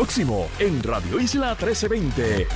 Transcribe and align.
Próximo 0.00 0.48
en 0.58 0.82
Radio 0.82 1.20
Isla 1.20 1.48
1320. 1.48 2.46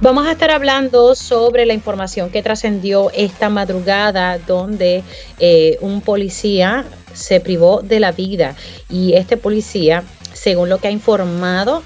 Vamos 0.00 0.26
a 0.26 0.32
estar 0.32 0.50
hablando 0.50 1.14
sobre 1.14 1.66
la 1.66 1.74
información 1.74 2.30
que 2.30 2.42
trascendió 2.42 3.10
esta 3.10 3.50
madrugada 3.50 4.38
donde 4.38 5.04
eh, 5.38 5.76
un 5.82 6.00
policía 6.00 6.86
se 7.12 7.40
privó 7.40 7.82
de 7.82 8.00
la 8.00 8.12
vida 8.12 8.56
y 8.88 9.12
este 9.12 9.36
policía, 9.36 10.02
según 10.32 10.70
lo 10.70 10.78
que 10.78 10.88
ha 10.88 10.90
informado 10.90 11.82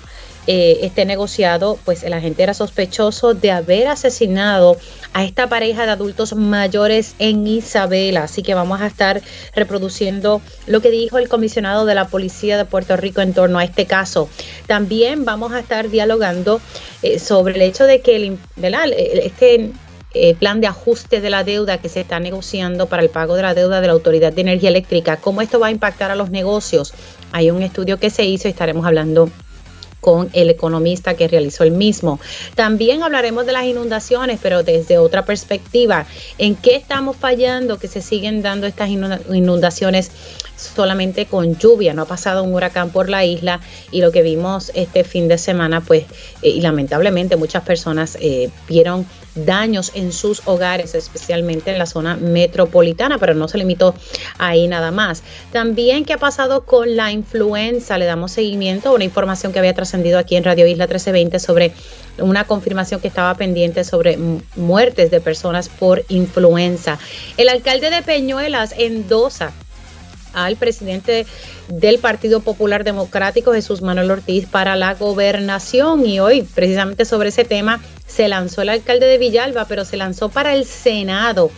eh, 0.50 0.86
este 0.86 1.04
negociado, 1.04 1.78
pues 1.84 2.02
el 2.04 2.14
agente 2.14 2.42
era 2.42 2.54
sospechoso 2.54 3.34
de 3.34 3.50
haber 3.50 3.86
asesinado 3.86 4.78
a 5.12 5.22
esta 5.22 5.50
pareja 5.50 5.84
de 5.84 5.92
adultos 5.92 6.34
mayores 6.34 7.14
en 7.18 7.46
Isabela. 7.46 8.22
Así 8.22 8.42
que 8.42 8.54
vamos 8.54 8.80
a 8.80 8.86
estar 8.86 9.20
reproduciendo 9.54 10.40
lo 10.66 10.80
que 10.80 10.90
dijo 10.90 11.18
el 11.18 11.28
comisionado 11.28 11.84
de 11.84 11.94
la 11.94 12.08
Policía 12.08 12.56
de 12.56 12.64
Puerto 12.64 12.96
Rico 12.96 13.20
en 13.20 13.34
torno 13.34 13.58
a 13.58 13.64
este 13.64 13.84
caso. 13.84 14.30
También 14.66 15.26
vamos 15.26 15.52
a 15.52 15.60
estar 15.60 15.90
dialogando 15.90 16.62
eh, 17.02 17.18
sobre 17.18 17.56
el 17.56 17.60
hecho 17.60 17.84
de 17.84 18.00
que 18.00 18.16
el, 18.16 18.38
este 19.22 19.70
eh, 20.14 20.34
plan 20.34 20.62
de 20.62 20.66
ajuste 20.66 21.20
de 21.20 21.28
la 21.28 21.44
deuda 21.44 21.76
que 21.76 21.90
se 21.90 22.00
está 22.00 22.20
negociando 22.20 22.86
para 22.86 23.02
el 23.02 23.10
pago 23.10 23.36
de 23.36 23.42
la 23.42 23.52
deuda 23.52 23.82
de 23.82 23.86
la 23.86 23.92
Autoridad 23.92 24.32
de 24.32 24.40
Energía 24.40 24.70
Eléctrica, 24.70 25.18
cómo 25.18 25.42
esto 25.42 25.60
va 25.60 25.66
a 25.66 25.72
impactar 25.72 26.10
a 26.10 26.16
los 26.16 26.30
negocios. 26.30 26.94
Hay 27.32 27.50
un 27.50 27.62
estudio 27.62 27.98
que 27.98 28.08
se 28.08 28.24
hizo 28.24 28.48
y 28.48 28.52
estaremos 28.52 28.86
hablando 28.86 29.28
con 30.00 30.30
el 30.32 30.50
economista 30.50 31.14
que 31.14 31.28
realizó 31.28 31.64
el 31.64 31.72
mismo. 31.72 32.20
También 32.54 33.02
hablaremos 33.02 33.46
de 33.46 33.52
las 33.52 33.64
inundaciones, 33.64 34.38
pero 34.42 34.62
desde 34.62 34.98
otra 34.98 35.24
perspectiva. 35.24 36.06
¿En 36.38 36.54
qué 36.54 36.76
estamos 36.76 37.16
fallando 37.16 37.78
que 37.78 37.88
se 37.88 38.00
siguen 38.00 38.42
dando 38.42 38.66
estas 38.66 38.90
inundaciones 38.90 40.10
solamente 40.58 41.26
con 41.26 41.56
lluvia? 41.56 41.94
No 41.94 42.02
ha 42.02 42.06
pasado 42.06 42.42
un 42.42 42.52
huracán 42.52 42.90
por 42.90 43.08
la 43.08 43.24
isla 43.24 43.60
y 43.90 44.00
lo 44.00 44.12
que 44.12 44.22
vimos 44.22 44.70
este 44.74 45.04
fin 45.04 45.28
de 45.28 45.38
semana, 45.38 45.80
pues, 45.80 46.04
eh, 46.42 46.50
y 46.50 46.60
lamentablemente 46.60 47.36
muchas 47.36 47.62
personas 47.62 48.18
eh, 48.20 48.50
vieron 48.68 49.06
daños 49.34 49.92
en 49.94 50.12
sus 50.12 50.42
hogares, 50.46 50.94
especialmente 50.94 51.70
en 51.70 51.78
la 51.78 51.86
zona 51.86 52.16
metropolitana, 52.16 53.18
pero 53.18 53.34
no 53.34 53.48
se 53.48 53.58
limitó 53.58 53.94
ahí 54.38 54.66
nada 54.66 54.90
más. 54.90 55.22
También, 55.52 56.04
¿qué 56.04 56.14
ha 56.14 56.18
pasado 56.18 56.64
con 56.64 56.96
la 56.96 57.12
influenza? 57.12 57.98
Le 57.98 58.04
damos 58.04 58.32
seguimiento 58.32 58.88
a 58.88 58.92
una 58.92 59.04
información 59.04 59.52
que 59.52 59.58
había 59.58 59.74
trascendido 59.74 60.18
aquí 60.18 60.36
en 60.36 60.44
Radio 60.44 60.66
Isla 60.66 60.86
1320 60.86 61.38
sobre 61.38 61.72
una 62.18 62.44
confirmación 62.44 63.00
que 63.00 63.08
estaba 63.08 63.34
pendiente 63.34 63.84
sobre 63.84 64.18
muertes 64.56 65.10
de 65.10 65.20
personas 65.20 65.68
por 65.68 66.04
influenza. 66.08 66.98
El 67.36 67.48
alcalde 67.48 67.90
de 67.90 68.02
Peñuelas 68.02 68.74
endosa 68.76 69.52
al 70.32 70.56
presidente 70.56 71.26
del 71.68 71.98
Partido 71.98 72.40
Popular 72.40 72.84
Democrático, 72.84 73.52
Jesús 73.52 73.82
Manuel 73.82 74.10
Ortiz, 74.10 74.46
para 74.46 74.76
la 74.76 74.94
gobernación. 74.94 76.06
Y 76.06 76.20
hoy, 76.20 76.42
precisamente 76.42 77.04
sobre 77.04 77.30
ese 77.30 77.44
tema, 77.44 77.80
se 78.06 78.28
lanzó 78.28 78.62
el 78.62 78.70
alcalde 78.70 79.06
de 79.06 79.18
Villalba, 79.18 79.66
pero 79.66 79.84
se 79.84 79.96
lanzó 79.96 80.28
para 80.28 80.54
el 80.54 80.64
Senado. 80.64 81.50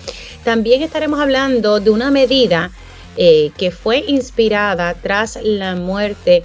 También 0.45 0.83
estaremos 0.83 1.21
hablando 1.21 1.81
de 1.81 1.91
una 1.91 2.11
medida 2.11 2.71
eh, 3.17 3.51
que 3.57 3.71
fue 3.71 4.05
inspirada 4.07 4.95
tras 4.95 5.39
la 5.43 5.75
muerte 5.75 6.31
de 6.31 6.45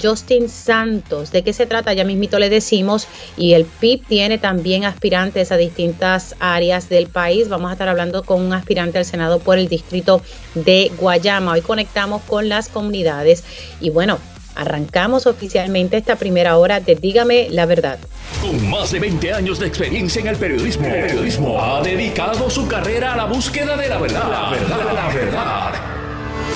Justin 0.00 0.48
Santos. 0.48 1.30
¿De 1.32 1.42
qué 1.42 1.52
se 1.52 1.66
trata? 1.66 1.92
Ya 1.92 2.04
mismito 2.04 2.38
le 2.38 2.48
decimos. 2.48 3.06
Y 3.36 3.54
el 3.54 3.64
PIB 3.64 4.04
tiene 4.06 4.38
también 4.38 4.84
aspirantes 4.84 5.52
a 5.52 5.56
distintas 5.56 6.34
áreas 6.38 6.88
del 6.88 7.08
país. 7.08 7.48
Vamos 7.48 7.70
a 7.70 7.72
estar 7.72 7.88
hablando 7.88 8.22
con 8.22 8.40
un 8.40 8.52
aspirante 8.52 8.98
al 8.98 9.04
Senado 9.04 9.40
por 9.40 9.58
el 9.58 9.68
distrito 9.68 10.22
de 10.54 10.90
Guayama. 10.98 11.52
Hoy 11.52 11.60
conectamos 11.60 12.22
con 12.22 12.48
las 12.48 12.68
comunidades. 12.68 13.44
Y 13.80 13.90
bueno, 13.90 14.18
arrancamos 14.54 15.26
oficialmente 15.26 15.96
esta 15.96 16.16
primera 16.16 16.56
hora 16.56 16.80
de 16.80 16.94
Dígame 16.94 17.48
la 17.50 17.66
verdad. 17.66 17.98
Con 18.40 18.70
más 18.70 18.92
de 18.92 19.00
20 19.00 19.32
años 19.32 19.58
de 19.58 19.66
experiencia 19.66 20.20
en 20.20 20.28
el 20.28 20.36
periodismo, 20.36 20.86
el 20.86 21.06
periodismo 21.06 21.60
ha 21.60 21.82
dedicado 21.82 22.48
su 22.50 22.66
carrera 22.68 23.14
a 23.14 23.16
la 23.16 23.24
búsqueda 23.24 23.76
de 23.76 23.88
la 23.88 23.98
verdad. 23.98 24.30
La 24.30 24.50
verdad, 24.50 24.94
la 24.94 25.14
verdad 25.14 26.03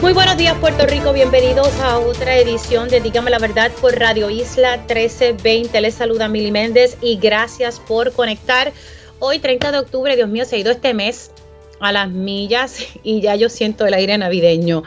Muy 0.00 0.14
buenos 0.14 0.38
días 0.38 0.56
Puerto 0.58 0.86
Rico, 0.86 1.12
bienvenidos 1.12 1.78
a 1.80 1.98
otra 1.98 2.38
edición 2.38 2.88
de 2.88 3.02
Dígame 3.02 3.30
la 3.30 3.38
Verdad 3.38 3.70
por 3.82 3.98
Radio 3.98 4.30
Isla 4.30 4.78
1320. 4.78 5.78
Les 5.78 5.94
saluda 5.94 6.26
Mili 6.26 6.50
Méndez 6.50 6.96
y 7.02 7.18
gracias 7.18 7.78
por 7.80 8.10
conectar. 8.12 8.72
Hoy 9.18 9.40
30 9.40 9.72
de 9.72 9.78
octubre, 9.78 10.16
Dios 10.16 10.30
mío, 10.30 10.46
se 10.46 10.56
ha 10.56 10.58
ido 10.58 10.70
este 10.70 10.94
mes 10.94 11.32
a 11.80 11.92
las 11.92 12.10
millas 12.10 12.78
y 13.02 13.20
ya 13.20 13.36
yo 13.36 13.50
siento 13.50 13.84
el 13.84 13.92
aire 13.92 14.16
navideño 14.16 14.84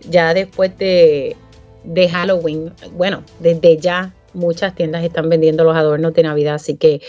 ya 0.00 0.34
después 0.34 0.76
de, 0.76 1.36
de 1.84 2.08
Halloween. 2.08 2.72
Bueno, 2.90 3.22
desde 3.38 3.76
ya 3.76 4.14
muchas 4.32 4.74
tiendas 4.74 5.04
están 5.04 5.28
vendiendo 5.28 5.62
los 5.62 5.76
adornos 5.76 6.12
de 6.12 6.24
Navidad, 6.24 6.56
así 6.56 6.76
que 6.76 7.00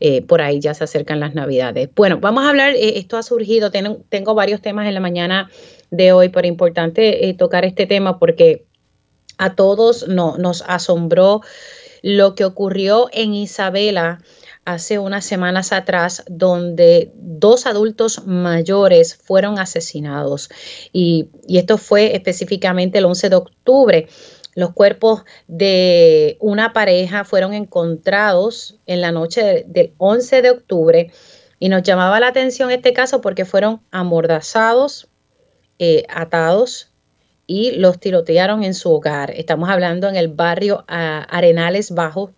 eh, 0.00 0.22
por 0.22 0.40
ahí 0.40 0.60
ya 0.60 0.72
se 0.72 0.84
acercan 0.84 1.20
las 1.20 1.34
Navidades. 1.34 1.90
Bueno, 1.94 2.18
vamos 2.20 2.44
a 2.44 2.48
hablar, 2.48 2.74
eh, 2.74 2.98
esto 2.98 3.18
ha 3.18 3.22
surgido, 3.22 3.70
tengo, 3.70 3.98
tengo 4.08 4.34
varios 4.34 4.62
temas 4.62 4.86
en 4.88 4.94
la 4.94 5.00
mañana 5.00 5.50
de 5.92 6.12
hoy, 6.12 6.30
pero 6.30 6.48
importante 6.48 7.28
eh, 7.28 7.34
tocar 7.34 7.64
este 7.64 7.86
tema 7.86 8.18
porque 8.18 8.64
a 9.38 9.54
todos 9.54 10.08
no, 10.08 10.36
nos 10.38 10.64
asombró 10.66 11.42
lo 12.02 12.34
que 12.34 12.44
ocurrió 12.44 13.08
en 13.12 13.34
Isabela 13.34 14.20
hace 14.64 14.98
unas 14.98 15.24
semanas 15.24 15.72
atrás, 15.72 16.24
donde 16.28 17.12
dos 17.14 17.66
adultos 17.66 18.26
mayores 18.26 19.14
fueron 19.14 19.58
asesinados. 19.58 20.48
Y, 20.92 21.28
y, 21.46 21.58
esto 21.58 21.78
fue 21.78 22.14
específicamente 22.14 22.98
el 22.98 23.04
11 23.04 23.28
de 23.28 23.36
octubre. 23.36 24.08
Los 24.54 24.72
cuerpos 24.72 25.24
de 25.46 26.36
una 26.40 26.72
pareja 26.72 27.24
fueron 27.24 27.54
encontrados 27.54 28.78
en 28.86 29.00
la 29.00 29.12
noche 29.12 29.64
del 29.66 29.92
11 29.98 30.42
de 30.42 30.50
octubre 30.50 31.10
y 31.58 31.68
nos 31.68 31.82
llamaba 31.84 32.18
la 32.18 32.28
atención 32.28 32.70
este 32.70 32.92
caso 32.92 33.20
porque 33.20 33.44
fueron 33.44 33.82
amordazados, 33.92 35.08
eh, 35.84 36.04
atados 36.08 36.92
y 37.44 37.72
los 37.72 37.98
tirotearon 37.98 38.62
en 38.62 38.72
su 38.72 38.88
hogar. 38.92 39.32
Estamos 39.32 39.68
hablando 39.68 40.08
en 40.08 40.14
el 40.14 40.28
barrio 40.28 40.84
Arenales 40.86 41.90
Bajo, 41.90 42.30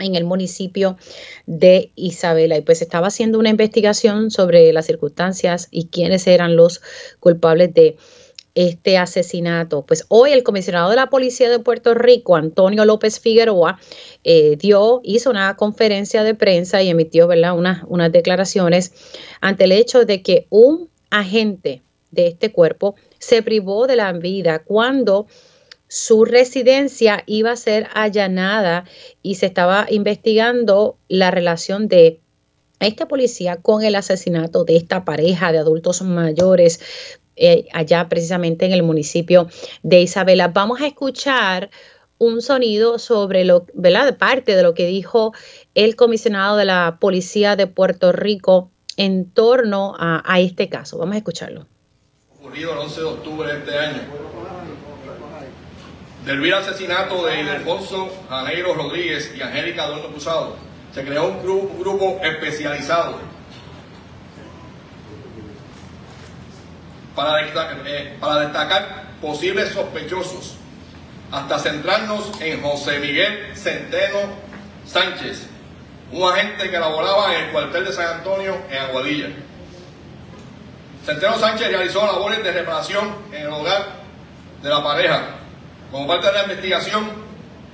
en 0.00 0.16
el 0.16 0.24
municipio 0.24 0.96
de 1.46 1.92
Isabela. 1.94 2.56
Y 2.56 2.62
pues 2.62 2.82
estaba 2.82 3.06
haciendo 3.06 3.38
una 3.38 3.50
investigación 3.50 4.32
sobre 4.32 4.72
las 4.72 4.86
circunstancias 4.86 5.68
y 5.70 5.86
quiénes 5.86 6.26
eran 6.26 6.56
los 6.56 6.82
culpables 7.20 7.72
de 7.72 7.98
este 8.56 8.98
asesinato. 8.98 9.86
Pues 9.86 10.04
hoy 10.08 10.32
el 10.32 10.42
comisionado 10.42 10.90
de 10.90 10.96
la 10.96 11.08
Policía 11.08 11.50
de 11.50 11.60
Puerto 11.60 11.94
Rico, 11.94 12.34
Antonio 12.34 12.84
López 12.84 13.20
Figueroa, 13.20 13.78
eh, 14.24 14.56
dio, 14.56 15.02
hizo 15.04 15.30
una 15.30 15.54
conferencia 15.54 16.24
de 16.24 16.34
prensa 16.34 16.82
y 16.82 16.88
emitió 16.88 17.28
¿verdad? 17.28 17.56
Unas 17.56 18.10
declaraciones 18.10 18.92
ante 19.40 19.62
el 19.62 19.70
hecho 19.70 20.04
de 20.04 20.20
que 20.20 20.48
un 20.50 20.88
agente 21.10 21.80
de 22.12 22.28
este 22.28 22.52
cuerpo 22.52 22.94
se 23.18 23.42
privó 23.42 23.88
de 23.88 23.96
la 23.96 24.12
vida 24.12 24.60
cuando 24.60 25.26
su 25.88 26.24
residencia 26.24 27.22
iba 27.26 27.50
a 27.50 27.56
ser 27.56 27.88
allanada 27.92 28.84
y 29.22 29.34
se 29.34 29.46
estaba 29.46 29.86
investigando 29.90 30.96
la 31.08 31.30
relación 31.30 31.88
de 31.88 32.20
esta 32.80 33.08
policía 33.08 33.56
con 33.56 33.82
el 33.82 33.94
asesinato 33.94 34.64
de 34.64 34.76
esta 34.76 35.04
pareja 35.04 35.52
de 35.52 35.58
adultos 35.58 36.02
mayores 36.02 36.80
eh, 37.36 37.66
allá 37.72 38.08
precisamente 38.08 38.66
en 38.66 38.72
el 38.72 38.82
municipio 38.82 39.48
de 39.82 40.02
Isabela. 40.02 40.48
Vamos 40.48 40.80
a 40.80 40.86
escuchar 40.86 41.70
un 42.18 42.40
sonido 42.40 42.98
sobre 42.98 43.44
lo, 43.44 43.66
¿verdad? 43.74 44.16
Parte 44.16 44.56
de 44.56 44.62
lo 44.62 44.74
que 44.74 44.86
dijo 44.86 45.32
el 45.74 45.96
comisionado 45.96 46.56
de 46.56 46.64
la 46.64 46.98
Policía 47.00 47.56
de 47.56 47.66
Puerto 47.66 48.12
Rico 48.12 48.70
en 48.96 49.30
torno 49.30 49.94
a 49.98 50.40
este 50.40 50.68
caso. 50.68 50.98
Vamos 50.98 51.14
a 51.14 51.18
escucharlo 51.18 51.66
ocurrido 52.42 52.72
el 52.72 52.78
11 52.78 53.00
de 53.00 53.06
octubre 53.06 53.52
de 53.52 53.58
este 53.60 53.78
año. 53.78 54.02
Del 56.24 56.40
vil 56.40 56.54
asesinato 56.54 57.24
de 57.24 57.40
Ildefonso 57.40 58.10
Janeiro 58.28 58.74
Rodríguez 58.74 59.32
y 59.36 59.42
Angélica 59.42 59.84
Adorno 59.84 60.08
Cruzado, 60.08 60.56
se 60.92 61.04
creó 61.04 61.28
un 61.28 61.42
grupo, 61.42 61.78
grupo 61.78 62.20
especializado 62.20 63.20
para 67.14 67.46
eh, 67.86 68.16
para 68.18 68.40
destacar 68.40 69.04
posibles 69.20 69.68
sospechosos, 69.68 70.56
hasta 71.30 71.60
centrarnos 71.60 72.40
en 72.40 72.60
José 72.60 72.98
Miguel 72.98 73.56
Centeno 73.56 74.18
Sánchez, 74.84 75.46
un 76.10 76.28
agente 76.28 76.70
que 76.70 76.78
laboraba 76.80 77.36
en 77.36 77.44
el 77.44 77.52
cuartel 77.52 77.84
de 77.84 77.92
San 77.92 78.18
Antonio 78.18 78.56
en 78.68 78.78
Aguadilla 78.78 79.28
Centeno 81.04 81.36
Sánchez 81.36 81.68
realizó 81.68 82.06
labores 82.06 82.44
de 82.44 82.52
reparación 82.52 83.12
en 83.32 83.42
el 83.42 83.48
hogar 83.48 83.88
de 84.62 84.68
la 84.68 84.84
pareja. 84.84 85.30
Como 85.90 86.06
parte 86.06 86.28
de 86.28 86.32
la 86.32 86.42
investigación, 86.44 87.10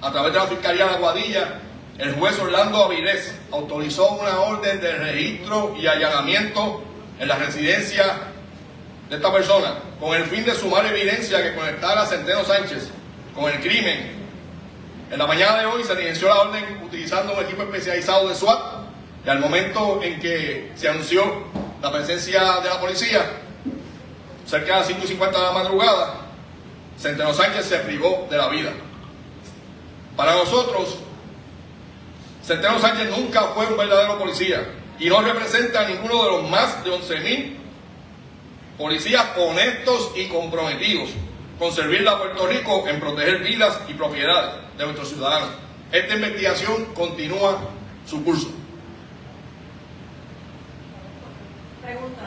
a 0.01 0.11
través 0.11 0.33
de 0.33 0.39
la 0.39 0.47
Fiscalía 0.47 0.87
de 0.87 0.95
Aguadilla, 0.95 1.61
el 1.99 2.15
juez 2.15 2.39
Orlando 2.39 2.85
Avilés 2.85 3.35
autorizó 3.53 4.13
una 4.13 4.41
orden 4.41 4.81
de 4.81 4.93
registro 4.93 5.77
y 5.79 5.87
allanamiento 5.87 6.83
en 7.19 7.29
la 7.29 7.37
residencia 7.37 8.05
de 9.11 9.17
esta 9.17 9.31
persona, 9.31 9.75
con 10.01 10.15
el 10.15 10.25
fin 10.25 10.45
de 10.45 10.55
sumar 10.55 10.87
evidencia 10.87 11.43
que 11.43 11.55
conectara 11.55 12.03
a 12.03 12.07
Centeno 12.07 12.45
Sánchez 12.45 12.89
con 13.35 13.53
el 13.53 13.61
crimen. 13.61 14.17
En 15.11 15.19
la 15.19 15.27
mañana 15.27 15.59
de 15.59 15.67
hoy 15.67 15.85
se 15.85 15.95
diligenció 15.95 16.29
la 16.29 16.41
orden 16.41 16.65
utilizando 16.83 17.35
un 17.35 17.45
equipo 17.45 17.63
especializado 17.63 18.29
de 18.29 18.35
SWAT 18.35 18.61
y 19.27 19.29
al 19.29 19.39
momento 19.39 20.01
en 20.03 20.19
que 20.19 20.73
se 20.77 20.89
anunció 20.89 21.45
la 21.83 21.93
presencia 21.93 22.61
de 22.61 22.69
la 22.69 22.81
policía, 22.81 23.25
cerca 24.47 24.75
de 24.75 24.79
las 24.81 24.87
5 24.87 25.01
y 25.05 25.09
50 25.09 25.39
de 25.39 25.45
la 25.45 25.53
madrugada, 25.53 26.15
Centeno 26.99 27.33
Sánchez 27.33 27.67
se 27.67 27.79
privó 27.79 28.27
de 28.31 28.37
la 28.37 28.49
vida. 28.49 28.73
Para 30.17 30.35
nosotros, 30.35 30.97
Centeno 32.45 32.81
Sánchez 32.81 33.11
nunca 33.11 33.43
fue 33.55 33.67
un 33.67 33.77
verdadero 33.77 34.19
policía 34.19 34.67
y 34.99 35.09
no 35.09 35.21
representa 35.21 35.83
a 35.83 35.89
ninguno 35.89 36.25
de 36.25 36.31
los 36.31 36.51
más 36.51 36.83
de 36.83 36.91
11.000 36.91 37.57
policías 38.77 39.27
honestos 39.37 40.13
y 40.17 40.27
comprometidos 40.27 41.11
con 41.59 41.73
servirle 41.73 42.09
a 42.09 42.19
Puerto 42.19 42.47
Rico 42.47 42.85
en 42.89 43.01
proteger 43.01 43.39
vidas 43.41 43.79
y 43.89 43.95
propiedades 43.95 44.55
de 44.77 44.85
nuestros 44.85 45.09
ciudadanos. 45.09 45.51
Esta 45.93 46.15
investigación 46.15 46.87
continúa 46.95 47.59
su 48.07 48.25
curso. 48.25 48.49
Pregunta. 51.89 52.21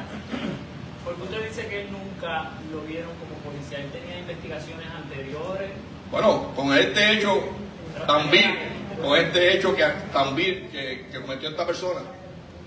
Porque 1.06 1.22
usted 1.22 1.48
dice 1.48 1.68
que 1.68 1.82
él 1.82 1.88
nunca 1.92 2.50
lo 2.72 2.82
vieron 2.82 3.12
como 3.20 3.36
policía. 3.46 3.78
¿Él 3.78 3.92
tenía 3.92 4.18
investigaciones 4.18 4.88
anteriores? 4.88 5.70
Bueno, 6.10 6.52
con 6.56 6.76
este 6.76 7.14
hecho 7.14 7.44
también, 8.08 8.58
con 9.00 9.20
este 9.20 9.56
hecho 9.56 9.76
que 9.76 9.86
también 10.12 10.68
que, 10.72 11.06
que 11.12 11.22
cometió 11.22 11.50
esta 11.50 11.68
persona, 11.68 12.02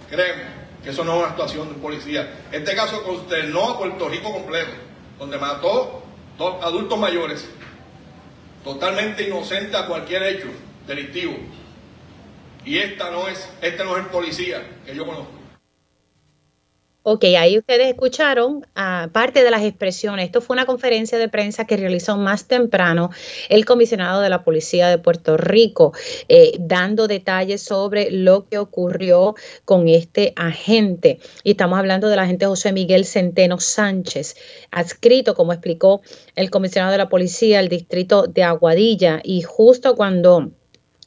créeme 0.09 0.45
que 0.85 0.91
eso 0.91 1.05
no 1.05 1.15
es 1.15 1.19
una 1.19 1.29
actuación 1.31 1.69
de 1.69 1.75
un 1.75 1.81
policía. 1.81 2.33
Este 2.53 2.77
caso 2.77 3.03
consternó 3.03 3.71
a 3.71 3.79
Puerto 3.79 4.09
Rico 4.09 4.33
completo, 4.33 4.71
donde 5.19 5.37
mató 5.37 6.05
dos 6.39 6.63
adultos 6.63 6.97
mayores, 6.97 7.49
totalmente 8.63 9.27
inocente 9.27 9.77
a 9.77 9.87
cualquier 9.87 10.23
hecho 10.23 10.47
delictivo. 10.87 11.35
Y 12.65 12.79
esta 12.79 13.11
no 13.11 13.27
es, 13.27 13.49
este 13.61 13.83
no 13.83 13.97
es 13.97 14.05
el 14.05 14.11
policía 14.11 14.63
que 14.87 14.95
yo 14.95 15.05
conozco. 15.05 15.44
Ok, 17.07 17.25
ahí 17.39 17.59
ustedes 17.59 17.89
escucharon 17.89 18.67
uh, 18.77 19.11
parte 19.11 19.45
de 19.45 19.51
las 19.51 19.63
expresiones. 19.63 20.25
Esto 20.25 20.41
fue 20.41 20.55
una 20.55 20.65
conferencia 20.65 21.19
de 21.19 21.29
prensa 21.29 21.67
que 21.67 21.77
realizó 21.77 22.17
más 22.17 22.49
temprano 22.49 23.11
el 23.51 23.67
comisionado 23.67 24.23
de 24.23 24.31
la 24.31 24.43
Policía 24.43 24.89
de 24.89 24.97
Puerto 24.97 25.37
Rico, 25.37 25.93
eh, 26.31 26.53
dando 26.59 27.07
detalles 27.07 27.61
sobre 27.61 28.11
lo 28.11 28.49
que 28.49 28.57
ocurrió 28.57 29.35
con 29.67 29.87
este 29.87 30.33
agente. 30.35 31.19
Y 31.43 31.51
estamos 31.51 31.79
hablando 31.79 32.09
del 32.09 32.21
agente 32.21 32.47
José 32.47 32.73
Miguel 32.73 33.05
Centeno 33.05 33.61
Sánchez, 33.61 34.37
adscrito, 34.71 35.35
como 35.35 35.53
explicó 35.53 36.01
el 36.37 36.49
comisionado 36.49 36.93
de 36.93 36.99
la 36.99 37.11
Policía, 37.11 37.59
al 37.59 37.69
distrito 37.69 38.29
de 38.29 38.45
Aguadilla. 38.45 39.21
Y 39.23 39.43
justo 39.43 39.95
cuando 39.95 40.53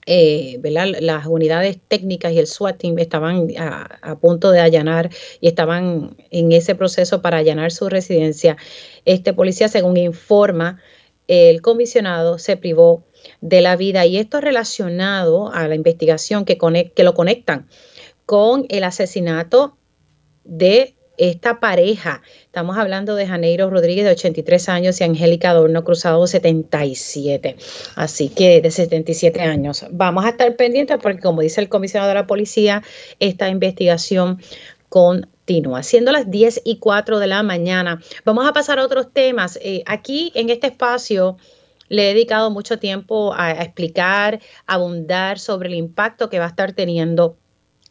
eh, 0.08 0.60
las 0.64 1.26
unidades 1.28 1.78
técnicas 1.86 2.32
y 2.32 2.40
el 2.40 2.48
SWAT 2.48 2.82
estaban 2.98 3.50
a, 3.58 4.18
punto 4.20 4.52
de 4.52 4.62
allanar 4.62 5.10
y 5.42 5.50
estaban 5.50 6.16
en 6.32 6.54
ese 6.54 6.76
proceso 6.76 7.22
para 7.22 7.38
allanar 7.38 7.74
su 7.74 7.90
residencia. 7.90 8.56
Este 9.04 9.34
policía, 9.34 9.68
según 9.68 9.98
informa 9.98 10.82
el 11.28 11.62
comisionado, 11.62 12.40
se 12.40 12.56
privó 12.56 13.04
de 13.42 13.60
la 13.60 13.76
vida 13.76 14.06
y 14.06 14.18
esto 14.18 14.40
relacionado 14.40 15.52
a 15.52 15.68
la 15.68 15.76
investigación 15.76 16.46
que, 16.46 16.58
que 16.58 17.04
lo 17.04 17.14
conectan 17.14 17.68
con 18.26 18.66
el 18.70 18.86
asesinato 18.86 19.78
de 20.46 20.97
esta 21.18 21.60
pareja. 21.60 22.22
Estamos 22.46 22.78
hablando 22.78 23.16
de 23.16 23.28
Janeiro 23.28 23.70
Rodríguez 23.70 24.06
de 24.06 24.12
83 24.12 24.70
años 24.70 25.02
y 25.02 25.04
Angélica 25.04 25.50
Adorno 25.50 25.84
Cruzado 25.84 26.22
de 26.22 26.28
77. 26.28 27.58
Así 27.96 28.30
que 28.30 28.62
de 28.62 28.72
77 28.72 29.42
años. 29.42 29.86
Vamos 29.92 30.26
a 30.26 30.30
estar 30.30 30.56
pendientes 30.56 30.98
porque 31.02 31.20
como 31.20 31.42
dice 31.42 31.62
el 31.62 31.70
comisionado 31.70 32.10
de 32.10 32.16
la 32.16 32.28
policía, 32.28 32.84
esta 33.20 33.50
investigación 33.50 34.40
continúa. 34.90 35.84
Siendo 35.84 36.12
las 36.12 36.30
10 36.30 36.62
y 36.64 36.78
4 36.78 37.20
de 37.20 37.28
la 37.28 37.44
mañana, 37.44 38.02
vamos 38.24 38.48
a 38.48 38.54
pasar 38.54 38.80
a 38.80 38.86
otros 38.86 39.12
temas. 39.12 39.60
Eh, 39.62 39.84
aquí 39.86 40.32
en 40.36 40.50
este 40.50 40.68
espacio 40.68 41.38
le 41.90 42.04
he 42.04 42.14
dedicado 42.14 42.52
mucho 42.52 42.80
tiempo 42.80 43.34
a 43.34 43.52
explicar, 43.52 44.40
abundar 44.66 45.40
sobre 45.40 45.70
el 45.70 45.76
impacto 45.76 46.30
que 46.30 46.40
va 46.40 46.46
a 46.46 46.50
estar 46.50 46.74
teniendo 46.74 47.38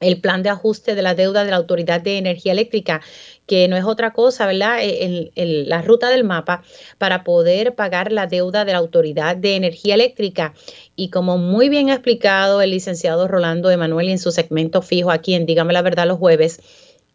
el 0.00 0.20
plan 0.20 0.42
de 0.42 0.50
ajuste 0.50 0.94
de 0.94 1.02
la 1.02 1.14
deuda 1.14 1.44
de 1.44 1.50
la 1.50 1.56
Autoridad 1.56 2.00
de 2.00 2.18
Energía 2.18 2.52
Eléctrica, 2.52 3.00
que 3.46 3.66
no 3.68 3.76
es 3.76 3.84
otra 3.84 4.12
cosa, 4.12 4.46
¿verdad? 4.46 4.78
E, 4.82 5.32
la 5.66 5.80
ruta 5.80 6.10
del 6.10 6.24
mapa 6.24 6.62
para 6.98 7.24
poder 7.24 7.74
pagar 7.74 8.12
la 8.12 8.26
deuda 8.26 8.64
de 8.64 8.72
la 8.72 8.78
Autoridad 8.78 9.36
de 9.36 9.56
Energía 9.56 9.94
Eléctrica. 9.94 10.54
Y 10.96 11.08
como 11.08 11.38
muy 11.38 11.68
bien 11.68 11.90
ha 11.90 11.94
explicado 11.94 12.60
el 12.60 12.70
licenciado 12.70 13.26
Rolando 13.26 13.70
Emanuel 13.70 14.10
en 14.10 14.18
su 14.18 14.32
segmento 14.32 14.82
fijo 14.82 15.10
aquí 15.10 15.34
en 15.34 15.46
Dígame 15.46 15.72
la 15.72 15.82
Verdad 15.82 16.06
los 16.06 16.18
jueves, 16.18 16.60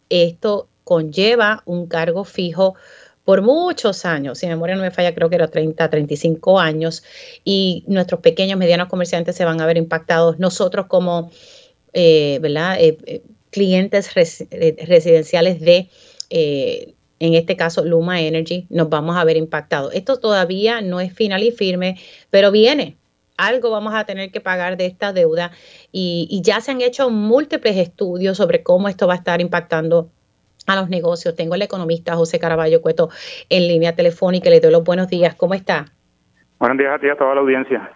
esto 0.10 0.68
conlleva 0.83 1.62
un 1.66 1.88
cargo 1.88 2.24
fijo 2.24 2.75
por 3.24 3.44
muchos 3.44 4.04
años, 4.06 4.39
si 4.39 4.48
memoria 4.48 4.75
no 4.75 4.81
me 4.81 4.89
falla, 4.89 5.13
creo 5.13 5.30
que 5.30 5.36
era 5.36 5.48
30, 5.48 5.89
35 5.89 6.60
años, 6.60 7.04
y 7.44 7.83
nuestros 7.88 8.19
pequeños, 8.19 8.57
medianos 8.57 8.89
comerciantes 8.89 9.36
se 9.36 9.45
van 9.45 9.62
a 9.62 9.68
ver 9.68 9.78
impactados. 9.78 10.39
Nosotros 10.39 10.88
como 10.88 11.31
eh, 11.94 12.40
¿verdad? 12.42 12.78
Eh, 12.80 12.98
eh, 13.06 13.22
clientes 13.50 14.14
residenciales 14.14 15.60
de, 15.60 15.90
en 16.30 17.34
este 17.34 17.58
caso, 17.58 17.84
Luma 17.84 18.22
Energy, 18.22 18.66
nos 18.70 18.90
vamos 18.90 19.18
a 19.18 19.24
ver 19.26 19.36
impactados. 19.36 19.94
Esto 19.94 20.18
todavía 20.18 20.82
no 20.82 21.02
es 21.02 21.14
final 21.14 21.44
y 21.44 21.52
firme, 21.52 21.98
pero 22.30 22.52
viene. 22.52 22.98
Algo 23.38 23.72
vamos 23.72 23.94
a 23.94 24.06
tener 24.06 24.32
que 24.32 24.40
pagar 24.40 24.78
de 24.78 24.86
esta 24.86 25.14
deuda 25.14 25.52
y, 25.92 26.28
y 26.30 26.42
ya 26.44 26.62
se 26.62 26.72
han 26.72 26.82
hecho 26.82 27.10
múltiples 27.10 27.76
estudios 27.76 28.38
sobre 28.38 28.64
cómo 28.64 28.88
esto 28.88 29.08
va 29.08 29.14
a 29.14 29.18
estar 29.18 29.42
impactando 29.42 30.10
a 30.68 30.76
los 30.76 30.90
negocios. 30.90 31.36
Tengo 31.36 31.56
el 31.56 31.62
economista 31.62 32.16
José 32.16 32.40
Caraballo 32.40 32.81
Cueto 32.81 33.10
en 33.50 33.68
línea 33.68 33.95
telefónica. 33.95 34.50
Le 34.50 34.60
doy 34.60 34.71
los 34.71 34.83
buenos 34.83 35.07
días. 35.07 35.36
¿Cómo 35.36 35.54
está? 35.54 35.86
Buenos 36.60 36.78
días 36.78 36.94
a 36.94 37.00
ti 37.00 37.10
a 37.10 37.18
toda 37.18 37.36
la 37.36 37.42
audiencia. 37.42 37.92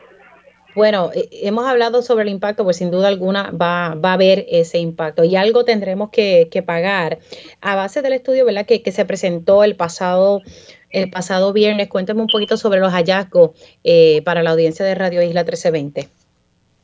Bueno, 0.75 1.10
eh, 1.15 1.29
hemos 1.44 1.65
hablado 1.65 2.01
sobre 2.01 2.24
el 2.24 2.29
impacto, 2.29 2.65
pues 2.65 2.77
sin 2.77 2.91
duda 2.91 3.08
alguna 3.08 3.51
va, 3.51 3.96
va 3.96 4.12
a 4.12 4.13
haber 4.13 4.46
ese 4.50 4.77
impacto 4.77 5.24
y 5.24 5.38
algo 5.38 5.63
tendremos 5.63 6.10
que, 6.10 6.50
pagar. 6.65 7.20
A 7.62 7.75
base 7.75 8.01
del 8.01 8.13
estudio 8.13 8.46
¿verdad? 8.46 8.65
Que, 8.65 8.84
que, 8.84 8.91
se 8.91 9.05
presentó 9.05 9.63
el 9.63 9.75
pasado, 9.75 10.41
el 10.89 11.10
pasado 11.10 11.53
viernes, 11.53 11.88
cuénteme 11.88 12.22
un 12.22 12.27
poquito 12.27 12.58
sobre 12.58 12.79
los 12.79 12.91
hallazgos 12.91 13.51
eh, 13.84 14.22
para 14.25 14.44
la 14.44 14.51
audiencia 14.51 14.86
de 14.86 14.96
Radio 14.96 15.22
Isla 15.22 15.41
1320. 15.41 16.10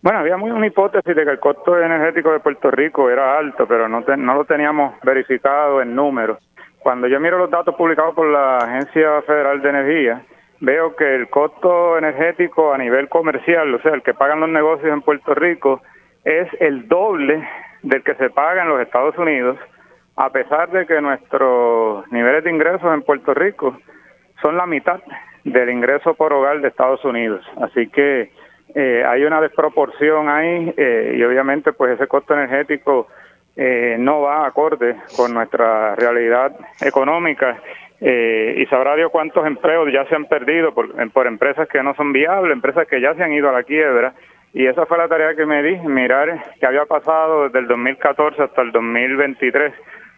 Bueno, 0.02 0.20
había 0.20 0.38
muy 0.38 0.52
una 0.52 0.66
hipótesis 0.66 1.16
de 1.16 1.24
que 1.26 1.32
el 1.32 1.40
costo 1.40 1.78
energético 1.78 2.32
de 2.32 2.40
Puerto 2.40 2.72
Rico 2.72 3.10
era 3.10 3.38
alto, 3.38 3.68
pero 3.68 3.88
no, 3.88 4.02
no 4.02 4.34
lo 4.34 4.46
teníamos 4.46 4.96
verificado 5.04 5.82
en 5.82 5.94
números. 5.94 6.40
Cuando 6.80 7.08
yo 7.08 7.20
miro 7.20 7.38
los 7.38 7.52
datos 7.52 7.76
publicados 7.76 8.16
por 8.16 8.28
la 8.28 8.58
Agencia 8.58 9.22
Federal 9.28 9.62
de 9.62 9.70
Energía, 9.70 10.26
veo 10.62 10.96
que 10.96 11.16
el 11.16 11.28
costo 11.30 11.98
energético 11.98 12.74
a 12.74 12.78
nivel 12.78 13.10
comercial, 13.10 13.74
o 13.74 13.82
sea, 13.82 13.94
el 13.94 14.04
que 14.04 14.14
pagan 14.14 14.40
los 14.40 14.50
negocios 14.50 14.94
en 14.94 15.02
Puerto 15.02 15.34
Rico, 15.34 15.82
es 16.24 16.48
el 16.60 16.88
doble 16.88 17.48
del 17.82 18.04
que 18.04 18.14
se 18.16 18.30
paga 18.30 18.62
en 18.62 18.70
los 18.70 18.80
Estados 18.80 19.18
Unidos, 19.18 19.58
a 20.16 20.30
pesar 20.30 20.70
de 20.70 20.86
que 20.86 21.02
nuestros 21.02 22.10
niveles 22.12 22.44
de 22.44 22.52
ingresos 22.52 22.94
en 22.94 23.02
Puerto 23.02 23.34
Rico 23.34 23.76
son 24.42 24.56
la 24.56 24.68
mitad 24.68 25.02
del 25.44 25.72
ingreso 25.72 26.14
por 26.14 26.32
hogar 26.32 26.62
de 26.62 26.68
Estados 26.68 27.04
Unidos. 27.04 27.44
Así 27.60 27.88
que 27.88 28.32
eh, 28.76 29.04
hay 29.06 29.24
una 29.24 29.42
desproporción 29.42 30.30
ahí 30.30 30.74
eh, 30.78 31.16
y 31.18 31.24
obviamente 31.24 31.74
pues 31.74 31.94
ese 31.94 32.08
costo 32.08 32.36
energético 32.36 33.08
eh, 33.56 33.96
no 34.00 34.22
va 34.22 34.46
acorde 34.46 34.96
con 35.18 35.34
nuestra 35.34 35.96
realidad 35.96 36.56
económica 36.82 37.58
eh, 38.04 38.56
y 38.58 38.66
sabrá 38.66 38.96
Dios 38.96 39.12
cuántos 39.12 39.46
empleos 39.46 39.88
ya 39.94 40.06
se 40.06 40.16
han 40.16 40.26
perdido 40.26 40.74
por, 40.74 40.92
por 41.12 41.28
empresas 41.28 41.70
que 41.70 41.84
no 41.84 41.94
son 41.94 42.12
viables, 42.12 42.52
empresas 42.52 42.88
que 42.88 43.00
ya 43.00 43.14
se 43.14 43.24
han 43.24 43.32
ido 43.32 43.48
a 43.50 43.54
la 43.54 43.64
quiebra. 43.64 44.14
Y 44.54 44.66
esa 44.66 44.88
fue 44.88 44.98
la 44.98 45.08
tarea 45.08 45.36
que 45.36 45.46
me 45.46 45.62
di, 45.62 45.78
mirar 45.88 46.44
qué 46.60 46.66
había 46.66 46.86
pasado 46.86 47.44
desde 47.44 47.60
el 47.60 47.68
2014 47.68 48.42
hasta 48.42 48.62
el 48.64 48.72
2023 48.72 49.74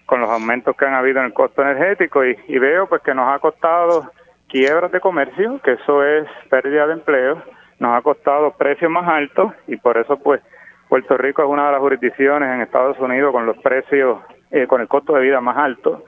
con 0.06 0.22
los 0.22 0.30
aumentos 0.30 0.76
que 0.78 0.86
han 0.86 0.94
habido 0.94 1.20
en 1.20 1.26
el 1.26 1.34
costo 1.34 1.62
energético 1.62 2.26
y, 2.26 2.38
y 2.48 2.58
veo 2.58 2.88
pues 2.88 3.02
que 3.04 3.14
nos 3.14 3.30
ha 3.30 3.40
costado 3.40 4.12
quiebras 4.48 4.92
de 4.92 5.00
comercio, 5.00 5.60
que 5.64 5.74
eso 5.74 6.04
es 6.04 6.28
pérdida 6.50 6.88
de 6.88 6.94
empleo, 6.94 7.44
nos 7.80 7.98
ha 7.98 8.02
costado 8.02 8.52
precios 8.58 8.90
más 8.90 9.08
altos 9.08 9.52
y 9.68 9.76
por 9.78 9.98
eso 9.98 10.18
pues 10.18 10.42
Puerto 10.88 11.18
Rico 11.18 11.44
es 11.44 11.50
una 11.50 11.68
de 11.68 11.72
las 11.74 11.82
jurisdicciones 11.82 12.50
en 12.50 12.62
Estados 12.62 12.98
Unidos 13.00 13.32
con 13.32 13.46
los 13.46 13.58
precios, 13.58 14.20
eh, 14.52 14.68
con 14.68 14.82
el 14.82 14.88
costo 14.88 15.14
de 15.14 15.22
vida 15.22 15.42
más 15.42 15.58
alto 15.58 16.04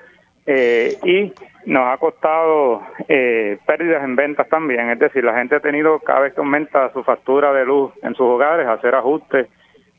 eh, 0.46 0.96
y 1.04 1.34
nos 1.66 1.88
ha 1.88 1.98
costado 1.98 2.82
eh, 3.08 3.58
pérdidas 3.66 4.04
en 4.04 4.16
ventas 4.16 4.48
también, 4.50 4.90
es 4.92 5.00
decir, 5.00 5.24
la 5.24 5.36
gente 5.36 5.56
ha 5.56 5.60
tenido 5.60 6.00
cada 6.00 6.22
vez 6.22 6.34
que 6.34 6.42
aumenta 6.42 6.92
su 6.94 7.04
factura 7.04 7.52
de 7.54 7.66
luz 7.66 7.92
en 8.04 8.14
sus 8.14 8.28
hogares, 8.28 8.68
hacer 8.68 8.94
ajustes 8.94 9.48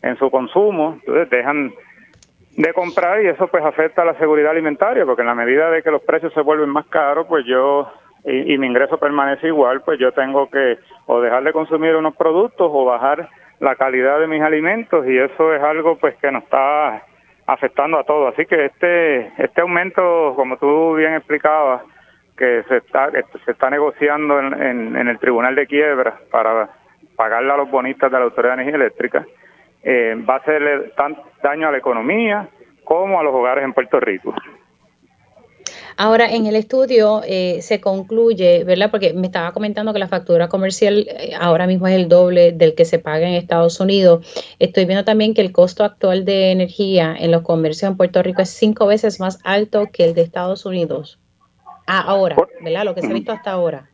en 0.02 0.16
su 0.16 0.30
consumo, 0.30 0.98
entonces 1.00 1.28
dejan 1.30 1.72
de 2.56 2.72
comprar 2.72 3.22
y 3.22 3.26
eso 3.26 3.48
pues 3.48 3.64
afecta 3.64 4.02
a 4.02 4.06
la 4.06 4.14
seguridad 4.18 4.52
alimentaria, 4.52 5.04
porque 5.04 5.22
en 5.22 5.28
la 5.28 5.34
medida 5.34 5.70
de 5.70 5.82
que 5.82 5.90
los 5.90 6.02
precios 6.02 6.32
se 6.32 6.40
vuelven 6.40 6.70
más 6.70 6.86
caros, 6.86 7.26
pues 7.28 7.44
yo 7.44 7.90
y, 8.24 8.58
mi 8.58 8.66
ingreso 8.66 8.98
permanece 8.98 9.46
igual, 9.48 9.82
pues 9.82 10.00
yo 10.00 10.12
tengo 10.12 10.50
que 10.50 10.78
o 11.06 11.20
dejar 11.20 11.44
de 11.44 11.52
consumir 11.52 11.94
unos 11.94 12.16
productos 12.16 12.68
o 12.72 12.84
bajar 12.84 13.28
la 13.60 13.76
calidad 13.76 14.18
de 14.18 14.26
mis 14.26 14.42
alimentos 14.42 15.06
y 15.06 15.16
eso 15.16 15.54
es 15.54 15.62
algo 15.62 15.96
pues 15.96 16.16
que 16.16 16.30
nos 16.32 16.42
está 16.42 17.04
afectando 17.46 17.98
a 17.98 18.04
todos. 18.04 18.34
Así 18.34 18.46
que 18.46 18.66
este 18.66 19.32
este 19.42 19.60
aumento, 19.60 20.34
como 20.36 20.56
tú 20.56 20.94
bien 20.94 21.14
explicabas, 21.14 21.82
que 22.36 22.62
se 22.68 22.78
está 22.78 23.10
se 23.10 23.50
está 23.50 23.70
negociando 23.70 24.38
en, 24.40 24.96
en, 24.96 25.08
el 25.08 25.18
Tribunal 25.18 25.54
de 25.54 25.66
Quiebra 25.66 26.18
para 26.30 26.68
pagarle 27.16 27.52
a 27.52 27.56
los 27.56 27.70
bonistas 27.70 28.10
de 28.10 28.18
la 28.18 28.24
Autoridad 28.24 28.56
de 28.56 28.62
Energía 28.62 28.84
Eléctrica, 28.84 29.26
eh, 29.82 30.16
va 30.28 30.34
a 30.34 30.38
hacerle 30.38 30.90
tanto 30.96 31.22
daño 31.42 31.68
a 31.68 31.72
la 31.72 31.78
economía 31.78 32.48
como 32.84 33.18
a 33.18 33.22
los 33.22 33.34
hogares 33.34 33.64
en 33.64 33.72
Puerto 33.72 33.98
Rico. 34.00 34.34
Ahora, 35.98 36.26
en 36.26 36.44
el 36.44 36.56
estudio 36.56 37.22
eh, 37.26 37.62
se 37.62 37.80
concluye, 37.80 38.64
¿verdad? 38.64 38.90
Porque 38.90 39.14
me 39.14 39.28
estaba 39.28 39.52
comentando 39.52 39.94
que 39.94 39.98
la 39.98 40.08
factura 40.08 40.46
comercial 40.48 41.06
eh, 41.08 41.32
ahora 41.40 41.66
mismo 41.66 41.86
es 41.86 41.94
el 41.94 42.08
doble 42.08 42.52
del 42.52 42.74
que 42.74 42.84
se 42.84 42.98
paga 42.98 43.26
en 43.26 43.34
Estados 43.34 43.80
Unidos. 43.80 44.54
Estoy 44.58 44.84
viendo 44.84 45.04
también 45.04 45.32
que 45.32 45.40
el 45.40 45.52
costo 45.52 45.84
actual 45.84 46.26
de 46.26 46.52
energía 46.52 47.16
en 47.18 47.30
los 47.30 47.40
comercios 47.42 47.90
en 47.90 47.96
Puerto 47.96 48.22
Rico 48.22 48.42
es 48.42 48.50
cinco 48.50 48.86
veces 48.86 49.20
más 49.20 49.40
alto 49.42 49.86
que 49.90 50.04
el 50.04 50.14
de 50.14 50.20
Estados 50.20 50.66
Unidos. 50.66 51.18
Ah, 51.86 52.04
ahora, 52.06 52.36
¿verdad? 52.60 52.84
Lo 52.84 52.94
que 52.94 53.00
se 53.00 53.06
ha 53.06 53.14
visto 53.14 53.32
hasta 53.32 53.52
ahora. 53.52 53.88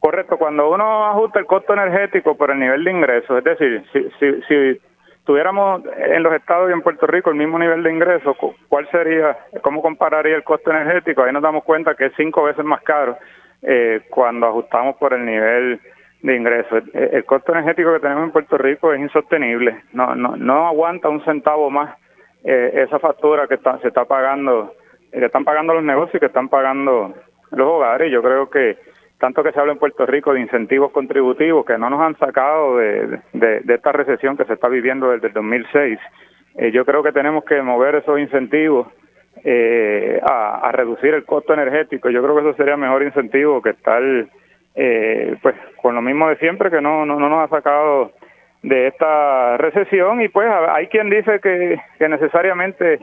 Correcto, 0.00 0.36
cuando 0.36 0.70
uno 0.70 1.06
ajusta 1.06 1.38
el 1.38 1.46
costo 1.46 1.72
energético 1.72 2.36
por 2.36 2.50
el 2.50 2.58
nivel 2.58 2.84
de 2.84 2.90
ingresos, 2.90 3.38
es 3.38 3.44
decir, 3.44 3.84
si, 3.92 4.02
si, 4.20 4.42
si 4.42 4.80
tuviéramos 5.28 5.82
en 5.98 6.22
los 6.22 6.32
estados 6.32 6.70
y 6.70 6.72
en 6.72 6.80
Puerto 6.80 7.06
Rico 7.06 7.28
el 7.28 7.36
mismo 7.36 7.58
nivel 7.58 7.82
de 7.82 7.92
ingresos, 7.92 8.34
¿cuál 8.66 8.88
sería, 8.90 9.36
cómo 9.60 9.82
compararía 9.82 10.34
el 10.34 10.42
costo 10.42 10.70
energético? 10.70 11.22
Ahí 11.22 11.34
nos 11.34 11.42
damos 11.42 11.64
cuenta 11.64 11.94
que 11.94 12.06
es 12.06 12.12
cinco 12.16 12.44
veces 12.44 12.64
más 12.64 12.80
caro 12.80 13.18
eh, 13.60 14.00
cuando 14.08 14.46
ajustamos 14.46 14.96
por 14.96 15.12
el 15.12 15.26
nivel 15.26 15.82
de 16.22 16.34
ingresos. 16.34 16.82
El, 16.94 17.26
costo 17.26 17.52
energético 17.52 17.92
que 17.92 18.00
tenemos 18.00 18.24
en 18.24 18.30
Puerto 18.30 18.56
Rico 18.56 18.90
es 18.94 19.00
insostenible, 19.00 19.82
no 19.92 20.14
no 20.14 20.34
no 20.34 20.66
aguanta 20.66 21.10
un 21.10 21.22
centavo 21.26 21.68
más 21.68 21.94
eh, 22.42 22.86
esa 22.86 22.98
factura 22.98 23.46
que 23.46 23.58
se 23.82 23.88
está 23.88 24.06
pagando, 24.06 24.72
que 25.12 25.26
están 25.26 25.44
pagando 25.44 25.74
los 25.74 25.84
negocios 25.84 26.14
y 26.14 26.20
que 26.20 26.26
están 26.26 26.48
pagando 26.48 27.12
los 27.50 27.68
hogares. 27.68 28.10
Yo 28.10 28.22
creo 28.22 28.48
que 28.48 28.78
tanto 29.18 29.42
que 29.42 29.52
se 29.52 29.60
habla 29.60 29.72
en 29.72 29.78
Puerto 29.78 30.06
Rico 30.06 30.32
de 30.32 30.40
incentivos 30.40 30.92
contributivos 30.92 31.66
que 31.66 31.76
no 31.76 31.90
nos 31.90 32.00
han 32.00 32.16
sacado 32.18 32.76
de, 32.76 33.20
esta 33.68 33.92
recesión 33.92 34.36
que 34.36 34.44
se 34.44 34.54
está 34.54 34.68
viviendo 34.68 35.10
desde 35.10 35.28
el 35.28 35.32
2006. 35.32 35.98
Eh, 36.56 36.70
yo 36.70 36.84
creo 36.84 37.02
que 37.02 37.12
tenemos 37.12 37.44
que 37.44 37.60
mover 37.60 37.96
esos 37.96 38.18
incentivos 38.18 38.86
eh, 39.44 40.20
a, 40.22 40.70
reducir 40.72 41.14
el 41.14 41.24
costo 41.24 41.52
energético. 41.52 42.10
Yo 42.10 42.22
creo 42.22 42.34
que 42.36 42.40
eso 42.42 42.56
sería 42.56 42.76
mejor 42.76 43.02
incentivo 43.02 43.60
que 43.60 43.70
estar 43.70 44.02
eh, 44.74 45.36
pues 45.42 45.54
con 45.82 45.94
lo 45.94 46.02
mismo 46.02 46.28
de 46.28 46.36
siempre 46.36 46.70
que 46.70 46.80
no, 46.80 47.04
no, 47.04 47.18
no 47.18 47.28
nos 47.28 47.44
ha 47.44 47.56
sacado 47.56 48.12
de 48.62 48.88
esta 48.88 49.56
recesión 49.56 50.20
y 50.20 50.28
pues 50.28 50.48
hay 50.48 50.86
quien 50.88 51.10
dice 51.10 51.40
que 51.40 52.08
necesariamente 52.08 53.00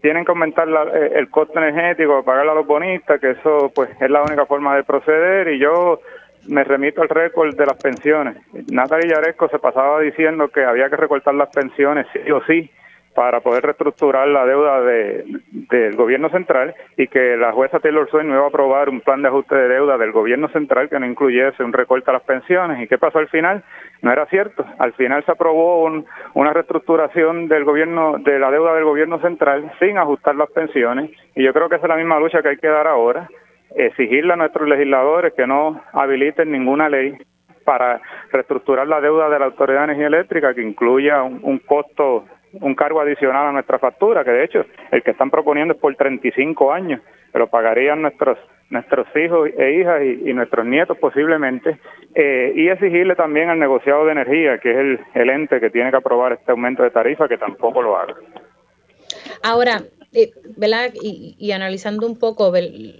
tienen 0.00 0.24
que 0.24 0.32
aumentar 0.32 0.68
eh, 0.68 1.12
el 1.14 1.30
costo 1.30 1.58
energético, 1.58 2.24
pagar 2.24 2.48
a 2.48 2.54
los 2.54 2.66
bonistas, 2.66 3.20
que 3.20 3.30
eso 3.30 3.70
pues 3.74 3.90
es 4.00 4.10
la 4.10 4.22
única 4.22 4.46
forma 4.46 4.76
de 4.76 4.84
proceder 4.84 5.48
y 5.48 5.58
yo 5.58 6.00
me 6.48 6.64
remito 6.64 7.02
al 7.02 7.08
récord 7.08 7.54
de 7.56 7.66
las 7.66 7.76
pensiones. 7.76 8.36
Natalia 8.70 9.16
Yaresco 9.16 9.48
se 9.48 9.58
pasaba 9.58 10.00
diciendo 10.00 10.48
que 10.48 10.64
había 10.64 10.88
que 10.88 10.96
recortar 10.96 11.34
las 11.34 11.48
pensiones 11.50 12.06
sí 12.12 12.30
o 12.30 12.42
sí 12.44 12.70
para 13.16 13.40
poder 13.40 13.64
reestructurar 13.64 14.28
la 14.28 14.44
deuda 14.44 14.82
de, 14.82 15.24
del 15.50 15.96
gobierno 15.96 16.28
central 16.28 16.74
y 16.98 17.08
que 17.08 17.36
la 17.38 17.50
jueza 17.52 17.80
Taylor 17.80 18.08
Swain 18.10 18.28
no 18.28 18.34
iba 18.34 18.44
a 18.44 18.48
aprobar 18.48 18.90
un 18.90 19.00
plan 19.00 19.22
de 19.22 19.28
ajuste 19.28 19.54
de 19.54 19.68
deuda 19.68 19.96
del 19.96 20.12
gobierno 20.12 20.48
central 20.48 20.90
que 20.90 21.00
no 21.00 21.06
incluyese 21.06 21.64
un 21.64 21.72
recorte 21.72 22.10
a 22.10 22.12
las 22.12 22.22
pensiones. 22.22 22.80
¿Y 22.82 22.86
qué 22.86 22.98
pasó 22.98 23.18
al 23.18 23.28
final? 23.28 23.64
No 24.02 24.12
era 24.12 24.26
cierto. 24.26 24.66
Al 24.78 24.92
final 24.92 25.24
se 25.24 25.32
aprobó 25.32 25.90
una 26.34 26.52
reestructuración 26.52 27.48
del 27.48 27.64
gobierno, 27.64 28.18
de 28.18 28.38
la 28.38 28.50
deuda 28.50 28.74
del 28.74 28.84
gobierno 28.84 29.18
central 29.20 29.72
sin 29.80 29.96
ajustar 29.96 30.36
las 30.36 30.50
pensiones 30.50 31.10
y 31.34 31.42
yo 31.42 31.54
creo 31.54 31.70
que 31.70 31.76
esa 31.76 31.86
es 31.86 31.88
la 31.88 31.96
misma 31.96 32.20
lucha 32.20 32.42
que 32.42 32.50
hay 32.50 32.56
que 32.58 32.68
dar 32.68 32.86
ahora, 32.86 33.28
exigirle 33.74 34.34
a 34.34 34.36
nuestros 34.36 34.68
legisladores 34.68 35.32
que 35.34 35.46
no 35.46 35.80
habiliten 35.92 36.52
ninguna 36.52 36.90
ley 36.90 37.16
para 37.64 38.00
reestructurar 38.30 38.86
la 38.86 39.00
deuda 39.00 39.28
de 39.28 39.38
la 39.38 39.46
Autoridad 39.46 39.80
de 39.80 39.84
Energía 39.84 40.06
Eléctrica 40.06 40.54
que 40.54 40.62
incluya 40.62 41.22
un 41.22 41.58
costo 41.58 42.24
un 42.52 42.74
cargo 42.74 43.00
adicional 43.00 43.46
a 43.46 43.52
nuestra 43.52 43.78
factura, 43.78 44.24
que 44.24 44.30
de 44.30 44.44
hecho 44.44 44.64
el 44.90 45.02
que 45.02 45.10
están 45.10 45.30
proponiendo 45.30 45.74
es 45.74 45.80
por 45.80 45.94
35 45.94 46.72
años, 46.72 47.00
pero 47.32 47.48
pagarían 47.48 48.02
nuestros 48.02 48.38
nuestros 48.68 49.06
hijos 49.14 49.48
e 49.56 49.80
hijas 49.80 50.02
y, 50.02 50.32
nuestros 50.32 50.66
nietos 50.66 50.98
posiblemente, 50.98 51.78
eh, 52.14 52.52
y 52.56 52.68
exigirle 52.68 53.14
también 53.14 53.48
al 53.48 53.58
negociado 53.58 54.04
de 54.06 54.12
energía, 54.12 54.58
que 54.58 54.70
es 54.72 54.76
el, 54.76 55.00
el 55.14 55.30
ente 55.30 55.60
que 55.60 55.70
tiene 55.70 55.90
que 55.90 55.98
aprobar 55.98 56.32
este 56.32 56.50
aumento 56.50 56.82
de 56.82 56.90
tarifa, 56.90 57.28
que 57.28 57.38
tampoco 57.38 57.80
lo 57.80 57.96
haga. 57.96 58.16
Ahora, 59.44 59.82
eh, 60.12 60.30
¿verdad? 60.56 60.90
Y, 61.00 61.36
y, 61.38 61.52
analizando 61.52 62.06
un 62.06 62.18
poco 62.18 62.52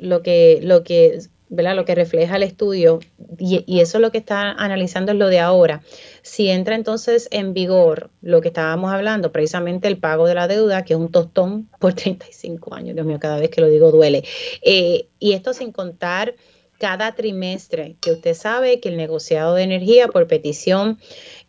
lo 0.02 0.22
que, 0.22 0.60
lo 0.62 0.84
que 0.84 1.18
¿verdad? 1.48 1.76
Lo 1.76 1.84
que 1.84 1.94
refleja 1.94 2.36
el 2.36 2.42
estudio, 2.42 3.00
y, 3.38 3.80
eso 3.80 3.98
es 3.98 4.02
lo 4.02 4.10
que 4.10 4.18
está 4.18 4.52
analizando 4.52 5.12
es 5.12 5.18
lo 5.18 5.28
de 5.28 5.38
ahora. 5.38 5.82
Si 6.22 6.48
entra 6.48 6.74
entonces 6.74 7.28
en 7.30 7.54
vigor 7.54 8.10
lo 8.22 8.40
que 8.40 8.48
estábamos 8.48 8.92
hablando, 8.92 9.32
precisamente 9.32 9.88
el 9.88 9.98
pago 9.98 10.26
de 10.26 10.34
la 10.34 10.48
deuda, 10.48 10.84
que 10.84 10.94
es 10.94 11.00
un 11.00 11.10
tostón 11.10 11.68
por 11.78 11.94
35 11.94 12.74
años, 12.74 12.94
Dios 12.94 13.06
mío, 13.06 13.18
cada 13.20 13.38
vez 13.38 13.50
que 13.50 13.60
lo 13.60 13.68
digo 13.68 13.92
duele. 13.92 14.24
Eh, 14.62 15.08
y 15.18 15.32
esto 15.32 15.52
sin 15.52 15.72
contar 15.72 16.34
cada 16.78 17.14
trimestre, 17.14 17.96
que 18.00 18.12
usted 18.12 18.34
sabe 18.34 18.80
que 18.80 18.88
el 18.88 18.96
negociado 18.96 19.54
de 19.54 19.62
energía 19.62 20.08
por 20.08 20.26
petición 20.26 20.98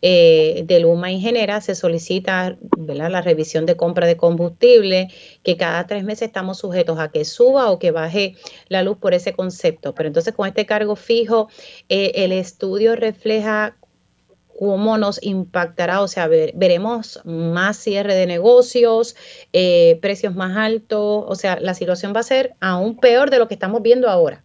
eh, 0.02 0.62
de 0.66 0.80
Luma 0.80 1.12
y 1.12 1.20
Genera 1.20 1.60
se 1.60 1.74
solicita 1.74 2.56
la 2.76 3.20
revisión 3.20 3.66
de 3.66 3.76
compra 3.76 4.06
de 4.06 4.16
combustible, 4.16 5.08
que 5.42 5.56
cada 5.56 5.86
tres 5.86 6.04
meses 6.04 6.28
estamos 6.28 6.58
sujetos 6.58 6.98
a 6.98 7.10
que 7.10 7.24
suba 7.24 7.70
o 7.70 7.78
que 7.78 7.90
baje 7.90 8.36
la 8.68 8.82
luz 8.82 8.98
por 8.98 9.14
ese 9.14 9.32
concepto. 9.32 9.94
Pero 9.94 10.08
entonces 10.08 10.34
con 10.34 10.48
este 10.48 10.66
cargo 10.66 10.96
fijo, 10.96 11.48
eh, 11.88 12.12
el 12.16 12.32
estudio 12.32 12.96
refleja 12.96 13.76
cómo 14.58 14.98
nos 14.98 15.22
impactará, 15.22 16.02
o 16.02 16.08
sea, 16.08 16.26
veremos 16.26 17.20
más 17.24 17.76
cierre 17.76 18.16
de 18.16 18.26
negocios, 18.26 19.14
eh, 19.52 19.98
precios 20.02 20.34
más 20.34 20.56
altos, 20.56 21.24
o 21.28 21.34
sea, 21.36 21.60
la 21.60 21.74
situación 21.74 22.12
va 22.14 22.20
a 22.20 22.24
ser 22.24 22.54
aún 22.58 22.98
peor 22.98 23.30
de 23.30 23.38
lo 23.38 23.46
que 23.46 23.54
estamos 23.54 23.82
viendo 23.82 24.08
ahora. 24.08 24.44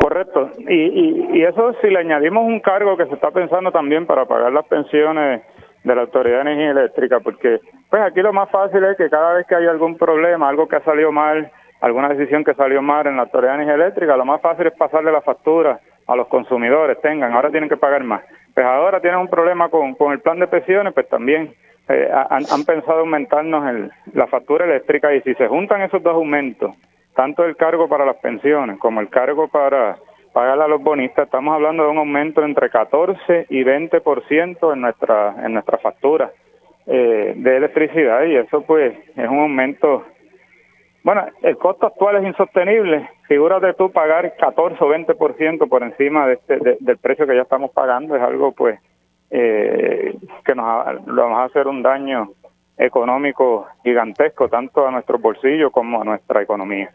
Correcto. 0.00 0.50
Y, 0.58 0.74
y, 0.74 1.38
y 1.38 1.44
eso 1.44 1.74
si 1.80 1.88
le 1.88 1.98
añadimos 1.98 2.44
un 2.44 2.60
cargo 2.60 2.96
que 2.96 3.06
se 3.06 3.14
está 3.14 3.30
pensando 3.30 3.72
también 3.72 4.06
para 4.06 4.26
pagar 4.26 4.52
las 4.52 4.66
pensiones 4.66 5.42
de 5.84 5.94
la 5.94 6.02
Autoridad 6.02 6.44
de 6.44 6.52
Energía 6.52 6.70
Eléctrica, 6.70 7.20
porque 7.20 7.60
pues 7.90 8.02
aquí 8.02 8.20
lo 8.20 8.32
más 8.32 8.50
fácil 8.50 8.84
es 8.84 8.96
que 8.96 9.08
cada 9.08 9.34
vez 9.34 9.46
que 9.46 9.54
hay 9.54 9.66
algún 9.66 9.96
problema, 9.96 10.48
algo 10.48 10.68
que 10.68 10.76
ha 10.76 10.84
salido 10.84 11.12
mal, 11.12 11.50
alguna 11.80 12.08
decisión 12.08 12.44
que 12.44 12.54
salió 12.54 12.82
mal 12.82 13.06
en 13.06 13.16
la 13.16 13.22
Autoridad 13.22 13.52
de 13.56 13.62
Energía 13.62 13.84
Eléctrica, 13.84 14.16
lo 14.16 14.24
más 14.24 14.40
fácil 14.40 14.66
es 14.66 14.74
pasarle 14.74 15.12
la 15.12 15.22
factura 15.22 15.80
a 16.06 16.16
los 16.16 16.28
consumidores, 16.28 17.00
tengan, 17.00 17.32
ahora 17.32 17.50
tienen 17.50 17.68
que 17.68 17.76
pagar 17.76 18.02
más. 18.04 18.22
Pues 18.54 18.66
ahora 18.66 19.00
tienen 19.00 19.20
un 19.20 19.28
problema 19.28 19.68
con, 19.68 19.94
con 19.94 20.12
el 20.12 20.20
plan 20.20 20.38
de 20.38 20.48
pensiones, 20.48 20.92
pues 20.92 21.08
también 21.08 21.54
eh, 21.88 22.10
han, 22.12 22.44
han, 22.50 22.64
pensado 22.64 23.00
aumentarnos 23.00 23.68
el, 23.68 23.90
la 24.14 24.26
factura 24.26 24.64
eléctrica 24.64 25.14
y 25.14 25.20
si 25.22 25.34
se 25.34 25.48
juntan 25.48 25.82
esos 25.82 26.02
dos 26.02 26.14
aumentos, 26.14 26.74
tanto 27.18 27.44
el 27.44 27.56
cargo 27.56 27.88
para 27.88 28.06
las 28.06 28.18
pensiones 28.18 28.78
como 28.78 29.00
el 29.00 29.08
cargo 29.08 29.48
para 29.48 29.98
pagar 30.32 30.62
a 30.62 30.68
los 30.68 30.80
bonistas, 30.80 31.24
estamos 31.24 31.52
hablando 31.52 31.82
de 31.82 31.90
un 31.90 31.98
aumento 31.98 32.44
entre 32.44 32.70
14 32.70 33.46
y 33.50 33.64
20% 33.64 34.72
en 34.72 34.80
nuestra 34.80 35.34
en 35.44 35.52
nuestra 35.52 35.78
factura 35.78 36.30
eh, 36.86 37.32
de 37.34 37.56
electricidad 37.56 38.22
y 38.22 38.36
eso 38.36 38.62
pues 38.62 38.96
es 39.16 39.28
un 39.28 39.40
aumento 39.40 40.04
bueno, 41.02 41.26
el 41.42 41.56
costo 41.56 41.86
actual 41.88 42.16
es 42.16 42.24
insostenible. 42.24 43.08
Figúrate 43.26 43.74
tú 43.74 43.90
pagar 43.90 44.36
14 44.36 44.76
o 44.78 44.88
20% 44.88 45.68
por 45.68 45.82
encima 45.82 46.26
de 46.28 46.34
este, 46.34 46.76
del 46.78 46.98
precio 46.98 47.26
que 47.26 47.34
ya 47.34 47.42
estamos 47.42 47.70
pagando. 47.70 48.14
Es 48.14 48.20
algo, 48.20 48.52
pues, 48.52 48.78
eh, 49.30 50.14
que 50.44 50.54
nos, 50.54 51.06
nos 51.06 51.30
va 51.30 51.42
a 51.42 51.46
hacer 51.46 51.66
un 51.66 51.82
daño 51.82 52.28
económico 52.76 53.68
gigantesco, 53.84 54.48
tanto 54.48 54.86
a 54.86 54.90
nuestro 54.90 55.18
bolsillo 55.18 55.70
como 55.70 56.02
a 56.02 56.04
nuestra 56.04 56.42
economía. 56.42 56.90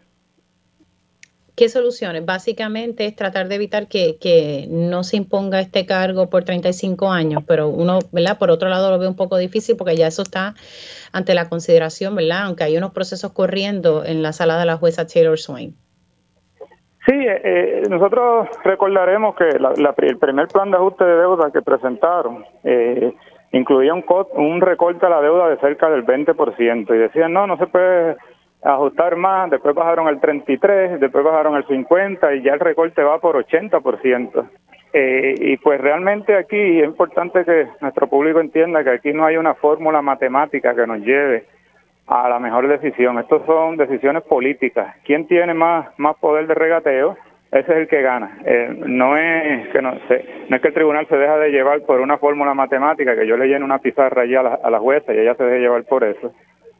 ¿Qué 1.56 1.70
soluciones? 1.70 2.26
Básicamente 2.26 3.06
es 3.06 3.16
tratar 3.16 3.48
de 3.48 3.56
evitar 3.56 3.88
que, 3.88 4.18
que, 4.20 4.66
no 4.70 5.04
se 5.04 5.18
imponga 5.18 5.60
este 5.60 5.86
cargo 5.86 6.28
por 6.28 6.44
35 6.44 7.12
años, 7.12 7.44
pero 7.48 7.68
uno, 7.68 8.00
¿verdad? 8.12 8.40
Por 8.40 8.50
otro 8.50 8.70
lado 8.70 8.90
lo 8.90 8.98
ve 8.98 9.08
un 9.08 9.16
poco 9.16 9.38
difícil 9.38 9.78
porque 9.78 9.96
ya 9.96 10.08
eso 10.08 10.24
está 10.24 10.56
ante 11.12 11.36
la 11.36 11.50
consideración, 11.50 12.16
¿verdad? 12.16 12.46
Aunque 12.46 12.64
hay 12.64 12.76
unos 12.76 12.92
procesos 12.92 13.34
corriendo 13.34 14.04
en 14.04 14.24
la 14.24 14.34
sala 14.34 14.58
de 14.58 14.66
la 14.66 14.78
jueza 14.78 15.06
Taylor 15.06 15.38
Swain. 15.38 15.76
Sí, 17.06 17.14
eh, 17.14 17.42
eh, 17.44 17.84
nosotros 17.88 18.48
recordaremos 18.64 19.36
que 19.36 19.50
el 19.50 20.18
primer 20.18 20.48
plan 20.48 20.72
de 20.72 20.78
ajuste 20.78 21.04
de 21.04 21.18
deuda 21.18 21.52
que 21.52 21.62
presentaron 21.62 22.46
eh, 22.64 23.14
incluía 23.52 23.94
un, 23.94 24.04
un 24.36 24.62
recorte 24.62 25.06
a 25.06 25.10
la 25.10 25.22
deuda 25.22 25.50
de 25.50 25.58
cerca 25.58 25.90
del 25.90 26.06
20% 26.06 26.96
y 26.96 26.98
decían, 26.98 27.34
no, 27.34 27.46
no 27.46 27.58
se 27.58 27.68
puede 27.68 28.16
ajustar 28.64 29.16
más, 29.16 29.50
después 29.50 29.76
bajaron 29.76 30.08
al 30.08 30.20
33, 30.20 31.00
después 31.00 31.24
bajaron 31.24 31.56
al 31.56 31.68
50 31.68 32.36
y 32.36 32.42
ya 32.42 32.54
el 32.54 32.60
recorte 32.60 33.04
va 33.04 33.20
por 33.20 33.36
80%. 33.36 34.50
Eh, 34.96 35.36
y 35.40 35.58
pues 35.58 35.82
realmente 35.82 36.36
aquí 36.36 36.80
es 36.80 36.86
importante 36.86 37.44
que 37.44 37.68
nuestro 37.82 38.08
público 38.08 38.40
entienda 38.40 38.84
que 38.84 38.92
aquí 38.92 39.12
no 39.12 39.26
hay 39.26 39.38
una 39.38 39.56
fórmula 39.56 40.04
matemática 40.04 40.76
que 40.76 40.86
nos 40.86 41.00
lleve 41.00 41.46
a 42.08 42.30
la 42.30 42.40
mejor 42.40 42.68
decisión. 42.68 43.18
Estas 43.18 43.44
son 43.46 43.76
decisiones 43.76 44.24
políticas. 44.24 44.96
¿Quién 45.04 45.26
tiene 45.28 45.54
más, 45.54 45.88
más 45.98 46.16
poder 46.18 46.46
de 46.48 46.54
regateo? 46.54 47.18
Ese 47.52 47.72
es 47.72 47.78
el 47.78 47.88
que 47.88 48.02
gana. 48.02 48.38
Eh, 48.46 48.70
no 48.86 49.18
es 49.18 49.68
que 49.70 49.82
no, 49.82 49.94
sé, 50.08 50.26
no 50.50 50.56
es 50.56 50.62
que 50.62 50.68
el 50.70 50.74
tribunal 50.74 51.08
se 51.08 51.18
deja 51.18 51.38
de 51.38 51.52
llevar 51.52 51.82
por 51.82 52.00
una 52.00 52.18
fórmula 52.18 52.54
matemática, 52.54 53.16
que 53.16 53.28
yo 53.28 53.36
le 53.38 53.48
llene 53.48 53.66
una 53.66 53.80
pizarra 53.80 54.24
allí 54.24 54.36
a 54.36 54.44
la, 54.44 54.60
a 54.64 54.70
la 54.70 54.80
jueza 54.80 55.14
y 55.14 55.20
ella 55.20 55.36
se 55.36 55.44
deje 55.44 55.60
llevar 55.60 55.84
por 55.84 56.04
eso. 56.04 56.34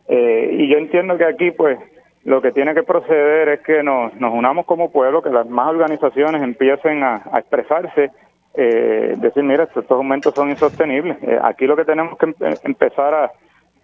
Eh, 0.08 0.50
y 0.52 0.70
yo 0.70 0.78
entiendo 0.78 1.18
que 1.18 1.26
aquí, 1.26 1.52
pues, 1.52 1.78
lo 2.24 2.42
que 2.42 2.52
tiene 2.52 2.74
que 2.74 2.84
proceder 2.84 3.50
es 3.50 3.60
que 3.62 3.84
nos, 3.84 4.14
nos 4.16 4.34
unamos 4.34 4.66
como 4.66 4.92
pueblo, 4.92 5.22
que 5.22 5.30
las 5.30 5.48
más 5.48 5.70
organizaciones 5.70 6.42
empiecen 6.42 7.04
a, 7.04 7.24
expresarse, 7.36 8.12
eh, 8.56 9.16
decir, 9.18 9.44
mira, 9.44 9.64
estos, 9.64 9.90
aumentos 9.92 10.34
son 10.34 10.50
insostenibles. 10.50 11.18
Eh, 11.24 11.40
aquí 11.42 11.66
lo 11.66 11.76
que 11.76 11.86
tenemos 11.86 12.18
que 12.18 12.34
empezar 12.64 13.14
a, 13.14 13.32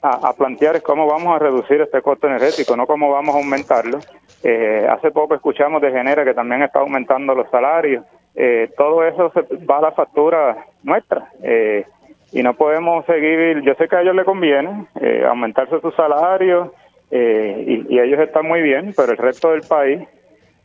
a, 0.02 0.34
plantear 0.34 0.78
es 0.78 0.82
cómo 0.82 1.08
vamos 1.08 1.36
a 1.36 1.40
reducir 1.40 1.82
este 1.82 2.02
costo 2.02 2.28
energético, 2.28 2.76
no 2.76 2.88
cómo 2.88 3.12
vamos 3.12 3.36
a 3.36 3.40
aumentarlo. 3.40 4.00
Eh, 4.44 4.88
hace 4.90 5.12
poco 5.12 5.36
escuchamos 5.36 5.82
de 5.82 5.92
Genera 5.92 6.24
que 6.24 6.34
también 6.34 6.62
está 6.62 6.80
aumentando 6.80 7.36
los 7.36 7.50
salarios. 7.50 8.06
Eh, 8.36 8.70
todo 8.78 9.04
eso 9.04 9.32
se 9.34 9.42
va 9.66 9.80
a 9.80 9.82
la 9.82 9.92
factura 9.92 10.66
nuestra. 10.84 11.30
Eh, 11.44 11.86
y 12.32 12.44
no 12.44 12.54
podemos 12.54 13.06
seguir, 13.06 13.62
yo 13.62 13.74
sé 13.76 13.88
que 13.88 13.96
a 13.96 14.02
ellos 14.02 14.16
les 14.16 14.26
conviene 14.26 14.86
eh, 15.02 15.24
aumentarse 15.28 15.80
su 15.82 15.92
salario 15.92 16.74
eh, 17.12 17.86
y, 17.90 18.00
ellos 18.00 18.20
están 18.20 18.48
muy 18.48 18.62
bien, 18.62 18.94
pero 18.96 19.12
el 19.12 19.18
resto 19.18 19.52
del 19.52 19.62
país 19.62 20.08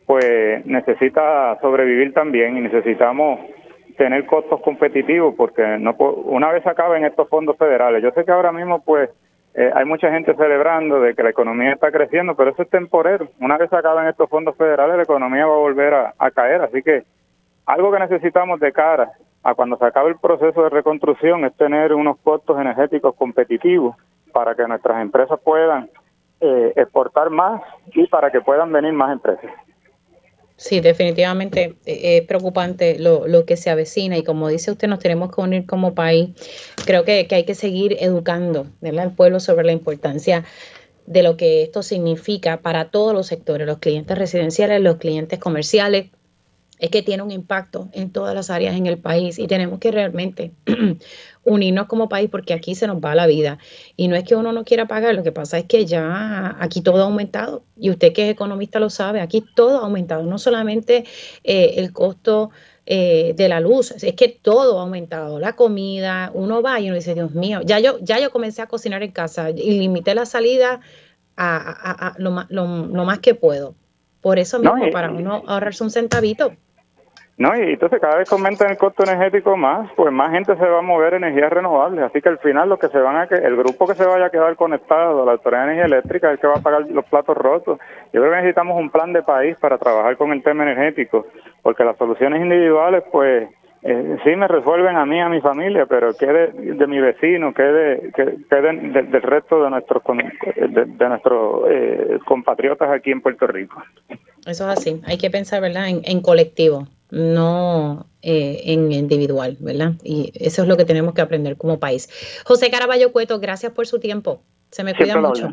pues 0.06 0.64
necesita 0.66 1.58
sobrevivir 1.62 2.12
también 2.12 2.58
y 2.58 2.60
necesitamos 2.60 3.40
tener 3.96 4.26
costos 4.26 4.60
competitivos 4.60 5.34
porque 5.36 5.62
no 5.78 5.92
una 5.98 6.52
vez 6.52 6.66
acaben 6.66 7.04
estos 7.04 7.28
fondos 7.28 7.56
federales, 7.56 8.02
yo 8.02 8.10
sé 8.10 8.24
que 8.24 8.32
ahora 8.32 8.52
mismo 8.52 8.82
pues 8.84 9.08
eh, 9.54 9.70
hay 9.74 9.84
mucha 9.84 10.10
gente 10.10 10.34
celebrando 10.34 11.00
de 11.00 11.14
que 11.14 11.22
la 11.22 11.30
economía 11.30 11.72
está 11.72 11.90
creciendo, 11.92 12.34
pero 12.34 12.50
eso 12.50 12.62
es 12.62 12.68
temporero. 12.68 13.28
Una 13.38 13.56
vez 13.56 13.72
acaben 13.72 14.08
estos 14.08 14.28
fondos 14.28 14.56
federales, 14.56 14.96
la 14.96 15.04
economía 15.04 15.46
va 15.46 15.54
a 15.54 15.58
volver 15.58 15.94
a 15.94 16.30
caer. 16.32 16.60
Así 16.62 16.82
que 16.82 17.04
algo 17.64 17.92
que 17.92 18.00
necesitamos 18.00 18.58
de 18.58 18.72
cara 18.72 19.12
a 19.44 19.54
cuando 19.54 19.76
se 19.76 19.84
acabe 19.84 20.08
el 20.10 20.18
proceso 20.18 20.62
de 20.62 20.70
reconstrucción 20.70 21.44
es 21.44 21.54
tener 21.56 21.92
unos 21.92 22.16
costos 22.18 22.58
energéticos 22.58 23.14
competitivos 23.14 23.94
para 24.32 24.54
que 24.54 24.66
nuestras 24.66 25.00
empresas 25.02 25.38
puedan 25.44 25.90
eh, 26.40 26.72
exportar 26.76 27.30
más 27.30 27.62
y 27.94 28.06
para 28.06 28.30
que 28.32 28.40
puedan 28.40 28.72
venir 28.72 28.92
más 28.94 29.12
empresas. 29.12 29.50
Sí, 30.56 30.80
definitivamente 30.80 31.76
eh, 31.84 32.18
es 32.18 32.26
preocupante 32.26 32.98
lo, 32.98 33.26
lo, 33.26 33.44
que 33.44 33.56
se 33.56 33.70
avecina 33.70 34.16
y 34.16 34.24
como 34.24 34.48
dice 34.48 34.70
usted, 34.70 34.88
nos 34.88 35.00
tenemos 35.00 35.34
que 35.34 35.40
unir 35.40 35.66
como 35.66 35.94
país. 35.94 36.30
Creo 36.86 37.04
que, 37.04 37.26
que 37.26 37.34
hay 37.34 37.44
que 37.44 37.54
seguir 37.54 37.96
educando 38.00 38.66
al 38.82 39.12
pueblo 39.12 39.40
sobre 39.40 39.66
la 39.66 39.72
importancia 39.72 40.44
de 41.06 41.22
lo 41.22 41.36
que 41.36 41.62
esto 41.62 41.82
significa 41.82 42.58
para 42.58 42.86
todos 42.86 43.12
los 43.12 43.26
sectores, 43.26 43.66
los 43.66 43.78
clientes 43.78 44.16
residenciales, 44.16 44.80
los 44.80 44.96
clientes 44.96 45.38
comerciales, 45.38 46.06
es 46.84 46.90
que 46.90 47.02
tiene 47.02 47.22
un 47.22 47.30
impacto 47.30 47.88
en 47.92 48.10
todas 48.10 48.34
las 48.34 48.50
áreas 48.50 48.76
en 48.76 48.84
el 48.84 48.98
país 48.98 49.38
y 49.38 49.46
tenemos 49.46 49.78
que 49.78 49.90
realmente 49.90 50.52
unirnos 51.44 51.86
como 51.86 52.10
país 52.10 52.28
porque 52.30 52.52
aquí 52.52 52.74
se 52.74 52.86
nos 52.86 52.98
va 52.98 53.14
la 53.14 53.26
vida. 53.26 53.58
Y 53.96 54.08
no 54.08 54.16
es 54.16 54.24
que 54.24 54.36
uno 54.36 54.52
no 54.52 54.64
quiera 54.64 54.86
pagar, 54.86 55.14
lo 55.14 55.22
que 55.22 55.32
pasa 55.32 55.56
es 55.56 55.64
que 55.64 55.86
ya 55.86 56.54
aquí 56.60 56.82
todo 56.82 57.00
ha 57.00 57.06
aumentado. 57.06 57.64
Y 57.78 57.88
usted 57.88 58.12
que 58.12 58.26
es 58.26 58.30
economista 58.30 58.80
lo 58.80 58.90
sabe, 58.90 59.22
aquí 59.22 59.42
todo 59.56 59.78
ha 59.78 59.84
aumentado, 59.84 60.24
no 60.24 60.36
solamente 60.36 61.04
eh, 61.42 61.74
el 61.78 61.94
costo 61.94 62.50
eh, 62.84 63.32
de 63.34 63.48
la 63.48 63.60
luz, 63.60 63.92
es 63.92 64.14
que 64.14 64.28
todo 64.28 64.78
ha 64.78 64.82
aumentado, 64.82 65.40
la 65.40 65.56
comida, 65.56 66.30
uno 66.34 66.60
va 66.60 66.80
y 66.80 66.88
uno 66.88 66.96
dice, 66.96 67.14
Dios 67.14 67.30
mío, 67.32 67.62
ya 67.64 67.78
yo, 67.78 67.98
ya 68.02 68.20
yo 68.20 68.30
comencé 68.30 68.60
a 68.60 68.66
cocinar 68.66 69.02
en 69.02 69.12
casa 69.12 69.48
y 69.48 69.78
limité 69.78 70.14
la 70.14 70.26
salida 70.26 70.80
a, 71.34 72.14
lo, 72.18 72.30
más 72.30 73.18
que 73.20 73.34
puedo. 73.34 73.74
Por 74.20 74.38
eso 74.38 74.58
mismo, 74.58 74.90
para 74.92 75.10
uno 75.10 75.42
ahorrarse 75.46 75.82
un 75.82 75.90
centavito. 75.90 76.52
No, 77.36 77.56
y 77.56 77.72
entonces 77.72 78.00
cada 78.00 78.18
vez 78.18 78.28
que 78.28 78.34
aumentan 78.36 78.70
el 78.70 78.78
costo 78.78 79.02
energético 79.02 79.56
más, 79.56 79.90
pues 79.96 80.12
más 80.12 80.30
gente 80.30 80.54
se 80.56 80.66
va 80.66 80.78
a 80.78 80.82
mover 80.82 81.14
energías 81.14 81.50
renovables. 81.50 82.04
Así 82.04 82.20
que 82.20 82.28
al 82.28 82.38
final 82.38 82.68
lo 82.68 82.78
que 82.78 82.88
se 82.88 82.98
van 82.98 83.16
a 83.16 83.26
que 83.26 83.34
el 83.34 83.56
grupo 83.56 83.88
que 83.88 83.94
se 83.94 84.04
vaya 84.04 84.26
a 84.26 84.30
quedar 84.30 84.54
conectado 84.54 85.22
a 85.22 85.26
la 85.26 85.32
Autoridad 85.32 85.66
de 85.66 85.72
Energía 85.72 85.96
Eléctrica 85.96 86.28
es 86.28 86.34
el 86.34 86.40
que 86.40 86.46
va 86.46 86.54
a 86.54 86.62
pagar 86.62 86.88
los 86.88 87.04
platos 87.06 87.36
rotos. 87.36 87.80
Yo 88.12 88.20
creo 88.20 88.30
que 88.30 88.36
necesitamos 88.36 88.78
un 88.78 88.90
plan 88.90 89.12
de 89.12 89.22
país 89.22 89.56
para 89.58 89.78
trabajar 89.78 90.16
con 90.16 90.32
el 90.32 90.44
tema 90.44 90.62
energético, 90.62 91.26
porque 91.62 91.82
las 91.82 91.96
soluciones 91.96 92.40
individuales, 92.40 93.02
pues 93.10 93.48
eh, 93.82 94.16
sí 94.22 94.36
me 94.36 94.46
resuelven 94.46 94.96
a 94.96 95.04
mí, 95.04 95.20
a 95.20 95.28
mi 95.28 95.40
familia, 95.40 95.86
pero 95.86 96.14
que 96.14 96.26
de, 96.26 96.86
mi 96.86 97.00
vecino, 97.00 97.52
que, 97.52 97.62
de, 97.64 98.12
que, 98.14 98.24
del 98.24 99.22
resto 99.22 99.62
de 99.64 99.70
nuestros 99.70 100.02
de, 100.04 101.08
nuestros 101.08 101.64
eh, 101.68 102.18
compatriotas 102.24 102.90
aquí 102.90 103.10
en 103.10 103.20
Puerto 103.20 103.48
Rico. 103.48 103.82
Eso 104.46 104.70
es 104.70 104.78
así, 104.78 105.02
hay 105.04 105.18
que 105.18 105.30
pensar, 105.30 105.60
¿verdad?, 105.60 105.88
en, 105.88 106.00
en 106.04 106.22
colectivo 106.22 106.86
no 107.14 108.08
eh, 108.22 108.62
en 108.64 108.90
individual, 108.90 109.56
¿verdad? 109.60 109.92
Y 110.02 110.32
eso 110.34 110.62
es 110.62 110.68
lo 110.68 110.76
que 110.76 110.84
tenemos 110.84 111.14
que 111.14 111.20
aprender 111.20 111.56
como 111.56 111.78
país. 111.78 112.08
José 112.44 112.70
Caraballo 112.70 113.12
Cueto, 113.12 113.38
gracias 113.38 113.72
por 113.72 113.86
su 113.86 114.00
tiempo. 114.00 114.42
Se 114.70 114.82
me 114.82 114.94
cuida 114.94 115.16
mucho. 115.20 115.52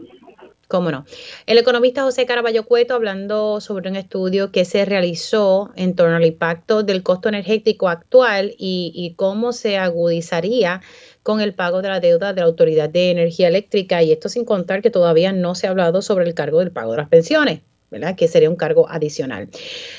Cómo 0.68 0.90
no. 0.90 1.06
El 1.46 1.58
economista 1.58 2.04
José 2.04 2.26
Caraballo 2.26 2.66
Cueto 2.66 2.96
hablando 2.96 3.60
sobre 3.60 3.90
un 3.90 3.98
estudio 3.98 4.52
que 4.52 4.64
se 4.66 4.86
realizó 4.86 5.70
en 5.76 5.96
torno 5.96 6.16
al 6.16 6.26
impacto 6.26 6.82
del 6.82 7.04
costo 7.04 7.30
energético 7.30 7.90
actual 7.90 8.56
y, 8.58 8.92
y 8.96 9.14
cómo 9.16 9.52
se 9.52 9.78
agudizaría 9.78 10.82
con 11.24 11.42
el 11.42 11.54
pago 11.54 11.82
de 11.82 11.90
la 11.90 12.00
deuda 12.00 12.34
de 12.34 12.42
la 12.42 12.48
Autoridad 12.48 12.90
de 12.90 13.12
Energía 13.12 13.50
Eléctrica. 13.50 14.02
Y 14.02 14.14
esto 14.14 14.30
sin 14.30 14.46
contar 14.46 14.82
que 14.82 14.90
todavía 14.90 15.34
no 15.34 15.56
se 15.56 15.68
ha 15.68 15.72
hablado 15.72 16.02
sobre 16.02 16.26
el 16.26 16.34
cargo 16.34 16.60
del 16.60 16.72
pago 16.72 16.92
de 16.92 16.98
las 16.98 17.10
pensiones. 17.10 17.62
¿Verdad? 17.92 18.16
Que 18.16 18.28
sería 18.28 18.50
un 18.50 18.56
cargo 18.56 18.90
adicional. 18.90 19.50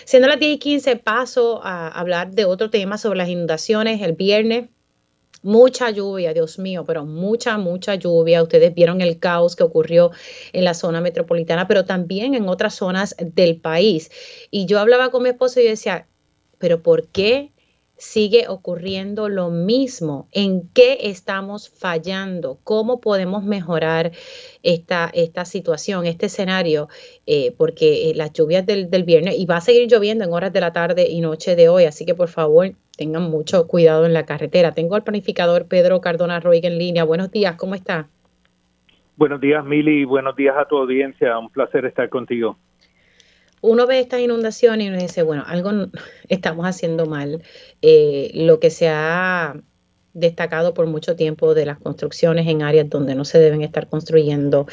Siendo 0.04 0.26
las 0.26 0.40
10 0.40 0.54
y 0.54 0.58
15, 0.58 0.96
paso 0.96 1.60
a 1.62 1.88
hablar 1.88 2.32
de 2.32 2.46
otro 2.46 2.70
tema 2.70 2.98
sobre 2.98 3.18
las 3.18 3.28
inundaciones. 3.28 4.00
El 4.00 4.14
viernes, 4.14 4.70
mucha 5.42 5.90
lluvia, 5.90 6.32
Dios 6.32 6.58
mío, 6.58 6.84
pero 6.86 7.04
mucha, 7.04 7.58
mucha 7.58 7.94
lluvia. 7.94 8.42
Ustedes 8.42 8.74
vieron 8.74 9.02
el 9.02 9.18
caos 9.18 9.54
que 9.54 9.62
ocurrió 9.62 10.10
en 10.52 10.64
la 10.64 10.74
zona 10.74 11.00
metropolitana, 11.02 11.68
pero 11.68 11.84
también 11.84 12.34
en 12.34 12.48
otras 12.48 12.74
zonas 12.74 13.14
del 13.18 13.60
país. 13.60 14.10
Y 14.50 14.64
yo 14.64 14.80
hablaba 14.80 15.10
con 15.10 15.22
mi 15.22 15.28
esposo 15.28 15.60
y 15.60 15.64
decía, 15.64 16.06
pero 16.58 16.82
¿por 16.82 17.08
qué 17.08 17.52
sigue 18.02 18.48
ocurriendo 18.48 19.28
lo 19.28 19.50
mismo. 19.50 20.26
¿En 20.32 20.68
qué 20.74 20.98
estamos 21.02 21.70
fallando? 21.70 22.58
¿Cómo 22.64 23.00
podemos 23.00 23.44
mejorar 23.44 24.10
esta, 24.64 25.08
esta 25.14 25.44
situación, 25.44 26.04
este 26.04 26.26
escenario? 26.26 26.88
Eh, 27.26 27.54
porque 27.56 28.10
eh, 28.10 28.14
las 28.16 28.32
lluvias 28.32 28.66
del, 28.66 28.88
viernes, 29.04 29.38
y 29.38 29.46
va 29.46 29.58
a 29.58 29.60
seguir 29.60 29.88
lloviendo 29.88 30.24
en 30.24 30.32
horas 30.32 30.52
de 30.52 30.60
la 30.60 30.72
tarde 30.72 31.06
y 31.08 31.20
noche 31.20 31.54
de 31.54 31.68
hoy, 31.68 31.84
así 31.84 32.04
que 32.04 32.16
por 32.16 32.28
favor 32.28 32.72
tengan 32.96 33.30
mucho 33.30 33.68
cuidado 33.68 34.04
en 34.04 34.14
la 34.14 34.26
carretera. 34.26 34.72
Tengo 34.72 34.96
al 34.96 35.04
planificador 35.04 35.66
Pedro 35.66 36.00
Cardona 36.00 36.40
Roig 36.40 36.66
en 36.66 36.78
línea. 36.78 37.04
Buenos 37.04 37.30
días, 37.30 37.54
¿cómo 37.54 37.76
está? 37.76 38.08
Buenos 39.16 39.40
días, 39.40 39.64
Mili, 39.64 40.04
buenos 40.04 40.34
días 40.34 40.56
a 40.58 40.64
tu 40.64 40.76
audiencia. 40.76 41.38
Un 41.38 41.50
placer 41.50 41.84
estar 41.84 42.08
contigo 42.08 42.56
uno 43.62 43.86
ve 43.86 44.00
estas 44.00 44.20
inundaciones 44.20 44.86
y 44.86 44.90
uno 44.90 44.98
dice, 44.98 45.22
bueno, 45.22 45.44
algo 45.46 45.70
estamos 46.28 46.66
haciendo 46.66 47.06
mal. 47.06 47.42
Eh, 47.80 48.30
lo 48.34 48.60
que 48.60 48.68
se 48.68 48.88
ha 48.88 49.56
destacado 50.14 50.74
por 50.74 50.86
mucho 50.86 51.16
tiempo 51.16 51.54
de 51.54 51.64
las 51.64 51.78
construcciones 51.78 52.46
en 52.46 52.62
áreas 52.62 52.90
donde 52.90 53.14
no 53.14 53.24
se 53.24 53.38
deben 53.38 53.62
estar 53.62 53.88
construyendo. 53.88 54.66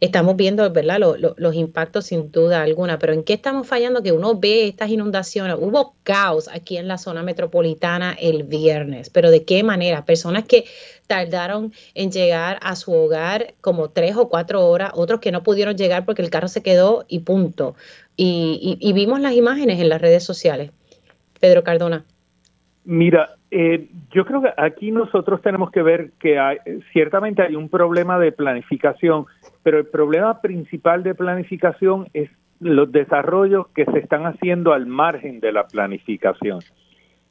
Estamos 0.00 0.36
viendo, 0.36 0.70
¿verdad?, 0.70 0.98
los 1.00 1.54
impactos 1.54 2.06
sin 2.06 2.30
duda 2.30 2.62
alguna, 2.62 2.98
pero 2.98 3.12
¿en 3.12 3.22
qué 3.22 3.32
estamos 3.32 3.66
fallando? 3.66 4.02
Que 4.02 4.12
uno 4.12 4.38
ve 4.38 4.66
estas 4.68 4.90
inundaciones. 4.90 5.56
Hubo 5.58 5.94
caos 6.02 6.48
aquí 6.52 6.76
en 6.76 6.88
la 6.88 6.98
zona 6.98 7.22
metropolitana 7.22 8.14
el 8.20 8.42
viernes, 8.42 9.08
pero 9.08 9.30
¿de 9.30 9.44
qué 9.44 9.62
manera? 9.62 10.04
Personas 10.04 10.44
que 10.44 10.64
tardaron 11.06 11.72
en 11.94 12.10
llegar 12.10 12.58
a 12.62 12.76
su 12.76 12.92
hogar 12.92 13.54
como 13.60 13.90
tres 13.90 14.16
o 14.16 14.28
cuatro 14.28 14.66
horas, 14.66 14.92
otros 14.94 15.20
que 15.20 15.32
no 15.32 15.42
pudieron 15.42 15.76
llegar 15.76 16.04
porque 16.04 16.22
el 16.22 16.30
carro 16.30 16.48
se 16.48 16.62
quedó 16.62 17.04
y 17.08 17.20
punto. 17.20 17.76
Y 18.16 18.92
vimos 18.94 19.20
las 19.20 19.34
imágenes 19.34 19.80
en 19.80 19.88
las 19.88 20.00
redes 20.00 20.24
sociales. 20.24 20.70
Pedro 21.40 21.64
Cardona. 21.64 22.04
Mira, 22.84 23.36
eh, 23.50 23.88
yo 24.10 24.24
creo 24.24 24.42
que 24.42 24.52
aquí 24.56 24.90
nosotros 24.90 25.40
tenemos 25.42 25.70
que 25.70 25.82
ver 25.82 26.12
que 26.18 26.38
hay, 26.38 26.58
ciertamente 26.92 27.42
hay 27.42 27.54
un 27.54 27.68
problema 27.68 28.18
de 28.18 28.32
planificación, 28.32 29.26
pero 29.62 29.78
el 29.78 29.86
problema 29.86 30.40
principal 30.40 31.02
de 31.02 31.14
planificación 31.14 32.08
es 32.12 32.30
los 32.60 32.90
desarrollos 32.90 33.68
que 33.74 33.84
se 33.84 33.98
están 33.98 34.24
haciendo 34.24 34.72
al 34.72 34.86
margen 34.86 35.40
de 35.40 35.52
la 35.52 35.66
planificación. 35.66 36.60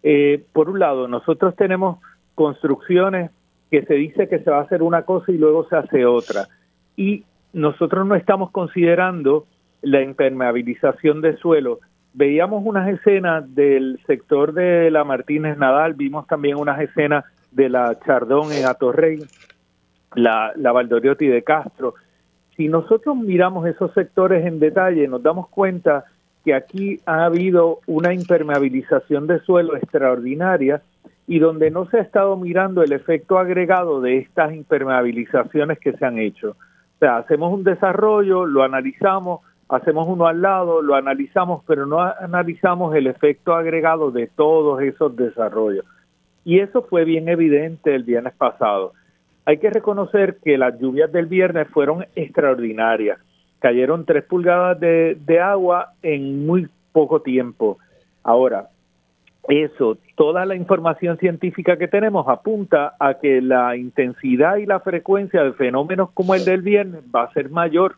Eh, 0.04 0.44
por 0.54 0.70
un 0.70 0.80
lado, 0.80 1.08
nosotros 1.08 1.56
tenemos 1.56 2.00
construcciones 2.36 3.32
que 3.70 3.84
se 3.84 3.96
dice 3.96 4.30
que 4.30 4.40
se 4.40 4.52
va 4.52 4.60
a 4.60 4.64
hacer 4.64 4.84
una 4.84 5.04
cosa 5.04 5.32
y 5.32 5.38
luego 5.38 5.68
se 5.70 5.76
hace 5.76 6.06
otra. 6.06 6.48
Y 6.96 7.24
nosotros 7.54 8.06
no 8.06 8.16
estamos 8.16 8.52
considerando 8.52 9.48
la 9.82 10.02
impermeabilización 10.02 11.22
de 11.22 11.38
suelo 11.38 11.80
veíamos 12.14 12.64
unas 12.66 12.90
escenas 12.90 13.54
del 13.56 14.00
sector 14.06 14.54
de 14.54 14.92
la 14.92 15.04
Martínez 15.04 15.58
Nadal, 15.58 15.94
vimos 15.94 16.28
también 16.28 16.58
unas 16.58 16.80
escenas 16.82 17.26
de 17.52 17.70
la 17.70 17.98
Chardón 18.06 18.52
en 18.52 18.66
Atorrey, 18.66 19.20
la, 20.16 20.52
la 20.56 20.72
Valdoriotti 20.72 21.28
de 21.28 21.44
Castro. 21.44 21.96
Si 22.56 22.68
nosotros 22.68 23.16
miramos 23.16 23.66
esos 23.68 23.94
sectores 23.94 24.46
en 24.46 24.60
detalle, 24.60 25.08
nos 25.08 25.24
damos 25.24 25.48
cuenta 25.50 26.06
que 26.44 26.54
aquí 26.54 27.00
ha 27.06 27.26
habido 27.26 27.80
una 27.88 28.14
impermeabilización 28.14 29.28
de 29.28 29.40
suelo 29.42 29.78
extraordinaria 29.78 30.82
y 31.28 31.40
donde 31.40 31.72
no 31.72 31.86
se 31.86 31.98
ha 31.98 32.02
estado 32.02 32.36
mirando 32.36 32.84
el 32.84 32.92
efecto 32.92 33.38
agregado 33.38 34.02
de 34.02 34.18
estas 34.18 34.54
impermeabilizaciones 34.54 35.80
que 35.80 35.94
se 35.94 36.06
han 36.06 36.18
hecho. 36.18 36.52
O 36.52 37.00
sea, 37.00 37.18
hacemos 37.18 37.54
un 37.54 37.64
desarrollo, 37.64 38.46
lo 38.46 38.64
analizamos, 38.64 39.42
hacemos 39.72 40.08
uno 40.08 40.28
al 40.28 40.42
lado, 40.42 40.82
lo 40.82 40.96
analizamos, 40.96 41.64
pero 41.66 41.86
no 41.86 42.02
analizamos 42.02 42.94
el 42.94 43.08
efecto 43.08 43.56
agregado 43.56 44.12
de 44.12 44.28
todos 44.28 44.82
esos 44.82 45.16
desarrollos. 45.16 45.86
Y 46.44 46.60
eso 46.60 46.84
fue 46.84 47.06
bien 47.06 47.30
evidente 47.30 47.96
el 47.96 48.04
viernes 48.04 48.34
pasado. 48.34 48.94
Hay 49.46 49.58
que 49.58 49.70
reconocer 49.70 50.38
que 50.44 50.58
las 50.58 50.78
lluvias 50.80 51.12
del 51.12 51.28
viernes 51.28 51.68
fueron 51.70 52.06
extraordinarias. 52.16 53.20
Cayeron 53.60 54.06
tres 54.06 54.26
pulgadas 54.26 54.80
de, 54.80 55.18
de 55.26 55.40
agua 55.40 55.94
en 56.02 56.46
muy 56.46 56.68
poco 56.92 57.22
tiempo. 57.22 57.78
Ahora, 58.24 58.68
eso, 59.48 59.98
toda 60.16 60.46
la 60.46 60.56
información 60.56 61.18
científica 61.18 61.78
que 61.78 61.88
tenemos 61.88 62.28
apunta 62.28 62.96
a 63.00 63.16
que 63.16 63.42
la 63.42 63.78
intensidad 63.78 64.58
y 64.58 64.66
la 64.66 64.82
frecuencia 64.82 65.44
de 65.44 65.54
fenómenos 65.54 66.12
como 66.12 66.36
el 66.36 66.44
del 66.44 66.62
viernes 66.62 67.02
va 67.16 67.24
a 67.24 67.34
ser 67.34 67.50
mayor. 67.50 67.96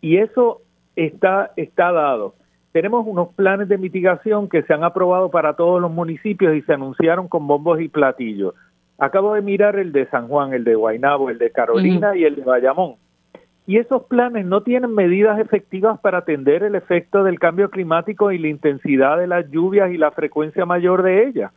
Y 0.00 0.18
eso 0.18 0.60
está, 0.96 1.52
está 1.56 1.92
dado. 1.92 2.34
Tenemos 2.72 3.06
unos 3.06 3.28
planes 3.34 3.68
de 3.68 3.78
mitigación 3.78 4.48
que 4.48 4.62
se 4.62 4.74
han 4.74 4.82
aprobado 4.82 5.30
para 5.30 5.54
todos 5.54 5.80
los 5.80 5.92
municipios 5.92 6.56
y 6.56 6.62
se 6.62 6.72
anunciaron 6.72 7.28
con 7.28 7.46
bombos 7.46 7.80
y 7.80 7.88
platillos. 7.88 8.54
Acabo 8.98 9.34
de 9.34 9.42
mirar 9.42 9.76
el 9.76 9.92
de 9.92 10.06
San 10.06 10.28
Juan, 10.28 10.52
el 10.54 10.64
de 10.64 10.74
Guaynabo, 10.74 11.30
el 11.30 11.38
de 11.38 11.50
Carolina 11.50 12.16
y 12.16 12.24
el 12.24 12.36
de 12.36 12.42
Bayamón. 12.42 12.96
Y 13.66 13.78
esos 13.78 14.04
planes 14.04 14.44
no 14.44 14.62
tienen 14.62 14.94
medidas 14.94 15.38
efectivas 15.38 15.98
para 16.00 16.18
atender 16.18 16.62
el 16.62 16.74
efecto 16.74 17.24
del 17.24 17.38
cambio 17.38 17.70
climático 17.70 18.30
y 18.30 18.38
la 18.38 18.48
intensidad 18.48 19.18
de 19.18 19.26
las 19.26 19.50
lluvias 19.50 19.90
y 19.90 19.96
la 19.96 20.10
frecuencia 20.10 20.66
mayor 20.66 21.02
de 21.02 21.26
ellas. 21.26 21.52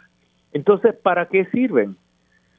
Entonces, 0.53 0.95
¿para 0.95 1.27
qué 1.27 1.45
sirven? 1.45 1.97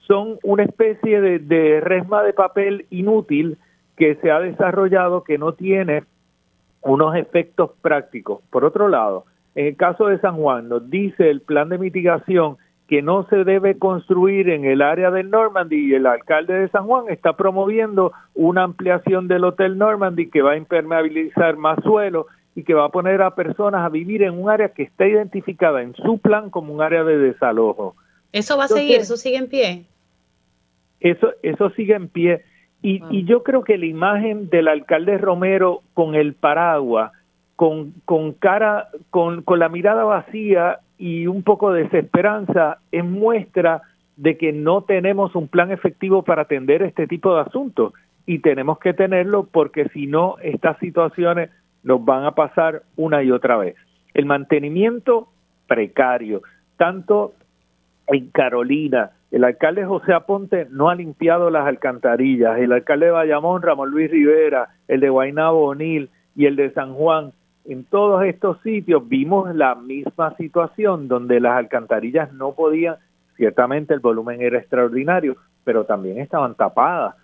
Son 0.06 0.38
una 0.42 0.64
especie 0.64 1.20
de, 1.20 1.38
de 1.38 1.80
resma 1.80 2.22
de 2.22 2.32
papel 2.32 2.86
inútil 2.90 3.56
que 3.96 4.16
se 4.16 4.30
ha 4.30 4.40
desarrollado 4.40 5.24
que 5.24 5.38
no 5.38 5.52
tiene 5.52 6.04
unos 6.82 7.16
efectos 7.16 7.70
prácticos. 7.82 8.40
Por 8.50 8.64
otro 8.64 8.88
lado, 8.88 9.24
en 9.54 9.66
el 9.66 9.76
caso 9.76 10.06
de 10.06 10.18
San 10.20 10.36
Juan, 10.36 10.68
nos 10.68 10.88
dice 10.90 11.30
el 11.30 11.40
plan 11.40 11.68
de 11.68 11.78
mitigación 11.78 12.56
que 12.88 13.02
no 13.02 13.26
se 13.28 13.44
debe 13.44 13.78
construir 13.78 14.48
en 14.48 14.64
el 14.64 14.80
área 14.80 15.10
del 15.10 15.30
Normandy 15.30 15.90
y 15.90 15.94
el 15.94 16.06
alcalde 16.06 16.54
de 16.54 16.68
San 16.70 16.86
Juan 16.86 17.04
está 17.10 17.34
promoviendo 17.34 18.12
una 18.34 18.62
ampliación 18.62 19.28
del 19.28 19.44
Hotel 19.44 19.76
Normandy 19.76 20.30
que 20.30 20.40
va 20.40 20.52
a 20.52 20.56
impermeabilizar 20.56 21.58
más 21.58 21.78
suelo 21.82 22.28
y 22.54 22.64
que 22.64 22.72
va 22.74 22.86
a 22.86 22.88
poner 22.88 23.20
a 23.20 23.34
personas 23.34 23.84
a 23.84 23.90
vivir 23.90 24.22
en 24.22 24.40
un 24.40 24.48
área 24.48 24.70
que 24.70 24.84
está 24.84 25.06
identificada 25.06 25.82
en 25.82 25.94
su 25.94 26.18
plan 26.18 26.48
como 26.48 26.72
un 26.72 26.80
área 26.80 27.04
de 27.04 27.18
desalojo. 27.18 27.94
¿Eso 28.32 28.56
va 28.56 28.64
a 28.64 28.68
seguir? 28.68 29.00
¿Eso 29.00 29.16
sigue 29.16 29.36
en 29.36 29.48
pie? 29.48 29.84
Eso, 31.00 31.28
eso 31.42 31.70
sigue 31.70 31.94
en 31.94 32.08
pie. 32.08 32.42
Y, 32.80 33.02
y, 33.10 33.24
yo 33.24 33.42
creo 33.42 33.64
que 33.64 33.76
la 33.76 33.86
imagen 33.86 34.48
del 34.50 34.68
alcalde 34.68 35.18
Romero 35.18 35.82
con 35.94 36.14
el 36.14 36.34
paraguas, 36.34 37.12
con, 37.56 37.92
con 38.04 38.32
cara, 38.32 38.88
con, 39.10 39.42
con 39.42 39.58
la 39.58 39.68
mirada 39.68 40.04
vacía 40.04 40.78
y 40.96 41.26
un 41.26 41.42
poco 41.42 41.72
de 41.72 41.84
desesperanza, 41.84 42.78
es 42.92 43.04
muestra 43.04 43.82
de 44.16 44.36
que 44.36 44.52
no 44.52 44.82
tenemos 44.82 45.34
un 45.34 45.48
plan 45.48 45.72
efectivo 45.72 46.22
para 46.22 46.42
atender 46.42 46.82
este 46.82 47.06
tipo 47.06 47.34
de 47.34 47.42
asuntos. 47.42 47.94
Y 48.26 48.40
tenemos 48.40 48.78
que 48.78 48.92
tenerlo 48.92 49.48
porque 49.50 49.88
si 49.88 50.06
no, 50.06 50.36
estas 50.42 50.78
situaciones 50.78 51.50
nos 51.82 52.04
van 52.04 52.24
a 52.24 52.32
pasar 52.32 52.82
una 52.96 53.22
y 53.22 53.30
otra 53.30 53.56
vez. 53.56 53.74
El 54.14 54.26
mantenimiento 54.26 55.28
precario, 55.66 56.42
tanto 56.76 57.32
en 58.06 58.30
Carolina, 58.30 59.10
el 59.30 59.44
alcalde 59.44 59.84
José 59.84 60.14
Aponte 60.14 60.66
no 60.70 60.88
ha 60.88 60.94
limpiado 60.94 61.50
las 61.50 61.66
alcantarillas. 61.66 62.58
El 62.58 62.72
alcalde 62.72 63.06
de 63.06 63.12
Bayamón, 63.12 63.62
Ramón 63.62 63.90
Luis 63.90 64.10
Rivera, 64.10 64.70
el 64.88 65.00
de 65.00 65.10
Guaynabo 65.10 65.66
O'Neill 65.66 66.10
y 66.34 66.46
el 66.46 66.56
de 66.56 66.72
San 66.72 66.94
Juan, 66.94 67.32
en 67.66 67.84
todos 67.84 68.24
estos 68.24 68.60
sitios 68.62 69.06
vimos 69.06 69.54
la 69.54 69.74
misma 69.74 70.34
situación 70.36 71.06
donde 71.06 71.38
las 71.38 71.58
alcantarillas 71.58 72.32
no 72.32 72.52
podían, 72.52 72.96
ciertamente 73.36 73.92
el 73.92 74.00
volumen 74.00 74.40
era 74.40 74.58
extraordinario, 74.58 75.36
pero 75.64 75.84
también 75.84 76.18
estaban 76.18 76.54
tapadas. 76.54 77.14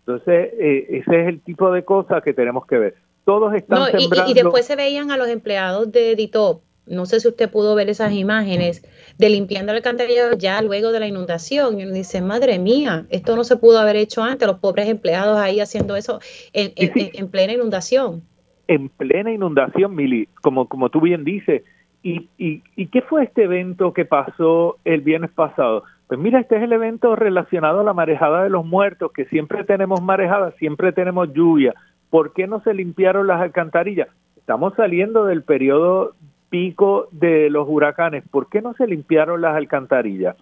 Entonces, 0.00 0.50
eh, 0.58 0.86
ese 0.90 1.22
es 1.22 1.28
el 1.28 1.40
tipo 1.40 1.72
de 1.72 1.84
cosas 1.84 2.22
que 2.22 2.34
tenemos 2.34 2.66
que 2.66 2.76
ver. 2.76 2.94
Todos 3.24 3.54
están 3.54 3.90
sembrando... 3.90 4.30
y, 4.30 4.34
después 4.34 4.66
se 4.66 4.76
veían 4.76 5.10
a 5.10 5.16
los 5.16 5.28
empleados 5.28 5.90
de 5.90 6.12
Editop 6.12 6.60
no 6.86 7.06
sé 7.06 7.20
si 7.20 7.28
usted 7.28 7.50
pudo 7.50 7.74
ver 7.74 7.88
esas 7.88 8.12
imágenes 8.12 8.82
de 9.18 9.30
limpiando 9.30 9.72
el 9.72 9.76
alcantarillado 9.76 10.36
ya 10.36 10.60
luego 10.60 10.92
de 10.92 11.00
la 11.00 11.06
inundación. 11.06 11.80
Y 11.80 11.84
uno 11.84 11.94
dice, 11.94 12.20
madre 12.20 12.58
mía, 12.58 13.06
esto 13.10 13.36
no 13.36 13.44
se 13.44 13.56
pudo 13.56 13.78
haber 13.78 13.96
hecho 13.96 14.22
antes, 14.22 14.46
los 14.46 14.58
pobres 14.58 14.88
empleados 14.88 15.38
ahí 15.38 15.60
haciendo 15.60 15.96
eso 15.96 16.20
en, 16.52 17.28
plena 17.28 17.54
inundación. 17.54 18.22
En 18.68 18.88
plena 18.88 19.32
inundación, 19.32 19.94
Mili, 19.94 20.28
como, 20.42 20.68
como 20.68 20.90
tú 20.90 21.00
bien 21.00 21.24
dices. 21.24 21.62
¿Y, 22.02 22.28
y, 22.36 22.62
¿Y 22.76 22.88
qué 22.88 23.00
fue 23.00 23.24
este 23.24 23.44
evento 23.44 23.94
que 23.94 24.04
pasó 24.04 24.76
el 24.84 25.00
viernes 25.00 25.30
pasado? 25.30 25.84
Pues 26.06 26.20
mira, 26.20 26.38
este 26.38 26.56
es 26.56 26.62
el 26.62 26.72
evento 26.72 27.16
relacionado 27.16 27.80
a 27.80 27.84
la 27.84 27.94
marejada 27.94 28.44
de 28.44 28.50
los 28.50 28.66
muertos, 28.66 29.10
que 29.12 29.24
siempre 29.26 29.64
tenemos 29.64 30.02
marejada, 30.02 30.52
siempre 30.58 30.92
tenemos 30.92 31.32
lluvia. 31.32 31.74
¿Por 32.10 32.34
qué 32.34 32.46
no 32.46 32.60
se 32.60 32.74
limpiaron 32.74 33.26
las 33.26 33.40
alcantarillas? 33.40 34.08
Estamos 34.36 34.74
saliendo 34.74 35.24
del 35.24 35.42
periodo 35.42 36.14
pico 36.54 37.08
de 37.10 37.50
los 37.50 37.66
huracanes, 37.68 38.22
¿por 38.30 38.48
qué 38.48 38.62
no 38.62 38.74
se 38.74 38.86
limpiaron 38.86 39.40
las 39.40 39.56
alcantarillas? 39.56 40.36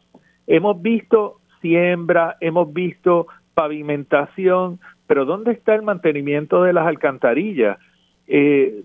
Hemos 0.46 0.83
visto 0.83 1.38
siembra, 1.62 2.37
hemos 2.42 2.70
visto 2.70 3.29
pavimentación, 3.55 4.79
pero 5.07 5.25
¿dónde 5.25 5.53
está 5.53 5.75
el 5.75 5.81
mantenimiento 5.81 6.64
de 6.64 6.75
las 6.75 6.87
alcantarillas? 6.87 7.79
Eh, 8.27 8.85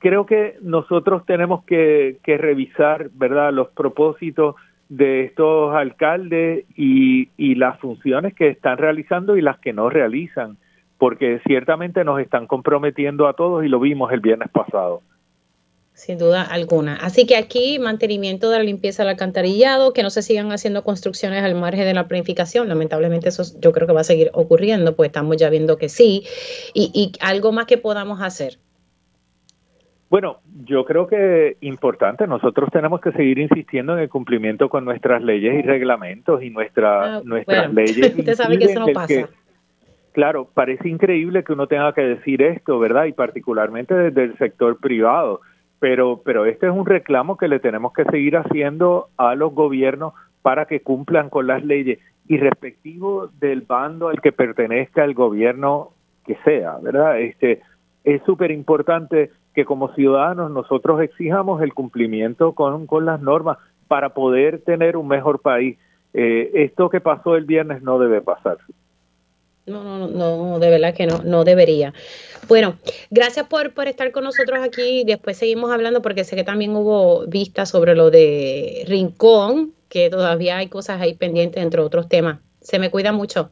creo 0.00 0.26
que 0.26 0.56
nosotros 0.62 1.24
tenemos 1.26 1.64
que, 1.64 2.18
revisar, 2.26 3.08
¿verdad?, 3.14 3.52
los 3.52 3.68
propósitos 3.68 4.56
de 4.88 5.26
estos 5.26 5.76
alcaldes 5.76 6.64
y 6.74 7.54
las 7.54 7.78
funciones 7.78 8.34
que 8.34 8.48
están 8.48 8.78
realizando 8.78 9.36
y 9.36 9.42
las 9.42 9.60
que 9.60 9.72
no 9.72 9.90
realizan, 9.90 10.56
porque 10.98 11.38
ciertamente 11.46 12.02
nos 12.02 12.18
están 12.18 12.48
comprometiendo 12.48 13.28
a 13.28 13.34
todos 13.34 13.64
y 13.64 13.68
lo 13.68 13.78
vimos 13.78 14.10
el 14.10 14.18
viernes 14.18 14.48
pasado 14.48 15.02
sin 15.94 16.18
duda 16.18 16.42
alguna. 16.42 16.96
Así 16.96 17.24
que 17.24 17.36
aquí 17.36 17.78
mantenimiento 17.78 18.50
de 18.50 18.58
la 18.58 18.64
limpieza 18.64 19.04
del 19.04 19.10
alcantarillado, 19.10 19.92
que 19.92 20.02
no 20.02 20.10
se 20.10 20.22
sigan 20.22 20.50
haciendo 20.50 20.82
construcciones 20.82 21.42
al 21.42 21.54
margen 21.54 21.84
de 21.84 21.94
la 21.94 22.08
planificación. 22.08 22.68
Lamentablemente 22.68 23.28
eso 23.28 23.44
yo 23.60 23.72
creo 23.72 23.86
que 23.86 23.94
va 23.94 24.00
a 24.00 24.04
seguir 24.04 24.30
ocurriendo, 24.34 24.96
pues 24.96 25.08
estamos 25.08 25.36
ya 25.36 25.48
viendo 25.50 25.78
que 25.78 25.88
sí. 25.88 26.24
Y, 26.74 27.12
algo 27.20 27.52
más 27.52 27.66
que 27.66 27.78
podamos 27.78 28.20
hacer. 28.20 28.58
Bueno, 30.10 30.40
yo 30.64 30.84
creo 30.84 31.06
que 31.06 31.56
importante, 31.60 32.26
nosotros 32.26 32.68
tenemos 32.72 33.00
que 33.00 33.12
seguir 33.12 33.38
insistiendo 33.38 33.94
en 33.94 34.00
el 34.00 34.08
cumplimiento 34.08 34.68
con 34.68 34.84
nuestras 34.84 35.22
leyes 35.22 35.54
y 35.54 35.62
reglamentos 35.62 36.42
y 36.42 36.50
nuestra, 36.50 37.16
ah, 37.16 37.22
nuestras 37.24 37.72
leyes. 37.74 38.14
Usted 38.16 38.34
sabe 38.34 38.58
que 38.58 38.64
eso 38.64 38.80
no 38.80 38.92
pasa. 38.92 39.28
claro, 40.12 40.48
parece 40.52 40.88
increíble 40.88 41.44
que 41.44 41.52
uno 41.52 41.68
tenga 41.68 41.92
que 41.94 42.02
decir 42.02 42.42
esto, 42.42 42.78
¿verdad? 42.78 43.06
Y 43.06 43.12
particularmente 43.12 43.94
desde 43.94 44.24
el 44.24 44.38
sector 44.38 44.78
privado, 44.78 45.40
pero, 45.84 46.22
pero 46.24 46.46
este 46.46 46.66
es 46.66 46.72
un 46.72 46.86
reclamo 46.86 47.36
que 47.36 47.46
le 47.46 47.60
tenemos 47.60 47.92
que 47.92 48.06
seguir 48.06 48.38
haciendo 48.38 49.10
a 49.18 49.34
los 49.34 49.52
gobiernos 49.52 50.14
para 50.40 50.64
que 50.64 50.80
cumplan 50.80 51.28
con 51.28 51.46
las 51.46 51.62
leyes 51.62 51.98
y 52.26 52.38
respectivo 52.38 53.28
del 53.38 53.60
bando 53.60 54.08
al 54.08 54.22
que 54.22 54.32
pertenezca 54.32 55.04
el 55.04 55.12
gobierno 55.12 55.90
que 56.24 56.38
sea, 56.42 56.78
¿verdad? 56.82 57.20
Este 57.20 57.60
es 58.02 58.22
súper 58.22 58.50
importante 58.50 59.30
que 59.54 59.66
como 59.66 59.92
ciudadanos 59.92 60.50
nosotros 60.50 61.02
exijamos 61.02 61.60
el 61.60 61.74
cumplimiento 61.74 62.54
con, 62.54 62.86
con 62.86 63.04
las 63.04 63.20
normas 63.20 63.58
para 63.86 64.14
poder 64.14 64.62
tener 64.62 64.96
un 64.96 65.06
mejor 65.06 65.42
país. 65.42 65.76
Eh, 66.14 66.50
esto 66.54 66.88
que 66.88 67.02
pasó 67.02 67.36
el 67.36 67.44
viernes 67.44 67.82
no 67.82 67.98
debe 67.98 68.22
pasar. 68.22 68.56
No, 69.66 69.82
no, 69.82 70.08
no, 70.08 70.58
de 70.58 70.70
verdad 70.70 70.94
que 70.94 71.06
no, 71.06 71.22
no 71.24 71.44
debería. 71.44 71.94
Bueno, 72.48 72.76
gracias 73.10 73.46
por, 73.46 73.72
por 73.72 73.88
estar 73.88 74.12
con 74.12 74.24
nosotros 74.24 74.60
aquí. 74.62 75.04
Después 75.04 75.38
seguimos 75.38 75.72
hablando 75.72 76.02
porque 76.02 76.24
sé 76.24 76.36
que 76.36 76.44
también 76.44 76.76
hubo 76.76 77.26
vistas 77.26 77.70
sobre 77.70 77.94
lo 77.94 78.10
de 78.10 78.84
Rincón, 78.86 79.72
que 79.88 80.10
todavía 80.10 80.58
hay 80.58 80.68
cosas 80.68 81.00
ahí 81.00 81.14
pendientes, 81.14 81.62
entre 81.62 81.80
otros 81.80 82.08
temas. 82.08 82.40
Se 82.60 82.78
me 82.78 82.90
cuida 82.90 83.12
mucho. 83.12 83.50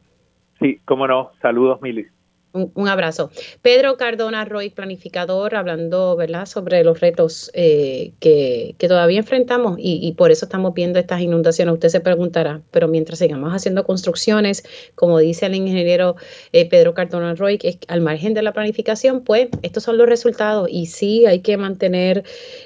Sí, 0.61 0.81
cómo 0.85 1.07
no. 1.07 1.33
Saludos, 1.41 1.81
Milis. 1.81 2.09
Un, 2.53 2.89
abrazo. 2.89 3.31
Pedro 3.63 3.97
Cardona 3.97 4.45
Roy, 4.45 4.69
planificador, 4.69 5.55
hablando 5.55 6.17
¿verdad? 6.17 6.45
sobre 6.45 6.85
los 6.85 7.01
retos 7.01 7.51
eh, 7.55 8.13
que, 8.21 8.75
todavía 8.79 9.21
enfrentamos 9.21 9.77
y, 9.79 10.13
por 10.19 10.31
eso 10.31 10.45
estamos 10.45 10.75
viendo 10.75 10.99
estas 10.99 11.23
inundaciones. 11.23 11.73
Usted 11.73 11.89
se 11.89 12.01
preguntará, 12.01 12.61
pero 12.71 12.89
mientras 12.89 13.21
sigamos 13.21 13.53
haciendo 13.53 13.85
construcciones, 13.85 14.65
como 14.95 15.19
dice 15.19 15.47
el 15.47 15.55
ingeniero 15.55 16.17
eh, 16.53 16.69
Pedro 16.69 16.93
Cardona 16.93 17.35
Roy, 17.35 17.57
que 17.57 17.69
es 17.69 17.79
al 17.89 18.03
margen 18.03 18.35
de 18.35 18.43
la 18.43 18.53
planificación, 18.53 19.25
pues 19.25 19.49
estos 19.63 19.85
son 19.85 19.97
los 19.97 20.07
resultados 20.07 20.69
y 20.71 20.87
sí 20.87 21.25
hay 21.25 21.41
que 21.41 21.57
mantener 21.57 22.23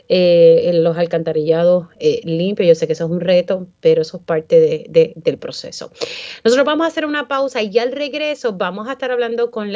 eh, 0.09 0.73
los 0.75 0.97
alcantarillados 0.99 1.87
limpios. 2.25 2.67
Yo 2.69 2.75
sé 2.75 2.89
que 2.89 2.95
eso 2.95 3.05
es 3.05 3.11
un 3.11 3.21
reto, 3.21 3.69
pero 3.81 4.03
eso 4.03 4.17
es 4.17 4.23
parte 4.25 5.15
del 5.15 5.39
proceso. 5.39 5.93
Nosotros 6.43 6.67
vamos 6.67 6.87
a 6.87 6.89
hacer 6.89 7.07
una 7.07 7.29
pausa 7.29 7.63
y 7.63 7.71
ya 7.71 7.83
al 7.83 7.93
regreso 7.93 8.55
vamos 8.55 8.89
a 8.89 8.93
estar 8.93 9.13
hablando 9.13 9.53
con 9.53 9.73
la 9.73 9.76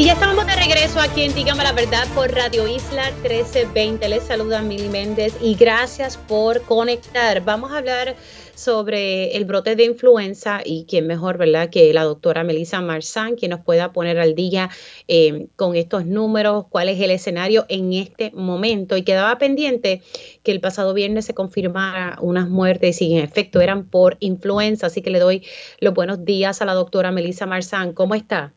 y 0.00 0.04
ya 0.04 0.14
estamos 0.14 0.46
de 0.46 0.56
regreso 0.56 0.98
aquí 0.98 1.24
en 1.24 1.34
Dígame 1.34 1.62
la 1.62 1.72
Verdad 1.72 2.08
por 2.14 2.32
Radio 2.32 2.66
Isla 2.66 3.10
1320. 3.20 4.08
Les 4.08 4.22
saluda 4.22 4.62
Mili 4.62 4.88
Méndez 4.88 5.36
y 5.42 5.54
gracias 5.56 6.16
por 6.16 6.62
conectar. 6.62 7.44
Vamos 7.44 7.70
a 7.70 7.76
hablar 7.76 8.16
sobre 8.54 9.36
el 9.36 9.44
brote 9.44 9.76
de 9.76 9.84
influenza 9.84 10.62
y 10.64 10.86
quién 10.88 11.06
mejor, 11.06 11.36
¿verdad?, 11.36 11.68
que 11.68 11.92
la 11.92 12.04
doctora 12.04 12.44
Melissa 12.44 12.80
Marzán, 12.80 13.36
quien 13.36 13.50
nos 13.50 13.60
pueda 13.60 13.92
poner 13.92 14.18
al 14.18 14.34
día 14.34 14.70
eh, 15.06 15.48
con 15.56 15.76
estos 15.76 16.06
números, 16.06 16.64
cuál 16.70 16.88
es 16.88 16.98
el 16.98 17.10
escenario 17.10 17.66
en 17.68 17.92
este 17.92 18.30
momento. 18.30 18.96
Y 18.96 19.02
quedaba 19.02 19.36
pendiente 19.36 20.00
que 20.42 20.52
el 20.52 20.62
pasado 20.62 20.94
viernes 20.94 21.26
se 21.26 21.34
confirmara 21.34 22.16
unas 22.22 22.48
muertes 22.48 23.02
y 23.02 23.18
en 23.18 23.22
efecto 23.22 23.60
eran 23.60 23.84
por 23.84 24.16
influenza. 24.20 24.86
Así 24.86 25.02
que 25.02 25.10
le 25.10 25.18
doy 25.18 25.46
los 25.78 25.92
buenos 25.92 26.24
días 26.24 26.62
a 26.62 26.64
la 26.64 26.72
doctora 26.72 27.12
Melissa 27.12 27.44
Marzán. 27.44 27.92
¿Cómo 27.92 28.14
está? 28.14 28.54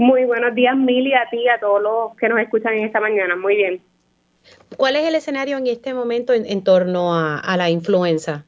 Muy 0.00 0.24
buenos 0.24 0.54
días, 0.54 0.74
Mili, 0.78 1.12
a 1.12 1.28
ti 1.28 1.36
y 1.42 1.48
a 1.48 1.60
todos 1.60 1.82
los 1.82 2.16
que 2.16 2.26
nos 2.30 2.40
escuchan 2.40 2.72
en 2.72 2.86
esta 2.86 3.00
mañana. 3.00 3.36
Muy 3.36 3.54
bien. 3.54 3.82
¿Cuál 4.78 4.96
es 4.96 5.06
el 5.06 5.14
escenario 5.14 5.58
en 5.58 5.66
este 5.66 5.92
momento 5.92 6.32
en, 6.32 6.64
torno 6.64 7.14
a, 7.14 7.54
la 7.58 7.68
influenza? 7.68 8.46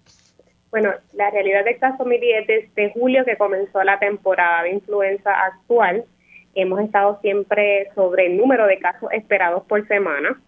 Bueno, 0.70 0.94
la 1.12 1.28
realidad 1.28 1.66
del 1.66 1.78
caso, 1.78 2.06
Mili, 2.06 2.32
es 2.32 2.46
desde 2.46 2.94
julio 2.94 3.26
que 3.26 3.36
comenzó 3.36 3.84
la 3.84 3.98
temporada 3.98 4.62
de 4.62 4.70
influenza 4.70 5.30
actual. 5.44 6.06
Hemos 6.54 6.80
estado 6.80 7.18
siempre 7.20 7.90
sobre 7.94 8.28
el 8.28 8.38
número 8.38 8.66
de 8.66 8.78
casos 8.78 9.10
esperados 9.12 9.62
por 9.64 9.86
semana 9.88 10.40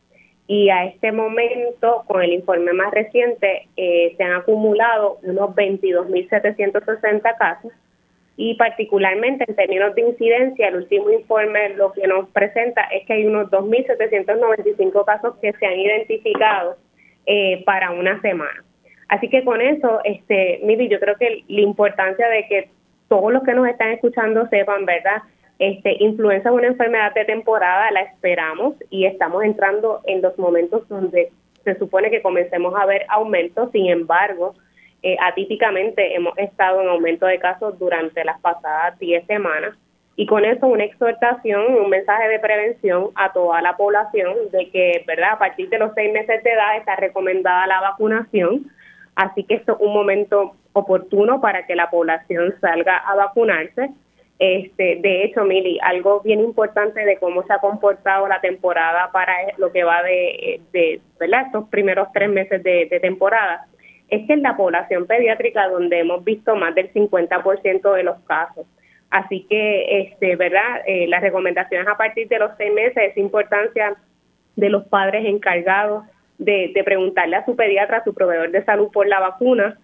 y 0.46 0.70
a 0.70 0.86
este 0.86 1.12
momento, 1.12 2.04
con 2.06 2.22
el 2.22 2.32
informe 2.32 2.72
más 2.72 2.90
reciente, 2.94 3.68
eh, 3.76 4.14
se 4.16 4.22
han 4.22 4.36
acumulado 4.36 5.18
unos 5.22 5.50
22.760 5.50 7.36
casos 7.36 7.72
y 8.36 8.54
particularmente 8.54 9.44
en 9.46 9.54
términos 9.54 9.94
de 9.94 10.02
incidencia, 10.02 10.68
el 10.68 10.76
último 10.76 11.10
informe 11.10 11.70
lo 11.70 11.92
que 11.92 12.06
nos 12.06 12.28
presenta 12.30 12.82
es 12.92 13.06
que 13.06 13.12
hay 13.12 13.26
unos 13.26 13.50
2.795 13.50 15.04
casos 15.04 15.36
que 15.40 15.52
se 15.52 15.66
han 15.66 15.78
identificado 15.78 16.76
eh, 17.26 17.62
para 17.64 17.92
una 17.92 18.20
semana. 18.20 18.64
Así 19.08 19.28
que 19.28 19.44
con 19.44 19.60
eso, 19.60 20.00
este, 20.04 20.60
Miri, 20.64 20.88
yo 20.88 20.98
creo 20.98 21.16
que 21.16 21.44
la 21.46 21.60
importancia 21.60 22.28
de 22.28 22.46
que 22.48 22.70
todos 23.08 23.32
los 23.32 23.44
que 23.44 23.54
nos 23.54 23.68
están 23.68 23.90
escuchando 23.90 24.48
sepan, 24.48 24.84
¿verdad? 24.84 25.22
Este, 25.58 26.02
influenza 26.02 26.48
es 26.48 26.54
una 26.54 26.66
enfermedad 26.66 27.14
de 27.14 27.24
temporada, 27.24 27.90
la 27.92 28.00
esperamos 28.00 28.74
y 28.90 29.04
estamos 29.04 29.44
entrando 29.44 30.00
en 30.06 30.20
los 30.20 30.36
momentos 30.38 30.88
donde 30.88 31.30
se 31.62 31.78
supone 31.78 32.10
que 32.10 32.22
comencemos 32.22 32.74
a 32.76 32.86
ver 32.86 33.06
aumentos, 33.08 33.70
sin 33.70 33.86
embargo, 33.86 34.54
eh, 35.06 35.18
atípicamente 35.20 36.14
hemos 36.14 36.32
estado 36.38 36.80
en 36.80 36.88
aumento 36.88 37.26
de 37.26 37.38
casos 37.38 37.78
durante 37.78 38.24
las 38.24 38.40
pasadas 38.40 38.98
10 38.98 39.26
semanas 39.26 39.76
y 40.16 40.24
con 40.24 40.46
eso 40.46 40.66
una 40.66 40.84
exhortación, 40.84 41.74
un 41.74 41.90
mensaje 41.90 42.26
de 42.26 42.38
prevención 42.38 43.10
a 43.14 43.30
toda 43.30 43.60
la 43.60 43.76
población 43.76 44.34
de 44.50 44.70
que, 44.70 45.04
¿verdad? 45.06 45.32
A 45.32 45.38
partir 45.38 45.68
de 45.68 45.78
los 45.78 45.92
seis 45.94 46.10
meses 46.10 46.42
de 46.42 46.50
edad 46.50 46.78
está 46.78 46.96
recomendada 46.96 47.66
la 47.66 47.82
vacunación, 47.82 48.70
así 49.14 49.44
que 49.44 49.56
esto 49.56 49.72
es 49.72 49.80
un 49.80 49.92
momento 49.92 50.54
oportuno 50.72 51.38
para 51.38 51.66
que 51.66 51.76
la 51.76 51.90
población 51.90 52.54
salga 52.62 52.96
a 52.96 53.14
vacunarse. 53.14 53.90
Este, 54.38 55.00
de 55.02 55.24
hecho, 55.24 55.44
Mili, 55.44 55.78
algo 55.82 56.22
bien 56.22 56.40
importante 56.40 57.04
de 57.04 57.18
cómo 57.18 57.42
se 57.42 57.52
ha 57.52 57.58
comportado 57.58 58.26
la 58.26 58.40
temporada 58.40 59.10
para 59.12 59.34
lo 59.58 59.70
que 59.70 59.84
va 59.84 60.02
de, 60.02 60.62
¿verdad? 61.20 61.42
Estos 61.44 61.68
primeros 61.68 62.08
tres 62.14 62.30
meses 62.30 62.62
de 62.62 62.98
temporada 63.02 63.66
es 64.08 64.26
que 64.26 64.32
en 64.34 64.42
la 64.42 64.56
población 64.56 65.06
pediátrica 65.06 65.68
donde 65.68 66.00
hemos 66.00 66.24
visto 66.24 66.54
más 66.56 66.74
del 66.74 66.92
50% 66.92 67.94
de 67.94 68.02
los 68.02 68.18
casos. 68.20 68.66
Así 69.10 69.46
que, 69.48 70.00
este, 70.00 70.36
¿verdad? 70.36 70.82
Eh, 70.86 71.06
las 71.06 71.22
recomendaciones 71.22 71.86
a 71.88 71.96
partir 71.96 72.28
de 72.28 72.38
los 72.38 72.50
seis 72.58 72.72
meses 72.72 73.10
es 73.10 73.16
importancia 73.16 73.96
de 74.56 74.68
los 74.68 74.84
padres 74.86 75.24
encargados 75.26 76.04
de, 76.38 76.72
preguntarle 76.84 77.36
a 77.36 77.44
su 77.44 77.54
pediatra, 77.56 77.98
a 77.98 78.04
su 78.04 78.14
proveedor 78.14 78.50
de 78.50 78.64
salud 78.64 78.90
por 78.92 79.06
la 79.06 79.20
vacuna 79.20 79.78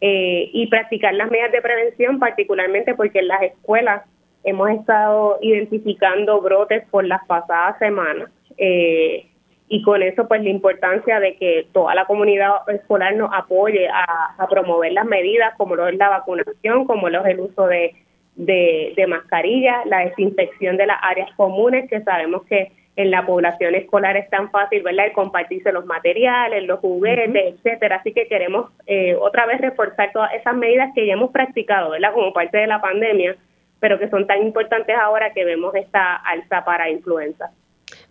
eh, 0.00 0.50
y 0.52 0.66
practicar 0.68 1.14
las 1.14 1.30
medidas 1.30 1.52
de 1.52 1.62
prevención, 1.62 2.18
particularmente 2.18 2.94
porque 2.94 3.20
en 3.20 3.28
las 3.28 3.42
escuelas 3.42 4.02
hemos 4.44 4.70
estado 4.70 5.38
identificando 5.42 6.40
brotes 6.40 6.84
por 6.90 7.04
las 7.04 7.24
pasadas 7.26 7.78
semanas. 7.78 8.30
Eh, 8.56 9.26
y 9.68 9.82
con 9.82 10.02
eso 10.02 10.28
pues 10.28 10.42
la 10.42 10.50
importancia 10.50 11.18
de 11.20 11.36
que 11.36 11.66
toda 11.72 11.94
la 11.94 12.04
comunidad 12.04 12.68
escolar 12.68 13.16
nos 13.16 13.30
apoye 13.32 13.88
a, 13.88 14.46
promover 14.48 14.92
las 14.92 15.06
medidas 15.06 15.54
como 15.56 15.74
lo 15.74 15.88
es 15.88 15.96
la 15.96 16.08
vacunación, 16.08 16.86
como 16.86 17.08
lo 17.08 17.24
es 17.24 17.32
el 17.32 17.40
uso 17.40 17.66
de, 17.66 17.94
de, 18.36 18.92
de 18.96 19.06
mascarillas, 19.06 19.84
la 19.86 20.04
desinfección 20.04 20.76
de 20.76 20.86
las 20.86 20.98
áreas 21.02 21.28
comunes 21.36 21.90
que 21.90 22.00
sabemos 22.02 22.44
que 22.44 22.70
en 22.96 23.10
la 23.10 23.26
población 23.26 23.74
escolar 23.74 24.16
es 24.16 24.28
tan 24.30 24.50
fácil, 24.50 24.82
¿verdad? 24.82 25.06
El 25.06 25.12
compartirse 25.12 25.70
los 25.70 25.84
materiales, 25.84 26.64
los 26.64 26.80
juguetes, 26.80 27.54
etcétera. 27.54 27.96
Así 27.96 28.12
que 28.12 28.26
queremos 28.26 28.70
eh, 28.86 29.14
otra 29.20 29.44
vez 29.44 29.60
reforzar 29.60 30.10
todas 30.12 30.32
esas 30.32 30.56
medidas 30.56 30.92
que 30.94 31.06
ya 31.06 31.12
hemos 31.12 31.30
practicado, 31.30 31.90
¿verdad? 31.90 32.14
Como 32.14 32.32
parte 32.32 32.56
de 32.56 32.66
la 32.66 32.80
pandemia, 32.80 33.36
pero 33.80 33.98
que 33.98 34.08
son 34.08 34.26
tan 34.26 34.40
importantes 34.42 34.96
ahora 34.96 35.32
que 35.34 35.44
vemos 35.44 35.74
esta 35.74 36.16
alza 36.16 36.64
para 36.64 36.88
influenza. 36.88 37.50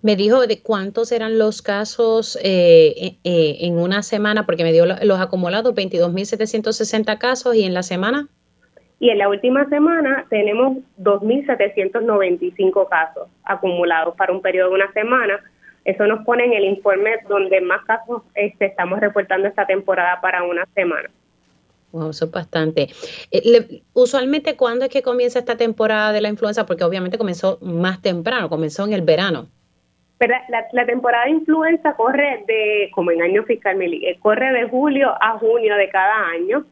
Me 0.01 0.15
dijo 0.15 0.45
de 0.45 0.61
cuántos 0.61 1.11
eran 1.11 1.39
los 1.39 1.61
casos 1.61 2.37
eh, 2.43 3.17
eh, 3.23 3.57
en 3.61 3.77
una 3.77 4.03
semana, 4.03 4.45
porque 4.45 4.63
me 4.63 4.71
dio 4.71 4.85
los 4.85 5.19
acumulados, 5.19 5.73
22.760 5.73 7.17
casos, 7.17 7.55
y 7.55 7.63
en 7.63 7.73
la 7.73 7.83
semana. 7.83 8.27
Y 8.99 9.09
en 9.09 9.17
la 9.17 9.29
última 9.29 9.67
semana 9.67 10.25
tenemos 10.29 10.77
2.795 10.99 12.87
casos 12.87 13.27
acumulados 13.43 14.15
para 14.15 14.31
un 14.31 14.41
periodo 14.41 14.69
de 14.69 14.75
una 14.75 14.91
semana. 14.93 15.39
Eso 15.83 16.07
nos 16.07 16.25
pone 16.25 16.45
en 16.45 16.53
el 16.53 16.65
informe 16.65 17.11
donde 17.27 17.61
más 17.61 17.83
casos 17.85 18.23
este, 18.33 18.65
estamos 18.65 18.99
reportando 18.99 19.47
esta 19.47 19.67
temporada 19.67 20.19
para 20.21 20.43
una 20.43 20.65
semana. 20.73 21.09
Wow, 21.91 22.09
eso 22.09 22.25
es 22.25 22.31
bastante. 22.31 22.89
Eh, 23.31 23.83
usualmente, 23.93 24.55
¿cuándo 24.55 24.85
es 24.85 24.91
que 24.91 25.01
comienza 25.01 25.39
esta 25.39 25.55
temporada 25.55 26.11
de 26.11 26.21
la 26.21 26.29
influenza? 26.29 26.65
Porque 26.65 26.83
obviamente 26.83 27.17
comenzó 27.17 27.59
más 27.61 28.01
temprano, 28.01 28.49
comenzó 28.49 28.85
en 28.85 28.93
el 28.93 29.01
verano. 29.01 29.47
Pero 30.17 30.33
la, 30.71 30.85
temporada 30.85 31.25
de 31.25 31.31
influenza 31.31 31.93
corre 31.93 32.43
de, 32.47 32.89
como 32.93 33.11
en 33.11 33.21
año 33.21 33.43
fiscal, 33.43 33.81
eh, 33.81 34.17
corre 34.21 34.51
de 34.53 34.69
julio 34.69 35.13
a 35.19 35.37
junio 35.37 35.75
de 35.75 35.89
cada 35.89 36.29
año. 36.29 36.65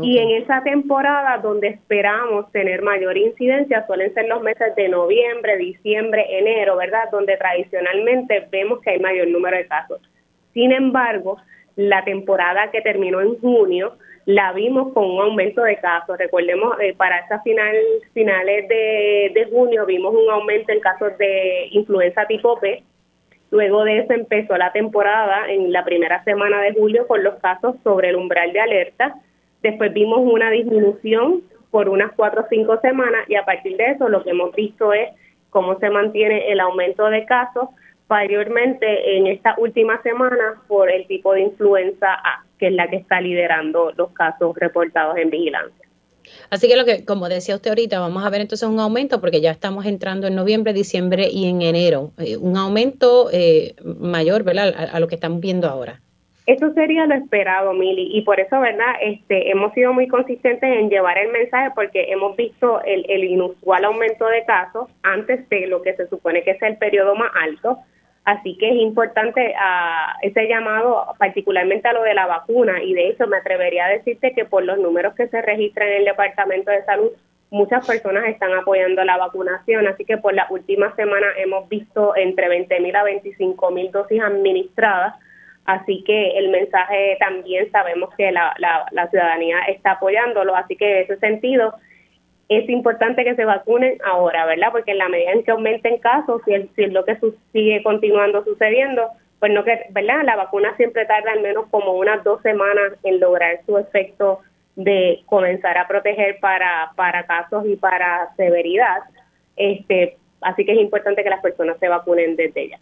Y 0.00 0.18
en 0.18 0.42
esa 0.42 0.62
temporada 0.62 1.38
donde 1.38 1.68
esperamos 1.68 2.52
tener 2.52 2.82
mayor 2.82 3.16
incidencia 3.16 3.84
suelen 3.86 4.14
ser 4.14 4.28
los 4.28 4.40
meses 4.42 4.76
de 4.76 4.88
noviembre, 4.88 5.56
diciembre, 5.56 6.24
enero, 6.38 6.76
¿verdad? 6.76 7.10
Donde 7.10 7.36
tradicionalmente 7.36 8.46
vemos 8.50 8.80
que 8.80 8.90
hay 8.90 9.00
mayor 9.00 9.26
número 9.26 9.56
de 9.56 9.66
casos. 9.66 10.00
Sin 10.52 10.70
embargo, 10.70 11.38
la 11.74 12.04
temporada 12.04 12.70
que 12.70 12.80
terminó 12.80 13.20
en 13.20 13.40
junio 13.40 13.94
la 14.28 14.52
vimos 14.52 14.92
con 14.92 15.10
un 15.10 15.22
aumento 15.22 15.62
de 15.62 15.78
casos. 15.78 16.18
Recordemos, 16.18 16.78
eh, 16.80 16.92
para 16.94 17.20
esas 17.20 17.42
final, 17.42 17.74
finales 18.12 18.68
de, 18.68 19.48
junio 19.50 19.86
vimos 19.86 20.14
un 20.14 20.30
aumento 20.30 20.70
en 20.70 20.80
casos 20.80 21.16
de 21.16 21.68
influenza 21.70 22.26
tipo 22.26 22.60
B. 22.60 22.82
Luego 23.50 23.84
de 23.84 24.00
eso 24.00 24.12
empezó 24.12 24.58
la 24.58 24.70
temporada 24.72 25.50
en 25.50 25.72
la 25.72 25.82
primera 25.82 26.22
semana 26.24 26.60
de 26.60 26.74
julio 26.74 27.06
con 27.06 27.24
los 27.24 27.36
casos 27.36 27.76
sobre 27.82 28.10
el 28.10 28.16
umbral 28.16 28.52
de 28.52 28.60
alerta 28.60 29.14
Después 29.62 29.94
vimos 29.94 30.20
una 30.20 30.50
disminución 30.50 31.42
por 31.70 31.88
unas 31.88 32.12
cuatro 32.12 32.42
o 32.42 32.46
cinco 32.50 32.78
semanas 32.82 33.24
y 33.28 33.34
a 33.34 33.46
partir 33.46 33.78
de 33.78 33.92
eso 33.92 34.10
lo 34.10 34.22
que 34.22 34.30
hemos 34.30 34.54
visto 34.54 34.92
es 34.92 35.08
cómo 35.48 35.78
se 35.78 35.88
mantiene 35.88 36.52
el 36.52 36.60
aumento 36.60 37.06
de 37.06 37.24
casos, 37.24 37.70
mayormente 38.10 39.16
en 39.16 39.26
esta 39.26 39.54
última 39.56 40.02
semana 40.02 40.60
por 40.68 40.90
el 40.90 41.06
tipo 41.06 41.32
de 41.32 41.40
influenza 41.40 42.12
A, 42.12 42.44
que 42.58 42.68
es 42.68 42.72
la 42.72 42.88
que 42.88 42.96
está 42.96 43.20
liderando 43.20 43.92
los 43.96 44.10
casos 44.12 44.56
reportados 44.56 45.16
en 45.16 45.30
vigilancia. 45.30 45.88
Así 46.50 46.68
que 46.68 46.76
lo 46.76 46.84
que, 46.84 47.04
como 47.04 47.28
decía 47.28 47.54
usted 47.54 47.70
ahorita, 47.70 48.00
vamos 48.00 48.24
a 48.24 48.30
ver 48.30 48.40
entonces 48.40 48.68
un 48.68 48.80
aumento 48.80 49.20
porque 49.20 49.40
ya 49.40 49.50
estamos 49.50 49.86
entrando 49.86 50.26
en 50.26 50.34
noviembre, 50.34 50.72
diciembre 50.72 51.28
y 51.30 51.48
en 51.48 51.62
enero. 51.62 52.12
Eh, 52.18 52.36
un 52.36 52.56
aumento 52.56 53.28
eh, 53.32 53.74
mayor, 53.82 54.44
¿verdad? 54.44 54.74
a, 54.92 55.00
lo 55.00 55.08
que 55.08 55.14
estamos 55.14 55.40
viendo 55.40 55.68
ahora. 55.68 56.00
Eso 56.46 56.72
sería 56.72 57.06
lo 57.06 57.14
esperado, 57.14 57.74
Mili, 57.74 58.08
y 58.10 58.22
por 58.22 58.40
eso, 58.40 58.58
¿verdad? 58.58 58.94
Este, 59.02 59.50
hemos 59.50 59.74
sido 59.74 59.92
muy 59.92 60.08
consistentes 60.08 60.62
en 60.62 60.88
llevar 60.88 61.18
el 61.18 61.30
mensaje 61.30 61.70
porque 61.74 62.10
hemos 62.10 62.36
visto 62.36 62.80
el, 62.84 63.04
el 63.10 63.24
inusual 63.24 63.84
aumento 63.84 64.26
de 64.26 64.44
casos 64.46 64.88
antes 65.02 65.46
de 65.50 65.66
lo 65.66 65.82
que 65.82 65.94
se 65.94 66.06
supone 66.08 66.42
que 66.42 66.52
es 66.52 66.62
el 66.62 66.78
periodo 66.78 67.14
más 67.14 67.30
alto. 67.38 67.78
Así 68.28 68.58
que 68.58 68.68
es 68.68 68.76
importante 68.76 69.54
uh, 69.56 70.18
ese 70.20 70.46
llamado, 70.48 71.14
particularmente 71.18 71.88
a 71.88 71.94
lo 71.94 72.02
de 72.02 72.12
la 72.12 72.26
vacuna, 72.26 72.82
y 72.82 72.92
de 72.92 73.08
hecho 73.08 73.26
me 73.26 73.38
atrevería 73.38 73.86
a 73.86 73.88
decirte 73.88 74.34
que 74.34 74.44
por 74.44 74.64
los 74.64 74.78
números 74.78 75.14
que 75.14 75.28
se 75.28 75.40
registran 75.40 75.88
en 75.88 75.94
el 76.00 76.04
Departamento 76.04 76.70
de 76.70 76.84
Salud, 76.84 77.10
muchas 77.50 77.86
personas 77.86 78.26
están 78.26 78.52
apoyando 78.52 79.02
la 79.02 79.16
vacunación, 79.16 79.86
así 79.86 80.04
que 80.04 80.18
por 80.18 80.34
la 80.34 80.46
última 80.50 80.94
semana 80.94 81.26
hemos 81.38 81.70
visto 81.70 82.14
entre 82.16 82.50
20 82.50 82.80
mil 82.80 82.94
a 82.96 83.04
25 83.04 83.70
mil 83.70 83.90
dosis 83.90 84.20
administradas. 84.20 85.14
Así 85.64 86.04
que 86.04 86.36
el 86.36 86.50
mensaje 86.50 87.16
también 87.20 87.70
sabemos 87.72 88.14
que 88.14 88.30
la, 88.30 88.54
la, 88.58 89.08
ciudadanía 89.08 89.60
está 89.68 89.92
apoyándolo, 89.92 90.54
así 90.54 90.76
que 90.76 90.98
en 90.98 91.04
ese 91.04 91.16
sentido 91.16 91.72
es 92.48 92.68
importante 92.68 93.24
que 93.24 93.34
se 93.34 93.44
vacunen 93.44 93.98
ahora, 94.04 94.46
¿verdad? 94.46 94.68
Porque 94.72 94.92
en 94.92 94.98
la 94.98 95.08
medida 95.08 95.32
en 95.32 95.44
que 95.44 95.50
aumenten 95.50 95.98
casos, 95.98 96.40
si, 96.44 96.54
es 96.54 96.92
lo 96.92 97.04
que 97.04 97.18
sigue 97.52 97.82
continuando 97.82 98.42
sucediendo, 98.44 99.10
pues 99.38 99.52
no 99.52 99.64
que, 99.64 99.86
¿verdad? 99.90 100.22
La 100.24 100.36
vacuna 100.36 100.74
siempre 100.76 101.04
tarda 101.04 101.32
al 101.32 101.42
menos 101.42 101.66
como 101.70 101.92
unas 101.92 102.24
dos 102.24 102.40
semanas 102.42 102.92
en 103.04 103.20
lograr 103.20 103.60
su 103.66 103.76
efecto 103.76 104.40
de 104.76 105.22
comenzar 105.26 105.76
a 105.76 105.86
proteger 105.86 106.38
para, 106.40 106.92
para 106.96 107.26
casos 107.26 107.66
y 107.66 107.76
para 107.76 108.34
severidad. 108.36 108.98
Este, 109.56 110.16
así 110.40 110.64
que 110.64 110.72
es 110.72 110.78
importante 110.78 111.22
que 111.22 111.30
las 111.30 111.42
personas 111.42 111.78
se 111.78 111.88
vacunen 111.88 112.36
desde 112.36 112.70
ya. 112.70 112.78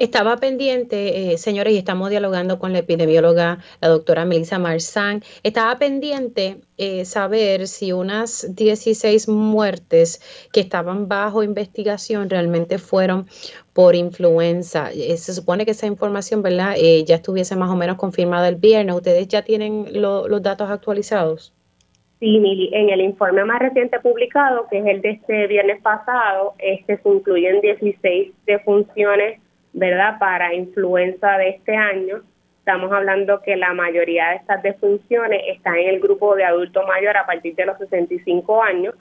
Estaba 0.00 0.38
pendiente, 0.38 1.34
eh, 1.34 1.36
señores, 1.36 1.74
y 1.74 1.76
estamos 1.76 2.08
dialogando 2.08 2.58
con 2.58 2.72
la 2.72 2.78
epidemióloga, 2.78 3.58
la 3.82 3.88
doctora 3.88 4.24
Melissa 4.24 4.58
Marzán, 4.58 5.20
estaba 5.42 5.78
pendiente 5.78 6.56
eh, 6.78 7.04
saber 7.04 7.66
si 7.66 7.92
unas 7.92 8.56
16 8.56 9.28
muertes 9.28 10.22
que 10.54 10.60
estaban 10.60 11.06
bajo 11.06 11.42
investigación 11.42 12.30
realmente 12.30 12.78
fueron 12.78 13.26
por 13.74 13.94
influenza. 13.94 14.90
Eh, 14.90 15.18
se 15.18 15.34
supone 15.34 15.66
que 15.66 15.72
esa 15.72 15.86
información, 15.86 16.40
¿verdad? 16.40 16.76
ya 17.04 17.16
estuviese 17.16 17.54
más 17.56 17.68
o 17.68 17.76
menos 17.76 17.98
confirmada 17.98 18.48
el 18.48 18.56
viernes. 18.56 18.96
¿Ustedes 18.96 19.28
ya 19.28 19.42
tienen 19.42 20.00
los 20.00 20.42
datos 20.42 20.70
actualizados? 20.70 21.52
Sí, 22.20 22.38
Mili, 22.38 22.70
en 22.72 22.88
el 22.88 23.02
informe 23.02 23.44
más 23.44 23.58
reciente 23.58 24.00
publicado, 24.00 24.66
que 24.70 24.78
es 24.78 24.86
el 24.86 25.02
de 25.02 25.10
este 25.10 25.46
viernes 25.46 25.82
pasado, 25.82 26.54
este 26.58 26.96
se 26.96 27.08
incluyen 27.10 27.60
16 27.60 28.32
defunciones 28.46 29.40
¿verdad? 29.72 30.18
Para 30.18 30.54
influenza 30.54 31.38
de 31.38 31.50
este 31.50 31.76
año, 31.76 32.22
estamos 32.58 32.92
hablando 32.92 33.40
que 33.42 33.56
la 33.56 33.72
mayoría 33.72 34.30
de 34.30 34.36
estas 34.36 34.62
defunciones 34.62 35.42
están 35.48 35.76
en 35.76 35.88
el 35.88 36.00
grupo 36.00 36.36
de 36.36 36.44
adulto 36.44 36.86
mayor 36.86 37.16
a 37.16 37.26
partir 37.26 37.54
de 37.54 37.66
los 37.66 37.78
65 37.78 38.62
años, 38.62 38.94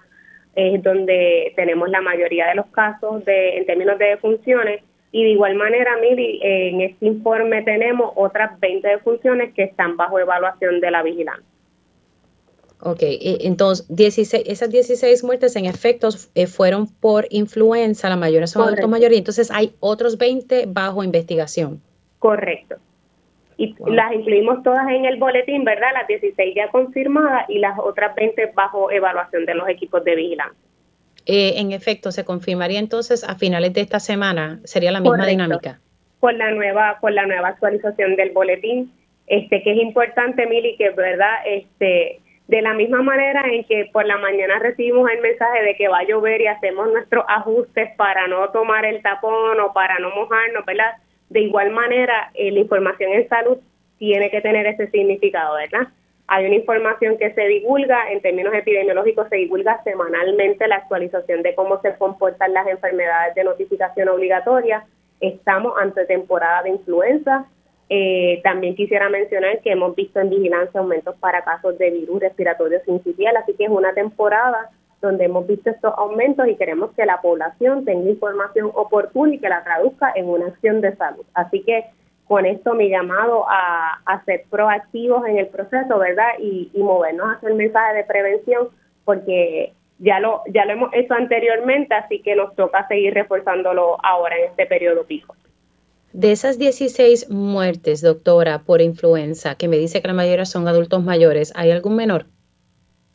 es 0.55 0.81
donde 0.81 1.53
tenemos 1.55 1.89
la 1.89 2.01
mayoría 2.01 2.47
de 2.47 2.55
los 2.55 2.67
casos 2.67 3.23
de, 3.25 3.57
en 3.57 3.65
términos 3.65 3.97
de 3.99 4.05
defunciones. 4.05 4.81
Y 5.11 5.23
de 5.23 5.29
igual 5.29 5.55
manera, 5.55 5.97
Mili, 5.97 6.39
en 6.43 6.81
este 6.81 7.05
informe 7.05 7.63
tenemos 7.63 8.11
otras 8.15 8.59
20 8.59 8.87
defunciones 8.87 9.53
que 9.53 9.63
están 9.63 9.97
bajo 9.97 10.19
evaluación 10.19 10.79
de 10.79 10.91
la 10.91 11.01
vigilancia. 11.01 11.58
Ok, 12.81 12.99
entonces 13.01 13.85
16, 13.93 14.45
esas 14.47 14.69
16 14.69 15.23
muertes 15.25 15.55
en 15.57 15.65
efecto 15.65 16.09
eh, 16.33 16.47
fueron 16.47 16.87
por 16.87 17.27
influenza, 17.29 18.07
la 18.07 18.15
mayoría 18.15 18.47
son 18.47 18.63
adultos 18.63 18.89
mayores, 18.89 19.17
entonces 19.17 19.51
hay 19.51 19.73
otros 19.81 20.17
20 20.17 20.65
bajo 20.67 21.03
investigación. 21.03 21.81
Correcto. 22.19 22.77
Y 23.57 23.75
las 23.87 24.13
incluimos 24.13 24.63
todas 24.63 24.87
en 24.87 25.03
el 25.03 25.17
boletín, 25.17 25.65
¿verdad? 25.65 25.87
Las 25.93 26.07
16 26.07 26.55
ya 26.55 26.69
confirmadas 26.69 27.49
y 27.49 27.59
las 27.59 27.77
otras 27.77 28.15
20 28.15 28.53
bajo 28.55 28.89
evaluación 28.89 29.45
de 29.45 29.55
los 29.55 29.67
equipos 29.67 30.01
de 30.05 30.15
vigilancia. 30.15 30.57
Eh, 31.25 31.55
en 31.57 31.73
efecto, 31.73 32.13
se 32.13 32.23
confirmaría 32.23 32.79
entonces 32.79 33.25
a 33.25 33.35
finales 33.35 33.73
de 33.73 33.81
esta 33.81 33.99
semana, 33.99 34.61
sería 34.63 34.93
la 34.93 35.01
misma 35.01 35.27
dinámica. 35.27 35.81
Con 36.21 36.37
la 36.37 36.51
nueva, 36.51 36.97
con 37.01 37.13
la 37.13 37.25
nueva 37.25 37.49
actualización 37.49 38.15
del 38.15 38.31
boletín, 38.31 38.93
este 39.27 39.61
que 39.61 39.73
es 39.73 39.81
importante, 39.81 40.47
Mili, 40.47 40.77
que 40.77 40.91
verdad, 40.91 41.35
este 41.45 42.21
de 42.49 42.63
la 42.63 42.73
misma 42.73 43.03
manera 43.03 43.43
en 43.45 43.63
que 43.65 43.91
por 43.93 44.07
la 44.07 44.17
mañana 44.17 44.57
recibimos 44.57 45.07
el 45.11 45.21
mensaje 45.21 45.61
de 45.61 45.75
que 45.75 45.87
va 45.87 45.99
a 45.99 46.03
llover 46.03 46.41
y 46.41 46.47
hacemos 46.47 46.91
nuestros 46.91 47.23
ajustes 47.27 47.91
para 47.95 48.27
no 48.27 48.49
tomar 48.49 48.85
el 48.85 49.03
tapón 49.03 49.59
o 49.59 49.71
para 49.71 49.99
no 49.99 50.09
mojarnos, 50.09 50.65
¿verdad? 50.65 50.93
De 51.29 51.41
igual 51.41 51.69
manera, 51.69 52.31
eh, 52.33 52.49
la 52.49 52.61
información 52.61 53.11
en 53.11 53.29
salud 53.29 53.59
tiene 53.99 54.31
que 54.31 54.41
tener 54.41 54.65
ese 54.65 54.87
significado, 54.87 55.57
¿verdad? 55.57 55.89
Hay 56.25 56.47
una 56.47 56.55
información 56.55 57.19
que 57.19 57.31
se 57.35 57.45
divulga, 57.45 58.11
en 58.11 58.19
términos 58.19 58.55
epidemiológicos 58.55 59.29
se 59.29 59.35
divulga 59.35 59.83
semanalmente 59.83 60.67
la 60.67 60.77
actualización 60.77 61.43
de 61.43 61.53
cómo 61.53 61.79
se 61.81 61.95
comportan 61.97 62.53
las 62.53 62.65
enfermedades 62.65 63.35
de 63.35 63.43
notificación 63.43 64.09
obligatoria. 64.09 64.85
Estamos 65.21 65.73
ante 65.79 66.03
temporada 66.05 66.63
de 66.63 66.69
influenza, 66.71 67.45
eh, 67.89 68.39
también 68.43 68.75
quisiera 68.75 69.09
mencionar 69.09 69.61
que 69.61 69.71
hemos 69.71 69.95
visto 69.95 70.19
en 70.19 70.29
vigilancia 70.29 70.79
aumentos 70.79 71.15
para 71.15 71.43
casos 71.43 71.77
de 71.79 71.89
virus 71.89 72.19
respiratorio 72.19 72.79
sincitial, 72.85 73.35
así 73.37 73.53
que 73.55 73.65
es 73.65 73.69
una 73.69 73.93
temporada 73.93 74.69
donde 75.01 75.25
hemos 75.25 75.47
visto 75.47 75.69
estos 75.69 75.93
aumentos 75.97 76.47
y 76.47 76.55
queremos 76.55 76.91
que 76.91 77.05
la 77.05 77.21
población 77.21 77.85
tenga 77.85 78.09
información 78.09 78.69
oportuna 78.73 79.33
y 79.33 79.39
que 79.39 79.49
la 79.49 79.63
traduzca 79.63 80.11
en 80.15 80.27
una 80.29 80.47
acción 80.47 80.81
de 80.81 80.95
salud. 80.97 81.25
Así 81.33 81.63
que 81.63 81.85
con 82.27 82.45
esto 82.45 82.75
mi 82.75 82.89
llamado 82.89 83.45
a, 83.49 84.21
ser 84.25 84.43
proactivos 84.51 85.25
en 85.25 85.39
el 85.39 85.47
proceso, 85.47 85.97
¿verdad? 85.97 86.29
Y, 86.37 86.69
y 86.73 86.83
movernos 86.83 87.35
hacia 87.35 87.49
el 87.49 87.55
mensaje 87.55 87.95
de 87.95 88.03
prevención, 88.03 88.69
porque 89.03 89.73
ya 89.97 90.19
lo, 90.19 90.43
ya 90.47 90.65
lo 90.65 90.73
hemos 90.73 90.93
hecho 90.93 91.13
anteriormente, 91.13 91.95
así 91.95 92.21
que 92.21 92.35
nos 92.35 92.55
toca 92.55 92.87
seguir 92.87 93.13
reforzándolo 93.13 93.97
ahora 94.03 94.37
en 94.37 94.45
este 94.45 94.65
periodo 94.67 95.05
pico. 95.05 95.35
De 96.13 96.31
esas 96.31 96.57
16 96.57 97.29
muertes, 97.29 98.01
doctora, 98.01 98.59
por 98.59 98.81
influenza, 98.81 99.55
que 99.55 99.67
me 99.67 99.77
dice 99.77 100.01
que 100.01 100.07
la 100.07 100.13
mayoría 100.13 100.45
son 100.45 100.67
adultos 100.67 101.03
mayores, 101.03 101.53
¿hay 101.55 101.71
algún 101.71 101.95
menor? 101.95 102.25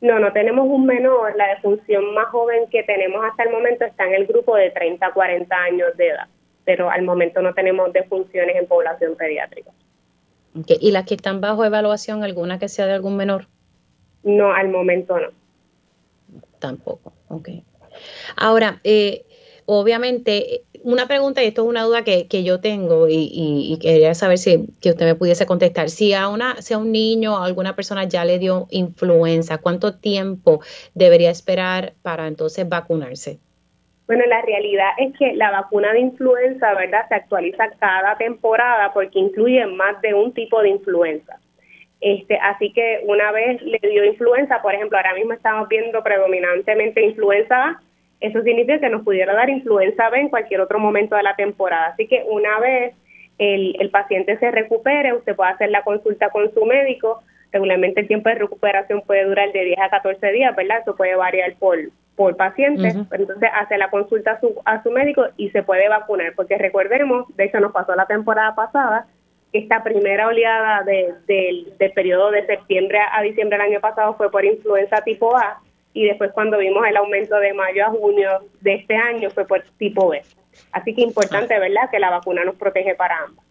No, 0.00 0.18
no 0.18 0.32
tenemos 0.32 0.66
un 0.68 0.86
menor. 0.86 1.34
La 1.36 1.48
defunción 1.54 2.14
más 2.14 2.26
joven 2.26 2.68
que 2.70 2.82
tenemos 2.82 3.24
hasta 3.24 3.44
el 3.44 3.50
momento 3.50 3.84
está 3.84 4.04
en 4.04 4.14
el 4.14 4.26
grupo 4.26 4.54
de 4.54 4.70
30 4.70 5.06
a 5.06 5.12
40 5.12 5.56
años 5.56 5.96
de 5.96 6.08
edad, 6.08 6.28
pero 6.64 6.90
al 6.90 7.02
momento 7.02 7.40
no 7.40 7.54
tenemos 7.54 7.92
defunciones 7.92 8.54
en 8.56 8.66
población 8.66 9.16
pediátrica. 9.16 9.70
¿Y 10.68 10.92
las 10.92 11.04
que 11.04 11.14
están 11.14 11.40
bajo 11.40 11.64
evaluación, 11.64 12.22
alguna 12.22 12.58
que 12.58 12.68
sea 12.68 12.86
de 12.86 12.92
algún 12.92 13.16
menor? 13.16 13.48
No, 14.22 14.52
al 14.52 14.68
momento 14.68 15.18
no. 15.18 15.28
Tampoco, 16.58 17.12
ok. 17.28 17.48
Ahora, 18.36 18.80
eh, 18.84 19.24
obviamente, 19.66 20.64
una 20.84 21.06
pregunta, 21.08 21.42
y 21.42 21.46
esto 21.46 21.62
es 21.62 21.68
una 21.68 21.82
duda 21.82 22.04
que, 22.04 22.44
yo 22.44 22.60
tengo 22.60 23.06
y, 23.08 23.78
quería 23.80 24.14
saber 24.14 24.36
si 24.38 24.66
que 24.82 24.90
usted 24.90 25.06
me 25.06 25.14
pudiese 25.14 25.46
contestar. 25.46 25.88
Si 25.88 26.12
a, 26.12 26.28
una, 26.28 26.56
si 26.60 26.74
a 26.74 26.78
un 26.78 26.92
niño 26.92 27.34
o 27.34 27.36
a 27.38 27.46
alguna 27.46 27.74
persona 27.74 28.04
ya 28.04 28.24
le 28.24 28.38
dio 28.38 28.66
influenza, 28.70 29.58
¿cuánto 29.58 29.94
tiempo 29.94 30.60
debería 30.94 31.30
esperar 31.30 31.94
para 32.02 32.26
entonces 32.26 32.68
vacunarse? 32.68 33.38
Bueno, 34.06 34.26
la 34.26 34.42
realidad 34.42 34.90
es 34.98 35.16
que 35.18 35.32
la 35.32 35.50
vacuna 35.50 35.94
de 35.94 36.00
influenza, 36.00 36.74
¿verdad? 36.74 37.08
Se 37.08 37.14
actualiza 37.14 37.70
cada 37.80 38.18
temporada 38.18 38.92
porque 38.92 39.18
incluye 39.18 39.66
más 39.66 40.00
de 40.02 40.12
un 40.12 40.34
tipo 40.34 40.60
de 40.60 40.68
influenza. 40.68 41.38
Este, 42.02 42.36
así 42.36 42.70
que 42.74 43.00
una 43.04 43.32
vez 43.32 43.62
le 43.62 43.78
dio 43.80 44.04
influenza, 44.04 44.60
por 44.60 44.74
ejemplo, 44.74 44.98
ahora 44.98 45.14
mismo 45.14 45.32
estamos 45.32 45.66
viendo 45.68 46.02
predominantemente 46.02 47.00
influenza 47.00 47.80
eso 48.24 48.42
significa 48.42 48.80
que 48.80 48.88
nos 48.88 49.04
pudiera 49.04 49.34
dar 49.34 49.50
influenza 49.50 50.08
B 50.08 50.20
en 50.20 50.28
cualquier 50.28 50.60
otro 50.60 50.78
momento 50.78 51.14
de 51.16 51.22
la 51.22 51.36
temporada. 51.36 51.88
Así 51.88 52.06
que 52.06 52.24
una 52.28 52.58
vez 52.58 52.94
el, 53.38 53.76
el 53.80 53.90
paciente 53.90 54.38
se 54.38 54.50
recupere, 54.50 55.12
usted 55.12 55.36
puede 55.36 55.50
hacer 55.50 55.70
la 55.70 55.82
consulta 55.82 56.30
con 56.30 56.52
su 56.54 56.64
médico. 56.64 57.22
Regularmente 57.52 58.00
el 58.00 58.08
tiempo 58.08 58.30
de 58.30 58.36
recuperación 58.36 59.02
puede 59.02 59.24
durar 59.24 59.52
de 59.52 59.64
10 59.64 59.78
a 59.78 59.90
14 59.90 60.32
días, 60.32 60.56
¿verdad? 60.56 60.80
Eso 60.80 60.96
puede 60.96 61.14
variar 61.14 61.54
por, 61.58 61.78
por 62.16 62.36
paciente, 62.36 62.88
entonces 62.88 63.50
hace 63.54 63.76
la 63.78 63.90
consulta 63.90 64.32
a 64.32 64.40
su, 64.40 64.60
a 64.64 64.82
su 64.82 64.90
médico 64.90 65.26
y 65.36 65.50
se 65.50 65.62
puede 65.62 65.88
vacunar, 65.88 66.32
porque 66.34 66.56
recordemos, 66.58 67.26
de 67.36 67.44
hecho 67.44 67.60
nos 67.60 67.72
pasó 67.72 67.94
la 67.94 68.06
temporada 68.06 68.54
pasada, 68.54 69.06
esta 69.52 69.84
primera 69.84 70.26
oleada 70.26 70.82
de, 70.82 71.14
del 71.28 71.92
periodo 71.92 72.32
de 72.32 72.44
septiembre 72.46 72.98
a 73.12 73.22
diciembre 73.22 73.56
del 73.56 73.68
año 73.68 73.80
pasado 73.80 74.14
fue 74.14 74.30
por 74.30 74.44
influenza 74.44 75.02
tipo 75.02 75.36
A 75.36 75.60
y 75.94 76.04
después 76.04 76.32
cuando 76.32 76.58
vimos 76.58 76.86
el 76.86 76.96
aumento 76.96 77.36
de 77.36 77.54
mayo 77.54 77.86
a 77.86 77.90
junio 77.90 78.30
de 78.60 78.74
este 78.74 78.94
año 78.94 79.30
fue 79.30 79.46
por 79.46 79.62
tipo 79.78 80.08
B. 80.08 80.22
Así 80.72 80.94
que 80.94 81.00
importante, 81.00 81.58
¿verdad?, 81.58 81.88
que 81.90 81.98
la 81.98 82.10
vacuna 82.10 82.44
nos 82.44 82.56
protege 82.56 82.94
para 82.94 83.18
ambas 83.18 83.44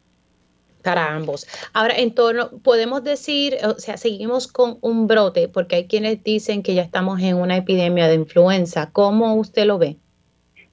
para 0.84 1.16
ambos. 1.16 1.48
Ahora, 1.74 1.96
en 1.98 2.14
torno, 2.14 2.50
podemos 2.64 3.04
decir, 3.04 3.56
o 3.64 3.80
sea, 3.80 3.98
seguimos 3.98 4.52
con 4.52 4.78
un 4.82 5.08
brote, 5.08 5.48
porque 5.48 5.78
hay 5.78 5.88
quienes 5.88 6.24
dicen 6.24 6.62
que 6.62 6.76
ya 6.76 6.84
estamos 6.84 7.22
en 7.22 7.38
una 7.38 7.58
epidemia 7.58 8.08
de 8.08 8.16
influenza. 8.16 8.89
¿Cómo 8.91 9.36
usted 9.36 9.66
lo 9.66 9.80
ve? 9.80 9.96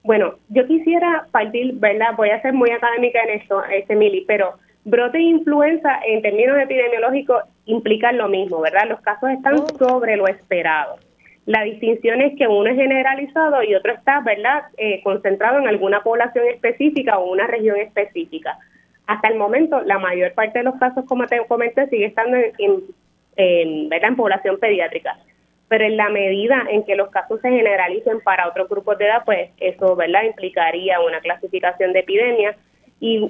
Bueno, 0.03 0.35
yo 0.49 0.67
quisiera 0.67 1.27
partir, 1.31 1.75
¿verdad? 1.75 2.15
Voy 2.17 2.31
a 2.31 2.43
ser 2.43 2.53
muy 2.53 2.71
académica 2.71 3.23
en 3.23 3.41
esto, 3.41 3.63
este 3.65 3.95
Mili, 3.95 4.25
pero 4.27 4.55
brote 4.85 5.19
de 5.19 5.25
influenza 5.25 6.01
en 6.07 6.23
términos 6.23 6.59
epidemiológicos 6.59 7.45
implican 7.67 8.17
lo 8.17 8.29
mismo, 8.29 8.61
¿verdad? 8.61 8.89
Los 8.89 9.01
casos 9.01 9.31
están 9.31 9.61
oh. 9.61 9.67
sobre 9.79 10.17
lo 10.17 10.27
esperado. 10.27 10.97
La 11.51 11.65
distinción 11.65 12.21
es 12.21 12.39
que 12.39 12.47
uno 12.47 12.71
es 12.71 12.77
generalizado 12.77 13.65
y 13.65 13.75
otro 13.75 13.93
está, 13.93 14.21
¿verdad?, 14.21 14.67
eh, 14.77 15.01
concentrado 15.03 15.59
en 15.59 15.67
alguna 15.67 16.01
población 16.01 16.47
específica 16.47 17.19
o 17.19 17.33
una 17.33 17.49
región 17.49 17.77
específica. 17.77 18.57
Hasta 19.09 19.27
el 19.27 19.35
momento, 19.37 19.81
la 19.81 19.99
mayor 19.99 20.33
parte 20.35 20.61
de 20.61 20.65
los 20.65 20.77
casos, 20.77 21.05
como 21.07 21.27
te 21.27 21.45
comenté, 21.49 21.89
sigue 21.89 22.05
estando 22.05 22.37
en, 22.37 22.85
en, 23.35 24.17
población 24.17 24.61
pediátrica. 24.61 25.19
Pero 25.67 25.87
en 25.87 25.97
la 25.97 26.09
medida 26.09 26.67
en 26.71 26.85
que 26.85 26.95
los 26.95 27.11
casos 27.11 27.41
se 27.41 27.51
generalicen 27.51 28.21
para 28.21 28.47
otros 28.47 28.69
grupos 28.69 28.97
de 28.99 29.07
edad, 29.07 29.25
pues 29.25 29.51
eso 29.59 29.97
¿verdad? 29.97 30.23
implicaría 30.23 31.01
una 31.01 31.19
clasificación 31.19 31.93
de 31.93 31.99
epidemia. 31.99 32.57
Y, 33.01 33.29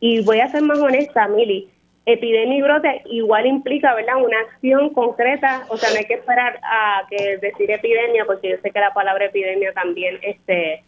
y, 0.00 0.24
voy 0.24 0.40
a 0.40 0.48
ser 0.48 0.62
más 0.62 0.80
honesta, 0.80 1.28
Mili, 1.28 1.68
epidemia 2.06 2.58
y 2.58 2.62
brote 2.62 3.02
igual 3.06 3.46
implica 3.46 3.94
¿verdad? 3.94 4.16
una 4.16 4.38
acción 4.40 4.90
concreta, 4.90 5.66
o 5.68 5.76
sea, 5.76 5.90
no 5.90 5.98
hay 5.98 6.04
que 6.04 6.14
esperar 6.14 6.58
a 6.62 7.02
que 7.08 7.38
decir 7.38 7.70
epidemia, 7.70 8.24
porque 8.24 8.50
yo 8.50 8.56
sé 8.62 8.70
que 8.70 8.80
la 8.80 8.92
palabra 8.94 9.26
epidemia 9.26 9.72
también 9.72 10.18
este 10.22 10.82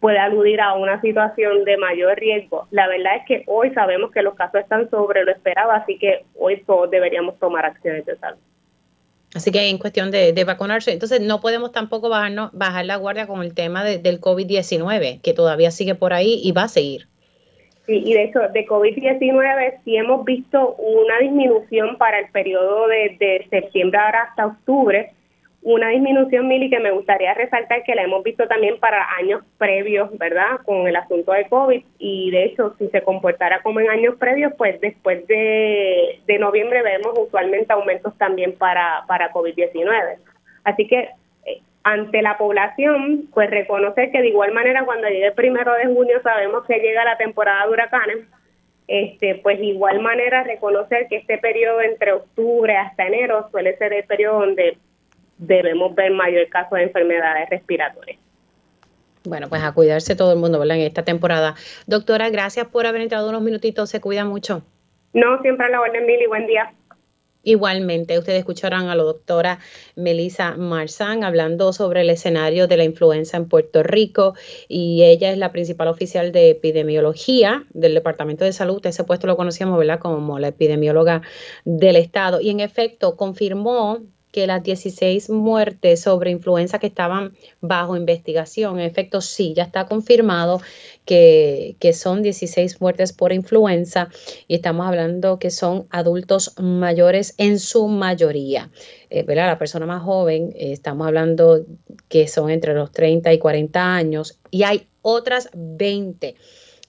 puede 0.00 0.18
aludir 0.18 0.60
a 0.60 0.74
una 0.74 1.00
situación 1.00 1.64
de 1.64 1.78
mayor 1.78 2.18
riesgo. 2.18 2.68
La 2.70 2.86
verdad 2.88 3.16
es 3.16 3.22
que 3.26 3.42
hoy 3.46 3.70
sabemos 3.70 4.10
que 4.10 4.20
los 4.20 4.34
casos 4.34 4.60
están 4.60 4.90
sobre 4.90 5.24
lo 5.24 5.32
esperado, 5.32 5.70
así 5.70 5.96
que 5.98 6.26
hoy 6.38 6.62
todos 6.66 6.90
deberíamos 6.90 7.38
tomar 7.38 7.64
acciones 7.64 8.04
de 8.04 8.14
salud. 8.18 8.38
Así 9.34 9.50
que 9.50 9.68
en 9.68 9.78
cuestión 9.78 10.10
de, 10.10 10.44
vacunarse, 10.44 10.92
entonces 10.92 11.22
no 11.22 11.40
podemos 11.40 11.72
tampoco 11.72 12.10
bajarnos, 12.10 12.50
bajar 12.52 12.84
la 12.84 12.96
guardia 12.96 13.26
con 13.26 13.42
el 13.42 13.54
tema 13.54 13.82
del 13.82 14.20
COVID-19, 14.20 15.22
que 15.22 15.32
todavía 15.32 15.70
sigue 15.70 15.94
por 15.94 16.12
ahí 16.12 16.38
y 16.44 16.52
va 16.52 16.64
a 16.64 16.68
seguir. 16.68 17.08
Sí, 17.86 18.02
y 18.04 18.14
de 18.14 18.24
hecho, 18.24 18.40
de 18.40 18.66
COVID-19 18.66 19.80
sí 19.84 19.96
hemos 19.96 20.24
visto 20.24 20.74
una 20.76 21.18
disminución 21.18 21.98
para 21.98 22.18
el 22.18 22.30
periodo 22.30 22.88
de, 22.88 23.16
de 23.18 23.46
septiembre 23.50 23.98
ahora 23.98 24.22
hasta 24.22 24.46
octubre, 24.46 25.12
una 25.64 25.88
disminución, 25.88 26.46
Mili, 26.46 26.68
que 26.68 26.78
me 26.78 26.90
gustaría 26.90 27.32
resaltar 27.32 27.84
que 27.84 27.94
la 27.94 28.02
hemos 28.02 28.22
visto 28.22 28.46
también 28.46 28.78
para 28.78 29.16
años 29.16 29.42
previos, 29.56 30.10
¿verdad? 30.18 30.60
Con 30.62 30.86
el 30.86 30.94
asunto 30.94 31.32
de 31.32 31.48
COVID 31.48 31.82
y 31.98 32.30
de 32.30 32.44
hecho, 32.44 32.74
si 32.78 32.88
se 32.88 33.00
comportara 33.00 33.62
como 33.62 33.80
en 33.80 33.88
años 33.88 34.14
previos, 34.16 34.52
pues 34.58 34.78
después 34.82 35.26
de, 35.26 36.20
noviembre 36.38 36.82
vemos 36.82 37.18
usualmente 37.18 37.72
aumentos 37.72 38.16
también 38.18 38.52
para, 38.58 39.04
para 39.08 39.32
COVID-19. 39.32 40.18
Así 40.64 40.86
que 40.86 41.08
ante 41.84 42.22
la 42.22 42.38
población, 42.38 43.28
pues 43.32 43.50
reconocer 43.50 44.10
que 44.10 44.22
de 44.22 44.28
igual 44.28 44.52
manera 44.52 44.84
cuando 44.84 45.06
llegue 45.06 45.26
el 45.26 45.34
primero 45.34 45.74
de 45.74 45.86
junio 45.86 46.20
sabemos 46.22 46.64
que 46.66 46.78
llega 46.78 47.04
la 47.04 47.18
temporada 47.18 47.66
de 47.66 47.72
huracanes, 47.72 48.18
este, 48.88 49.36
pues 49.36 49.58
de 49.58 49.66
igual 49.66 50.00
manera 50.00 50.42
reconocer 50.44 51.06
que 51.08 51.16
este 51.16 51.38
periodo 51.38 51.82
entre 51.82 52.12
octubre 52.12 52.76
hasta 52.76 53.06
enero 53.06 53.48
suele 53.50 53.76
ser 53.76 53.92
el 53.92 54.04
periodo 54.04 54.40
donde 54.40 54.78
debemos 55.36 55.94
ver 55.94 56.12
mayor 56.12 56.48
caso 56.48 56.74
de 56.74 56.84
enfermedades 56.84 57.50
respiratorias. 57.50 58.18
Bueno, 59.24 59.48
pues 59.48 59.62
a 59.62 59.72
cuidarse 59.72 60.16
todo 60.16 60.32
el 60.32 60.38
mundo, 60.38 60.58
¿verdad? 60.58 60.76
En 60.76 60.82
esta 60.82 61.02
temporada. 61.02 61.54
Doctora, 61.86 62.28
gracias 62.28 62.66
por 62.66 62.86
haber 62.86 63.00
entrado 63.00 63.28
unos 63.28 63.40
minutitos. 63.40 63.88
Se 63.88 64.00
cuida 64.00 64.24
mucho. 64.24 64.62
No, 65.14 65.40
siempre 65.40 65.66
a 65.66 65.70
la 65.70 65.80
orden, 65.80 66.04
Mili. 66.04 66.26
Buen 66.26 66.46
día. 66.46 66.72
Igualmente, 67.44 68.18
ustedes 68.18 68.38
escucharán 68.38 68.88
a 68.88 68.94
la 68.94 69.02
doctora 69.02 69.58
Melissa 69.96 70.56
Marzán 70.56 71.24
hablando 71.24 71.72
sobre 71.72 72.00
el 72.00 72.10
escenario 72.10 72.66
de 72.66 72.76
la 72.76 72.84
influenza 72.84 73.36
en 73.36 73.48
Puerto 73.48 73.82
Rico 73.82 74.34
y 74.66 75.04
ella 75.04 75.30
es 75.30 75.38
la 75.38 75.52
principal 75.52 75.88
oficial 75.88 76.32
de 76.32 76.50
epidemiología 76.50 77.66
del 77.70 77.94
Departamento 77.94 78.44
de 78.44 78.52
Salud. 78.52 78.84
Ese 78.86 79.04
puesto 79.04 79.26
lo 79.26 79.36
conocíamos, 79.36 79.78
¿verdad? 79.78 80.00
Como 80.00 80.38
la 80.38 80.48
epidemióloga 80.48 81.22
del 81.64 81.96
Estado 81.96 82.40
y 82.40 82.50
en 82.50 82.60
efecto 82.60 83.16
confirmó 83.16 84.00
que 84.34 84.48
las 84.48 84.64
16 84.64 85.30
muertes 85.30 86.00
sobre 86.00 86.32
influenza 86.32 86.80
que 86.80 86.88
estaban 86.88 87.34
bajo 87.60 87.96
investigación, 87.96 88.80
en 88.80 88.84
efecto, 88.84 89.20
sí, 89.20 89.54
ya 89.54 89.62
está 89.62 89.86
confirmado 89.86 90.60
que, 91.04 91.76
son 91.94 92.20
16 92.20 92.80
muertes 92.80 93.12
por 93.12 93.32
influenza 93.32 94.08
y 94.48 94.56
estamos 94.56 94.88
hablando 94.88 95.38
que 95.38 95.52
son 95.52 95.86
adultos 95.90 96.52
mayores 96.58 97.36
en 97.38 97.60
su 97.60 97.86
mayoría. 97.86 98.72
Eh. 99.08 99.24
La 99.24 99.56
persona 99.56 99.86
más 99.86 100.02
joven, 100.02 100.52
eh, 100.56 100.72
estamos 100.72 101.06
hablando 101.06 101.64
que 102.08 102.26
son 102.26 102.50
entre 102.50 102.74
los 102.74 102.90
30 102.90 103.32
y 103.32 103.38
40 103.38 103.94
años 103.94 104.40
y 104.50 104.64
hay 104.64 104.88
otras 105.02 105.48
20 105.54 106.34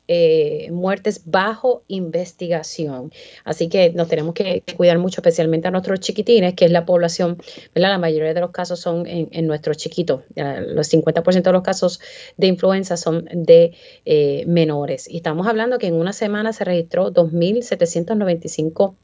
eh, 0.08 0.70
muertes 0.72 1.22
bajo 1.26 1.84
investigación. 1.88 3.12
Así 3.44 3.70
que 3.70 3.92
nos 3.92 4.08
tenemos 4.08 4.34
que 4.34 4.64
cuidar 4.76 5.00
mucho, 5.00 5.22
especialmente 5.22 5.68
a 5.68 5.72
nuestros 5.72 6.00
chiquitines, 6.00 6.54
que 6.54 6.66
es 6.66 6.72
la 6.72 6.86
población. 6.86 7.38
La 7.74 7.98
mayoría 7.98 8.34
de 8.34 8.42
los 8.42 8.52
casos 8.52 8.80
son 8.80 9.06
en, 9.08 9.48
nuestros 9.48 9.78
chiquitos. 9.78 10.22
Los 10.36 10.92
50% 10.92 11.42
de 11.42 11.52
los 11.52 11.64
casos 11.64 12.00
de 12.38 12.48
influenza 12.48 12.98
son 12.98 13.28
de 13.32 13.74
eh, 14.06 14.44
menores. 14.48 15.10
Y 15.10 15.18
estamos 15.18 15.48
hablando 15.48 15.78
que 15.78 15.88
en 15.88 15.96
una 15.96 16.14
semana 16.14 16.54
se 16.54 16.64
registró 16.64 17.12
2.795 17.14 18.96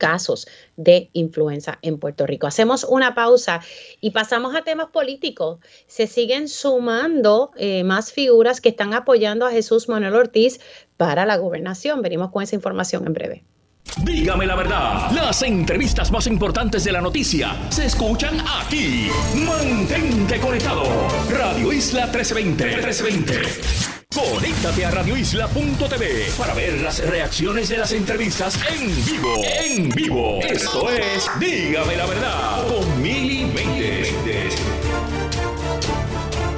casos 0.00 0.48
de 0.76 1.10
influenza 1.12 1.78
en 1.82 1.98
Puerto 1.98 2.26
Rico. 2.26 2.48
Hacemos 2.48 2.82
una 2.82 3.14
pausa 3.14 3.60
y 4.00 4.10
pasamos 4.10 4.56
a 4.56 4.62
temas 4.62 4.88
políticos. 4.88 5.60
Se 5.86 6.08
siguen 6.08 6.48
sumando 6.48 7.52
eh, 7.56 7.84
más 7.84 8.10
figuras 8.10 8.60
que 8.60 8.70
están 8.70 8.94
apoyando 8.94 9.46
a 9.46 9.52
Jesús 9.52 9.88
Manuel 9.88 10.16
Ortiz 10.16 10.60
para 10.96 11.26
la 11.26 11.36
gobernación. 11.36 12.02
Venimos 12.02 12.32
con 12.32 12.42
esa 12.42 12.56
información 12.56 13.06
en 13.06 13.12
breve. 13.12 13.44
Dígame 14.04 14.46
la 14.46 14.54
verdad, 14.54 15.10
las 15.10 15.42
entrevistas 15.42 16.12
más 16.12 16.26
importantes 16.26 16.84
de 16.84 16.92
la 16.92 17.00
noticia 17.00 17.56
se 17.70 17.86
escuchan 17.86 18.38
aquí. 18.60 19.08
Mantente 19.34 20.38
conectado. 20.38 20.84
Radio 21.30 21.72
Isla 21.72 22.06
1320. 22.06 22.64
1320. 22.64 23.89
Conéctate 24.12 24.84
a 24.84 24.90
radioisla.tv 24.90 26.32
para 26.36 26.52
ver 26.52 26.80
las 26.80 26.98
reacciones 27.06 27.68
de 27.68 27.76
las 27.76 27.92
entrevistas 27.92 28.58
en 28.68 28.88
vivo. 29.04 29.34
En 29.44 29.88
vivo. 29.90 30.40
Esto 30.42 30.90
es 30.90 31.30
Dígame 31.38 31.94
la 31.94 32.06
verdad 32.06 32.66
con 32.66 33.00
Mili 33.00 33.46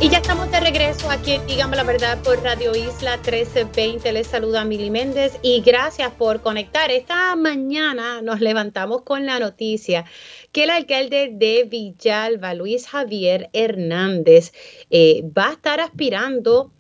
Y 0.01 0.09
ya 0.09 0.17
estamos 0.17 0.51
de 0.51 0.61
regreso 0.61 1.11
aquí, 1.11 1.41
dígame 1.47 1.77
la 1.77 1.85
verdad, 1.85 2.23
por 2.23 2.43
Radio 2.43 2.75
Isla 2.75 3.19
1320. 3.19 4.13
Les 4.13 4.27
saluda 4.27 4.65
Mili 4.65 4.89
Méndez 4.89 5.39
y 5.43 5.61
gracias 5.61 6.11
por 6.11 6.41
conectar. 6.41 6.91
Esta 6.91 7.37
mañana 7.37 8.23
nos 8.23 8.41
levantamos 8.41 9.03
con 9.03 9.27
la 9.27 9.39
noticia 9.39 10.07
que 10.53 10.65
el 10.65 10.71
alcalde 10.71 11.29
de 11.31 11.65
Villalba, 11.65 12.55
Luis 12.55 12.89
Javier 12.89 13.51
Hernández, 13.53 14.55
eh, 14.89 15.23
va 15.37 15.51
a 15.51 15.53
estar 15.53 15.81
aspirando 15.81 16.73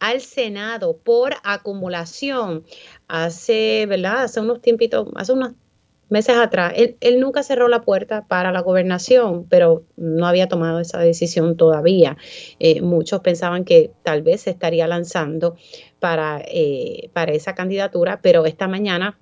al 0.00 0.20
Senado 0.20 0.98
por 0.98 1.34
acumulación. 1.42 2.64
Hace, 3.08 3.86
¿verdad? 3.86 4.22
Hace 4.24 4.40
unos 4.40 4.60
tiempitos, 4.60 5.08
hace 5.16 5.32
unos 5.32 5.54
meses 6.08 6.36
atrás, 6.36 6.72
él, 6.76 7.20
nunca 7.20 7.42
cerró 7.42 7.68
la 7.68 7.82
puerta 7.82 8.26
para 8.26 8.50
la 8.52 8.60
gobernación, 8.60 9.46
pero 9.48 9.84
no 9.96 10.26
había 10.26 10.48
tomado 10.48 10.80
esa 10.80 10.98
decisión 10.98 11.56
todavía. 11.56 12.16
Eh, 12.58 12.80
muchos 12.80 13.20
pensaban 13.20 13.64
que 13.64 13.90
tal 14.02 14.22
vez 14.22 14.42
se 14.42 14.50
estaría 14.50 14.86
lanzando 14.86 15.56
para, 16.00 16.42
eh, 16.46 17.10
para 17.12 17.32
esa 17.32 17.54
candidatura, 17.54 18.20
pero 18.22 18.46
esta 18.46 18.68
mañana 18.68 19.18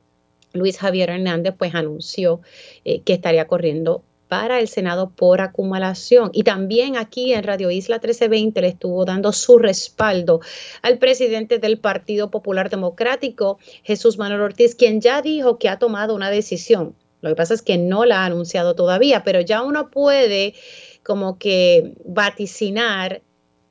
Luis 0.53 0.79
Javier 0.79 1.11
Hernández 1.11 1.55
pues 1.59 1.74
anunció 1.74 2.41
eh, 2.85 3.03
que 3.03 3.12
estaría 3.12 3.47
corriendo 3.47 4.05
para 4.29 4.61
el 4.61 4.68
Senado 4.68 5.11
por 5.11 5.41
acumulación. 5.41 6.31
Y 6.33 6.43
también 6.43 6.97
aquí 6.97 7.33
en 7.33 7.45
Radio 7.45 7.70
Isla 7.70 7.97
1320 7.97 8.61
le 8.61 8.68
estuvo 8.68 9.05
dando 9.05 9.33
su 9.33 9.59
respaldo 9.59 10.41
al 10.83 10.99
presidente 10.99 11.59
del 11.59 11.79
Partido 11.79 12.31
Popular 12.31 12.70
Democrático, 12.70 13.59
Jesús 13.83 14.18
Manuel 14.18 14.41
Ortiz, 14.43 14.74
quien 14.74 15.01
ya 15.01 15.22
dijo 15.22 15.59
que 15.59 15.68
ha 15.68 15.79
tomado 15.79 16.14
una 16.14 16.31
decisión. 16.31 16.95
Lo 17.22 17.31
que 17.31 17.37
pasa 17.37 17.55
es 17.55 17.62
que 17.62 17.79
no 17.79 18.05
la 18.05 18.22
ha 18.22 18.27
anunciado 18.27 18.74
todavía, 18.74 19.24
pero 19.24 19.41
ya 19.41 19.62
uno 19.62 19.91
puede 19.91 20.55
como 21.03 21.39
que 21.39 21.95
vaticinar 22.05 23.22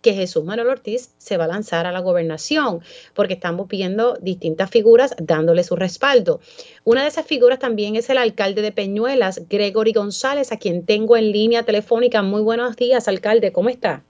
que 0.06 0.14
Jesús 0.14 0.46
Manuel 0.46 0.68
Ortiz 0.68 1.16
se 1.18 1.36
va 1.36 1.46
a 1.46 1.48
lanzar 1.48 1.88
a 1.88 1.92
la 1.92 2.00
gobernación, 2.00 2.82
porque 3.16 3.34
estamos 3.34 3.68
viendo 3.68 4.14
distintas 4.22 4.70
figuras 4.70 5.16
dándole 5.18 5.64
su 5.64 5.76
respaldo. 5.76 6.42
Una 6.84 7.02
de 7.02 7.08
esas 7.08 7.26
figuras 7.26 7.58
también 7.58 7.96
es 7.96 8.08
el 8.12 8.20
alcalde 8.20 8.62
de 8.62 8.72
Peñuelas, 8.72 9.48
Gregory 9.50 9.94
González, 9.94 10.52
a 10.52 10.60
quien 10.60 10.86
tengo 10.86 11.18
en 11.18 11.32
línea 11.32 11.64
telefónica. 11.64 12.22
Muy 12.22 12.44
buenos 12.44 12.76
días, 12.76 13.08
alcalde, 13.08 13.52
¿cómo 13.52 13.70
está? 13.70 14.04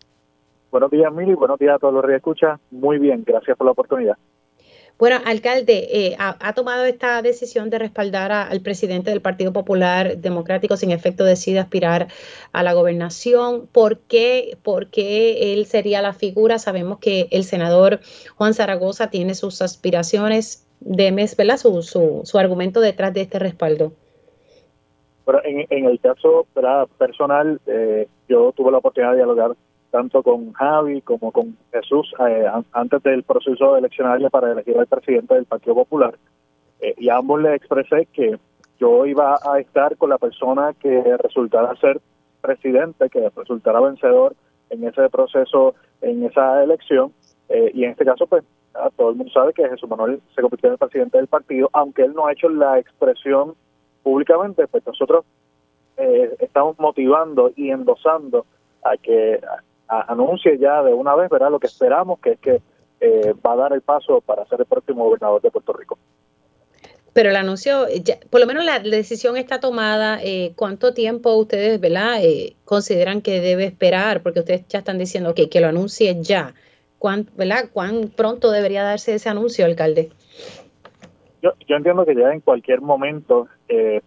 Buenos 0.70 0.91
días, 0.91 1.14
Mili, 1.14 1.34
buenos 1.34 1.58
días 1.58 1.76
a 1.76 1.80
todos 1.80 1.93
los 1.93 2.06
que 2.06 2.18
escuchan. 2.18 2.60
Muy 2.72 3.00
bien, 3.00 3.24
gracias 3.26 3.56
por 3.56 3.64
la 3.64 3.72
oportunidad. 3.72 4.18
Bueno, 4.98 5.18
alcalde, 5.26 5.88
eh, 5.91 6.16
ha, 6.20 6.54
tomado 6.54 6.86
esta 6.86 7.22
decisión 7.22 7.70
de 7.70 7.80
respaldar 7.80 8.32
al 8.32 8.62
presidente 8.62 9.10
del 9.10 9.22
Partido 9.22 9.52
Popular 9.52 10.18
Democrático, 10.18 10.78
sin 10.78 10.91
efecto 10.91 11.26
decide 11.26 11.60
aspirar 11.60 12.08
a 12.54 12.64
la 12.64 12.72
gobernación. 12.72 13.68
¿Por 13.68 14.00
qué, 14.00 14.58
¿Por 14.64 14.88
qué 14.88 15.54
él 15.54 15.66
sería 15.66 16.02
la 16.02 16.14
figura? 16.14 16.60
Sabemos 16.60 17.00
que 17.00 17.28
el 17.32 17.43
senador 17.43 18.00
Juan 18.38 18.54
Zaragoza 18.54 19.10
tiene 19.10 19.36
sus 19.36 19.62
aspiraciones. 19.62 20.66
Deme 20.80 21.26
¿verdad? 21.38 21.58
Su, 21.58 21.82
su, 21.82 22.22
su 22.24 22.38
argumento 22.39 22.80
detrás 22.80 23.14
de 23.14 23.22
este 23.22 23.38
respaldo. 23.38 23.91
Bueno, 25.26 25.41
en, 25.43 25.66
en 25.72 25.86
el 25.88 26.00
caso 26.00 26.48
personal, 26.98 27.60
eh, 27.66 28.08
yo 28.30 28.54
tuve 28.54 28.72
la 28.72 28.78
oportunidad 28.78 29.12
de 29.12 29.18
dialogar 29.18 29.56
tanto 29.96 30.22
con 30.24 30.52
Javi 30.52 31.00
como 31.04 31.32
con 31.32 31.56
Jesús 31.72 32.14
eh, 32.28 32.46
antes 32.74 33.02
del 33.02 33.24
proceso 33.24 33.78
eleccionario 33.78 34.30
para 34.30 34.52
elegir 34.52 34.78
al 34.78 34.88
presidente 34.88 35.36
del 35.36 35.46
Partido 35.46 35.74
Popular. 35.74 36.18
Eh, 36.82 36.96
y 36.98 37.08
a 37.08 37.16
ambos 37.16 37.41
les 37.41 37.56
expresé 37.56 38.06
que 38.12 38.38
yo 38.78 39.06
iba 39.06 39.39
a 39.41 39.58
estar 39.58 39.96
con 39.96 40.10
la 40.10 40.18
persona 40.18 40.74
que 40.74 41.02
resultara 41.16 41.74
ser 41.78 42.02
presidente, 42.41 43.10
que 43.10 43.30
resultara 43.30 43.80
vencedor 43.80 44.36
en 44.70 44.84
ese 44.84 45.10
proceso, 45.10 45.76
en 46.02 46.26
esa 46.26 46.62
elección. 46.62 47.14
Eh, 47.48 47.72
y 47.74 47.86
en 47.86 47.91
este 47.91 48.04
caso, 48.04 48.28
pues, 48.28 48.43
todo 48.98 49.12
el 49.12 49.16
mundo 49.16 49.32
sabe 49.32 49.54
que 49.54 49.70
Jesús 49.70 49.89
Manuel 49.89 50.22
se 50.36 50.41
convirtió 50.41 50.68
en 50.68 50.74
el 50.74 50.78
presidente 50.78 51.18
del 51.20 51.28
partido, 51.28 51.70
aunque 51.72 52.02
él 52.02 52.14
no 52.14 52.28
ha 52.28 52.34
hecho 52.34 52.50
la 52.50 52.80
expresión 52.80 53.56
públicamente, 54.04 54.68
pues 54.68 54.86
nosotros 54.86 55.24
estamos 56.39 56.78
motivando 56.78 57.54
y 57.56 57.70
endosando 57.70 58.46
a 58.86 58.98
que 58.98 59.39
anuncie 59.88 60.58
ya 60.58 60.82
de 60.84 60.94
una 60.94 61.16
vez, 61.16 61.30
¿verdad? 61.30 61.52
Lo 61.52 61.60
que 61.60 61.68
esperamos, 61.68 62.20
que 62.20 62.32
es 62.32 62.40
que 62.40 62.62
eh, 63.00 63.34
va 63.46 63.54
a 63.54 63.56
dar 63.56 63.74
el 63.74 63.82
paso 63.82 64.22
para 64.22 64.46
ser 64.46 64.62
el 64.62 64.66
próximo 64.66 65.06
gobernador 65.06 65.42
de 65.42 65.52
Puerto 65.52 65.74
Rico. 65.74 65.98
Pero 67.14 67.30
el 67.30 67.36
anuncio, 67.36 67.86
por 68.30 68.42
lo 68.42 68.48
menos 68.48 68.66
la, 68.66 68.80
decisión 68.80 69.38
está 69.38 69.60
tomada. 69.60 70.20
Eh, 70.22 70.52
¿Cuánto 70.56 70.94
tiempo 70.94 71.34
ustedes, 71.36 71.80
verdad, 71.80 72.22
eh, 72.22 72.56
consideran 72.66 73.22
que 73.22 73.40
debe 73.40 73.66
esperar? 73.66 74.22
Porque 74.22 74.40
ustedes 74.40 74.68
ya 74.68 74.80
están 74.80 74.98
diciendo 74.98 75.34
que, 75.34 75.50
que 75.50 75.62
lo 75.62 75.68
anuncie 75.68 76.22
ya. 76.22 76.54
¿Cuán, 77.00 77.28
¿verdad? 77.38 77.70
¿Cuán 77.72 78.10
pronto 78.16 78.52
debería 78.52 78.84
darse 78.84 79.14
ese 79.16 79.30
anuncio, 79.30 79.66
alcalde? 79.66 80.10
Yo, 81.42 81.52
yo 81.68 81.76
entiendo 81.76 82.06
que 82.06 82.16
ya 82.16 82.34
en 82.34 82.42
cualquier 82.42 82.82
momento 82.82 83.48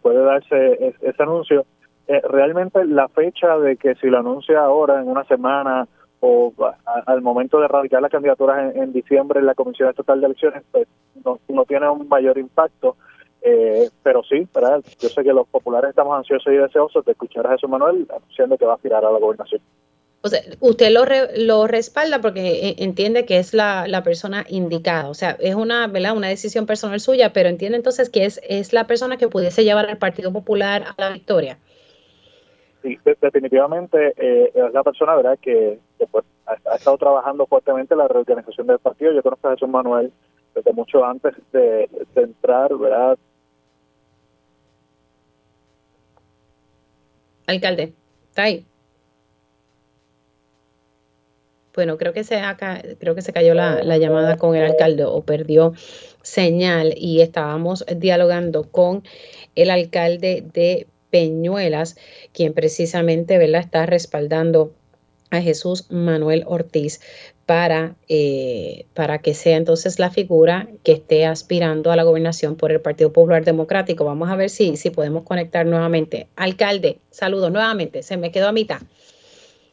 puede 0.03 0.23
darse 0.23 0.95
ese 1.01 1.23
anuncio 1.23 1.67
eh, 2.09 2.23
realmente 2.27 2.87
la 2.87 3.07
fecha 3.09 3.59
de 3.59 3.77
que 3.77 3.95
si 3.97 4.07
lo 4.07 4.19
anuncia 4.19 4.61
ahora, 4.61 5.03
en 5.03 5.09
una 5.09 5.25
semana, 5.25 5.87
o 6.21 6.53
al 7.07 7.21
momento 7.21 7.61
de 7.61 7.69
radicar 7.69 8.01
la 8.01 8.09
candidatura 8.09 8.73
en, 8.73 8.93
diciembre 8.95 9.41
en 9.41 9.47
la 9.47 9.55
Comisión 9.55 9.91
Estatal 9.91 10.19
de 10.19 10.27
Elecciones, 10.27 10.63
pues 10.73 10.89
no, 11.23 11.65
tiene 11.67 11.89
un 11.91 12.09
mayor 12.09 12.39
impacto. 12.39 12.97
Eh, 13.43 13.91
pero 14.03 14.23
sí, 14.25 14.49
¿verdad? 14.53 14.83
yo 14.99 15.09
sé 15.11 15.23
que 15.23 15.33
los 15.33 15.47
populares 15.47 15.91
estamos 15.91 16.17
ansiosos 16.17 16.53
y 16.53 16.57
deseosos 16.57 17.05
de 17.05 17.13
escuchar 17.13 17.47
a 17.47 17.51
Jesús 17.53 17.71
Manuel 17.71 18.09
anunciando 18.11 18.57
que 18.57 18.65
va 18.65 18.73
a 18.73 18.75
aspirar 18.77 19.05
a 19.05 19.13
la 19.13 19.19
gobernación. 19.19 19.61
O 20.23 20.29
sea, 20.29 20.41
usted 20.59 20.91
lo, 20.91 21.05
lo 21.37 21.69
respalda 21.69 22.21
porque 22.21 22.75
entiende 22.79 23.27
que 23.27 23.39
es 23.39 23.55
la, 23.55 23.87
la, 23.87 24.03
persona 24.03 24.45
indicada. 24.49 25.09
O 25.09 25.15
sea, 25.15 25.37
es 25.39 25.55
una, 25.55 25.87
¿verdad? 25.87 26.17
una 26.17 26.27
decisión 26.27 26.67
personal 26.67 26.99
suya, 26.99 27.33
pero 27.33 27.49
entiende 27.49 27.77
entonces 27.77 28.11
que 28.11 28.25
es, 28.25 28.41
es 28.49 28.73
la 28.73 28.89
persona 28.89 29.19
que 29.19 29.29
pudiese 29.29 29.63
llevar 29.63 29.89
al 29.89 29.99
Partido 29.99 30.33
Popular 30.33 30.83
a 30.89 30.95
la 30.99 31.11
victoria 31.11 31.59
sí, 32.83 32.99
definitivamente 33.21 34.15
eh, 34.17 34.53
es 34.55 34.73
la 34.73 34.83
persona 34.83 35.15
verdad 35.17 35.39
que, 35.41 35.79
pues, 36.11 36.25
ha, 36.47 36.77
estado 36.77 36.99
trabajando 36.99 37.47
fuertemente 37.47 37.95
en 37.95 37.99
la 37.99 38.09
reorganización 38.09 38.67
del 38.67 38.79
partido. 38.79 39.13
Yo 39.13 39.23
conozco 39.23 39.49
a 39.49 39.53
Jesús 39.53 39.69
Manuel 39.69 40.13
desde 40.55 40.73
mucho 40.73 41.05
antes 41.05 41.35
de, 41.53 41.89
entrar, 42.15 42.75
¿verdad? 42.77 43.19
Alcalde, 47.47 47.95
está 48.29 48.43
ahí. 48.43 48.67
Bueno, 51.75 51.97
creo 51.97 52.13
que 52.13 52.25
se 52.25 52.43
creo 52.99 53.15
que 53.15 53.23
se 53.23 53.33
cayó 53.33 53.55
la, 53.55 53.85
la, 53.85 53.99
llamada 53.99 54.37
con 54.37 54.57
el 54.57 54.65
alcalde 54.65 55.05
o 55.05 55.23
perdió 55.23 55.75
señal 56.23 56.93
y 56.97 57.21
estábamos 57.21 57.85
dialogando 57.97 58.69
con 58.69 59.05
el 59.55 59.71
alcalde 59.71 60.45
de 60.53 60.89
Peñuelas, 61.11 61.97
quien 62.33 62.55
precisamente 62.55 63.39
¿verdad? 63.39 63.61
está 63.61 63.87
respaldando 63.87 64.73
a 65.31 65.41
Jesús 65.41 65.91
Manuel 65.91 66.45
Ortiz 66.47 67.01
para, 67.47 67.95
eh, 68.09 68.85
para 68.95 69.19
que 69.19 69.35
sea 69.35 69.57
entonces 69.57 69.99
la 69.99 70.11
figura 70.11 70.69
que 70.85 70.93
esté 70.93 71.27
aspirando 71.27 71.91
a 71.91 71.97
la 71.97 72.03
gobernación 72.03 72.57
por 72.57 72.73
el 72.73 72.81
Partido 72.81 73.13
Popular 73.13 73.45
Democrático. 73.45 74.05
Vamos 74.05 74.31
a 74.31 74.37
ver 74.37 74.51
si, 74.51 74.77
si 74.77 74.91
podemos 74.91 75.25
conectar 75.25 75.67
nuevamente. 75.67 76.29
Alcalde, 76.37 76.99
saludos 77.11 77.51
nuevamente, 77.51 78.03
se 78.03 78.17
me 78.17 78.31
quedó 78.31 78.49
a 78.49 78.53
mitad. 78.53 78.81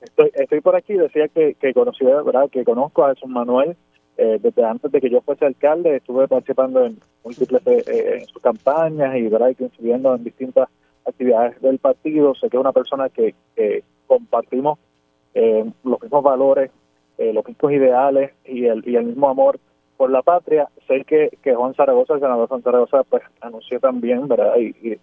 Estoy, 0.01 0.31
estoy 0.36 0.61
por 0.61 0.75
aquí, 0.75 0.93
decía 0.93 1.27
que, 1.27 1.55
que 1.55 1.73
conocí, 1.73 2.05
¿verdad? 2.05 2.49
que 2.49 2.63
conozco 2.63 3.03
a 3.03 3.13
Jesús 3.13 3.29
Manuel 3.29 3.75
eh, 4.17 4.39
desde 4.41 4.63
antes 4.63 4.91
de 4.91 5.01
que 5.01 5.09
yo 5.09 5.19
fuese 5.21 5.45
alcalde, 5.45 5.97
estuve 5.97 6.27
participando 6.27 6.86
en 6.86 6.97
múltiples 7.23 7.61
eh, 7.67 8.19
en 8.21 8.27
sus 8.27 8.41
campañas 8.41 9.17
y, 9.17 9.27
¿verdad? 9.27 9.53
y 9.59 9.91
en 9.91 10.23
distintas 10.23 10.69
actividades 11.06 11.62
del 11.62 11.80
partido. 11.80 12.36
Sé 12.36 12.49
que 12.49 12.58
es 12.58 12.62
una 12.62 12.74
persona 12.74 13.10
que, 13.10 13.36
compartimos 14.08 14.78
eh, 15.34 15.66
los 15.84 16.01
mismos 16.01 16.24
valores, 16.24 16.72
eh, 17.18 17.34
los 17.34 17.45
mismos 17.45 17.72
ideales 17.72 18.32
y 18.45 18.66
el, 18.66 18.88
y 18.88 18.95
el 18.95 19.06
mismo 19.06 19.30
amor 19.30 19.60
por 19.97 20.12
la 20.12 20.22
patria. 20.22 20.70
Sé 20.88 21.03
que, 21.06 21.30
que 21.41 21.56
Juan 21.56 21.74
Zaragoza, 21.74 22.14
el 22.14 22.20
senador 22.20 22.47
Juan 22.47 22.62
Zaragoza, 22.62 23.03
pues 23.03 23.24
anunció 23.41 23.80
también, 23.80 24.28
¿verdad? 24.28 24.56
Y, 24.58 24.76
y 24.88 24.99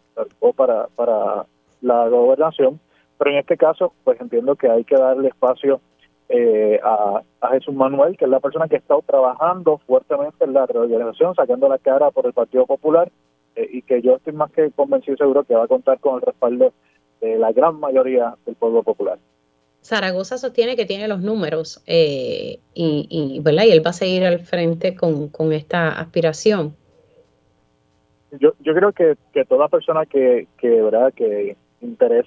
para, 0.57 0.87
para 0.95 1.47
la 1.81 2.09
gobernación. 2.09 2.81
Pero 3.19 3.31
en 3.31 3.39
este 3.39 3.57
caso, 3.57 3.93
pues 4.05 4.21
entiendo 4.21 4.57
que 4.57 4.69
hay 4.69 4.85
que 4.85 4.97
darle 4.97 5.29
espacio 5.29 5.81
eh, 6.29 6.81
a, 6.83 7.23
a, 7.41 7.49
Jesús 7.49 7.75
Manuel, 7.75 8.17
que 8.17 8.25
es 8.25 8.31
la 8.31 8.41
persona 8.41 8.69
que 8.69 8.77
ha 8.77 8.79
estado 8.79 9.03
trabajando 9.07 9.79
fuertemente 9.87 10.45
en 10.45 10.55
la 10.55 10.67
reorganización, 10.67 11.35
sacando 11.35 11.69
la 11.69 11.79
cara 11.79 12.11
por 12.11 12.27
el 12.27 12.33
Partido 12.33 12.67
Popular 12.67 13.11
eh, 13.57 13.69
y 13.71 13.83
que 13.83 14.01
yo 14.03 14.17
estoy 14.17 14.33
más 14.33 14.51
que 14.51 14.71
convencido 14.71 15.17
seguro 15.17 15.45
que 15.45 15.55
va 15.55 15.65
a 15.65 15.69
contar 15.69 15.99
con 16.01 16.17
el 16.17 16.23
respaldo 16.23 16.73
de 17.21 17.39
la 17.39 17.53
gran 17.53 17.79
mayoría 17.79 18.35
del 18.47 18.57
pueblo 18.57 18.83
popular. 18.83 19.19
Zaragoza 19.83 20.39
sostiene 20.39 20.77
que 20.77 20.87
tiene 20.87 21.09
los 21.09 21.21
números 21.21 21.83
eh, 21.87 22.61
y, 22.73 23.07
y, 23.11 23.41
¿verdad? 23.41 23.65
y 23.65 23.73
él 23.73 23.85
va 23.85 23.91
a 23.91 23.95
seguir 23.95 24.25
al 24.25 24.41
frente 24.41 24.95
con, 24.95 25.29
con 25.29 25.53
esta 25.53 25.89
aspiración. 26.01 26.77
Yo, 28.41 28.53
yo 28.61 28.75
creo 28.75 28.93
que, 28.93 29.17
que 29.33 29.45
toda 29.45 29.69
persona 29.69 30.07
que, 30.07 30.47
que, 30.57 30.69
¿verdad? 30.83 31.13
que 31.13 31.57
interés, 31.81 32.27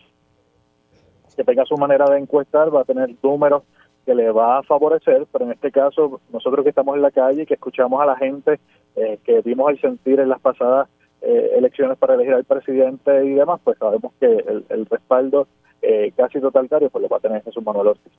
que 1.36 1.44
tenga 1.44 1.66
su 1.66 1.78
manera 1.78 2.06
de 2.10 2.20
encuestar, 2.20 2.74
va 2.74 2.82
a 2.82 2.86
tener 2.86 3.16
números 3.24 3.64
que 4.06 4.14
le 4.14 4.30
va 4.32 4.60
a 4.60 4.64
favorecer, 4.64 5.26
pero 5.32 5.46
en 5.46 5.54
este 5.54 5.72
caso 5.72 6.22
nosotros 6.32 6.64
que 6.64 6.70
estamos 6.70 6.96
en 6.96 7.02
la 7.02 7.12
calle 7.12 7.44
y 7.44 7.46
que 7.46 7.56
escuchamos 7.56 8.00
a 8.02 8.06
la 8.06 8.18
gente, 8.18 8.60
eh, 8.96 9.18
que 9.24 9.42
vimos 9.42 9.72
el 9.72 9.82
sentir 9.82 10.20
en 10.20 10.30
las 10.30 10.40
pasadas 10.40 10.88
eh, 11.28 11.58
elecciones 11.58 11.98
para 11.98 12.14
elegir 12.14 12.36
al 12.36 12.44
presidente 12.44 13.26
y 13.26 13.34
demás, 13.34 13.60
pues 13.64 13.80
sabemos 13.80 14.14
que 14.20 14.28
el, 14.28 14.86
respaldo 14.86 15.48
eh, 15.82 16.12
casi 16.16 16.40
totalitario 16.40 16.92
pues 16.92 17.02
lo 17.02 17.10
va 17.10 17.18
a 17.18 17.20
tener 17.20 17.44
Jesús 17.44 17.64
Manuel 17.66 17.88
Ortiz. 17.88 18.14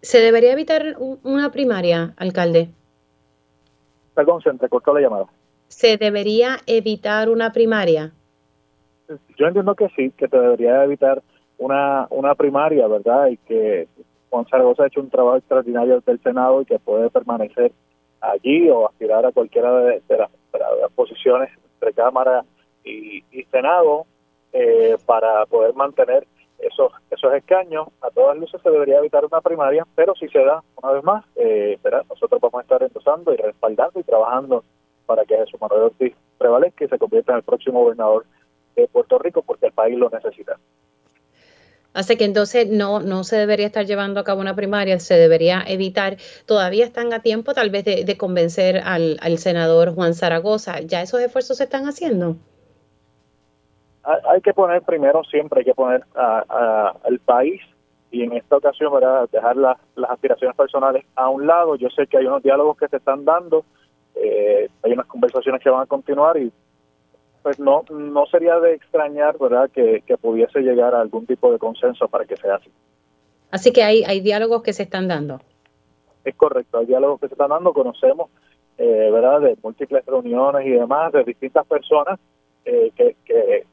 ¿Se 0.00 0.18
debería 0.18 0.52
evitar 0.52 0.96
una 0.98 1.50
primaria, 1.50 2.14
alcalde? 2.16 2.70
Perdón, 4.14 4.42
se 4.42 4.50
entrecortó 4.50 4.94
la 4.94 5.00
llamada. 5.00 5.26
¿Se 5.66 5.96
debería 5.96 6.58
evitar 6.66 7.28
una 7.30 7.50
primaria? 7.50 8.12
Yo 9.36 9.46
entiendo 9.46 9.74
que 9.74 9.88
sí, 9.96 10.12
que 10.16 10.28
se 10.28 10.38
debería 10.38 10.84
evitar 10.84 11.20
una, 11.58 12.06
una 12.10 12.36
primaria, 12.36 12.86
¿verdad? 12.86 13.26
Y 13.26 13.38
que 13.38 13.88
Juan 14.30 14.46
Zaragoza 14.46 14.84
ha 14.84 14.86
hecho 14.86 15.00
un 15.00 15.10
trabajo 15.10 15.38
extraordinario 15.38 16.00
del 16.00 16.20
Senado 16.20 16.62
y 16.62 16.64
que 16.64 16.78
puede 16.78 17.10
permanecer 17.10 17.72
allí 18.20 18.70
o 18.70 18.86
aspirar 18.86 19.26
a 19.26 19.32
cualquiera 19.32 19.72
de, 19.80 20.02
las, 20.08 20.30
posiciones 20.94 21.50
entre 21.74 21.92
Cámara 21.92 22.44
y, 22.84 23.22
Senado 23.50 24.06
eh, 24.52 24.96
para 25.06 25.46
poder 25.46 25.74
mantener 25.74 26.26
esos 26.58 26.92
esos 27.10 27.34
escaños. 27.34 27.88
A 28.00 28.10
todas 28.10 28.36
luces 28.36 28.60
se 28.62 28.70
debería 28.70 28.98
evitar 28.98 29.24
una 29.24 29.40
primaria, 29.40 29.86
pero 29.94 30.14
si 30.14 30.28
se 30.28 30.44
da, 30.44 30.62
una 30.82 30.92
vez 30.92 31.04
más, 31.04 31.24
eh, 31.36 31.78
nosotros 32.08 32.40
vamos 32.40 32.60
a 32.60 32.62
estar 32.62 32.82
endosando 32.82 33.32
y 33.32 33.36
respaldando 33.36 34.00
y 34.00 34.04
trabajando 34.04 34.64
para 35.06 35.24
que 35.24 35.36
Jesús 35.36 35.60
Manuel 35.60 35.82
Ortiz 35.82 36.14
prevalezca 36.38 36.84
y 36.84 36.88
se 36.88 36.98
convierta 36.98 37.32
en 37.32 37.38
el 37.38 37.44
próximo 37.44 37.82
gobernador 37.82 38.24
de 38.76 38.88
Puerto 38.88 39.18
Rico 39.18 39.42
porque 39.42 39.66
el 39.66 39.72
país 39.72 39.98
lo 39.98 40.08
necesita. 40.08 40.58
Así 41.94 42.16
que 42.16 42.24
entonces 42.24 42.68
no, 42.68 43.00
no 43.00 43.22
se 43.24 43.36
debería 43.36 43.66
estar 43.66 43.84
llevando 43.84 44.20
a 44.20 44.24
cabo 44.24 44.40
una 44.40 44.56
primaria, 44.56 44.98
se 44.98 45.14
debería 45.14 45.62
evitar. 45.66 46.16
Todavía 46.46 46.84
están 46.84 47.12
a 47.12 47.20
tiempo 47.20 47.52
tal 47.52 47.70
vez 47.70 47.84
de, 47.84 48.16
convencer 48.16 48.80
al, 48.84 49.18
senador 49.38 49.94
Juan 49.94 50.14
Zaragoza. 50.14 50.80
¿Ya 50.80 51.02
esos 51.02 51.20
esfuerzos 51.20 51.58
se 51.58 51.64
están 51.64 51.86
haciendo? 51.86 52.36
Hay, 54.04 54.40
que 54.40 54.52
poner 54.52 54.82
primero, 54.82 55.22
siempre 55.24 55.60
hay 55.60 55.64
que 55.64 55.74
poner 55.74 56.04
al 56.14 57.18
país 57.24 57.60
y 58.10 58.22
en 58.22 58.32
esta 58.32 58.56
ocasión 58.56 58.92
¿verdad? 58.92 59.28
dejar 59.30 59.56
las 59.56 59.78
aspiraciones 60.08 60.56
personales 60.56 61.04
a 61.14 61.28
un 61.28 61.46
lado. 61.46 61.76
Yo 61.76 61.88
sé 61.90 62.06
que 62.06 62.18
hay 62.18 62.26
unos 62.26 62.42
diálogos 62.42 62.76
que 62.76 62.88
se 62.88 62.96
están 62.96 63.24
dando, 63.24 63.64
eh, 64.14 64.68
hay 64.82 64.92
unas 64.92 65.06
conversaciones 65.06 65.62
que 65.62 65.70
van 65.70 65.82
a 65.82 65.86
continuar 65.86 66.36
y 66.36 66.52
pues 67.42 67.58
no 67.58 67.84
no 67.90 68.26
sería 68.26 68.58
de 68.60 68.74
extrañar, 68.74 69.36
¿verdad?, 69.38 69.70
que, 69.70 70.02
pudiese 70.20 70.60
llegar 70.60 70.94
a 70.94 71.00
algún 71.00 71.26
tipo 71.26 71.52
de 71.52 71.58
consenso 71.58 72.08
para 72.08 72.24
que 72.24 72.36
sea 72.36 72.56
así. 72.56 72.70
Así 73.50 73.72
que 73.72 73.82
hay, 73.82 74.04
hay 74.04 74.20
diálogos 74.20 74.62
que 74.62 74.72
se 74.72 74.84
están 74.84 75.08
dando. 75.08 75.40
Es 76.24 76.34
correcto, 76.36 76.78
hay 76.78 76.86
diálogos 76.86 77.20
que 77.20 77.28
se 77.28 77.34
están 77.34 77.50
dando, 77.50 77.72
conocemos, 77.72 78.30
eh, 78.78 79.10
¿verdad?, 79.12 79.40
de 79.40 79.56
múltiples 79.62 80.04
reuniones 80.06 80.66
y 80.66 80.70
demás, 80.70 81.12
de 81.12 81.24
distintas 81.24 81.66
personas 81.66 82.18
eh, 82.64 82.92
que, 82.94 83.16
que 83.24 83.66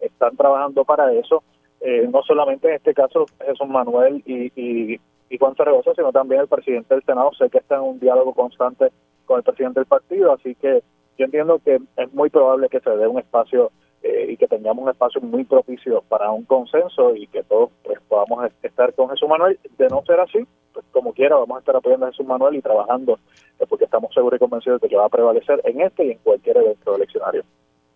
están 0.00 0.36
trabajando 0.36 0.84
para 0.84 1.12
eso. 1.12 1.42
Eh, 1.80 2.08
no 2.10 2.22
solamente 2.22 2.68
en 2.68 2.74
este 2.74 2.94
caso 2.94 3.26
Jesús 3.44 3.68
Manuel 3.68 4.22
y, 4.24 4.50
y, 4.56 5.00
y 5.28 5.38
Juan 5.38 5.54
Zaragoza, 5.54 5.92
sino 5.94 6.10
también 6.10 6.40
el 6.40 6.48
presidente 6.48 6.94
del 6.94 7.04
Senado. 7.04 7.30
Sé 7.38 7.50
que 7.50 7.58
está 7.58 7.76
en 7.76 7.82
un 7.82 8.00
diálogo 8.00 8.32
constante 8.32 8.90
con 9.24 9.38
el 9.38 9.44
presidente 9.44 9.80
del 9.80 9.86
partido, 9.86 10.32
así 10.32 10.54
que 10.54 10.82
yo 11.18 11.24
entiendo 11.24 11.60
que 11.64 11.78
es 11.96 12.12
muy 12.12 12.30
probable 12.30 12.68
que 12.68 12.80
se 12.80 12.90
dé 12.90 13.06
un 13.06 13.18
espacio 13.18 13.70
eh, 14.02 14.26
y 14.30 14.36
que 14.36 14.46
tengamos 14.46 14.84
un 14.84 14.90
espacio 14.90 15.20
muy 15.20 15.44
propicio 15.44 16.02
para 16.08 16.30
un 16.30 16.44
consenso 16.44 17.14
y 17.16 17.26
que 17.26 17.42
todos 17.42 17.70
pues, 17.82 17.98
podamos 18.08 18.50
estar 18.62 18.92
con 18.94 19.08
Jesús 19.10 19.28
Manuel. 19.28 19.58
De 19.78 19.88
no 19.88 20.02
ser 20.06 20.20
así, 20.20 20.46
pues 20.72 20.84
como 20.92 21.12
quiera, 21.12 21.36
vamos 21.36 21.56
a 21.56 21.60
estar 21.60 21.74
apoyando 21.74 22.06
a 22.06 22.10
Jesús 22.10 22.26
Manuel 22.26 22.54
y 22.54 22.62
trabajando 22.62 23.18
eh, 23.58 23.64
porque 23.68 23.86
estamos 23.86 24.12
seguros 24.14 24.36
y 24.36 24.40
convencidos 24.40 24.80
de 24.80 24.88
que 24.88 24.96
va 24.96 25.06
a 25.06 25.08
prevalecer 25.08 25.60
en 25.64 25.80
este 25.80 26.04
y 26.04 26.10
en 26.12 26.18
cualquier 26.18 26.58
evento 26.58 26.94
eleccionario. 26.94 27.42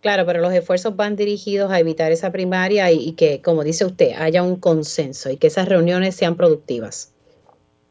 Claro, 0.00 0.24
pero 0.24 0.40
los 0.40 0.52
esfuerzos 0.52 0.96
van 0.96 1.14
dirigidos 1.14 1.70
a 1.70 1.78
evitar 1.78 2.10
esa 2.10 2.32
primaria 2.32 2.90
y, 2.90 3.12
que, 3.12 3.42
como 3.42 3.62
dice 3.62 3.84
usted, 3.84 4.12
haya 4.18 4.42
un 4.42 4.56
consenso 4.56 5.30
y 5.30 5.36
que 5.36 5.48
esas 5.48 5.68
reuniones 5.68 6.16
sean 6.16 6.36
productivas. 6.36 7.14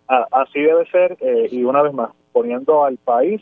así 0.08 0.60
debe 0.60 0.90
ser, 0.90 1.18
eh, 1.22 1.48
y 1.52 1.64
una 1.64 1.84
vez 1.84 1.94
más, 1.94 2.10
poniendo 2.32 2.84
al 2.84 2.98
país 2.98 3.42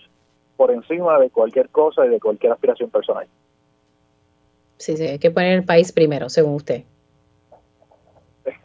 por 0.58 0.72
encima 0.72 1.18
de 1.20 1.30
cualquier 1.30 1.70
cosa 1.70 2.06
y 2.06 2.10
de 2.10 2.20
cualquier 2.20 2.52
aspiración 2.52 2.90
personal. 2.90 3.28
Sí, 4.78 4.98
sí, 4.98 5.08
hay 5.08 5.20
que 5.20 5.32
poner 5.32 5.54
el 5.54 5.64
país 5.64 5.92
primero, 5.92 6.30
según 6.30 6.56
usted. 6.56 6.84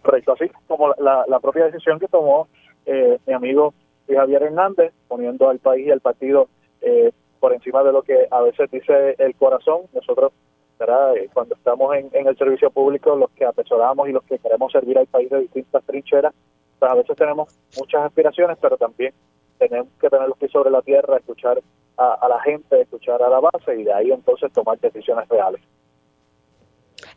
Correcto, 0.03 0.33
así 0.33 0.51
como 0.67 0.95
la, 0.99 1.25
la 1.29 1.41
propia 1.41 1.67
decisión 1.67 1.99
que 1.99 2.09
tomó 2.09 2.49
eh, 2.87 3.19
mi 3.27 3.33
amigo 3.33 3.75
Javier 4.09 4.43
Hernández, 4.43 4.93
poniendo 5.09 5.49
al 5.49 5.59
país 5.59 5.87
y 5.87 5.91
al 5.91 6.01
partido 6.01 6.49
eh, 6.81 7.13
por 7.41 7.53
encima 7.53 7.83
de 7.83 7.93
lo 7.93 8.03
que 8.03 8.27
a 8.31 8.41
veces 8.43 8.71
dice 8.71 9.15
el 9.19 9.35
corazón. 9.35 9.83
Nosotros, 9.93 10.33
¿verdad? 10.79 11.17
Eh, 11.17 11.31
cuando 11.33 11.55
estamos 11.55 11.95
en, 11.97 12.11
en 12.13 12.27
el 12.27 12.37
servicio 12.37 12.71
público, 12.71 13.17
los 13.17 13.31
que 13.31 13.45
atesoramos 13.45 14.09
y 14.09 14.13
los 14.13 14.23
que 14.25 14.39
queremos 14.39 14.73
servir 14.73 14.99
al 14.99 15.07
país 15.07 15.31
de 15.31 15.41
distintas 15.41 15.83
trincheras, 15.85 16.35
pues 16.79 16.91
a 16.91 16.95
veces 16.95 17.17
tenemos 17.17 17.57
muchas 17.79 18.03
aspiraciones, 18.03 18.59
pero 18.61 18.77
también 18.77 19.13
tenemos 19.59 19.89
que 20.01 20.11
tener 20.11 20.29
los 20.29 20.39
pies 20.39 20.51
sobre 20.51 20.71
la 20.71 20.83
tierra, 20.83 21.17
escuchar 21.17 21.63
a, 21.97 22.27
la 22.29 22.41
gente, 22.41 22.81
escuchar 22.81 23.23
a 23.23 23.29
la 23.29 23.41
base 23.41 23.77
y 23.79 23.85
de 23.85 23.93
ahí 23.93 24.11
entonces 24.11 24.53
tomar 24.53 24.79
decisiones 24.81 25.29
reales. 25.29 25.61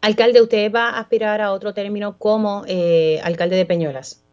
Alcalde, 0.01 0.41
¿usted 0.41 0.71
va 0.71 0.89
a 0.89 0.99
aspirar 0.99 1.41
a 1.41 1.51
otro 1.51 1.73
término 1.73 2.17
como 2.17 2.63
eh, 2.67 3.19
alcalde 3.23 3.55
de 3.55 3.65
Peñuelas? 3.65 4.23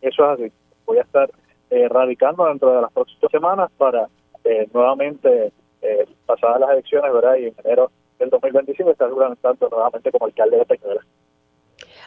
Eso 0.00 0.24
es 0.24 0.40
así. 0.40 0.52
Voy 0.86 0.98
a 0.98 1.02
estar 1.02 1.30
eh, 1.70 1.88
radicando 1.88 2.46
dentro 2.46 2.74
de 2.74 2.82
las 2.82 2.92
próximas 2.92 3.30
semanas 3.30 3.70
para 3.76 4.08
eh, 4.44 4.68
nuevamente, 4.72 5.52
eh, 5.82 6.06
pasadas 6.26 6.60
las 6.60 6.70
elecciones, 6.70 7.12
¿verdad? 7.12 7.36
Y 7.36 7.46
en 7.46 7.54
enero 7.64 7.90
del 8.18 8.30
2025 8.30 8.90
estar 8.90 9.10
tanto 9.42 9.68
nuevamente 9.68 10.10
como 10.10 10.26
alcalde 10.26 10.56
de 10.58 10.64
Peñuelas. 10.64 11.04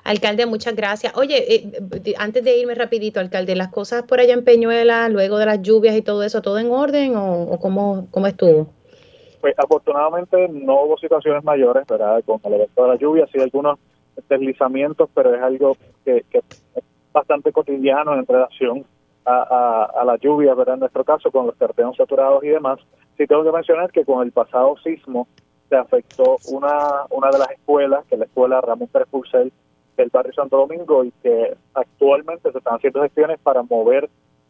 Alcalde, 0.04 0.45
muchas 0.45 0.76
gracias. 0.76 1.16
Oye, 1.16 1.56
eh, 1.56 2.14
antes 2.18 2.43
de 2.43 2.58
irme 2.58 2.74
rapidito, 2.76 3.20
alcalde, 3.20 3.56
¿las 3.56 3.70
cosas 3.70 4.04
por 4.04 4.20
allá 4.20 4.34
en 4.34 4.43
Peñuela, 4.43 5.10
luego 5.10 5.38
de 5.38 5.45
las 5.45 5.62
lluvias 5.62 5.95
y 5.95 6.02
todo 6.02 6.24
eso, 6.24 6.41
todo 6.41 6.58
en 6.58 6.72
orden 6.72 7.14
o, 7.16 7.58
cómo, 7.60 8.08
cómo 8.10 8.28
estuvo? 8.28 8.74
Pues 9.41 9.54
afortunadamente 9.58 10.47
no 10.49 10.84
hubo 10.84 10.97
situaciones 10.97 11.43
mayores, 11.43 11.86
¿verdad? 11.88 12.24
Con 12.26 12.39
el 12.43 12.54
evento 12.54 12.84
de 12.84 12.88
la 12.89 12.95
lluvia, 12.95 13.28
sí 13.32 13.39
algunos 13.39 13.80
deslizamientos, 14.28 15.10
pero 15.14 15.36
es 15.36 15.41
algo 15.41 15.78
que, 16.04 16.26
es 16.32 16.43
bastante 17.12 17.52
cotidiano 17.52 18.16
en 18.16 18.26
relación 18.26 18.86
a, 19.26 19.89
a, 19.95 20.04
la 20.04 20.18
lluvia, 20.18 20.54
¿verdad? 20.56 20.76
En 20.76 20.80
nuestro 20.82 21.04
caso, 21.04 21.32
con 21.32 21.47
los 21.47 21.58
terrenos 21.58 21.95
saturados 21.97 22.43
y 22.43 22.47
demás. 22.47 22.80
Sí 23.18 23.28
tengo 23.28 23.43
que 23.43 23.52
mencionar 23.52 23.91
que 23.91 24.04
con 24.04 24.26
el 24.26 24.32
pasado 24.32 24.76
sismo 24.84 25.28
se 25.70 25.76
afectó 25.76 26.38
una, 26.49 27.06
una 27.12 27.30
de 27.30 27.39
las 27.39 27.52
escuelas, 27.52 28.06
que 28.06 28.16
es 28.16 28.20
la 28.20 28.26
escuela 28.26 28.62
Ramón 28.62 28.89
Pérez 28.89 29.08
Purcell, 29.10 29.52
del 30.02 30.10
barrio 30.10 30.34
Santo 30.34 30.58
Domingo 30.58 31.04
y 31.04 31.12
que 31.24 31.56
actualmente 31.74 32.52
se 32.52 32.58
están 32.58 32.76
haciendo 32.76 33.02
gestiones 33.04 33.39
para 33.39 33.62
mover 33.64 34.10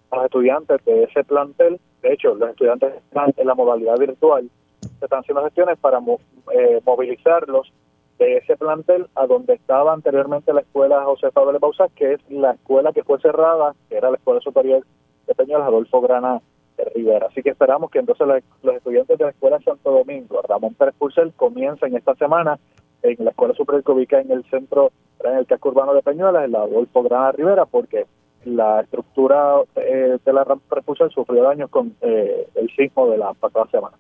a 0.10 0.16
los 0.16 0.26
estudiantes 0.26 0.84
de 0.86 1.04
ese 1.04 1.24
plantel. 1.24 1.80
De 2.02 2.14
hecho, 2.14 2.36
los 2.36 2.50
estudiantes 2.50 2.96
están 2.96 3.34
en 3.36 3.48
la 3.48 3.56
modalidad 3.56 3.98
virtual. 3.98 4.50
Se 4.82 5.06
están 5.06 5.20
haciendo 5.20 5.44
gestiones 5.44 5.78
para 5.78 6.00
eh, 6.00 6.82
movilizarlos 6.86 7.72
de 8.18 8.38
ese 8.38 8.56
plantel 8.56 9.08
a 9.16 9.26
donde 9.26 9.54
estaba 9.54 9.94
anteriormente 9.94 10.54
la 10.54 10.62
escuela 10.62 11.04
José 11.04 11.32
Pablo 11.32 11.58
Bausa, 11.60 11.88
que 11.96 12.14
es 12.14 12.20
la 12.30 12.52
escuela 12.52 12.94
que 12.94 13.04
fue 13.04 13.20
cerrada, 13.20 13.74
que 13.90 13.98
era 13.98 14.10
la 14.10 14.18
Escuela 14.18 14.40
Superior 14.42 14.86
de 15.28 15.36
Peñuelas 15.36 15.68
Adolfo 15.68 16.02
Grana 16.02 16.42
de 16.78 16.86
Rivera. 16.96 17.28
Así 17.28 17.42
que 17.42 17.50
esperamos 17.50 17.90
que 17.92 18.00
entonces 18.00 18.28
los 18.64 18.76
estudiantes 18.76 19.18
de 19.18 19.26
la 19.26 19.32
Escuela 19.32 19.60
Santo 19.60 19.92
Domingo, 19.92 20.42
Ramón 20.48 20.76
Pérez 20.76 20.96
Purcell, 20.98 21.34
comiencen 21.36 21.96
esta 21.96 22.16
semana 22.16 22.60
en 23.04 23.26
la 23.26 23.32
Escuela 23.32 23.54
Superior 23.54 23.84
que 23.84 23.92
ubica 23.92 24.20
en 24.20 24.32
el 24.32 24.44
centro, 24.50 24.92
en 25.24 25.38
el 25.38 25.46
casco 25.46 25.70
urbano 25.70 25.94
de 25.94 26.02
Peñuelas, 26.02 26.46
en 26.46 26.52
la 26.52 26.60
Adolfo 26.60 27.04
Grana 27.04 27.32
Rivera, 27.32 27.66
porque 27.66 28.06
la 28.46 28.82
estructura 28.82 29.62
eh, 29.76 30.18
de 30.24 30.34
la 30.34 30.44
rampa 30.44 30.76
repulsor 30.76 31.12
sufrió 31.12 31.44
daños 31.44 31.70
con 31.70 31.96
eh, 32.02 32.48
el 32.56 32.70
sismo 32.76 33.10
de 33.10 33.18
la 33.18 33.34
pasada 33.34 33.68
semana. 33.70 33.98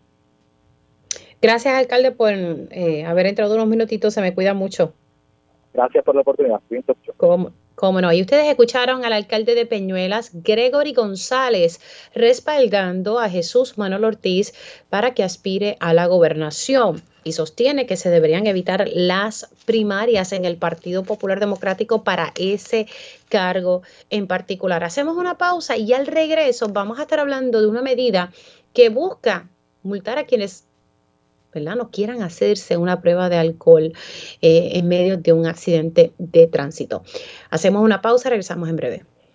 Gracias, 1.41 1.73
alcalde, 1.73 2.11
por 2.11 2.31
eh, 2.31 3.03
haber 3.05 3.25
entrado 3.25 3.55
unos 3.55 3.67
minutitos. 3.67 4.13
Se 4.13 4.21
me 4.21 4.33
cuida 4.33 4.53
mucho. 4.53 4.93
Gracias 5.73 6.03
por 6.03 6.15
la 6.15 6.21
oportunidad. 6.21 6.61
¿Cómo, 7.17 7.51
cómo 7.75 8.01
no? 8.01 8.11
Y 8.11 8.21
ustedes 8.21 8.47
escucharon 8.47 9.05
al 9.05 9.13
alcalde 9.13 9.55
de 9.55 9.65
Peñuelas, 9.65 10.31
Gregory 10.43 10.93
González, 10.93 11.79
respaldando 12.13 13.19
a 13.19 13.29
Jesús 13.29 13.77
Manuel 13.77 14.03
Ortiz 14.03 14.53
para 14.89 15.13
que 15.13 15.23
aspire 15.23 15.77
a 15.79 15.93
la 15.93 16.07
gobernación 16.07 17.01
y 17.23 17.33
sostiene 17.33 17.85
que 17.85 17.97
se 17.97 18.09
deberían 18.09 18.47
evitar 18.47 18.87
las 18.87 19.47
primarias 19.65 20.31
en 20.31 20.45
el 20.45 20.57
Partido 20.57 21.03
Popular 21.03 21.39
Democrático 21.39 22.03
para 22.03 22.33
ese 22.35 22.87
cargo 23.29 23.83
en 24.09 24.27
particular. 24.27 24.83
Hacemos 24.83 25.17
una 25.17 25.37
pausa 25.37 25.77
y 25.77 25.93
al 25.93 26.07
regreso 26.07 26.69
vamos 26.69 26.99
a 26.99 27.03
estar 27.03 27.19
hablando 27.19 27.61
de 27.61 27.67
una 27.67 27.81
medida 27.81 28.31
que 28.73 28.89
busca 28.89 29.49
multar 29.83 30.17
a 30.17 30.25
quienes 30.25 30.65
¿verdad? 31.53 31.75
No 31.75 31.91
quieran 31.91 32.21
hacerse 32.21 32.77
una 32.77 33.01
prueba 33.01 33.27
de 33.27 33.35
alcohol 33.35 33.91
eh, 34.41 34.69
en 34.73 34.87
medio 34.87 35.17
de 35.17 35.33
un 35.33 35.45
accidente 35.45 36.13
de 36.17 36.47
tránsito. 36.47 37.03
Hacemos 37.49 37.83
una 37.83 38.01
pausa, 38.01 38.29
regresamos 38.29 38.69
en 38.69 38.77
breve. 38.77 39.05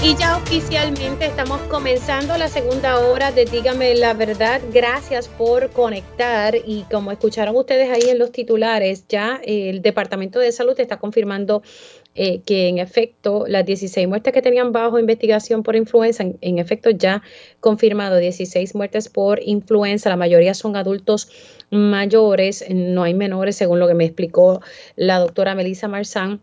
Y 0.00 0.14
ya 0.16 0.36
oficialmente 0.36 1.26
estamos 1.26 1.60
comenzando 1.62 2.38
la 2.38 2.46
segunda 2.48 3.00
hora 3.00 3.32
de 3.32 3.46
Dígame 3.46 3.96
la 3.96 4.14
verdad. 4.14 4.60
Gracias 4.72 5.26
por 5.26 5.70
conectar 5.70 6.54
y 6.54 6.82
como 6.88 7.10
escucharon 7.10 7.56
ustedes 7.56 7.90
ahí 7.90 8.08
en 8.08 8.20
los 8.20 8.30
titulares, 8.30 9.08
ya 9.08 9.40
el 9.42 9.82
Departamento 9.82 10.38
de 10.38 10.52
Salud 10.52 10.78
está 10.78 10.98
confirmando 10.98 11.62
eh, 12.14 12.42
que 12.42 12.68
en 12.68 12.78
efecto 12.78 13.44
las 13.48 13.66
16 13.66 14.06
muertes 14.06 14.32
que 14.32 14.40
tenían 14.40 14.70
bajo 14.70 15.00
investigación 15.00 15.64
por 15.64 15.74
influenza, 15.74 16.22
en, 16.22 16.58
efecto 16.60 16.90
ya 16.90 17.22
confirmado 17.58 18.18
16 18.18 18.76
muertes 18.76 19.08
por 19.08 19.42
influenza, 19.42 20.10
la 20.10 20.16
mayoría 20.16 20.54
son 20.54 20.76
adultos 20.76 21.28
mayores, 21.72 22.64
no 22.70 23.02
hay 23.02 23.14
menores 23.14 23.56
según 23.56 23.80
lo 23.80 23.88
que 23.88 23.94
me 23.94 24.04
explicó 24.04 24.60
la 24.94 25.18
doctora 25.18 25.56
Melissa 25.56 25.88
Marzán. 25.88 26.40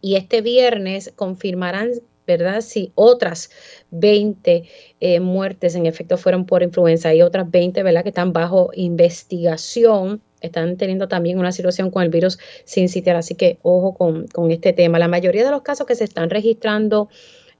Y 0.00 0.14
este 0.14 0.42
viernes 0.42 1.12
confirmarán 1.16 1.90
¿verdad? 2.28 2.60
Si 2.60 2.92
otras 2.94 3.50
20 3.90 4.64
eh, 5.00 5.20
muertes 5.20 5.74
en 5.74 5.86
efecto 5.86 6.18
fueron 6.18 6.44
por 6.44 6.62
influenza 6.62 7.12
y 7.14 7.22
otras 7.22 7.50
20, 7.50 7.82
¿verdad? 7.82 8.02
Que 8.02 8.10
están 8.10 8.32
bajo 8.32 8.70
investigación, 8.74 10.20
están 10.40 10.76
teniendo 10.76 11.08
también 11.08 11.38
una 11.38 11.50
situación 11.50 11.90
con 11.90 12.02
el 12.02 12.10
virus 12.10 12.38
sin 12.64 12.88
sitiar, 12.88 13.16
así 13.16 13.34
que 13.34 13.58
ojo 13.62 13.94
con, 13.94 14.28
con 14.28 14.50
este 14.52 14.72
tema. 14.72 14.98
La 14.98 15.08
mayoría 15.08 15.44
de 15.44 15.50
los 15.50 15.62
casos 15.62 15.86
que 15.86 15.94
se 15.96 16.04
están 16.04 16.30
registrando 16.30 17.08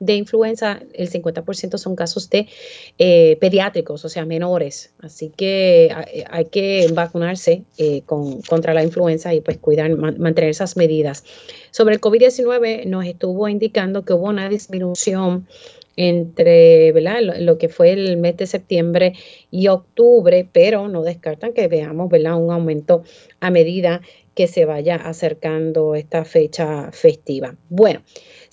de 0.01 0.15
influenza, 0.15 0.81
el 0.95 1.11
50% 1.11 1.79
son 1.79 1.97
casos 1.97 2.31
de 2.31 2.49
eh, 2.99 3.37
pediátricos, 3.41 4.05
o 4.05 4.09
sea, 4.09 4.25
menores. 4.25 4.93
Así 5.01 5.33
que 5.37 5.95
hay 6.31 6.45
que 6.47 6.89
vacunarse 6.93 7.65
eh, 7.79 8.03
con, 8.07 8.43
contra 8.43 8.75
la 8.75 8.83
influenza 8.83 9.35
y 9.35 9.41
pues 9.41 9.59
cuidar, 9.59 9.91
mantener 9.97 10.51
esas 10.51 10.77
medidas. 10.77 11.25
Sobre 11.71 11.95
el 11.95 12.01
COVID-19 12.01 12.87
nos 12.87 13.05
estuvo 13.07 13.49
indicando 13.49 14.05
que 14.05 14.13
hubo 14.13 14.29
una 14.29 14.49
disminución 14.49 15.47
entre. 15.99 16.93
Lo, 17.41 17.59
que 17.59 17.69
fue 17.69 17.91
el 17.91 18.17
mes 18.19 18.37
de 18.37 18.47
septiembre 18.47 19.15
y 19.51 19.67
octubre, 19.67 20.49
pero 20.51 20.89
no 20.89 21.03
descartan 21.03 21.53
que 21.53 21.67
veamos 21.67 22.11
un 22.13 22.27
aumento 22.27 23.03
a 23.41 23.51
medida 23.51 24.01
que 24.35 24.47
se 24.47 24.65
vaya 24.65 24.95
acercando 24.95 25.97
esta 25.97 26.25
fecha 26.25 26.93
festiva. 26.93 27.57
Bueno, 27.69 28.03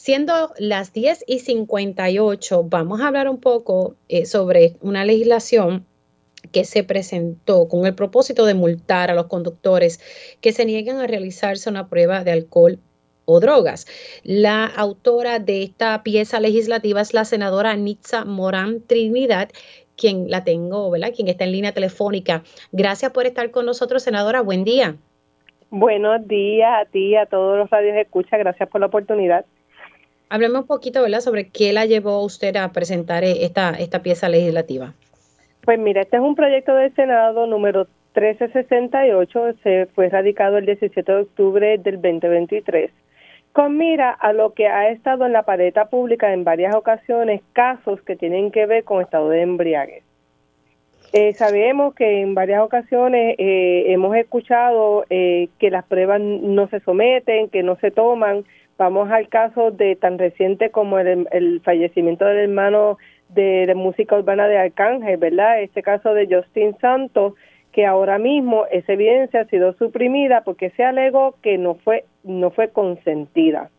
siendo 0.05 0.53
las 0.59 0.93
10 0.93 1.23
y 1.25 1.39
58, 1.39 2.63
vamos 2.65 3.01
a 3.01 3.07
hablar 3.07 3.27
un 3.27 3.39
poco 3.39 3.95
eh, 4.07 4.27
sobre 4.27 4.75
una 4.81 5.03
legislación 5.03 5.87
que 6.51 6.63
se 6.63 6.83
presentó 6.83 7.67
con 7.67 7.87
el 7.87 7.95
propósito 7.95 8.45
de 8.45 8.53
multar 8.53 9.09
a 9.09 9.15
los 9.15 9.25
conductores 9.25 9.99
que 10.41 10.51
se 10.51 10.63
nieguen 10.63 10.97
a 10.97 11.07
realizarse 11.07 11.71
una 11.71 11.89
prueba 11.89 12.23
de 12.23 12.33
alcohol 12.33 12.77
o 13.25 13.39
drogas. 13.39 13.87
La 14.21 14.65
autora 14.67 15.39
de 15.39 15.63
esta 15.63 16.03
pieza 16.03 16.39
legislativa 16.39 17.01
es 17.01 17.15
la 17.15 17.25
senadora 17.25 17.75
Nitza 17.75 18.25
Morán 18.25 18.83
Trinidad, 18.85 19.49
quien 19.97 20.29
la 20.29 20.43
tengo, 20.43 20.91
¿verdad? 20.91 21.13
Quien 21.15 21.29
está 21.29 21.45
en 21.45 21.51
línea 21.51 21.71
telefónica. 21.71 22.43
Gracias 22.71 23.11
por 23.11 23.25
estar 23.25 23.49
con 23.49 23.65
nosotros, 23.65 24.03
senadora. 24.03 24.41
Buen 24.41 24.65
día. 24.65 24.97
Buenos 25.71 26.27
días 26.27 26.69
a 26.79 26.85
ti 26.85 27.15
a 27.15 27.25
todos 27.25 27.57
los 27.57 27.71
radios 27.71 27.97
escucha. 27.97 28.37
Gracias 28.37 28.69
por 28.69 28.81
la 28.81 28.85
oportunidad. 28.85 29.45
Hablemos 30.29 30.61
un 30.61 30.67
poquito, 30.67 31.01
¿verdad?, 31.01 31.19
sobre 31.19 31.49
qué 31.49 31.71
la 31.73 31.85
llevó 31.85 32.23
usted 32.23 32.55
a 32.55 32.71
presentar 32.71 33.23
esta, 33.23 33.71
esta 33.71 34.01
pieza 34.01 34.27
legislativa. 34.29 34.93
Pues 35.61 35.79
mira, 35.79 36.01
este 36.01 36.17
es 36.17 36.23
un 36.23 36.35
proyecto 36.35 36.75
del 36.75 36.93
Senado 36.93 37.47
número 37.47 37.87
1368, 38.15 39.55
se 39.63 39.87
fue 39.87 40.09
radicado 40.09 40.57
el 40.57 40.65
17 40.65 41.11
de 41.11 41.21
octubre 41.21 41.77
del 41.77 42.01
2023, 42.01 42.91
con 43.51 43.77
mira 43.77 44.11
a 44.11 44.31
lo 44.31 44.53
que 44.53 44.67
ha 44.67 44.89
estado 44.89 45.25
en 45.25 45.33
la 45.33 45.43
paleta 45.43 45.89
pública 45.89 46.33
en 46.33 46.43
varias 46.43 46.75
ocasiones, 46.75 47.41
casos 47.53 48.01
que 48.01 48.15
tienen 48.15 48.51
que 48.51 48.65
ver 48.65 48.83
con 48.83 49.01
estado 49.01 49.29
de 49.29 49.41
embriaguez. 49.41 50.03
Eh, 51.13 51.33
sabemos 51.33 51.95
que 51.95 52.21
en 52.21 52.35
varias 52.35 52.61
ocasiones 52.61 53.35
eh, 53.37 53.85
hemos 53.87 54.15
escuchado 54.15 55.05
eh, 55.09 55.47
que 55.59 55.69
las 55.69 55.85
pruebas 55.85 56.19
no 56.19 56.67
se 56.67 56.81
someten, 56.81 57.49
que 57.49 57.63
no 57.63 57.77
se 57.77 57.91
toman. 57.91 58.43
Vamos 58.77 59.09
al 59.09 59.29
caso 59.29 59.71
de 59.71 59.95
tan 59.95 60.19
reciente 60.19 60.69
como 60.69 60.99
el, 60.99 61.61
fallecimiento 61.63 62.25
del 62.25 62.49
hermano 62.49 62.97
de, 63.29 63.71
música 63.75 64.17
urbana 64.17 64.47
de 64.47 64.57
Arcángel, 64.57 65.17
¿verdad? 65.17 65.61
Este 65.61 65.81
caso 65.81 66.13
de 66.13 66.27
Justin 66.27 66.77
Santos, 66.79 67.35
que 67.71 67.85
ahora 67.85 68.17
mismo 68.17 68.65
esa 68.71 68.93
evidencia 68.93 69.41
ha 69.41 69.45
sido 69.45 69.73
suprimida 69.73 70.43
porque 70.43 70.71
se 70.71 70.83
alegó 70.83 71.35
que 71.41 71.57
no 71.57 71.75
fue, 71.75 72.05
no 72.23 72.51
fue 72.51 72.69
consentida. 72.69 73.69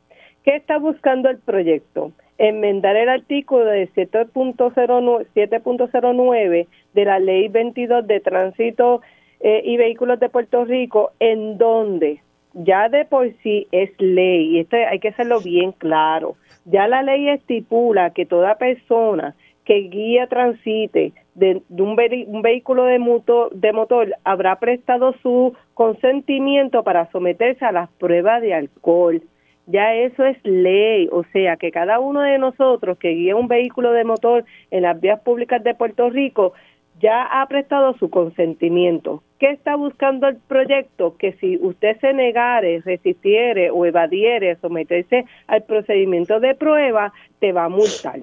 ¿Qué 0.45 0.57
está 0.57 0.79
buscando 0.79 1.29
el 1.29 1.39
proyecto? 1.39 2.13
enmendar 2.39 2.97
el 2.97 3.09
artículo 3.09 3.65
de 3.65 3.89
7.09 3.91 6.67
de 6.95 7.05
la 7.05 7.19
Ley 7.19 7.49
22 7.49 8.07
de 8.07 8.21
Tránsito 8.21 9.01
eh, 9.41 9.63
y 9.65 9.77
Vehículos 9.77 10.21
de 10.21 10.29
Puerto 10.29 10.65
Rico, 10.65 11.11
en 11.19 11.59
donde 11.59 12.21
ya 12.57 12.89
de 12.89 13.05
por 13.05 13.31
sí 13.43 13.67
es 13.71 13.91
ley, 13.99 14.57
y 14.57 14.61
esto 14.61 14.77
hay 14.77 14.99
que 14.99 15.09
hacerlo 15.09 15.41
bien 15.41 15.73
claro, 15.73 16.37
ya 16.65 16.89
la 16.89 17.03
ley 17.03 17.29
estipula 17.29 18.11
que 18.11 18.27
toda 18.27 18.57
persona 18.57 19.37
que 19.65 19.75
guía 19.75 20.27
transite 20.29 21.13
de, 21.35 21.61
un, 21.69 21.97
vehículo 22.43 22.85
de 22.85 22.99
motor, 22.99 23.53
de 23.55 23.73
motor 23.73 24.15
habrá 24.25 24.59
prestado 24.59 25.15
su 25.23 25.55
consentimiento 25.75 26.83
para 26.83 27.11
someterse 27.11 27.65
a 27.65 27.73
las 27.73 27.91
pruebas 27.91 28.41
de 28.41 28.55
alcohol. 28.55 29.23
Ya 29.67 29.95
eso 29.95 30.25
es 30.25 30.39
ley, 30.45 31.09
o 31.11 31.25
sea 31.33 31.57
que 31.57 31.73
cada 31.73 31.99
uno 31.99 32.23
de 32.23 32.39
nosotros 32.39 32.97
que 32.99 33.11
guía 33.11 33.35
un 33.35 33.49
vehículo 33.49 33.91
de 33.91 34.05
motor 34.05 34.45
en 34.71 34.83
las 34.83 35.01
vías 35.01 35.21
públicas 35.21 35.63
de 35.63 35.75
Puerto 35.75 36.09
Rico 36.09 36.53
ya 37.01 37.23
ha 37.25 37.47
prestado 37.47 37.95
su 37.99 38.11
consentimiento. 38.11 39.23
¿Qué 39.39 39.51
está 39.51 39.77
buscando 39.77 40.29
el 40.29 40.37
proyecto? 40.37 41.17
Que 41.17 41.33
si 41.35 41.59
usted 41.59 41.99
se 42.01 42.13
negare, 42.13 42.81
resistiere 42.85 43.71
o 43.71 43.85
evadiere 43.85 44.57
someterse 44.57 45.27
al 45.47 45.65
procedimiento 45.65 46.41
de 46.41 46.55
prueba, 46.55 47.13
te 47.39 47.53
va 47.53 47.65
a 47.65 47.69
multar. 47.69 48.21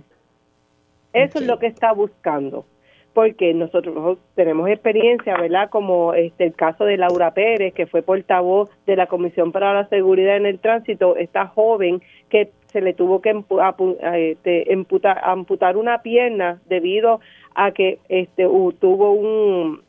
Eso 1.13 1.39
es 1.39 1.45
lo 1.45 1.59
que 1.59 1.67
está 1.67 1.93
buscando 1.93 2.65
porque 3.13 3.53
nosotros 3.53 4.17
tenemos 4.35 4.67
experiencia, 4.69 5.37
¿verdad? 5.37 5.69
Como 5.69 6.13
este 6.13 6.45
el 6.45 6.55
caso 6.55 6.83
de 6.85 6.97
Laura 6.97 7.31
Pérez, 7.33 7.73
que 7.73 7.85
fue 7.85 8.01
portavoz 8.01 8.69
de 8.85 8.95
la 8.95 9.07
Comisión 9.07 9.51
para 9.51 9.73
la 9.73 9.87
Seguridad 9.87 10.35
en 10.35 10.47
el 10.47 10.59
Tránsito, 10.59 11.15
esta 11.15 11.47
joven 11.47 12.01
que 12.29 12.49
se 12.73 12.81
le 12.81 12.93
tuvo 12.93 13.21
que 13.21 13.43
este, 14.13 14.77
amputar 15.23 15.77
una 15.77 16.01
pierna 16.01 16.59
debido 16.67 17.21
a 17.55 17.71
que 17.71 17.99
este 18.09 18.43
tuvo 18.79 19.13
un 19.13 19.81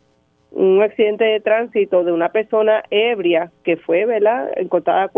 un 0.55 0.81
accidente 0.83 1.25
de 1.25 1.41
tránsito 1.41 2.05
de 2.05 2.13
una 2.13 2.29
persona 2.29 2.85
ebria 2.91 3.51
que 3.65 3.77
fue, 3.77 4.07
¿verdad?, 4.07 4.53
encontrada 4.57 5.11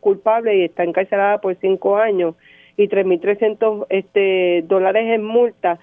culpable 0.00 0.54
y 0.54 0.64
está 0.64 0.84
encarcelada 0.84 1.40
por 1.40 1.56
cinco 1.56 1.96
años 1.96 2.34
y 2.76 2.88
3.300 2.88 3.86
este, 3.88 4.62
dólares 4.66 5.04
en 5.06 5.24
multa 5.24 5.78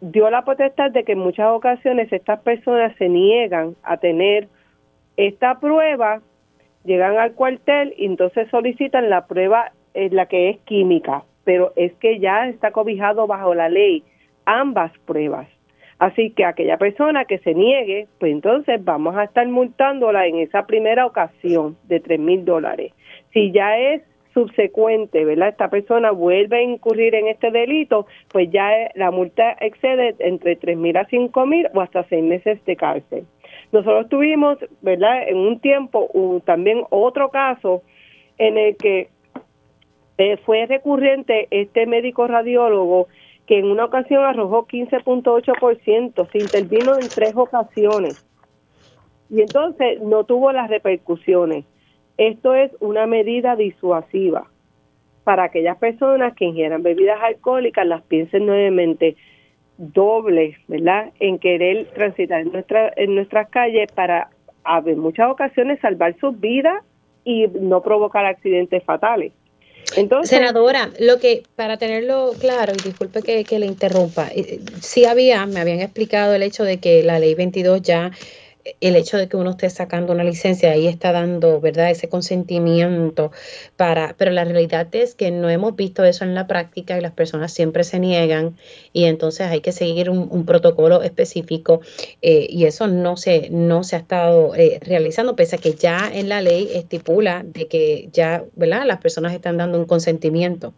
dio 0.00 0.30
la 0.30 0.44
potestad 0.44 0.90
de 0.90 1.04
que 1.04 1.12
en 1.12 1.18
muchas 1.18 1.48
ocasiones 1.48 2.12
estas 2.12 2.40
personas 2.40 2.94
se 2.98 3.08
niegan 3.08 3.74
a 3.82 3.96
tener 3.96 4.48
esta 5.16 5.58
prueba, 5.58 6.20
llegan 6.84 7.16
al 7.16 7.32
cuartel 7.32 7.94
y 7.96 8.06
entonces 8.06 8.48
solicitan 8.50 9.10
la 9.10 9.26
prueba, 9.26 9.72
es 9.94 10.12
la 10.12 10.26
que 10.26 10.50
es 10.50 10.58
química, 10.60 11.24
pero 11.44 11.72
es 11.76 11.92
que 11.94 12.18
ya 12.18 12.48
está 12.48 12.72
cobijado 12.72 13.26
bajo 13.26 13.54
la 13.54 13.68
ley 13.68 14.02
ambas 14.44 14.92
pruebas. 15.06 15.48
Así 15.98 16.30
que 16.30 16.44
aquella 16.44 16.76
persona 16.76 17.24
que 17.24 17.38
se 17.38 17.54
niegue, 17.54 18.08
pues 18.18 18.32
entonces 18.32 18.84
vamos 18.84 19.16
a 19.16 19.24
estar 19.24 19.46
multándola 19.46 20.26
en 20.26 20.38
esa 20.38 20.66
primera 20.66 21.06
ocasión 21.06 21.76
de 21.84 22.00
tres 22.00 22.18
mil 22.18 22.44
dólares. 22.44 22.92
Si 23.32 23.52
ya 23.52 23.78
es 23.78 24.02
subsecuente, 24.34 25.24
¿verdad? 25.24 25.50
Esta 25.50 25.70
persona 25.70 26.10
vuelve 26.10 26.58
a 26.58 26.62
incurrir 26.62 27.14
en 27.14 27.28
este 27.28 27.52
delito, 27.52 28.06
pues 28.32 28.50
ya 28.50 28.68
la 28.96 29.12
multa 29.12 29.56
excede 29.60 30.16
entre 30.18 30.56
tres 30.56 30.76
mil 30.76 30.96
a 30.96 31.06
cinco 31.06 31.46
mil 31.46 31.68
o 31.72 31.80
hasta 31.80 32.02
seis 32.08 32.24
meses 32.24 32.62
de 32.64 32.74
cárcel. 32.74 33.24
Nosotros 33.70 34.08
tuvimos, 34.08 34.58
¿verdad? 34.82 35.28
En 35.28 35.36
un 35.36 35.60
tiempo 35.60 36.10
también 36.44 36.82
otro 36.90 37.30
caso 37.30 37.82
en 38.38 38.58
el 38.58 38.76
que 38.76 39.08
Eh, 40.18 40.36
fue 40.44 40.66
recurrente 40.66 41.48
este 41.50 41.86
médico 41.86 42.26
radiólogo 42.26 43.08
que 43.46 43.58
en 43.58 43.66
una 43.66 43.84
ocasión 43.84 44.24
arrojó 44.24 44.66
15.8%, 44.66 46.30
se 46.30 46.38
intervino 46.38 46.98
en 46.98 47.08
tres 47.10 47.34
ocasiones 47.36 48.16
y 49.28 49.40
entonces 49.40 50.00
no 50.00 50.24
tuvo 50.24 50.52
las 50.52 50.70
repercusiones. 50.70 51.64
Esto 52.16 52.54
es 52.54 52.70
una 52.80 53.06
medida 53.06 53.56
disuasiva 53.56 54.48
para 55.24 55.44
aquellas 55.44 55.78
personas 55.78 56.34
que 56.34 56.44
ingieran 56.44 56.82
bebidas 56.82 57.18
alcohólicas, 57.22 57.86
las 57.86 58.02
piensen 58.02 58.46
nuevamente 58.46 59.16
doble, 59.78 60.56
¿verdad? 60.68 61.12
En 61.18 61.38
querer 61.38 61.86
transitar 61.94 62.42
en, 62.42 62.52
nuestra, 62.52 62.92
en 62.96 63.14
nuestras 63.14 63.48
calles 63.48 63.90
para, 63.92 64.28
en 64.86 64.98
muchas 64.98 65.30
ocasiones, 65.30 65.80
salvar 65.80 66.14
sus 66.20 66.38
vidas 66.38 66.84
y 67.24 67.48
no 67.48 67.82
provocar 67.82 68.26
accidentes 68.26 68.84
fatales. 68.84 69.32
Senadora, 70.24 70.90
lo 70.98 71.18
que, 71.18 71.42
para 71.56 71.76
tenerlo 71.76 72.32
claro, 72.38 72.72
y 72.76 72.82
disculpe 72.82 73.22
que, 73.22 73.44
que 73.44 73.58
le 73.58 73.66
interrumpa, 73.66 74.28
eh, 74.34 74.60
sí 74.80 75.04
había, 75.04 75.46
me 75.46 75.60
habían 75.60 75.80
explicado 75.80 76.34
el 76.34 76.42
hecho 76.42 76.64
de 76.64 76.78
que 76.78 77.02
la 77.02 77.18
ley 77.18 77.34
22 77.34 77.82
ya 77.82 78.10
el 78.80 78.96
hecho 78.96 79.18
de 79.18 79.28
que 79.28 79.36
uno 79.36 79.50
esté 79.50 79.68
sacando 79.68 80.12
una 80.12 80.24
licencia 80.24 80.70
ahí 80.70 80.86
está 80.86 81.12
dando, 81.12 81.60
¿verdad?, 81.60 81.90
ese 81.90 82.08
consentimiento 82.08 83.30
para, 83.76 84.14
pero 84.16 84.30
la 84.30 84.44
realidad 84.44 84.88
es 84.92 85.14
que 85.14 85.30
no 85.30 85.50
hemos 85.50 85.76
visto 85.76 86.04
eso 86.04 86.24
en 86.24 86.34
la 86.34 86.46
práctica 86.46 86.96
y 86.96 87.00
las 87.00 87.12
personas 87.12 87.52
siempre 87.52 87.84
se 87.84 87.98
niegan 87.98 88.56
y 88.92 89.04
entonces 89.04 89.48
hay 89.48 89.60
que 89.60 89.72
seguir 89.72 90.10
un, 90.10 90.44
protocolo 90.44 91.02
específico 91.02 91.80
eh, 92.20 92.46
y 92.50 92.66
eso 92.66 92.86
no 92.86 93.16
se, 93.16 93.48
no 93.50 93.82
se 93.82 93.96
ha 93.96 93.98
estado 93.98 94.54
eh, 94.54 94.78
realizando, 94.82 95.36
pese 95.36 95.56
a 95.56 95.58
que 95.58 95.74
ya 95.74 96.10
en 96.12 96.28
la 96.28 96.42
ley 96.42 96.70
estipula 96.74 97.42
de 97.44 97.66
que 97.66 98.08
ya, 98.12 98.44
¿verdad?, 98.54 98.84
las 98.86 98.98
personas 98.98 99.32
están 99.32 99.56
dando 99.56 99.78
un 99.78 99.86
consentimiento. 99.86 100.74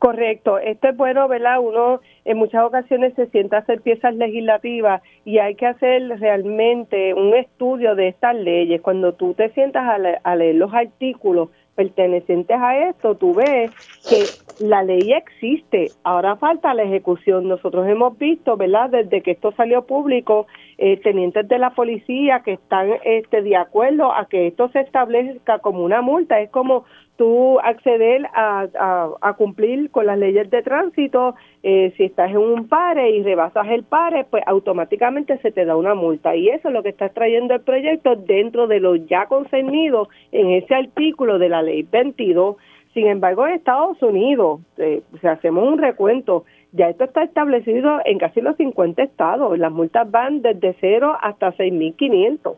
Correcto, 0.00 0.58
esto 0.58 0.88
es 0.88 0.96
bueno, 0.96 1.28
¿verdad? 1.28 1.60
Uno 1.60 2.00
en 2.24 2.38
muchas 2.38 2.64
ocasiones 2.64 3.12
se 3.16 3.26
sienta 3.26 3.56
a 3.56 3.60
hacer 3.60 3.82
piezas 3.82 4.14
legislativas 4.14 5.02
y 5.26 5.36
hay 5.40 5.56
que 5.56 5.66
hacer 5.66 6.08
realmente 6.18 7.12
un 7.12 7.34
estudio 7.34 7.94
de 7.94 8.08
estas 8.08 8.34
leyes. 8.34 8.80
Cuando 8.80 9.12
tú 9.12 9.34
te 9.34 9.50
sientas 9.50 9.84
a, 10.24 10.36
leer 10.36 10.54
los 10.54 10.72
artículos 10.72 11.50
pertenecientes 11.74 12.56
a 12.58 12.88
esto, 12.88 13.14
tú 13.14 13.34
ves 13.34 13.72
que 14.08 14.24
la 14.64 14.82
ley 14.82 15.12
existe, 15.12 15.90
ahora 16.02 16.36
falta 16.36 16.72
la 16.72 16.84
ejecución. 16.84 17.46
Nosotros 17.46 17.86
hemos 17.86 18.16
visto, 18.16 18.56
¿verdad? 18.56 18.88
Desde 18.88 19.20
que 19.20 19.32
esto 19.32 19.52
salió 19.52 19.84
público, 19.84 20.46
eh, 20.78 20.96
tenientes 20.96 21.46
de 21.46 21.58
la 21.58 21.74
policía 21.74 22.40
que 22.42 22.54
están 22.54 22.88
este, 23.04 23.42
de 23.42 23.54
acuerdo 23.54 24.14
a 24.14 24.24
que 24.30 24.46
esto 24.46 24.70
se 24.70 24.80
establezca 24.80 25.58
como 25.58 25.84
una 25.84 26.00
multa. 26.00 26.40
Es 26.40 26.48
como 26.48 26.86
tú 27.20 27.60
acceder 27.60 28.26
a, 28.32 29.34
cumplir 29.36 29.90
con 29.90 30.06
las 30.06 30.18
leyes 30.18 30.48
de 30.48 30.62
tránsito, 30.62 31.34
eh, 31.62 31.92
si 31.98 32.04
estás 32.04 32.30
en 32.30 32.38
un 32.38 32.66
pare 32.66 33.10
y 33.10 33.22
rebasas 33.22 33.68
el 33.68 33.84
pare, 33.84 34.24
pues 34.24 34.42
automáticamente 34.46 35.36
se 35.42 35.52
te 35.52 35.66
da 35.66 35.76
una 35.76 35.94
multa. 35.94 36.34
Y 36.34 36.48
eso 36.48 36.68
es 36.68 36.74
lo 36.74 36.82
que 36.82 36.88
está 36.88 37.10
trayendo 37.10 37.52
el 37.52 37.60
proyecto 37.60 38.16
dentro 38.16 38.68
de 38.68 38.80
lo 38.80 38.96
ya 38.96 39.26
concernido 39.26 40.08
en 40.32 40.52
ese 40.52 40.74
artículo 40.74 41.38
de 41.38 41.50
la 41.50 41.60
ley 41.60 41.82
22. 41.82 42.56
Sin 42.94 43.06
embargo, 43.06 43.46
en 43.46 43.52
Estados 43.52 44.02
Unidos, 44.02 44.62
eh, 44.78 45.02
si 45.20 45.26
hacemos 45.26 45.68
un 45.68 45.76
recuento, 45.76 46.46
ya 46.72 46.88
esto 46.88 47.04
está 47.04 47.22
establecido 47.22 47.98
en 48.06 48.16
casi 48.16 48.40
los 48.40 48.56
50 48.56 49.02
estados. 49.02 49.58
Las 49.58 49.72
multas 49.72 50.10
van 50.10 50.40
desde 50.40 50.74
cero 50.80 51.18
hasta 51.20 51.52
6.500. 51.52 52.56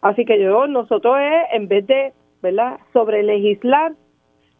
Así 0.00 0.24
que 0.24 0.40
yo, 0.40 0.66
nosotros 0.66 1.14
es, 1.20 1.42
en 1.52 1.68
vez 1.68 1.86
de 1.86 2.14
¿verdad? 2.42 2.78
Sobre 2.92 3.22
legislar, 3.22 3.92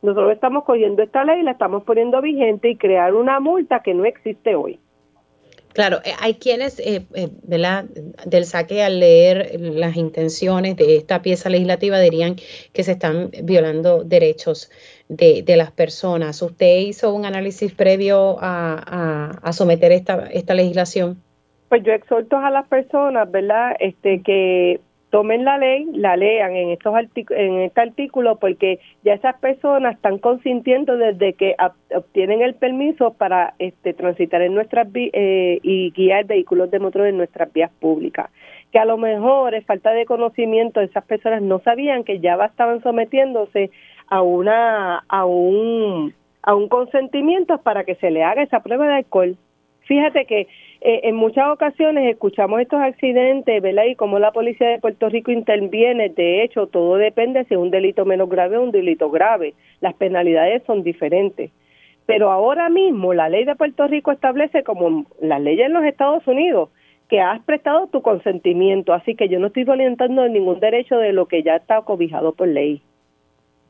nosotros 0.03 0.33
estamos 0.33 0.64
cogiendo 0.64 1.03
esta 1.03 1.24
ley, 1.24 1.43
la 1.43 1.53
estamos 1.53 1.83
poniendo 1.85 2.20
vigente 2.20 2.70
y 2.70 2.76
crear 2.76 3.14
una 3.14 3.41
multa 3.41 3.81
que 3.83 3.95
no 3.95 4.05
existe 4.05 4.55
hoy. 4.55 4.79
Claro, 5.74 5.99
eh, 6.05 6.12
hay 6.20 6.35
quienes, 6.35 6.81
eh, 6.81 7.07
eh, 7.14 7.29
¿verdad? 7.43 7.85
Del 8.26 8.47
saque 8.47 8.83
al 8.83 8.99
leer 8.99 9.61
las 9.61 9.97
intenciones 9.97 10.76
de 10.76 10.97
esta 10.97 11.22
pieza 11.22 11.51
legislativa 11.51 12.01
dirían 12.01 12.37
que 12.72 12.83
se 12.83 12.93
están 12.93 13.31
violando 13.45 14.03
derechos 14.03 14.70
de, 15.09 15.43
de 15.43 15.57
las 15.57 15.70
personas. 15.70 16.43
¿Usted 16.43 16.79
hizo 16.79 17.14
un 17.14 17.26
análisis 17.26 17.72
previo 17.74 18.39
a, 18.41 18.83
a, 18.87 19.31
a 19.43 19.53
someter 19.53 19.93
esta, 19.93 20.26
esta 20.33 20.55
legislación? 20.55 21.22
Pues 21.68 21.83
yo 21.85 21.93
exhorto 21.93 22.39
a 22.39 22.51
las 22.51 22.66
personas, 22.66 23.31
¿verdad? 23.31 23.76
Este 23.79 24.22
que 24.22 24.81
tomen 25.11 25.45
la 25.45 25.57
ley, 25.59 25.87
la 25.93 26.17
lean 26.17 26.55
en 26.55 26.71
estos 26.71 26.95
en 27.31 27.61
este 27.61 27.81
artículo 27.81 28.37
porque 28.37 28.79
ya 29.03 29.15
esas 29.15 29.39
personas 29.41 29.97
están 29.97 30.19
consintiendo 30.19 30.97
desde 30.97 31.33
que 31.33 31.57
obtienen 31.95 32.43
el 32.43 32.55
permiso 32.55 33.15
para 33.15 33.55
este 33.59 33.95
transitar 33.95 34.43
en 34.43 34.55
nuestras 34.55 34.89
eh, 34.95 35.61
y 35.63 35.91
guiar 35.93 36.27
vehículos 36.27 36.71
de 36.71 36.79
motor 36.79 37.07
en 37.07 37.17
nuestras 37.17 37.53
vías 37.53 37.71
públicas. 37.81 38.31
Que 38.71 38.79
a 38.79 38.85
lo 38.85 38.99
mejor 38.99 39.55
es 39.55 39.65
falta 39.65 39.93
de 39.93 40.05
conocimiento 40.05 40.81
esas 40.81 41.05
personas 41.05 41.41
no 41.41 41.61
sabían 41.61 42.05
que 42.05 42.21
ya 42.21 42.35
estaban 42.45 42.83
sometiéndose 42.83 43.71
a 44.09 44.23
una 44.23 45.05
a 45.09 45.25
un 45.25 46.15
a 46.43 46.55
un 46.55 46.69
consentimiento 46.69 47.59
para 47.59 47.85
que 47.85 47.95
se 47.97 48.11
le 48.11 48.25
haga 48.25 48.43
esa 48.43 48.61
prueba 48.61 48.87
de 48.87 48.95
alcohol. 48.95 49.37
Fíjate 49.83 50.27
que 50.27 50.49
eh, 50.81 51.01
en 51.05 51.16
muchas 51.16 51.49
ocasiones 51.49 52.09
escuchamos 52.09 52.61
estos 52.61 52.81
accidentes, 52.81 53.61
¿verdad? 53.61 53.85
Y 53.87 53.97
cómo 53.97 54.18
la 54.18 54.31
policía 54.31 54.68
de 54.68 54.79
Puerto 54.79 55.09
Rico 55.09 55.33
interviene. 55.33 56.09
De 56.11 56.45
hecho, 56.45 56.68
todo 56.68 56.97
depende 56.97 57.45
si 57.45 57.55
es 57.55 57.61
un 57.61 57.70
delito 57.70 58.05
menos 58.05 58.29
grave 58.29 58.59
o 58.59 58.62
un 58.62 58.70
delito 58.70 59.11
grave. 59.11 59.55
Las 59.81 59.95
penalidades 59.95 60.62
son 60.66 60.85
diferentes. 60.85 61.51
Pero 62.07 62.31
ahora 62.31 62.68
mismo 62.68 63.12
la 63.12 63.29
ley 63.29 63.45
de 63.45 63.57
Puerto 63.57 63.87
Rico 63.89 64.12
establece 64.12 64.62
como 64.62 65.05
la 65.20 65.39
ley 65.39 65.61
en 65.61 65.72
los 65.72 65.85
Estados 65.85 66.26
Unidos 66.26 66.70
que 67.09 67.20
has 67.20 67.41
prestado 67.43 67.87
tu 67.89 68.03
consentimiento, 68.03 68.93
así 68.93 69.14
que 69.14 69.29
yo 69.29 69.39
no 69.39 69.47
estoy 69.47 69.64
violentando 69.64 70.29
ningún 70.29 70.61
derecho 70.61 70.99
de 70.99 71.12
lo 71.12 71.26
que 71.26 71.43
ya 71.43 71.57
está 71.57 71.81
cobijado 71.83 72.35
por 72.35 72.49
ley. 72.49 72.83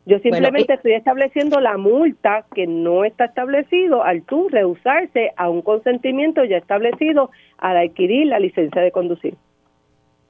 Yo 0.09 0.19
simplemente 0.21 0.73
estoy 0.73 0.95
estableciendo 0.95 1.61
la 1.61 1.77
multa 1.77 2.47
que 2.55 2.67
no 2.67 3.05
está 3.05 3.27
establecido 3.27 4.03
al 4.03 4.23
tú 4.23 4.49
rehusarse 4.49 5.33
a 5.37 5.51
un 5.51 5.61
consentimiento 5.61 6.43
ya 6.45 6.57
establecido 6.57 7.31
al 7.59 7.77
adquirir 7.77 8.27
la 8.29 8.39
licencia 8.39 8.81
de 8.81 8.91
conducir. 8.91 9.35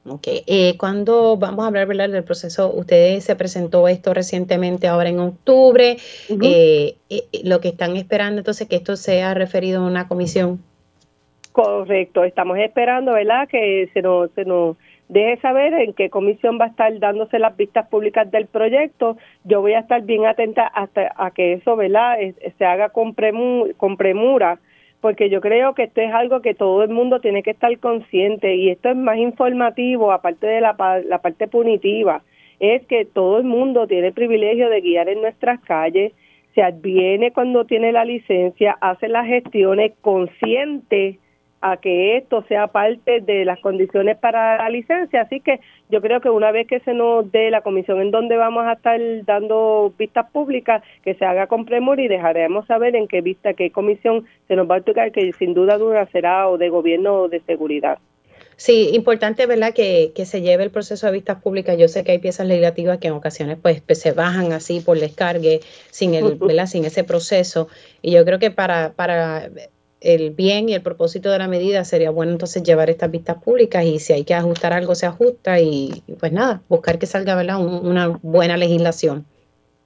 Ok, 0.05 0.27
eh, 0.49 0.77
cuando 0.79 1.37
vamos 1.37 1.65
a 1.65 1.69
hablar 1.69 1.87
¿verdad? 1.87 2.09
del 2.09 2.25
proceso, 2.25 2.73
usted 2.73 3.21
se 3.21 3.37
presentó 3.37 3.87
esto 3.87 4.13
recientemente, 4.13 4.89
ahora 4.89 5.11
en 5.11 5.21
octubre, 5.21 5.97
eh, 6.29 6.97
eh, 7.09 7.23
lo 7.45 7.61
que 7.61 7.69
están 7.69 7.97
esperando 7.97 8.41
entonces 8.41 8.67
que 8.67 8.75
esto 8.75 8.97
sea 8.97 9.33
referido 9.35 9.85
a 9.85 9.87
una 9.87 10.09
comisión. 10.09 10.61
Correcto, 11.53 12.25
estamos 12.25 12.59
esperando, 12.59 13.13
¿verdad? 13.13 13.47
Que 13.49 13.89
se 13.95 14.03
nos, 14.03 14.29
se 14.33 14.45
nos 14.45 14.77
deje 15.09 15.41
saber 15.41 15.73
en 15.75 15.95
qué 15.95 16.11
comisión 16.11 16.59
va 16.61 16.67
a 16.67 16.69
estar 16.69 16.99
dándose 16.99 17.39
las 17.39 17.57
vistas 17.57 17.89
públicas 17.89 18.31
del 18.31 18.47
proyecto. 18.47 19.17
Yo 19.45 19.61
voy 19.61 19.73
a 19.73 19.81
estar 19.81 20.03
bien 20.03 20.27
atenta 20.27 20.67
hasta 20.67 21.13
a 21.17 21.31
que 21.31 21.55
eso, 21.55 21.77
¿verdad?, 21.77 22.19
se 22.57 22.65
haga 22.65 22.91
con, 22.91 23.15
premura, 23.15 24.59
porque 25.01 25.31
yo 25.31 25.41
creo 25.41 25.75
que 25.75 25.85
esto 25.85 26.01
es 26.01 26.13
algo 26.13 26.43
que 26.43 26.55
todo 26.55 26.83
el 26.83 26.91
mundo 26.91 27.21
tiene 27.21 27.43
que 27.43 27.53
estar 27.53 27.77
consciente 27.79 28.57
y 28.57 28.71
esto 28.71 28.91
es 28.91 28.97
más 28.97 29.17
informativo, 29.17 30.13
aparte 30.13 30.47
de 30.47 30.61
la, 30.61 30.77
parte 30.77 31.49
punitiva, 31.49 32.23
es 32.61 32.85
que 32.87 33.05
todo 33.05 33.39
el 33.39 33.45
mundo 33.45 33.87
tiene 33.87 34.09
el 34.09 34.13
privilegio 34.13 34.69
de 34.69 34.81
guiar 34.81 35.09
en 35.09 35.23
nuestras 35.23 35.61
calles, 35.61 36.13
se 36.55 36.63
adviene 36.63 37.31
cuando 37.31 37.65
tiene 37.65 37.93
la 37.93 38.05
licencia, 38.05 38.77
hace 38.81 39.07
las 39.07 39.27
gestiones 39.27 39.93
conscientes 40.01 41.19
a 41.61 41.77
que 41.79 42.17
esto 42.17 42.45
sea 42.49 42.69
parte 42.69 43.21
de 43.21 43.45
las 43.45 43.59
condiciones 43.61 44.17
para 44.17 44.59
la 44.59 44.71
licencia. 44.71 45.23
Así 45.23 45.41
que 45.41 45.61
yo 45.91 46.01
creo 46.01 46.21
que 46.21 46.31
una 46.31 46.53
vez 46.53 46.67
que 46.67 46.81
se 46.81 46.95
nos 46.95 47.31
dé 47.33 47.51
la 47.51 47.63
comisión 47.63 48.01
en 48.01 48.11
donde 48.11 48.37
vamos 48.37 48.65
a 48.67 48.75
estar 48.75 49.01
dando 49.25 49.93
vistas 49.99 50.31
públicas, 50.31 50.83
que 51.03 51.15
se 51.15 51.25
haga 51.25 51.47
con 51.47 51.65
premura 51.65 52.03
y 52.03 52.09
dejaremos 52.09 52.67
saber 52.67 52.95
en 52.97 53.09
qué 53.09 53.21
vista, 53.21 53.55
qué 53.55 53.71
comisión 53.71 54.27
se 54.47 54.57
nos 54.57 54.71
va 54.71 54.77
a 54.77 54.81
tocar, 54.81 55.13
que 55.13 55.33
sin 55.33 55.55
duda 55.55 55.75
alguna 55.75 56.07
será 56.07 56.49
o 56.49 56.59
de 56.59 56.69
gobierno 56.69 57.15
o 57.15 57.29
de 57.29 57.41
seguridad. 57.41 57.99
Sí, 58.57 58.91
importante, 58.93 59.47
¿verdad? 59.47 59.73
Que, 59.73 60.11
que 60.17 60.27
se 60.27 60.43
lleve 60.43 60.65
el 60.65 60.73
proceso 60.73 61.07
de 61.07 61.13
vistas 61.13 61.41
públicas. 61.41 61.79
Yo 61.79 61.87
sé 61.87 62.03
que 62.03 62.11
hay 62.11 62.19
piezas 62.19 62.45
legislativas 62.45 62.99
que 62.99 63.07
en 63.07 63.15
ocasiones 63.15 63.57
pues, 63.63 63.81
pues 63.81 64.01
se 64.01 64.11
bajan 64.11 64.53
así 64.53 64.81
por 64.81 64.99
descargue 64.99 65.61
sin 65.93 66.15
el, 66.15 66.35
¿verdad? 66.41 66.67
Sin 66.67 66.85
ese 66.85 67.05
proceso. 67.05 67.69
Y 68.03 68.11
yo 68.11 68.25
creo 68.25 68.41
que 68.41 68.51
para, 68.51 68.95
para 68.95 69.49
el 70.01 70.31
bien 70.31 70.69
y 70.69 70.75
el 70.75 70.83
propósito 70.83 71.31
de 71.31 71.39
la 71.39 71.49
medida 71.49 71.85
sería 71.85 72.11
bueno 72.11 72.33
entonces 72.33 72.63
llevar 72.63 72.91
estas 72.91 73.11
vistas 73.11 73.43
públicas 73.43 73.85
y 73.85 73.99
si 73.99 74.13
hay 74.13 74.25
que 74.25 74.35
ajustar 74.35 74.73
algo 74.73 74.95
se 74.95 75.07
ajusta 75.07 75.61
y, 75.61 76.03
pues 76.21 76.33
nada, 76.33 76.63
buscar 76.69 76.99
que 76.99 77.07
salga 77.07 77.35
¿verdad? 77.35 77.59
una 77.61 78.19
buena 78.23 78.57
legislación. 78.57 79.27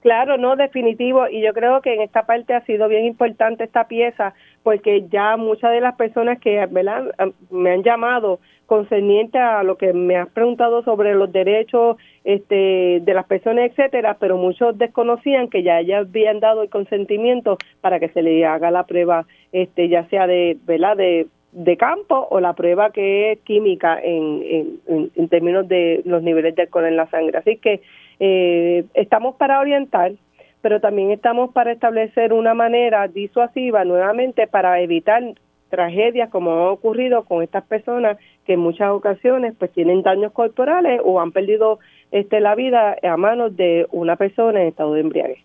Claro, 0.03 0.37
no, 0.37 0.57
definitivo. 0.57 1.29
Y 1.29 1.41
yo 1.41 1.53
creo 1.53 1.81
que 1.81 1.93
en 1.93 2.01
esta 2.01 2.25
parte 2.25 2.53
ha 2.53 2.65
sido 2.65 2.89
bien 2.89 3.05
importante 3.05 3.63
esta 3.63 3.87
pieza, 3.87 4.33
porque 4.61 5.07
ya 5.09 5.37
muchas 5.37 5.71
de 5.71 5.79
las 5.79 5.95
personas 5.95 6.39
que 6.41 6.65
¿verdad? 6.69 7.05
me 7.49 7.71
han 7.71 7.83
llamado 7.83 8.41
concerniente 8.65 9.37
a 9.37 9.63
lo 9.63 9.77
que 9.77 9.93
me 9.93 10.15
has 10.15 10.29
preguntado 10.29 10.83
sobre 10.83 11.13
los 11.13 11.31
derechos 11.31 11.97
este, 12.23 12.99
de 13.01 13.13
las 13.13 13.25
personas, 13.25 13.69
etcétera, 13.69 14.17
pero 14.19 14.37
muchos 14.37 14.77
desconocían 14.77 15.49
que 15.49 15.63
ya 15.63 15.81
ya 15.81 15.99
habían 15.99 16.39
dado 16.39 16.63
el 16.63 16.69
consentimiento 16.69 17.57
para 17.81 17.99
que 17.99 18.09
se 18.09 18.21
le 18.21 18.45
haga 18.45 18.71
la 18.71 18.85
prueba, 18.85 19.25
este, 19.51 19.89
ya 19.89 20.07
sea 20.09 20.27
de, 20.27 20.57
¿verdad? 20.65 20.97
de 20.97 21.27
de 21.53 21.77
campo 21.77 22.27
o 22.31 22.39
la 22.39 22.53
prueba 22.53 22.91
que 22.91 23.31
es 23.31 23.39
química 23.41 23.99
en, 24.01 24.79
en, 24.87 25.11
en 25.15 25.29
términos 25.29 25.67
de 25.67 26.01
los 26.03 26.23
niveles 26.23 26.55
de 26.55 26.63
alcohol 26.63 26.85
en 26.85 26.97
la 26.97 27.07
sangre. 27.09 27.37
Así 27.37 27.57
que 27.57 27.81
eh, 28.19 28.85
estamos 28.93 29.35
para 29.35 29.59
orientar, 29.59 30.13
pero 30.61 30.79
también 30.79 31.11
estamos 31.11 31.51
para 31.51 31.71
establecer 31.71 32.33
una 32.33 32.53
manera 32.53 33.07
disuasiva 33.07 33.85
nuevamente 33.85 34.47
para 34.47 34.81
evitar 34.81 35.21
tragedias 35.69 36.29
como 36.29 36.51
ha 36.51 36.71
ocurrido 36.71 37.23
con 37.25 37.41
estas 37.43 37.63
personas 37.65 38.17
que 38.45 38.53
en 38.53 38.59
muchas 38.59 38.91
ocasiones 38.91 39.53
pues 39.57 39.71
tienen 39.71 40.01
daños 40.01 40.31
corporales 40.31 41.01
o 41.03 41.19
han 41.19 41.31
perdido 41.31 41.79
este 42.11 42.39
la 42.39 42.55
vida 42.55 42.97
a 43.01 43.17
manos 43.17 43.55
de 43.55 43.87
una 43.91 44.15
persona 44.15 44.61
en 44.61 44.67
estado 44.67 44.93
de 44.93 45.01
embriaguez. 45.01 45.39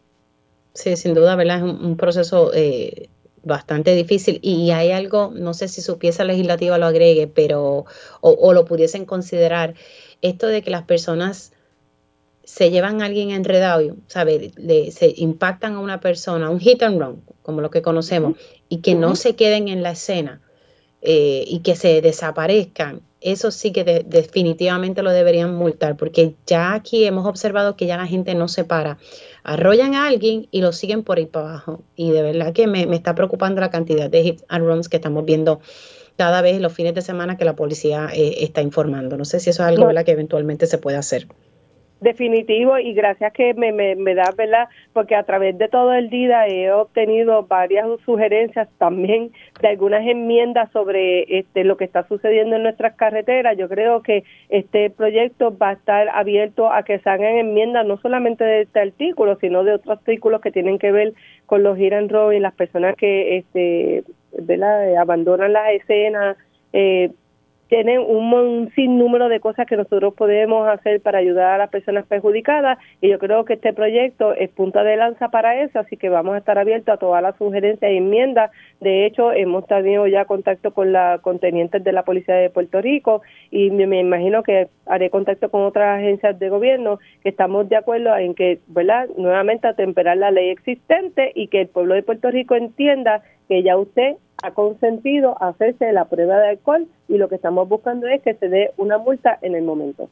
Sí, 0.74 0.96
sin 0.96 1.14
duda, 1.14 1.34
¿verdad? 1.36 1.58
Es 1.58 1.62
un, 1.62 1.96
proceso 1.96 2.52
eh, 2.54 3.08
bastante 3.42 3.94
difícil 3.94 4.38
y 4.42 4.70
hay 4.70 4.92
algo, 4.92 5.32
no 5.34 5.54
sé 5.54 5.68
si 5.68 5.80
su 5.80 5.98
pieza 5.98 6.24
legislativa 6.24 6.78
lo 6.78 6.86
agregue, 6.86 7.26
pero 7.26 7.84
o, 8.20 8.30
o 8.30 8.52
lo 8.52 8.64
pudiesen 8.64 9.04
considerar, 9.04 9.74
esto 10.20 10.46
de 10.46 10.62
que 10.62 10.70
las 10.70 10.82
personas 10.82 11.52
se 12.48 12.70
llevan 12.70 13.02
a 13.02 13.04
alguien 13.04 13.30
enredado, 13.30 13.96
¿sabe? 14.06 14.52
Le, 14.56 14.90
se 14.90 15.12
impactan 15.18 15.74
a 15.74 15.80
una 15.80 16.00
persona, 16.00 16.48
un 16.48 16.60
hit 16.60 16.82
and 16.82 16.98
run, 16.98 17.22
como 17.42 17.60
lo 17.60 17.70
que 17.70 17.82
conocemos, 17.82 18.36
y 18.70 18.78
que 18.78 18.94
no 18.94 19.16
se 19.16 19.36
queden 19.36 19.68
en 19.68 19.82
la 19.82 19.90
escena 19.90 20.40
eh, 21.02 21.44
y 21.46 21.60
que 21.60 21.76
se 21.76 22.00
desaparezcan, 22.00 23.02
eso 23.20 23.50
sí 23.50 23.72
que 23.72 23.84
definitivamente 24.06 25.02
lo 25.02 25.10
deberían 25.10 25.54
multar, 25.54 25.96
porque 25.96 26.34
ya 26.46 26.74
aquí 26.74 27.04
hemos 27.04 27.26
observado 27.26 27.76
que 27.76 27.86
ya 27.86 27.96
la 27.96 28.06
gente 28.06 28.34
no 28.34 28.48
se 28.48 28.64
para. 28.64 28.98
Arrollan 29.42 29.94
a 29.94 30.06
alguien 30.06 30.46
y 30.50 30.60
lo 30.60 30.72
siguen 30.72 31.02
por 31.02 31.18
ahí 31.18 31.26
para 31.26 31.50
abajo. 31.50 31.82
Y 31.96 32.10
de 32.10 32.22
verdad 32.22 32.52
que 32.52 32.66
me, 32.66 32.82
está 32.94 33.14
preocupando 33.14 33.60
la 33.60 33.70
cantidad 33.70 34.08
de 34.08 34.22
hit 34.22 34.42
and 34.48 34.64
runs 34.64 34.88
que 34.88 34.96
estamos 34.96 35.24
viendo 35.24 35.60
cada 36.16 36.42
vez 36.42 36.60
los 36.60 36.72
fines 36.72 36.94
de 36.94 37.02
semana 37.02 37.36
que 37.36 37.44
la 37.44 37.56
policía 37.56 38.08
eh, 38.12 38.36
está 38.38 38.62
informando. 38.62 39.16
No 39.16 39.24
sé 39.24 39.40
si 39.40 39.50
eso 39.50 39.62
es 39.62 39.68
algo 39.68 39.88
que 40.04 40.10
eventualmente 40.10 40.66
se 40.66 40.78
puede 40.78 40.96
hacer. 40.96 41.26
Definitivo 42.00 42.78
y 42.78 42.94
gracias 42.94 43.32
que 43.32 43.54
me, 43.54 43.72
me, 43.72 43.96
me 43.96 44.14
da, 44.14 44.32
¿verdad? 44.36 44.68
Porque 44.92 45.16
a 45.16 45.24
través 45.24 45.58
de 45.58 45.66
todo 45.66 45.92
el 45.94 46.10
día 46.10 46.46
he 46.46 46.70
obtenido 46.70 47.42
varias 47.42 47.88
sugerencias 48.04 48.68
también 48.78 49.32
de 49.60 49.68
algunas 49.68 50.06
enmiendas 50.06 50.70
sobre 50.70 51.38
este 51.38 51.64
lo 51.64 51.76
que 51.76 51.84
está 51.84 52.06
sucediendo 52.06 52.54
en 52.54 52.62
nuestras 52.62 52.94
carreteras. 52.94 53.56
Yo 53.56 53.68
creo 53.68 54.02
que 54.02 54.22
este 54.48 54.90
proyecto 54.90 55.56
va 55.58 55.70
a 55.70 55.72
estar 55.72 56.08
abierto 56.10 56.70
a 56.72 56.84
que 56.84 57.00
se 57.00 57.10
hagan 57.10 57.36
enmiendas 57.36 57.84
no 57.84 57.98
solamente 57.98 58.44
de 58.44 58.60
este 58.62 58.78
artículo, 58.78 59.36
sino 59.40 59.64
de 59.64 59.72
otros 59.72 59.98
artículos 59.98 60.40
que 60.40 60.52
tienen 60.52 60.78
que 60.78 60.92
ver 60.92 61.14
con 61.46 61.64
los 61.64 61.76
hit 61.76 61.92
and 61.92 62.12
y 62.32 62.38
las 62.38 62.54
personas 62.54 62.94
que 62.94 63.38
este, 63.38 64.04
¿verdad? 64.40 64.96
abandonan 64.98 65.52
las 65.52 65.72
escenas. 65.72 66.36
Eh, 66.72 67.10
tienen 67.68 68.00
un, 68.00 68.70
sinnúmero 68.74 69.28
de 69.28 69.40
cosas 69.40 69.66
que 69.66 69.76
nosotros 69.76 70.14
podemos 70.14 70.68
hacer 70.68 71.00
para 71.00 71.18
ayudar 71.18 71.54
a 71.54 71.58
las 71.58 71.70
personas 71.70 72.06
perjudicadas 72.06 72.78
y 73.00 73.08
yo 73.08 73.18
creo 73.18 73.44
que 73.44 73.54
este 73.54 73.72
proyecto 73.72 74.32
es 74.32 74.50
punta 74.50 74.82
de 74.82 74.96
lanza 74.96 75.28
para 75.28 75.62
eso, 75.62 75.78
así 75.78 75.96
que 75.96 76.08
vamos 76.08 76.34
a 76.34 76.38
estar 76.38 76.58
abiertos 76.58 76.94
a 76.94 76.98
todas 76.98 77.22
las 77.22 77.36
sugerencias 77.36 77.90
y 77.90 77.96
enmiendas. 77.96 78.50
De 78.80 79.06
hecho, 79.06 79.32
hemos 79.32 79.66
tenido 79.66 80.06
ya 80.06 80.24
contacto 80.24 80.72
con 80.72 80.92
la 80.92 81.18
contenientes 81.22 81.84
de 81.84 81.92
la 81.92 82.04
Policía 82.04 82.34
de 82.36 82.50
Puerto 82.50 82.80
Rico 82.80 83.22
y 83.50 83.70
me, 83.70 84.00
imagino 84.00 84.42
que 84.42 84.68
haré 84.86 85.10
contacto 85.10 85.50
con 85.50 85.62
otras 85.62 85.98
agencias 85.98 86.38
de 86.38 86.48
gobierno 86.48 86.98
que 87.22 87.28
estamos 87.28 87.68
de 87.68 87.76
acuerdo 87.76 88.16
en 88.16 88.34
que, 88.34 88.60
¿verdad? 88.68 89.08
Nuevamente 89.16 89.68
atemperar 89.68 90.16
la 90.16 90.30
ley 90.30 90.50
existente 90.50 91.32
y 91.34 91.48
que 91.48 91.62
el 91.62 91.68
pueblo 91.68 91.94
de 91.94 92.02
Puerto 92.02 92.30
Rico 92.30 92.54
entienda 92.54 93.22
que 93.48 93.62
ya 93.62 93.76
usted 93.76 94.16
ha 94.48 94.54
consentido 94.54 95.40
hacerse 95.42 95.92
la 95.92 96.06
prueba 96.06 96.38
de 96.38 96.48
alcohol 96.50 96.88
y 97.08 97.18
lo 97.18 97.28
que 97.28 97.36
estamos 97.36 97.68
buscando 97.68 98.06
es 98.08 98.22
que 98.22 98.34
se 98.34 98.48
dé 98.48 98.72
una 98.76 98.98
multa 98.98 99.38
en 99.42 99.54
el 99.54 99.62
momento. 99.62 100.08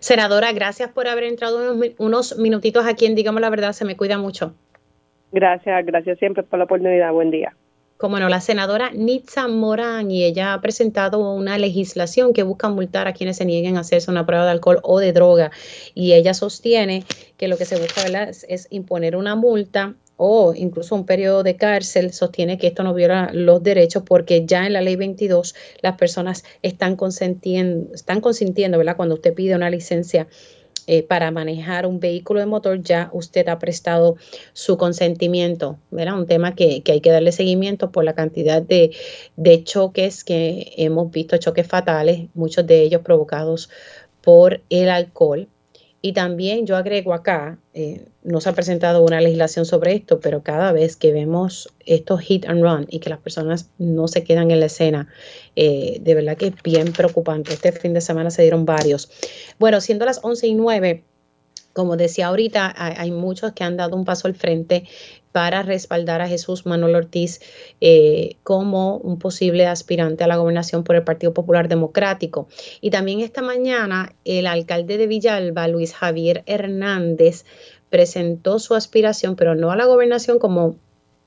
Senadora, 0.00 0.52
gracias 0.52 0.90
por 0.90 1.08
haber 1.08 1.24
entrado 1.24 1.74
unos, 1.98 2.38
minutitos 2.38 2.86
aquí 2.86 3.06
en 3.06 3.14
Digamos 3.14 3.40
la 3.40 3.50
Verdad, 3.50 3.72
se 3.72 3.84
me 3.84 3.96
cuida 3.96 4.18
mucho. 4.18 4.54
Gracias, 5.32 5.84
gracias 5.84 6.18
siempre 6.18 6.42
por 6.42 6.58
la 6.58 6.64
oportunidad. 6.64 7.12
Buen 7.12 7.30
día. 7.30 7.54
Como 7.96 8.18
no, 8.18 8.28
la 8.28 8.40
senadora 8.40 8.90
Nitza 8.92 9.46
Morán 9.46 10.10
y 10.10 10.24
ella 10.24 10.52
ha 10.52 10.60
presentado 10.60 11.32
una 11.32 11.58
legislación 11.58 12.32
que 12.32 12.42
busca 12.42 12.68
multar 12.68 13.06
a 13.06 13.12
quienes 13.12 13.36
se 13.36 13.44
nieguen 13.44 13.76
a 13.76 13.80
hacerse 13.80 14.10
una 14.10 14.26
prueba 14.26 14.44
de 14.44 14.50
alcohol 14.50 14.80
o 14.82 14.98
de 14.98 15.12
droga. 15.12 15.50
Y 15.94 16.12
ella 16.12 16.34
sostiene 16.34 17.04
que 17.36 17.48
lo 17.48 17.56
que 17.56 17.64
se 17.64 17.78
busca 17.78 18.02
es 18.48 18.66
imponer 18.70 19.16
una 19.16 19.36
multa 19.36 19.94
o 20.16 20.54
incluso 20.54 20.94
un 20.94 21.06
periodo 21.06 21.42
de 21.42 21.56
cárcel 21.56 22.12
sostiene 22.12 22.58
que 22.58 22.68
esto 22.68 22.82
no 22.82 22.94
viola 22.94 23.30
los 23.32 23.62
derechos 23.62 24.02
porque 24.06 24.44
ya 24.46 24.66
en 24.66 24.72
la 24.72 24.80
ley 24.80 24.96
22 24.96 25.54
las 25.82 25.96
personas 25.96 26.44
están 26.62 26.96
consentiendo, 26.96 27.92
están 27.94 28.20
consintiendo, 28.20 28.78
¿verdad? 28.78 28.96
Cuando 28.96 29.16
usted 29.16 29.34
pide 29.34 29.54
una 29.54 29.70
licencia 29.70 30.28
eh, 30.86 31.02
para 31.02 31.30
manejar 31.30 31.86
un 31.86 31.98
vehículo 31.98 32.40
de 32.40 32.46
motor, 32.46 32.82
ya 32.82 33.08
usted 33.12 33.48
ha 33.48 33.58
prestado 33.58 34.16
su 34.52 34.76
consentimiento, 34.76 35.78
¿verdad? 35.90 36.18
Un 36.18 36.26
tema 36.26 36.54
que, 36.54 36.82
que 36.82 36.92
hay 36.92 37.00
que 37.00 37.10
darle 37.10 37.32
seguimiento 37.32 37.90
por 37.90 38.04
la 38.04 38.14
cantidad 38.14 38.60
de, 38.60 38.90
de 39.36 39.64
choques 39.64 40.24
que 40.24 40.74
hemos 40.76 41.10
visto, 41.10 41.38
choques 41.38 41.66
fatales, 41.66 42.28
muchos 42.34 42.66
de 42.66 42.82
ellos 42.82 43.00
provocados 43.00 43.70
por 44.20 44.60
el 44.68 44.90
alcohol. 44.90 45.48
Y 46.06 46.12
también 46.12 46.66
yo 46.66 46.76
agrego 46.76 47.14
acá, 47.14 47.56
eh, 47.72 48.04
no 48.22 48.42
se 48.42 48.50
ha 48.50 48.52
presentado 48.52 49.02
una 49.02 49.22
legislación 49.22 49.64
sobre 49.64 49.94
esto, 49.94 50.20
pero 50.20 50.42
cada 50.42 50.70
vez 50.70 50.96
que 50.96 51.14
vemos 51.14 51.72
estos 51.86 52.20
hit 52.20 52.44
and 52.44 52.62
run 52.62 52.86
y 52.90 52.98
que 52.98 53.08
las 53.08 53.20
personas 53.20 53.70
no 53.78 54.06
se 54.06 54.22
quedan 54.22 54.50
en 54.50 54.60
la 54.60 54.66
escena, 54.66 55.08
eh, 55.56 55.96
de 56.02 56.14
verdad 56.14 56.36
que 56.36 56.48
es 56.48 56.62
bien 56.62 56.92
preocupante. 56.92 57.54
Este 57.54 57.72
fin 57.72 57.94
de 57.94 58.02
semana 58.02 58.30
se 58.30 58.42
dieron 58.42 58.66
varios. 58.66 59.10
Bueno, 59.58 59.80
siendo 59.80 60.04
las 60.04 60.20
11 60.22 60.46
y 60.46 60.54
9, 60.54 61.04
como 61.72 61.96
decía 61.96 62.26
ahorita, 62.26 62.74
hay, 62.76 63.10
muchos 63.10 63.52
que 63.52 63.64
han 63.64 63.78
dado 63.78 63.96
un 63.96 64.04
paso 64.04 64.28
al 64.28 64.34
frente 64.34 64.84
para 65.34 65.64
respaldar 65.64 66.20
a 66.20 66.28
Jesús 66.28 66.64
Manuel 66.64 66.94
Ortiz 66.94 67.40
eh, 67.80 68.36
como 68.44 68.98
un 68.98 69.18
posible 69.18 69.66
aspirante 69.66 70.22
a 70.22 70.28
la 70.28 70.36
gobernación 70.36 70.84
por 70.84 70.94
el 70.94 71.02
Partido 71.02 71.34
Popular 71.34 71.66
Democrático. 71.66 72.46
Y 72.80 72.90
también 72.90 73.18
esta 73.18 73.42
mañana 73.42 74.14
el 74.24 74.46
alcalde 74.46 74.96
de 74.96 75.08
Villalba, 75.08 75.66
Luis 75.66 75.92
Javier 75.92 76.44
Hernández, 76.46 77.46
presentó 77.90 78.60
su 78.60 78.76
aspiración, 78.76 79.34
pero 79.34 79.56
no 79.56 79.72
a 79.72 79.76
la 79.76 79.86
gobernación 79.86 80.38
como 80.38 80.76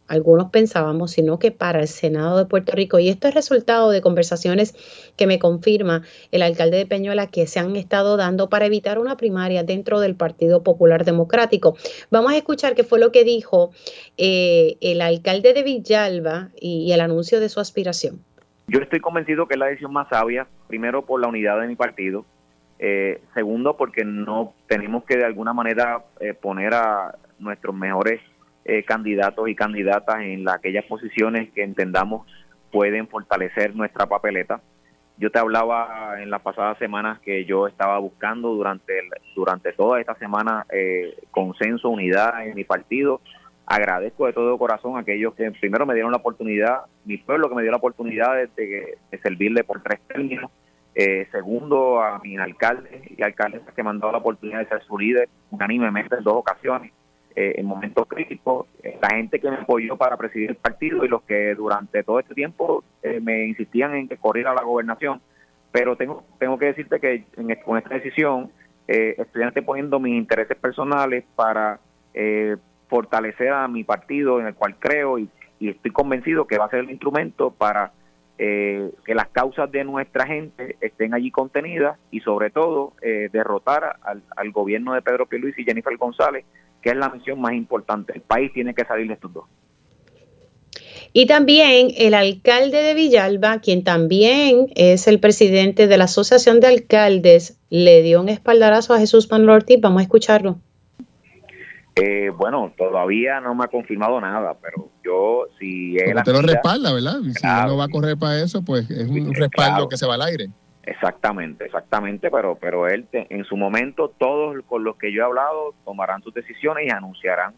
algunos 0.07 0.49
pensábamos, 0.49 1.11
sino 1.11 1.39
que 1.39 1.51
para 1.51 1.81
el 1.81 1.87
Senado 1.87 2.37
de 2.37 2.45
Puerto 2.45 2.71
Rico. 2.73 2.99
Y 2.99 3.09
esto 3.09 3.27
es 3.27 3.33
resultado 3.33 3.91
de 3.91 4.01
conversaciones 4.01 4.75
que 5.15 5.27
me 5.27 5.39
confirma 5.39 6.03
el 6.31 6.41
alcalde 6.41 6.77
de 6.77 6.85
Peñuela 6.85 7.27
que 7.27 7.47
se 7.47 7.59
han 7.59 7.75
estado 7.75 8.17
dando 8.17 8.49
para 8.49 8.65
evitar 8.65 8.99
una 8.99 9.17
primaria 9.17 9.63
dentro 9.63 9.99
del 9.99 10.15
Partido 10.15 10.63
Popular 10.63 11.05
Democrático. 11.05 11.75
Vamos 12.11 12.31
a 12.31 12.37
escuchar 12.37 12.75
qué 12.75 12.83
fue 12.83 12.99
lo 12.99 13.11
que 13.11 13.23
dijo 13.23 13.71
eh, 14.17 14.77
el 14.81 15.01
alcalde 15.01 15.53
de 15.53 15.63
Villalba 15.63 16.49
y, 16.59 16.91
el 16.91 17.01
anuncio 17.01 17.39
de 17.39 17.49
su 17.49 17.59
aspiración. 17.59 18.21
Yo 18.67 18.79
estoy 18.79 18.99
convencido 18.99 19.47
que 19.47 19.55
es 19.55 19.59
la 19.59 19.67
decisión 19.67 19.93
más 19.93 20.07
sabia, 20.09 20.47
primero 20.67 21.05
por 21.05 21.21
la 21.21 21.27
unidad 21.27 21.59
de 21.59 21.67
mi 21.67 21.75
partido, 21.75 22.25
eh, 22.79 23.21
segundo 23.33 23.75
porque 23.75 24.05
no 24.05 24.53
tenemos 24.67 25.03
que 25.03 25.17
de 25.17 25.25
alguna 25.25 25.53
manera 25.53 26.03
eh, 26.19 26.33
poner 26.33 26.73
a 26.73 27.15
nuestros 27.39 27.75
mejores 27.75 28.21
eh, 28.67 28.83
candidatos 28.83 29.47
y 29.47 29.55
candidatas 29.55 30.21
en 30.21 30.47
aquellas 30.49 30.83
posiciones 30.85 31.49
que 31.53 31.63
entendamos 31.63 32.27
pueden 32.69 33.07
fortalecer 33.07 33.73
nuestra 33.73 34.07
papeleta. 34.07 34.59
Yo 35.17 35.31
te 35.31 35.39
hablaba 35.39 36.21
en 36.21 36.29
las 36.29 36.41
pasadas 36.41 36.77
semanas 36.77 37.19
que 37.21 37.45
yo 37.45 37.67
estaba 37.67 37.97
buscando 37.97 38.49
durante 38.49 38.93
durante 39.35 39.71
toda 39.71 40.01
esta 40.01 40.15
semana 40.15 40.65
eh, 40.69 41.15
consenso, 41.31 41.89
unidad 41.89 42.45
en 42.45 42.55
mi 42.55 42.65
partido. 42.65 43.21
Agradezco 43.65 44.25
de 44.25 44.33
todo 44.33 44.57
corazón 44.57 44.97
a 44.97 44.99
aquellos 44.99 45.33
que 45.33 45.49
primero 45.51 45.85
me 45.85 45.93
dieron 45.93 46.11
la 46.11 46.17
oportunidad, 46.17 46.81
mi 47.05 47.17
pueblo 47.17 47.47
que 47.47 47.55
me 47.55 47.61
dio 47.61 47.71
la 47.71 47.77
oportunidad 47.77 48.35
de, 48.35 48.97
servirle 49.23 49.63
por 49.63 49.81
tres 49.81 50.01
términos. 50.07 50.51
Eh, 50.93 51.25
segundo, 51.31 52.01
a 52.01 52.19
mi 52.19 52.37
alcalde 52.37 53.13
y 53.15 53.23
alcaldes 53.23 53.61
que 53.73 53.83
me 53.83 53.91
han 53.91 53.99
dado 53.99 54.11
la 54.11 54.17
oportunidad 54.17 54.59
de 54.59 54.67
ser 54.67 54.83
su 54.83 54.97
líder 54.97 55.29
unánimemente 55.51 56.15
en 56.17 56.23
dos 56.23 56.35
ocasiones. 56.35 56.91
Eh, 57.39 57.59
en 57.59 57.67
momentos 57.67 58.07
críticos, 58.07 58.65
eh, 58.81 58.97
la 58.99 59.15
gente 59.15 59.39
que 59.39 59.47
me 59.51 59.57
apoyó 59.57 59.95
para 59.95 60.17
presidir 60.17 60.49
el 60.49 60.55
partido 60.55 61.05
y 61.05 61.07
los 61.07 61.21
que 61.21 61.53
durante 61.53 62.01
todo 62.01 62.19
este 62.19 62.33
tiempo 62.33 62.83
eh, 63.03 63.19
me 63.19 63.45
insistían 63.45 63.93
en 63.93 64.07
que 64.07 64.17
corriera 64.17 64.55
la 64.55 64.63
gobernación. 64.63 65.21
Pero 65.71 65.95
tengo, 65.95 66.23
tengo 66.39 66.57
que 66.57 66.65
decirte 66.65 66.99
que 66.99 67.25
con 67.63 67.77
esta 67.77 67.93
decisión 67.93 68.49
estoy 68.87 69.43
anteponiendo 69.43 69.99
mis 69.99 70.17
intereses 70.17 70.57
personales 70.57 71.25
para 71.35 71.79
eh, 72.15 72.57
fortalecer 72.89 73.49
a 73.49 73.67
mi 73.67 73.83
partido 73.83 74.39
en 74.39 74.47
el 74.47 74.55
cual 74.55 74.75
creo 74.79 75.19
y, 75.19 75.29
estoy 75.59 75.91
convencido 75.91 76.47
que 76.47 76.57
va 76.57 76.65
a 76.65 76.69
ser 76.69 76.79
el 76.79 76.89
instrumento 76.89 77.51
para 77.51 77.91
eh, 78.39 78.91
que 79.05 79.13
las 79.13 79.27
causas 79.27 79.71
de 79.71 79.83
nuestra 79.83 80.25
gente 80.25 80.77
estén 80.81 81.13
allí 81.13 81.29
contenidas 81.29 81.99
y 82.09 82.21
sobre 82.21 82.49
todo 82.49 82.93
eh, 83.03 83.29
derrotar 83.31 83.97
al, 84.01 84.23
al, 84.35 84.51
gobierno 84.51 84.93
de 84.93 85.03
Pedro 85.03 85.27
Luis 85.29 85.57
y 85.59 85.63
Jennifer 85.63 85.95
González, 85.97 86.45
que 86.81 86.89
es 86.89 86.95
la 86.95 87.09
misión 87.09 87.41
más 87.41 87.53
importante. 87.53 88.13
El 88.15 88.21
país 88.21 88.51
tiene 88.53 88.73
que 88.73 88.85
salir 88.85 89.07
de 89.07 89.13
estos 89.13 89.33
dos. 89.33 89.45
Y 91.13 91.25
también 91.25 91.87
el 91.97 92.13
alcalde 92.13 92.83
de 92.83 92.93
Villalba, 92.93 93.59
quien 93.59 93.83
también 93.83 94.67
es 94.75 95.07
el 95.07 95.19
presidente 95.19 95.87
de 95.87 95.97
la 95.97 96.03
Asociación 96.03 96.59
de 96.59 96.67
Alcaldes, 96.67 97.59
le 97.69 98.01
dio 98.03 98.21
un 98.21 98.29
espaldarazo 98.29 98.93
a 98.93 98.99
Jesús 98.99 99.29
Manuel 99.31 99.49
Ortiz. 99.49 99.79
Vamos 99.81 100.01
a 100.01 100.03
escucharlo. 100.03 100.59
Eh, 101.95 102.29
bueno, 102.29 102.71
todavía 102.77 103.39
no 103.39 103.55
me 103.55 103.63
ha 103.63 103.67
confirmado 103.67 104.21
nada, 104.21 104.55
pero 104.61 104.89
yo 105.03 105.47
si 105.57 105.97
él... 105.97 106.17
Usted 106.17 106.33
lo 106.33 106.41
respalda, 106.41 106.93
¿verdad? 106.93 107.15
si 107.21 107.47
él 107.47 107.67
no 107.67 107.77
va 107.77 107.85
a 107.85 107.89
correr 107.89 108.17
para 108.17 108.39
eso, 108.39 108.61
pues 108.63 108.87
es 108.91 109.07
un 109.07 109.33
respaldo 109.33 109.89
que 109.89 109.97
se 109.97 110.05
va 110.05 110.13
al 110.13 110.21
aire. 110.21 110.49
Exactamente, 110.87 111.65
exactamente, 111.65 112.31
pero 112.31 112.55
pero 112.55 112.87
él 112.87 113.05
en 113.11 113.43
su 113.43 113.57
momento 113.57 114.13
todos 114.17 114.55
con 114.65 114.85
los 114.85 114.95
que 114.95 115.11
yo 115.11 115.21
he 115.21 115.25
hablado 115.25 115.75
tomarán 115.83 116.23
sus 116.23 116.33
decisiones 116.33 116.87
y 116.87 116.89
anunciarán 116.89 117.53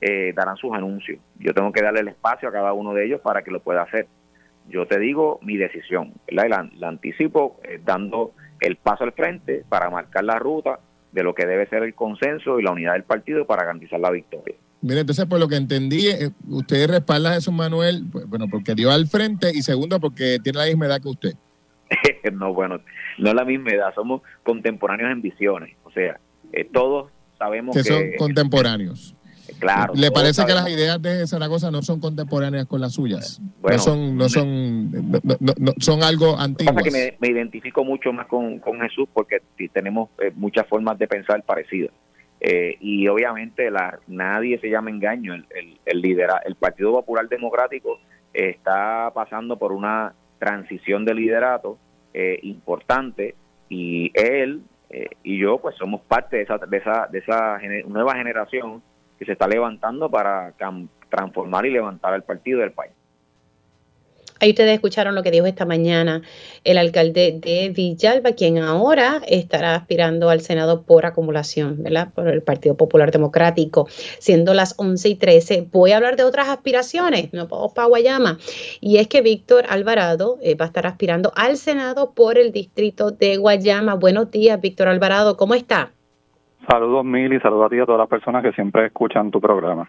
eh, 0.00 0.32
darán 0.34 0.56
sus 0.56 0.72
anuncios. 0.74 1.20
Yo 1.38 1.54
tengo 1.54 1.70
que 1.70 1.80
darle 1.80 2.00
el 2.00 2.08
espacio 2.08 2.48
a 2.48 2.52
cada 2.52 2.72
uno 2.72 2.92
de 2.92 3.06
ellos 3.06 3.20
para 3.20 3.42
que 3.42 3.52
lo 3.52 3.60
pueda 3.60 3.82
hacer. 3.82 4.08
Yo 4.68 4.84
te 4.86 4.98
digo 4.98 5.38
mi 5.42 5.56
decisión, 5.56 6.12
¿verdad? 6.26 6.68
la, 6.76 6.88
anticipo 6.88 7.60
eh, 7.62 7.80
dando 7.84 8.32
el 8.58 8.74
paso 8.74 9.04
al 9.04 9.12
frente 9.12 9.64
para 9.68 9.88
marcar 9.88 10.24
la 10.24 10.40
ruta 10.40 10.80
de 11.12 11.22
lo 11.22 11.36
que 11.36 11.46
debe 11.46 11.68
ser 11.68 11.84
el 11.84 11.94
consenso 11.94 12.58
y 12.58 12.64
la 12.64 12.72
unidad 12.72 12.94
del 12.94 13.04
partido 13.04 13.46
para 13.46 13.62
garantizar 13.62 14.00
la 14.00 14.10
victoria. 14.10 14.56
Mire, 14.80 15.02
entonces, 15.02 15.26
por 15.26 15.38
lo 15.38 15.46
que 15.46 15.54
entendí, 15.54 16.08
eh, 16.08 16.30
usted 16.48 16.90
respalda 16.90 17.30
a 17.30 17.34
Jesús 17.34 17.54
Manuel, 17.54 18.06
pues, 18.10 18.28
bueno, 18.28 18.46
porque 18.50 18.74
dio 18.74 18.90
al 18.90 19.06
frente 19.06 19.52
y 19.54 19.62
segundo, 19.62 20.00
porque 20.00 20.38
tiene 20.42 20.58
la 20.58 20.64
misma 20.64 20.86
edad 20.86 21.00
que 21.00 21.08
usted. 21.08 21.34
no, 22.32 22.52
bueno, 22.52 22.80
no 23.18 23.28
es 23.28 23.34
la 23.34 23.44
misma 23.44 23.70
edad, 23.70 23.94
somos 23.94 24.22
contemporáneos 24.42 25.10
en 25.10 25.22
visiones, 25.22 25.76
o 25.84 25.90
sea, 25.90 26.18
todos 26.72 27.10
sabemos 27.38 27.74
que, 27.76 27.82
que 27.82 27.88
son 27.88 28.02
contemporáneos. 28.18 29.14
Claro. 29.58 29.92
¿Le 29.94 30.10
parece 30.10 30.44
que 30.44 30.54
las 30.54 30.68
ideas 30.68 31.00
de 31.00 31.26
Zaragoza 31.26 31.70
no 31.70 31.82
son 31.82 32.00
contemporáneas 32.00 32.66
con 32.66 32.80
las 32.80 32.94
suyas? 32.94 33.40
no 33.62 33.78
son, 33.78 34.16
no 34.16 34.28
son, 34.28 34.90
son 35.78 36.02
algo 36.02 36.38
antiguas. 36.38 36.82
que 36.82 36.90
me, 36.90 37.16
me, 37.20 37.28
identifico 37.28 37.84
mucho 37.84 38.12
más 38.12 38.26
con, 38.26 38.60
Jesús 38.80 39.08
porque 39.12 39.42
tenemos 39.72 40.10
eh, 40.20 40.32
muchas 40.34 40.66
formas 40.66 40.98
de 40.98 41.06
pensar 41.06 41.42
parecidas. 41.44 41.92
Eh, 42.40 42.76
y 42.80 43.06
obviamente 43.06 43.70
la, 43.70 44.00
nadie 44.08 44.58
se 44.58 44.68
llama 44.68 44.90
engaño. 44.90 45.34
El, 45.34 45.46
el, 45.54 46.04
el, 46.04 46.20
el 46.44 46.54
Partido 46.56 46.92
Popular 46.92 47.28
Democrático 47.28 48.00
está 48.32 49.12
pasando 49.14 49.58
por 49.58 49.72
una 49.72 50.14
transición 50.42 51.04
de 51.04 51.14
liderato 51.14 51.78
eh, 52.12 52.40
importante 52.42 53.36
y 53.68 54.10
él 54.14 54.62
y 55.22 55.38
yo 55.38 55.56
pues 55.56 55.74
somos 55.76 56.02
parte 56.02 56.36
de 56.36 56.42
esa, 56.42 56.58
de 56.58 56.76
esa, 56.76 57.08
de 57.10 57.20
esa 57.20 57.58
nueva 57.86 58.14
generación 58.14 58.82
que 59.18 59.24
se 59.24 59.32
está 59.32 59.48
levantando 59.48 60.10
para 60.10 60.52
transformar 61.08 61.64
y 61.64 61.70
levantar 61.70 62.12
el 62.12 62.24
partido 62.24 62.60
del 62.60 62.72
país. 62.72 62.92
Ahí 64.42 64.50
ustedes 64.50 64.74
escucharon 64.74 65.14
lo 65.14 65.22
que 65.22 65.30
dijo 65.30 65.46
esta 65.46 65.64
mañana 65.64 66.20
el 66.64 66.76
alcalde 66.76 67.38
de 67.40 67.68
Villalba, 67.68 68.32
quien 68.32 68.58
ahora 68.58 69.20
estará 69.28 69.76
aspirando 69.76 70.30
al 70.30 70.40
Senado 70.40 70.82
por 70.82 71.06
acumulación, 71.06 71.80
¿verdad? 71.80 72.12
Por 72.12 72.26
el 72.26 72.42
Partido 72.42 72.76
Popular 72.76 73.12
Democrático, 73.12 73.86
siendo 74.18 74.52
las 74.52 74.74
11 74.80 75.10
y 75.10 75.14
13. 75.14 75.68
Voy 75.70 75.92
a 75.92 75.98
hablar 75.98 76.16
de 76.16 76.24
otras 76.24 76.48
aspiraciones, 76.48 77.32
no 77.32 77.46
puedo 77.46 77.72
para 77.72 77.86
Guayama, 77.86 78.38
y 78.80 78.96
es 78.96 79.06
que 79.06 79.20
Víctor 79.20 79.64
Alvarado 79.68 80.38
eh, 80.42 80.56
va 80.56 80.64
a 80.64 80.68
estar 80.68 80.88
aspirando 80.88 81.30
al 81.36 81.56
Senado 81.56 82.10
por 82.10 82.36
el 82.36 82.50
distrito 82.50 83.12
de 83.12 83.36
Guayama. 83.36 83.94
Buenos 83.94 84.32
días, 84.32 84.60
Víctor 84.60 84.88
Alvarado, 84.88 85.36
¿cómo 85.36 85.54
está? 85.54 85.92
Saludos 86.68 87.04
mil 87.04 87.32
y 87.32 87.38
saludos 87.38 87.66
a 87.66 87.68
ti 87.68 87.76
y 87.76 87.78
a 87.78 87.86
todas 87.86 88.00
las 88.00 88.08
personas 88.08 88.42
que 88.42 88.50
siempre 88.50 88.86
escuchan 88.86 89.30
tu 89.30 89.40
programa. 89.40 89.88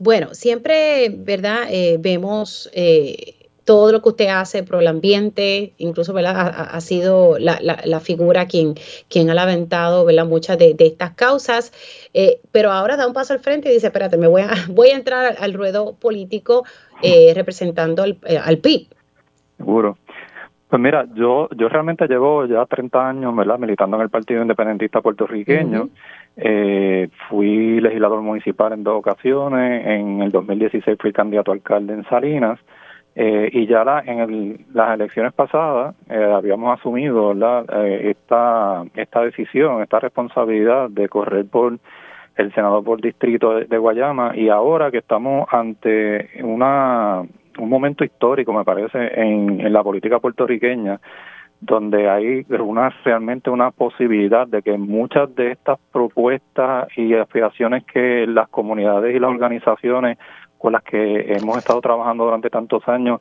Bueno, 0.00 0.34
siempre, 0.34 1.10
¿verdad? 1.10 1.68
Eh, 1.70 1.96
vemos 2.00 2.70
eh, 2.72 3.37
todo 3.68 3.92
lo 3.92 4.00
que 4.00 4.08
usted 4.08 4.28
hace 4.28 4.62
pro 4.62 4.80
el 4.80 4.86
ambiente, 4.86 5.74
incluso, 5.76 6.14
¿verdad? 6.14 6.70
Ha, 6.72 6.80
sido 6.80 7.38
la, 7.38 7.58
la, 7.60 8.00
figura 8.00 8.46
quien, 8.46 8.72
quien 9.10 9.28
ha 9.28 9.34
lamentado, 9.34 10.06
¿verdad? 10.06 10.24
Muchas 10.24 10.56
de, 10.56 10.74
estas 10.78 11.10
causas, 11.10 11.70
eh, 12.14 12.40
pero 12.50 12.70
ahora 12.70 12.96
da 12.96 13.06
un 13.06 13.12
paso 13.12 13.34
al 13.34 13.40
frente 13.40 13.68
y 13.68 13.74
dice, 13.74 13.88
espérate, 13.88 14.16
me 14.16 14.26
voy 14.26 14.40
a, 14.40 14.48
voy 14.70 14.88
a 14.88 14.96
entrar 14.96 15.34
al, 15.38 15.52
ruedo 15.52 15.96
político 16.00 16.64
representando 17.34 18.02
al, 18.02 18.16
al 18.42 18.56
PIB. 18.56 18.86
Seguro. 19.58 19.98
Pues 20.70 20.80
mira, 20.80 21.06
yo 21.14 21.50
yo 21.54 21.68
realmente 21.68 22.06
llevo 22.06 22.46
ya 22.46 22.64
30 22.64 23.06
años, 23.06 23.36
¿verdad? 23.36 23.58
Militando 23.58 23.98
en 23.98 24.02
el 24.04 24.08
Partido 24.08 24.40
Independentista 24.40 25.02
Puertorriqueño. 25.02 25.90
eh, 26.38 27.10
fui 27.28 27.80
legislador 27.82 28.22
municipal 28.22 28.72
en 28.72 28.82
dos 28.82 28.98
ocasiones. 28.98 29.86
En 29.86 30.22
el 30.22 30.30
2016 30.30 30.96
fui 30.98 31.12
candidato 31.12 31.50
a 31.50 31.54
alcalde 31.54 31.92
en 31.92 32.04
Salinas. 32.04 32.58
Eh, 33.20 33.50
y 33.52 33.66
ya 33.66 33.82
la, 33.82 33.98
en 34.06 34.20
el, 34.20 34.60
las 34.72 34.94
elecciones 34.94 35.32
pasadas 35.32 35.96
eh, 36.08 36.14
habíamos 36.22 36.78
asumido. 36.78 37.32
Eh, 37.32 38.10
esta, 38.10 38.84
esta 38.94 39.22
decisión, 39.22 39.82
esta 39.82 39.98
responsabilidad 39.98 40.88
de 40.88 41.08
correr 41.08 41.44
por 41.46 41.76
el 42.36 42.54
senador 42.54 42.84
por 42.84 43.00
distrito 43.00 43.58
de 43.58 43.76
Guayama 43.78 44.36
y 44.36 44.50
ahora 44.50 44.92
que 44.92 44.98
estamos 44.98 45.48
ante 45.50 46.30
una 46.44 47.24
un 47.58 47.68
momento 47.68 48.04
histórico, 48.04 48.52
me 48.52 48.62
parece, 48.62 49.20
en, 49.20 49.62
en 49.62 49.72
la 49.72 49.82
política 49.82 50.20
puertorriqueña, 50.20 51.00
donde 51.60 52.08
hay 52.08 52.46
una 52.50 52.90
realmente 53.04 53.50
una 53.50 53.72
posibilidad 53.72 54.46
de 54.46 54.62
que 54.62 54.78
muchas 54.78 55.34
de 55.34 55.50
estas 55.50 55.80
propuestas 55.90 56.86
y 56.96 57.12
aspiraciones 57.14 57.82
que 57.84 58.28
las 58.28 58.48
comunidades 58.48 59.16
y 59.16 59.18
las 59.18 59.30
organizaciones 59.30 60.18
con 60.58 60.72
las 60.72 60.82
que 60.82 61.32
hemos 61.32 61.56
estado 61.58 61.80
trabajando 61.80 62.24
durante 62.24 62.50
tantos 62.50 62.86
años 62.88 63.20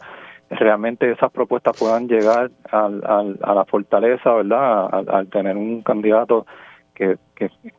realmente 0.50 1.12
esas 1.12 1.32
propuestas 1.32 1.78
puedan 1.78 2.08
llegar 2.08 2.50
al, 2.72 3.04
a 3.42 3.54
la 3.54 3.66
fortaleza, 3.66 4.34
¿verdad? 4.34 5.10
Al, 5.10 5.28
tener 5.28 5.58
un 5.58 5.82
candidato 5.82 6.46
que, 6.96 7.18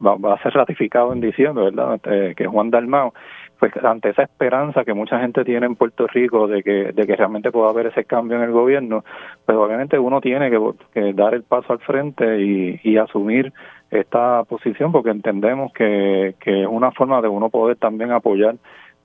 va, 0.05 0.35
a 0.35 0.43
ser 0.43 0.53
ratificado 0.53 1.13
en 1.13 1.21
diciembre, 1.21 1.65
¿verdad? 1.65 1.95
Este, 1.95 2.35
que 2.35 2.47
Juan 2.47 2.71
Dalmao 2.71 3.13
pues 3.59 3.73
ante 3.83 4.11
esa 4.11 4.23
esperanza 4.23 4.85
que 4.85 4.95
mucha 4.95 5.19
gente 5.19 5.45
tiene 5.45 5.67
en 5.67 5.75
Puerto 5.75 6.07
Rico 6.07 6.47
de 6.47 6.63
que, 6.63 6.93
de 6.93 7.07
que 7.09 7.17
realmente 7.17 7.51
pueda 7.51 7.71
haber 7.71 7.87
ese 7.87 8.05
cambio 8.05 8.37
en 8.37 8.45
el 8.45 8.53
gobierno, 8.53 9.05
pues 9.45 9.59
obviamente 9.59 9.99
uno 9.99 10.21
tiene 10.21 10.49
que, 10.49 11.13
dar 11.13 11.35
el 11.35 11.43
paso 11.43 11.73
al 11.73 11.81
frente 11.81 12.41
y, 12.41 12.97
asumir 12.99 13.53
esta 13.91 14.45
posición 14.45 14.93
porque 14.93 15.11
entendemos 15.11 15.73
que 15.73 16.37
es 16.41 16.67
una 16.69 16.93
forma 16.93 17.21
de 17.21 17.29
uno 17.29 17.49
poder 17.49 17.77
también 17.79 18.13
apoyar 18.13 18.55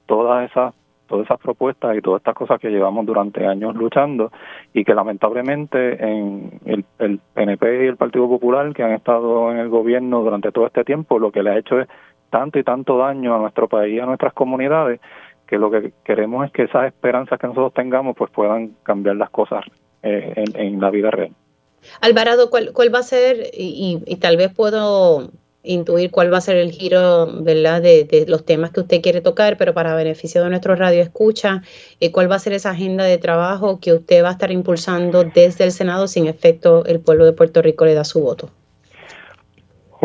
todas 0.06 0.50
esas 0.50 0.74
todas 1.08 1.26
esas 1.26 1.40
propuestas 1.40 1.98
y 1.98 2.02
todas 2.02 2.22
estas 2.22 2.34
cosas 2.34 2.60
que 2.60 2.70
llevamos 2.70 3.06
durante 3.06 3.46
años 3.46 3.76
luchando 3.76 4.32
y 4.74 4.84
que 4.86 4.96
lamentablemente 4.96 6.02
en 6.02 6.60
el, 6.66 6.86
el 6.98 7.20
PNP 7.34 7.84
y 7.84 7.88
el 7.88 7.98
Partido 7.98 8.28
Popular 8.28 8.74
que 8.74 8.84
han 8.84 8.94
estado 8.94 9.52
en 9.52 9.58
el 9.58 9.70
gobierno 9.70 10.24
durante 10.24 10.52
todo 10.52 10.66
este 10.66 10.84
tiempo 10.84 11.20
lo 11.20 11.32
que 11.32 11.44
le 11.44 11.52
ha 11.52 11.58
hecho 11.58 11.80
es 11.80 11.88
tanto 12.30 12.58
y 12.58 12.64
tanto 12.64 12.98
daño 12.98 13.36
a 13.36 13.38
nuestro 13.38 13.68
país 13.68 13.94
y 13.94 14.00
a 14.00 14.06
nuestras 14.06 14.34
comunidades 14.34 15.00
que 15.46 15.60
lo 15.60 15.70
que 15.70 15.94
queremos 16.04 16.46
es 16.46 16.52
que 16.52 16.64
esas 16.64 16.88
esperanzas 16.88 17.40
que 17.40 17.46
nosotros 17.46 17.74
tengamos 17.76 18.16
pues 18.18 18.32
puedan 18.32 18.70
cambiar 18.82 19.18
las 19.18 19.30
cosas 19.30 19.64
eh, 20.02 20.44
en, 20.56 20.82
la 20.82 20.90
vida 20.90 21.12
real. 21.12 21.32
Alvarado, 22.02 22.50
¿cuál, 22.50 22.72
cuál 22.74 22.94
va 22.94 23.00
a 23.00 23.04
ser, 23.04 23.52
y, 23.54 24.18
tal 24.20 24.38
vez 24.38 24.54
puedo 24.54 25.30
intuir 25.64 26.12
cuál 26.12 26.32
va 26.32 26.38
a 26.38 26.42
ser 26.42 26.58
el 26.58 26.72
giro 26.72 27.28
¿verdad? 27.42 27.82
De, 27.82 28.26
los 28.28 28.46
temas 28.46 28.72
que 28.72 28.82
usted 28.82 29.02
quiere 29.02 29.22
tocar, 29.22 29.58
pero 29.58 29.74
para 29.74 29.96
beneficio 29.96 30.44
de 30.44 30.50
nuestro 30.50 30.76
radio 30.76 31.02
escucha, 31.02 31.62
eh, 32.00 32.12
¿cuál 32.12 32.30
va 32.30 32.36
a 32.36 32.40
ser 32.40 32.54
esa 32.54 32.72
agenda 32.72 33.06
de 33.06 33.18
trabajo 33.18 33.80
que 33.80 33.94
usted 33.94 34.24
va 34.24 34.30
a 34.30 34.34
estar 34.34 34.52
impulsando 34.52 35.24
desde 35.24 35.64
el 35.64 35.72
Senado 35.72 36.08
sin 36.08 36.28
efecto 36.28 36.86
el 36.86 37.00
pueblo 37.00 37.26
de 37.26 37.34
Puerto 37.34 37.62
Rico 37.62 37.86
le 37.86 37.94
da 37.94 38.04
su 38.04 38.22
voto? 38.22 38.50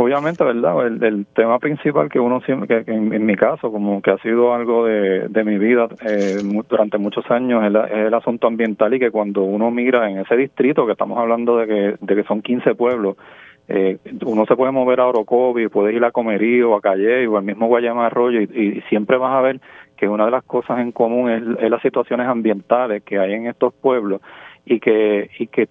Obviamente, 0.00 0.44
¿verdad? 0.44 0.86
El, 0.86 1.26
tema 1.34 1.58
principal 1.58 2.08
que 2.08 2.20
uno 2.20 2.40
siempre, 2.42 2.84
que, 2.84 2.92
en, 2.92 3.26
mi 3.26 3.34
caso, 3.34 3.72
como 3.72 4.00
que 4.00 4.12
ha 4.12 4.18
sido 4.18 4.54
algo 4.54 4.84
de, 4.84 5.42
mi 5.44 5.58
vida 5.58 5.88
eh, 6.08 6.36
durante 6.70 6.98
muchos 6.98 7.28
años, 7.32 7.64
es, 7.64 7.92
el 7.92 8.14
asunto 8.14 8.46
ambiental 8.46 8.94
y 8.94 9.00
que 9.00 9.10
cuando 9.10 9.42
uno 9.42 9.72
mira 9.72 10.08
en 10.08 10.18
ese 10.18 10.36
distrito, 10.36 10.86
que 10.86 10.92
estamos 10.92 11.18
hablando 11.18 11.56
de 11.56 11.66
que, 11.66 11.96
de 12.00 12.14
que 12.14 12.22
son 12.28 12.42
15 12.42 12.76
pueblos, 12.76 13.16
eh, 13.68 13.98
uno 14.24 14.46
se 14.46 14.56
puede 14.56 14.72
mover 14.72 15.00
a 15.00 15.08
Orocovi, 15.08 15.68
puede 15.68 15.92
ir 15.92 16.02
a 16.04 16.10
Comerío, 16.10 16.74
a 16.74 16.80
Calle 16.80 17.26
o 17.26 17.36
al 17.36 17.44
mismo 17.44 17.66
Guayama 17.66 18.06
Arroyo 18.06 18.40
y, 18.40 18.82
siempre 18.88 19.18
vas 19.18 19.34
a 19.34 19.42
ver 19.42 19.60
que 19.96 20.08
una 20.08 20.24
de 20.24 20.30
las 20.30 20.44
cosas 20.44 20.78
en 20.78 20.92
común 20.92 21.30
es, 21.30 21.42
es 21.62 21.70
las 21.70 21.82
situaciones 21.82 22.26
ambientales 22.26 23.02
que 23.02 23.18
hay 23.18 23.34
en 23.34 23.46
estos 23.46 23.74
pueblos 23.74 24.22
y 24.64 24.80
que, 24.80 25.30
y 25.38 25.48
que 25.48 25.68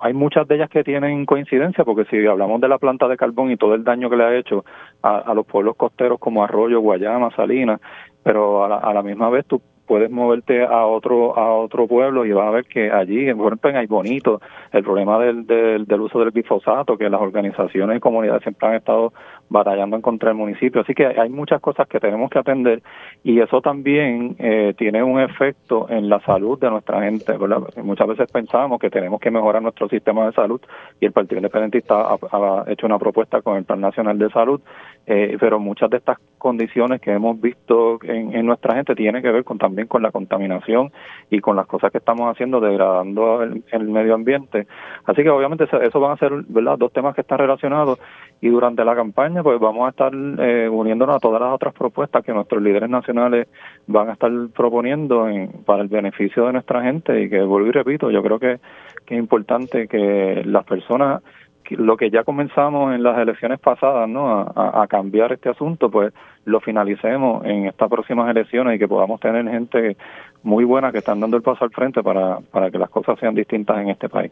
hay, 0.00 0.12
muchas 0.12 0.46
de 0.48 0.56
ellas 0.56 0.68
que 0.68 0.84
tienen 0.84 1.26
coincidencia, 1.26 1.84
porque 1.84 2.04
si 2.06 2.26
hablamos 2.26 2.60
de 2.60 2.68
la 2.68 2.78
planta 2.78 3.06
de 3.08 3.16
carbón 3.16 3.50
y 3.50 3.56
todo 3.56 3.74
el 3.74 3.84
daño 3.84 4.10
que 4.10 4.16
le 4.16 4.24
ha 4.24 4.36
hecho 4.36 4.64
a, 5.02 5.32
los 5.34 5.46
pueblos 5.46 5.76
costeros 5.76 6.18
como 6.18 6.42
Arroyo, 6.42 6.80
Guayama, 6.80 7.34
Salinas, 7.36 7.80
pero 8.22 8.64
a 8.64 8.68
la, 8.68 8.76
a 8.78 8.92
la 8.92 9.02
misma 9.02 9.30
vez 9.30 9.46
tú 9.46 9.62
puedes 9.86 10.10
moverte 10.10 10.64
a 10.64 10.86
otro 10.86 11.36
a 11.36 11.54
otro 11.54 11.86
pueblo 11.86 12.24
y 12.24 12.32
vas 12.32 12.48
a 12.48 12.50
ver 12.50 12.64
que 12.64 12.90
allí, 12.90 13.32
por 13.34 13.52
ejemplo, 13.52 13.70
en 13.70 13.86
Bonito, 13.86 14.40
el 14.72 14.82
problema 14.82 15.18
del, 15.18 15.46
del, 15.46 15.84
del, 15.86 16.00
uso 16.00 16.18
del 16.18 16.30
glifosato, 16.30 16.96
que 16.96 17.08
las 17.10 17.20
organizaciones 17.20 17.96
y 17.96 18.00
comunidades 18.00 18.42
siempre 18.42 18.68
han 18.68 18.74
estado 18.74 19.12
batallando 19.48 19.96
en 19.96 20.02
contra 20.02 20.30
del 20.30 20.38
municipio. 20.38 20.80
Así 20.80 20.94
que 20.94 21.06
hay 21.06 21.28
muchas 21.28 21.60
cosas 21.60 21.86
que 21.86 22.00
tenemos 22.00 22.30
que 22.30 22.38
atender 22.38 22.82
y 23.22 23.40
eso 23.40 23.60
también 23.60 24.36
eh, 24.38 24.74
tiene 24.76 25.02
un 25.02 25.20
efecto 25.20 25.86
en 25.90 26.08
la 26.08 26.20
salud 26.20 26.58
de 26.58 26.70
nuestra 26.70 27.02
gente. 27.02 27.36
¿verdad? 27.36 27.58
Muchas 27.82 28.08
veces 28.08 28.30
pensamos 28.32 28.80
que 28.80 28.90
tenemos 28.90 29.20
que 29.20 29.30
mejorar 29.30 29.62
nuestro 29.62 29.88
sistema 29.88 30.26
de 30.26 30.32
salud 30.32 30.60
y 31.00 31.06
el 31.06 31.12
Partido 31.12 31.38
Independentista 31.38 32.14
ha, 32.14 32.64
hecho 32.68 32.86
una 32.86 32.98
propuesta 32.98 33.42
con 33.42 33.56
el 33.56 33.64
Plan 33.64 33.80
Nacional 33.80 34.18
de 34.18 34.30
Salud, 34.30 34.60
eh, 35.06 35.36
pero 35.38 35.58
muchas 35.58 35.90
de 35.90 35.98
estas 35.98 36.18
condiciones 36.38 37.00
que 37.00 37.12
hemos 37.12 37.40
visto 37.40 37.98
en, 38.02 38.34
en 38.34 38.46
nuestra 38.46 38.74
gente 38.74 38.94
tienen 38.94 39.22
que 39.22 39.30
ver 39.30 39.44
con 39.44 39.58
también 39.58 39.73
con 39.88 40.02
la 40.02 40.10
contaminación 40.10 40.92
y 41.30 41.40
con 41.40 41.56
las 41.56 41.66
cosas 41.66 41.90
que 41.90 41.98
estamos 41.98 42.30
haciendo 42.30 42.60
degradando 42.60 43.42
el, 43.42 43.84
medio 43.88 44.14
ambiente. 44.14 44.66
Así 45.04 45.22
que 45.22 45.30
obviamente 45.30 45.64
eso 45.64 46.00
van 46.00 46.12
a 46.12 46.16
ser 46.16 46.32
¿verdad? 46.48 46.78
dos 46.78 46.92
temas 46.92 47.14
que 47.14 47.20
están 47.20 47.38
relacionados 47.38 47.98
y 48.40 48.48
durante 48.48 48.84
la 48.84 48.94
campaña 48.94 49.42
pues 49.42 49.58
vamos 49.60 49.86
a 49.86 49.90
estar 49.90 50.12
eh, 50.14 50.68
uniéndonos 50.68 51.16
a 51.16 51.20
todas 51.20 51.40
las 51.40 51.52
otras 51.52 51.74
propuestas 51.74 52.24
que 52.24 52.32
nuestros 52.32 52.62
líderes 52.62 52.88
nacionales 52.88 53.48
van 53.86 54.08
a 54.08 54.12
estar 54.12 54.30
proponiendo 54.54 55.26
para 55.64 55.82
el 55.82 55.88
beneficio 55.88 56.46
de 56.46 56.52
nuestra 56.52 56.82
gente 56.82 57.22
y 57.22 57.28
que 57.28 57.42
vuelvo 57.42 57.68
y 57.68 57.72
repito, 57.72 58.10
yo 58.10 58.22
creo 58.22 58.38
que, 58.38 58.58
que 59.06 59.14
es 59.14 59.20
importante 59.20 59.88
que 59.88 60.42
las 60.44 60.64
personas 60.64 61.22
lo 61.70 61.96
que 61.96 62.10
ya 62.10 62.24
comenzamos 62.24 62.94
en 62.94 63.02
las 63.02 63.18
elecciones 63.18 63.60
pasadas, 63.60 64.08
¿no? 64.08 64.40
A, 64.54 64.86
cambiar 64.88 65.32
este 65.32 65.48
asunto, 65.48 65.90
pues 65.90 66.12
lo 66.44 66.60
finalicemos 66.60 67.44
en 67.44 67.66
estas 67.66 67.88
próximas 67.88 68.30
elecciones 68.30 68.76
y 68.76 68.78
que 68.78 68.88
podamos 68.88 69.20
tener 69.20 69.48
gente 69.48 69.96
muy 70.42 70.64
buena 70.64 70.92
que 70.92 70.98
están 70.98 71.20
dando 71.20 71.36
el 71.36 71.42
paso 71.42 71.64
al 71.64 71.70
frente 71.70 72.02
para, 72.02 72.38
para 72.40 72.70
que 72.70 72.78
las 72.78 72.90
cosas 72.90 73.18
sean 73.18 73.34
distintas 73.34 73.78
en 73.78 73.88
este 73.88 74.08
país. 74.08 74.30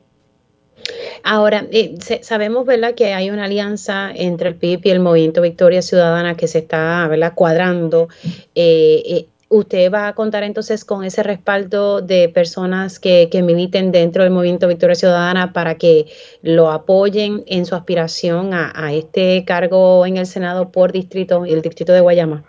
Ahora, 1.25 1.65
eh, 1.71 1.95
sabemos, 2.23 2.67
¿verdad?, 2.67 2.95
que 2.95 3.15
hay 3.15 3.31
una 3.31 3.45
alianza 3.45 4.11
entre 4.13 4.49
el 4.49 4.57
PIB 4.57 4.81
y 4.85 4.91
el 4.91 5.01
Movimiento 5.01 5.41
Victoria 5.41 5.83
Ciudadana 5.83 6.37
que 6.37 6.49
se 6.49 6.59
está, 6.59 7.07
¿verdad?, 7.09 7.33
cuadrando. 7.35 8.09
Eh, 8.55 9.03
eh, 9.07 9.27
¿Usted 9.55 9.93
va 9.93 10.09
a 10.09 10.15
contar 10.15 10.45
entonces 10.45 10.83
con 10.83 11.05
ese 11.05 11.23
respaldo 11.23 12.01
de 12.01 12.31
personas 12.31 12.99
que, 12.99 13.29
que, 13.31 13.43
militen 13.43 13.93
dentro 13.93 14.23
del 14.23 14.33
Movimiento 14.33 14.67
Victoria 14.67 14.95
Ciudadana 14.95 15.53
para 15.53 15.75
que 15.75 16.07
lo 16.43 16.71
apoyen 16.71 17.43
en 17.47 17.67
su 17.67 17.75
aspiración 17.75 18.55
a, 18.55 18.73
a 18.75 18.95
este 18.95 19.45
cargo 19.45 20.07
en 20.07 20.17
el 20.17 20.25
Senado 20.25 20.73
por 20.73 20.91
distrito, 20.91 21.45
el 21.45 21.61
distrito 21.61 21.93
de 21.93 22.01
Guayama? 22.01 22.45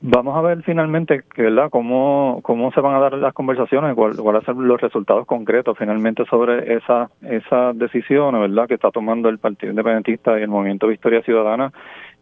Vamos 0.00 0.36
a 0.36 0.40
ver 0.40 0.62
finalmente 0.62 1.22
¿verdad? 1.36 1.68
Cómo, 1.68 2.40
cómo 2.42 2.72
se 2.72 2.80
van 2.80 2.94
a 2.94 3.00
dar 3.00 3.12
las 3.14 3.34
conversaciones, 3.34 3.94
cuáles 3.94 4.18
a 4.42 4.46
ser 4.46 4.56
los 4.56 4.80
resultados 4.80 5.26
concretos 5.26 5.76
finalmente 5.78 6.24
sobre 6.26 6.76
esa, 6.76 7.10
esas 7.22 7.78
decisiones 7.78 8.40
¿verdad? 8.40 8.68
que 8.68 8.74
está 8.74 8.90
tomando 8.90 9.28
el 9.28 9.38
Partido 9.38 9.70
Independentista 9.70 10.38
y 10.38 10.42
el 10.42 10.48
Movimiento 10.48 10.86
Victoria 10.86 11.22
Ciudadana 11.22 11.72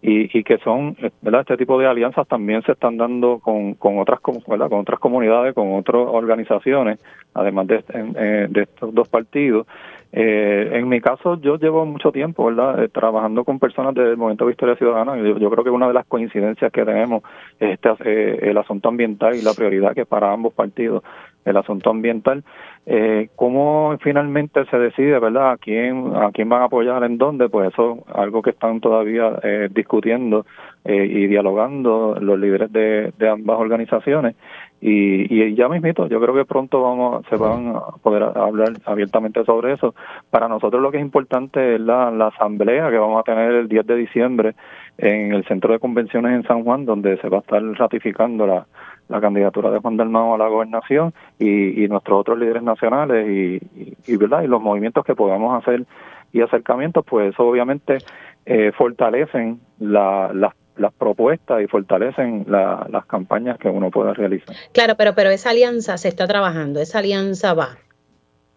y, 0.00 0.38
y 0.38 0.44
que 0.44 0.58
son, 0.58 0.96
¿verdad? 1.22 1.40
este 1.40 1.56
tipo 1.56 1.78
de 1.78 1.86
alianzas 1.86 2.26
también 2.28 2.62
se 2.62 2.72
están 2.72 2.96
dando 2.96 3.40
con, 3.40 3.74
con, 3.74 3.98
otras, 3.98 4.20
¿verdad? 4.46 4.68
con 4.68 4.80
otras 4.80 5.00
comunidades, 5.00 5.54
con 5.54 5.74
otras 5.74 6.06
organizaciones, 6.06 7.00
además 7.34 7.66
de, 7.66 7.84
eh, 7.94 8.46
de 8.48 8.62
estos 8.62 8.94
dos 8.94 9.08
partidos. 9.08 9.66
Eh, 10.10 10.70
en 10.72 10.88
mi 10.88 11.00
caso, 11.00 11.38
yo 11.40 11.58
llevo 11.58 11.84
mucho 11.84 12.10
tiempo, 12.10 12.46
¿verdad?, 12.46 12.82
eh, 12.82 12.88
trabajando 12.88 13.44
con 13.44 13.58
personas 13.58 13.94
del 13.94 14.16
Movimiento 14.16 14.46
Victoria 14.46 14.74
Ciudadana. 14.76 15.16
Yo, 15.18 15.36
yo 15.38 15.50
creo 15.50 15.64
que 15.64 15.70
una 15.70 15.86
de 15.86 15.94
las 15.94 16.06
coincidencias 16.06 16.72
que 16.72 16.84
tenemos 16.84 17.22
es 17.60 17.74
este, 17.74 17.90
eh, 18.04 18.38
el 18.50 18.56
asunto 18.56 18.88
ambiental 18.88 19.34
y 19.34 19.42
la 19.42 19.52
prioridad 19.52 19.94
que 19.94 20.06
para 20.06 20.32
ambos 20.32 20.54
partidos 20.54 21.02
el 21.44 21.56
asunto 21.56 21.90
ambiental. 21.90 22.42
Eh, 22.90 23.28
¿Cómo 23.36 23.98
finalmente 24.00 24.64
se 24.70 24.78
decide, 24.78 25.18
verdad, 25.18 25.50
a 25.50 25.56
quién, 25.58 26.16
a 26.16 26.30
quién 26.32 26.48
van 26.48 26.62
a 26.62 26.64
apoyar 26.64 27.04
en 27.04 27.18
dónde? 27.18 27.50
Pues 27.50 27.70
eso 27.70 27.98
es 28.08 28.14
algo 28.14 28.40
que 28.40 28.48
están 28.48 28.80
todavía 28.80 29.38
eh, 29.42 29.68
discutiendo 29.70 30.46
eh, 30.86 31.04
y 31.04 31.26
dialogando 31.26 32.16
los 32.18 32.38
líderes 32.38 32.72
de, 32.72 33.12
ambas 33.28 33.58
organizaciones. 33.60 34.36
Y, 34.80 35.34
y 35.34 35.54
ya 35.54 35.68
mismito, 35.68 36.06
yo 36.08 36.18
creo 36.18 36.34
que 36.34 36.46
pronto 36.46 36.80
vamos 36.80 37.26
se 37.28 37.36
van 37.36 37.76
a 37.76 37.80
poder 38.02 38.22
hablar 38.22 38.70
abiertamente 38.86 39.44
sobre 39.44 39.74
eso. 39.74 39.94
Para 40.30 40.48
nosotros 40.48 40.80
lo 40.80 40.90
que 40.90 40.96
es 40.96 41.04
importante 41.04 41.74
es 41.74 41.80
la, 41.82 42.10
la 42.10 42.28
asamblea 42.28 42.88
que 42.88 42.96
vamos 42.96 43.20
a 43.20 43.24
tener 43.24 43.52
el 43.52 43.68
10 43.68 43.86
de 43.86 43.96
diciembre 43.96 44.54
en 44.96 45.34
el 45.34 45.44
Centro 45.44 45.74
de 45.74 45.78
Convenciones 45.78 46.32
en 46.32 46.44
San 46.44 46.64
Juan, 46.64 46.86
donde 46.86 47.18
se 47.18 47.28
va 47.28 47.36
a 47.36 47.40
estar 47.40 47.62
ratificando 47.62 48.46
la, 48.46 48.66
la 49.08 49.20
candidatura 49.20 49.70
de 49.70 49.78
Juan 49.78 49.96
del 49.96 50.08
Mao 50.08 50.34
a 50.34 50.38
la 50.38 50.48
gobernación 50.48 51.12
y, 51.38 51.84
y 51.84 51.88
nuestros 51.88 52.20
otros 52.20 52.38
líderes 52.38 52.62
nacionales 52.62 53.26
y, 53.28 53.60
y, 54.06 54.16
verdad 54.16 54.42
y 54.42 54.46
los 54.46 54.60
movimientos 54.60 55.04
que 55.04 55.14
podamos 55.14 55.60
hacer 55.60 55.84
y 56.32 56.40
acercamientos 56.42 57.04
pues 57.06 57.32
eso 57.32 57.46
obviamente 57.46 57.98
eh, 58.44 58.72
fortalecen 58.76 59.60
la, 59.78 60.30
las 60.34 60.54
las 60.78 60.92
propuestas 60.92 61.60
y 61.60 61.66
fortalecen 61.66 62.46
las 62.48 63.04
campañas 63.06 63.58
que 63.58 63.68
uno 63.68 63.90
pueda 63.90 64.14
realizar. 64.14 64.54
Claro, 64.72 64.94
pero 64.96 65.12
pero 65.14 65.30
esa 65.30 65.50
alianza 65.50 65.98
se 65.98 66.08
está 66.08 66.28
trabajando, 66.28 66.80
esa 66.80 67.00
alianza 67.00 67.52
va. 67.52 67.78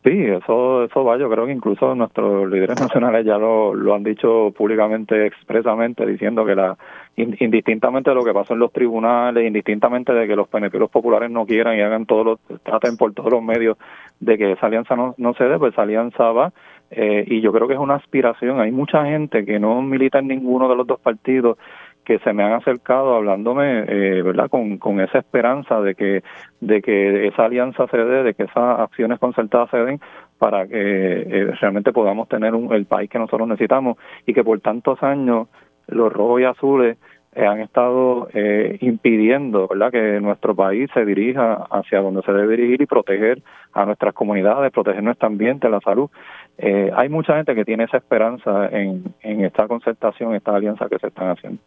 Sí, 0.04 0.26
eso, 0.26 0.86
eso 0.86 1.04
va. 1.04 1.18
Yo 1.18 1.30
creo 1.30 1.46
que 1.46 1.52
incluso 1.52 1.94
nuestros 1.94 2.50
líderes 2.50 2.80
nacionales 2.80 3.24
ya 3.24 3.38
lo, 3.38 3.76
lo 3.76 3.94
han 3.94 4.04
dicho 4.04 4.52
públicamente, 4.58 5.28
expresamente, 5.28 6.06
diciendo 6.08 6.44
que 6.44 6.56
la 6.56 6.76
indistintamente 7.18 8.10
de 8.10 8.16
lo 8.16 8.24
que 8.24 8.34
pasó 8.34 8.54
en 8.54 8.60
los 8.60 8.72
tribunales, 8.72 9.46
indistintamente 9.46 10.14
de 10.14 10.28
que 10.28 10.36
los 10.36 10.48
PNP 10.48 10.80
populares 10.88 11.30
no 11.30 11.46
quieran 11.46 11.78
y 11.78 11.82
hagan 11.82 12.06
todos 12.06 12.26
los, 12.26 12.62
traten 12.64 12.98
por 12.98 13.14
todos 13.14 13.32
los 13.32 13.44
medios 13.44 13.78
de 14.20 14.38
que 14.38 14.54
esa 14.54 14.68
alianza 14.68 14.96
no, 14.96 15.14
no 15.18 15.34
se 15.34 15.44
dé, 15.44 15.58
pues 15.58 15.74
esa 15.74 15.84
alianza 15.84 16.32
va. 16.32 16.54
Eh, 16.90 17.24
y 17.28 17.42
yo 17.42 17.52
creo 17.54 17.68
que 17.68 17.74
es 17.74 17.80
una 17.80 17.96
aspiración. 17.96 18.60
Hay 18.60 18.72
mucha 18.72 19.06
gente 19.06 19.46
que 19.46 19.60
no 19.60 19.82
milita 19.82 20.20
en 20.20 20.28
ninguno 20.28 20.68
de 20.70 20.76
los 20.76 20.88
dos 20.88 21.00
partidos 21.00 21.58
que 22.04 22.20
se 22.20 22.34
me 22.34 22.44
han 22.44 22.54
acercado 22.54 23.16
hablándome, 23.16 23.86
eh, 23.88 24.22
¿verdad? 24.22 24.50
Con, 24.50 24.78
con 24.78 25.00
esa 25.00 25.20
esperanza 25.20 25.80
de 25.82 25.96
que, 25.96 26.24
de 26.60 26.82
que 26.82 27.28
esa 27.28 27.46
alianza 27.46 27.88
se 27.88 27.98
dé, 27.98 28.24
de 28.24 28.34
que 28.34 28.44
esas 28.44 28.80
acciones 28.80 29.20
concertadas 29.20 29.70
se 29.70 29.78
den 29.78 30.02
para 30.40 30.68
que 30.68 30.76
eh, 30.76 31.52
realmente 31.62 31.94
podamos 31.94 32.28
tener 32.28 32.56
un, 32.56 32.74
el 32.74 32.86
país 32.86 33.10
que 33.10 33.20
nosotros 33.20 33.48
necesitamos 33.48 33.98
y 34.26 34.34
que 34.34 34.44
por 34.44 34.60
tantos 34.60 35.02
años 35.04 35.48
los 35.88 36.12
rojos 36.12 36.42
y 36.42 36.44
azules 36.46 36.98
eh, 37.34 37.46
han 37.46 37.62
estado 37.62 38.28
eh, 38.34 38.78
impidiendo 38.82 39.68
¿verdad? 39.68 39.92
que 39.92 40.20
nuestro 40.20 40.54
país 40.54 40.90
se 40.94 41.06
dirija 41.06 41.66
hacia 41.72 42.02
donde 42.02 42.22
se 42.24 42.34
debe 42.34 42.58
dirigir 42.58 42.82
y 42.82 42.86
proteger 42.86 43.42
a 43.72 43.86
nuestras 43.86 44.14
comunidades, 44.14 44.72
proteger 44.72 45.02
nuestro 45.02 45.28
ambiente, 45.28 45.70
la 45.70 45.80
salud. 45.80 46.10
Eh, 46.58 46.92
hay 46.94 47.08
mucha 47.08 47.38
gente 47.38 47.56
que 47.56 47.64
tiene 47.64 47.86
esa 47.86 47.98
esperanza 47.98 48.68
en, 48.68 49.04
en 49.22 49.46
esta 49.46 49.68
concertación, 49.68 50.36
esta 50.36 50.56
alianza 50.56 50.90
que 50.90 51.00
se 51.00 51.08
están 51.08 51.30
haciendo 51.30 51.62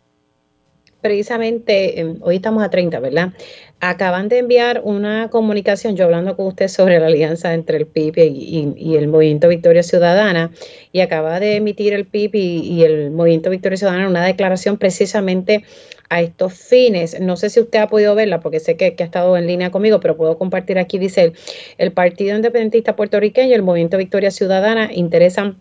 precisamente, 1.05 2.01
em, 2.01 2.17
hoy 2.23 2.37
estamos 2.37 2.65
a 2.65 2.71
30, 2.71 2.99
¿verdad? 2.99 3.35
Acaban 3.79 4.31
de 4.31 4.39
enviar 4.39 4.81
una 4.85 5.29
comunicación, 5.29 5.97
yo 5.97 6.07
hablando 6.07 6.35
con 6.35 6.47
usted 6.47 6.69
sobre 6.69 6.99
la 6.99 7.09
alianza 7.09 7.53
entre 7.53 7.77
el 7.77 7.87
PIB 7.87 8.15
y, 8.25 8.97
el 8.97 9.09
Movimiento 9.09 9.49
Victoria 9.49 9.83
Ciudadana, 9.83 10.51
y 10.93 11.01
acaba 11.01 11.41
de 11.41 11.57
emitir 11.57 11.93
el 11.93 12.07
PIB 12.07 12.35
y, 12.37 12.85
el 12.85 13.11
Movimiento 13.11 13.51
Victoria 13.51 13.77
Ciudadana 13.77 14.09
una 14.09 14.25
declaración 14.25 14.79
precisamente 14.79 15.65
a 16.09 16.23
estos 16.23 16.55
fines. 16.55 17.21
No 17.21 17.37
sé 17.37 17.51
si 17.51 17.61
usted 17.61 17.81
ha 17.81 17.89
podido 17.89 18.15
verla, 18.15 18.41
porque 18.41 18.59
sé 18.59 18.79
que, 18.79 18.95
que 18.95 19.03
ha 19.03 19.07
estado 19.07 19.37
en 19.37 19.47
línea 19.47 19.71
conmigo, 19.71 20.01
pero 20.01 20.17
puedo 20.17 20.39
compartir 20.39 20.79
aquí, 20.79 20.97
dice 20.97 21.23
el, 21.23 21.33
el 21.77 21.93
Partido 21.93 22.35
Independentista 22.35 22.97
Puertorriqueño 22.97 23.51
y 23.51 23.53
el 23.53 23.63
Movimiento 23.63 23.99
Victoria 23.99 24.31
Ciudadana 24.31 24.89
interesan 24.91 25.59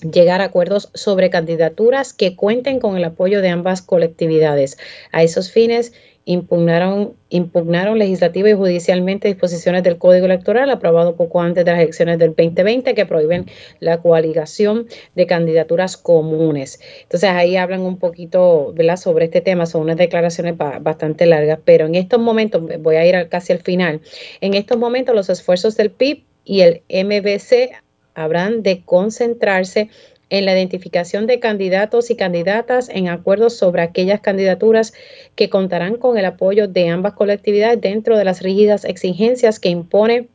llegar 0.00 0.40
a 0.40 0.44
acuerdos 0.44 0.90
sobre 0.94 1.30
candidaturas 1.30 2.12
que 2.12 2.34
cuenten 2.36 2.80
con 2.80 2.96
el 2.96 3.04
apoyo 3.04 3.40
de 3.40 3.48
ambas 3.48 3.82
colectividades. 3.82 4.78
A 5.12 5.22
esos 5.22 5.50
fines, 5.50 5.92
impugnaron, 6.24 7.14
impugnaron 7.30 7.98
legislativa 7.98 8.48
y 8.48 8.54
judicialmente 8.54 9.28
disposiciones 9.28 9.82
del 9.82 9.98
Código 9.98 10.26
Electoral 10.26 10.70
aprobado 10.70 11.16
poco 11.16 11.40
antes 11.40 11.64
de 11.64 11.72
las 11.72 11.80
elecciones 11.80 12.18
del 12.18 12.30
2020 12.30 12.94
que 12.94 13.06
prohíben 13.06 13.46
la 13.80 14.00
coaligación 14.00 14.86
de 15.14 15.26
candidaturas 15.26 15.96
comunes. 15.96 16.80
Entonces 17.02 17.30
ahí 17.30 17.56
hablan 17.56 17.80
un 17.82 17.98
poquito 17.98 18.72
sobre 18.96 19.24
este 19.26 19.40
tema, 19.40 19.66
son 19.66 19.82
unas 19.82 19.96
declaraciones 19.96 20.56
bastante 20.56 21.26
largas, 21.26 21.58
pero 21.64 21.86
en 21.86 21.94
estos 21.94 22.20
momentos, 22.20 22.62
voy 22.80 22.96
a 22.96 23.06
ir 23.06 23.28
casi 23.28 23.52
al 23.52 23.60
final, 23.60 24.00
en 24.40 24.54
estos 24.54 24.78
momentos 24.78 25.14
los 25.14 25.28
esfuerzos 25.28 25.76
del 25.76 25.90
PIB 25.90 26.24
y 26.44 26.60
el 26.60 26.82
MBC 26.88 27.72
habrán 28.14 28.62
de 28.62 28.82
concentrarse 28.84 29.88
en 30.30 30.46
la 30.46 30.54
identificación 30.54 31.26
de 31.26 31.40
candidatos 31.40 32.10
y 32.10 32.16
candidatas 32.16 32.88
en 32.88 33.08
acuerdos 33.08 33.54
sobre 33.56 33.82
aquellas 33.82 34.20
candidaturas 34.20 34.94
que 35.34 35.50
contarán 35.50 35.96
con 35.96 36.16
el 36.16 36.24
apoyo 36.24 36.68
de 36.68 36.88
ambas 36.88 37.12
colectividades 37.12 37.80
dentro 37.80 38.16
de 38.16 38.24
las 38.24 38.40
rígidas 38.40 38.86
exigencias 38.86 39.60
que 39.60 39.68
impone 39.68 40.28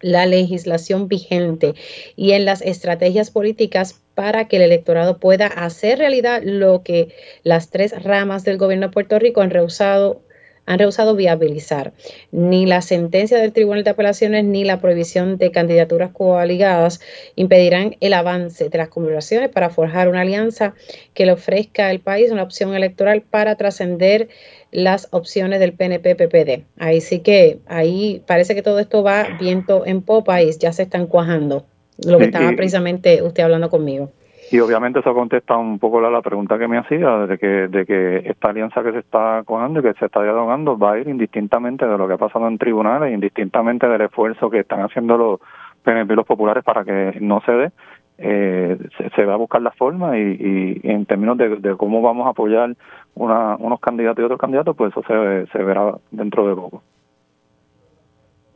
la 0.00 0.26
legislación 0.26 1.08
vigente 1.08 1.74
y 2.16 2.32
en 2.32 2.44
las 2.44 2.62
estrategias 2.62 3.30
políticas 3.30 4.00
para 4.14 4.48
que 4.48 4.56
el 4.56 4.62
electorado 4.62 5.18
pueda 5.18 5.46
hacer 5.46 5.98
realidad 5.98 6.42
lo 6.44 6.82
que 6.82 7.14
las 7.44 7.70
tres 7.70 8.02
ramas 8.02 8.44
del 8.44 8.58
gobierno 8.58 8.88
de 8.88 8.92
Puerto 8.92 9.18
Rico 9.18 9.40
han 9.40 9.50
rehusado 9.50 10.22
han 10.68 10.78
rehusado 10.78 11.16
viabilizar. 11.16 11.94
Ni 12.30 12.66
la 12.66 12.82
sentencia 12.82 13.38
del 13.38 13.54
Tribunal 13.54 13.84
de 13.84 13.90
Apelaciones 13.90 14.44
ni 14.44 14.64
la 14.64 14.82
prohibición 14.82 15.38
de 15.38 15.50
candidaturas 15.50 16.10
coaligadas 16.12 17.00
impedirán 17.36 17.96
el 18.00 18.12
avance 18.12 18.68
de 18.68 18.78
las 18.78 18.90
conversaciones 18.90 19.48
para 19.48 19.70
forjar 19.70 20.10
una 20.10 20.20
alianza 20.20 20.74
que 21.14 21.24
le 21.24 21.32
ofrezca 21.32 21.88
al 21.88 22.00
país 22.00 22.30
una 22.30 22.42
opción 22.42 22.74
electoral 22.74 23.22
para 23.22 23.56
trascender 23.56 24.28
las 24.70 25.08
opciones 25.10 25.58
del 25.58 25.72
PNP-PPD. 25.72 26.64
Ahí 26.76 27.00
sí 27.00 27.20
que, 27.20 27.60
ahí 27.66 28.22
parece 28.26 28.54
que 28.54 28.62
todo 28.62 28.78
esto 28.78 29.02
va 29.02 29.38
viento 29.40 29.86
en 29.86 30.02
popa 30.02 30.42
y 30.42 30.52
ya 30.58 30.74
se 30.74 30.82
están 30.82 31.06
cuajando, 31.06 31.64
lo 32.04 32.18
que 32.18 32.26
estaba 32.26 32.52
precisamente 32.54 33.22
usted 33.22 33.42
hablando 33.42 33.70
conmigo. 33.70 34.12
Y 34.50 34.60
obviamente 34.60 35.00
eso 35.00 35.12
contesta 35.14 35.56
un 35.56 35.78
poco 35.78 36.00
la, 36.00 36.10
la 36.10 36.22
pregunta 36.22 36.58
que 36.58 36.68
me 36.68 36.78
hacía, 36.78 37.26
de 37.26 37.38
que, 37.38 37.68
de 37.68 37.84
que 37.84 38.16
esta 38.30 38.50
alianza 38.50 38.82
que 38.82 38.92
se 38.92 39.00
está 39.00 39.42
cuajando 39.44 39.80
y 39.80 39.82
que 39.82 39.94
se 39.94 40.06
está 40.06 40.22
dialogando 40.22 40.78
va 40.78 40.92
a 40.92 40.98
ir 40.98 41.08
indistintamente 41.08 41.86
de 41.86 41.98
lo 41.98 42.08
que 42.08 42.14
ha 42.14 42.18
pasado 42.18 42.48
en 42.48 42.56
tribunales, 42.56 43.12
indistintamente 43.12 43.86
del 43.86 44.00
esfuerzo 44.00 44.48
que 44.48 44.60
están 44.60 44.80
haciendo 44.80 45.18
los 45.18 45.40
PNP 45.82 46.12
y 46.12 46.16
los 46.16 46.26
populares 46.26 46.64
para 46.64 46.84
que 46.84 47.18
no 47.20 47.40
se 47.42 47.52
dé 47.52 47.72
eh, 48.18 48.76
se, 49.14 49.24
va 49.24 49.34
a 49.34 49.36
buscar 49.36 49.62
la 49.62 49.70
forma 49.70 50.18
y, 50.18 50.80
en 50.82 51.06
términos 51.06 51.38
de, 51.38 51.76
cómo 51.76 52.02
vamos 52.02 52.26
a 52.26 52.30
apoyar 52.30 52.74
una, 53.14 53.56
unos 53.56 53.80
candidatos 53.80 54.22
y 54.22 54.24
otros 54.24 54.40
candidatos, 54.40 54.76
pues 54.76 54.90
eso 54.90 55.02
se, 55.06 55.46
se 55.52 55.62
verá 55.62 55.94
dentro 56.10 56.48
de 56.48 56.54
poco. 56.56 56.82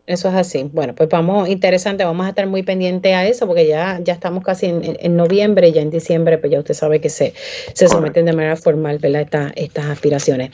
Eso 0.06 0.28
es 0.28 0.34
así. 0.34 0.68
Bueno, 0.72 0.94
pues 0.94 1.08
vamos, 1.08 1.48
interesante, 1.48 2.04
vamos 2.04 2.26
a 2.26 2.30
estar 2.30 2.46
muy 2.46 2.62
pendientes 2.62 3.14
a 3.14 3.24
eso 3.24 3.46
porque 3.46 3.66
ya, 3.66 4.00
ya 4.02 4.12
estamos 4.12 4.42
casi 4.42 4.66
en, 4.66 5.16
noviembre 5.16 5.68
y 5.68 5.72
ya 5.72 5.82
en 5.82 5.90
diciembre, 5.90 6.38
pues 6.38 6.52
ya 6.52 6.58
usted 6.58 6.74
sabe 6.74 7.00
que 7.00 7.08
se, 7.08 7.34
se 7.72 7.88
someten 7.88 8.26
de 8.26 8.32
manera 8.32 8.56
formal, 8.56 8.98
¿verdad? 8.98 9.52
estas 9.54 9.86
aspiraciones. 9.86 10.50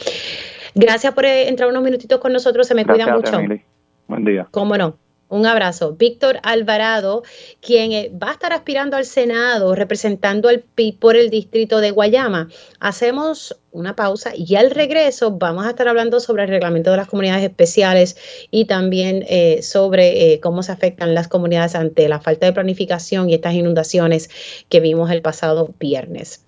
Gracias 0.75 1.15
por 1.15 1.25
eh, 1.25 1.49
entrar 1.49 1.71
unos 1.71 1.83
minutitos 1.83 2.21
con 2.21 2.33
nosotros, 2.33 2.67
se 2.67 2.75
me 2.75 2.85
cuida 2.85 3.15
mucho. 3.15 3.41
Buen 4.07 4.25
día. 4.25 4.47
Cómo 4.51 4.77
no. 4.77 4.97
Un 5.31 5.45
abrazo. 5.45 5.93
Víctor 5.93 6.41
Alvarado, 6.43 7.23
quien 7.61 7.93
eh, 7.93 8.11
va 8.11 8.31
a 8.31 8.33
estar 8.33 8.53
aspirando 8.55 8.97
al 8.97 9.05
Senado 9.05 9.75
representando 9.75 10.49
al 10.49 10.61
PIB 10.61 10.99
por 10.99 11.17
el 11.17 11.29
distrito 11.29 11.81
de 11.81 11.91
Guayama. 11.91 12.49
Hacemos 12.81 13.61
una 13.71 13.95
pausa 13.95 14.33
y 14.35 14.57
al 14.57 14.71
regreso 14.71 15.33
vamos 15.33 15.67
a 15.67 15.71
estar 15.71 15.87
hablando 15.87 16.21
sobre 16.21 16.45
el 16.45 16.49
reglamento 16.49 16.91
de 16.91 16.97
las 16.97 17.09
comunidades 17.09 17.45
especiales 17.45 18.17
y 18.51 18.65
también 18.65 19.23
eh, 19.29 19.63
sobre 19.63 20.33
eh, 20.33 20.41
cómo 20.41 20.63
se 20.63 20.73
afectan 20.73 21.15
las 21.15 21.29
comunidades 21.29 21.75
ante 21.75 22.09
la 22.09 22.21
falta 22.21 22.47
de 22.47 22.55
planificación 22.55 23.29
y 23.29 23.35
estas 23.35 23.53
inundaciones 23.53 24.31
que 24.71 24.81
vimos 24.81 25.11
el 25.11 25.21
pasado 25.21 25.75
viernes. 25.79 26.48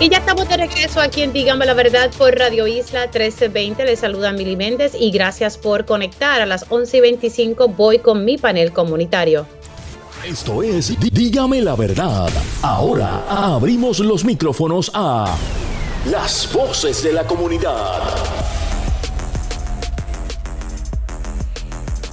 y 0.00 0.08
ya 0.08 0.18
estamos 0.18 0.48
de 0.48 0.56
regreso 0.56 1.00
aquí 1.00 1.22
en 1.22 1.32
Dígame 1.32 1.66
la 1.66 1.74
Verdad 1.74 2.10
por 2.16 2.32
Radio 2.36 2.68
Isla 2.68 3.02
1320. 3.06 3.84
Les 3.84 3.98
saluda 3.98 4.32
Mili 4.32 4.54
Méndez 4.54 4.92
y 4.98 5.10
gracias 5.10 5.58
por 5.58 5.84
conectar. 5.84 6.40
A 6.40 6.46
las 6.46 6.66
11 6.68 6.98
y 6.98 7.00
25 7.00 7.68
voy 7.68 7.98
con 7.98 8.24
mi 8.24 8.38
panel 8.38 8.72
comunitario. 8.72 9.46
Esto 10.24 10.62
es 10.62 10.98
Dígame 11.00 11.62
la 11.62 11.74
Verdad. 11.74 12.30
Ahora 12.62 13.24
abrimos 13.28 13.98
los 13.98 14.24
micrófonos 14.24 14.90
a 14.94 15.36
las 16.06 16.52
voces 16.52 17.02
de 17.02 17.12
la 17.12 17.26
comunidad. 17.26 18.57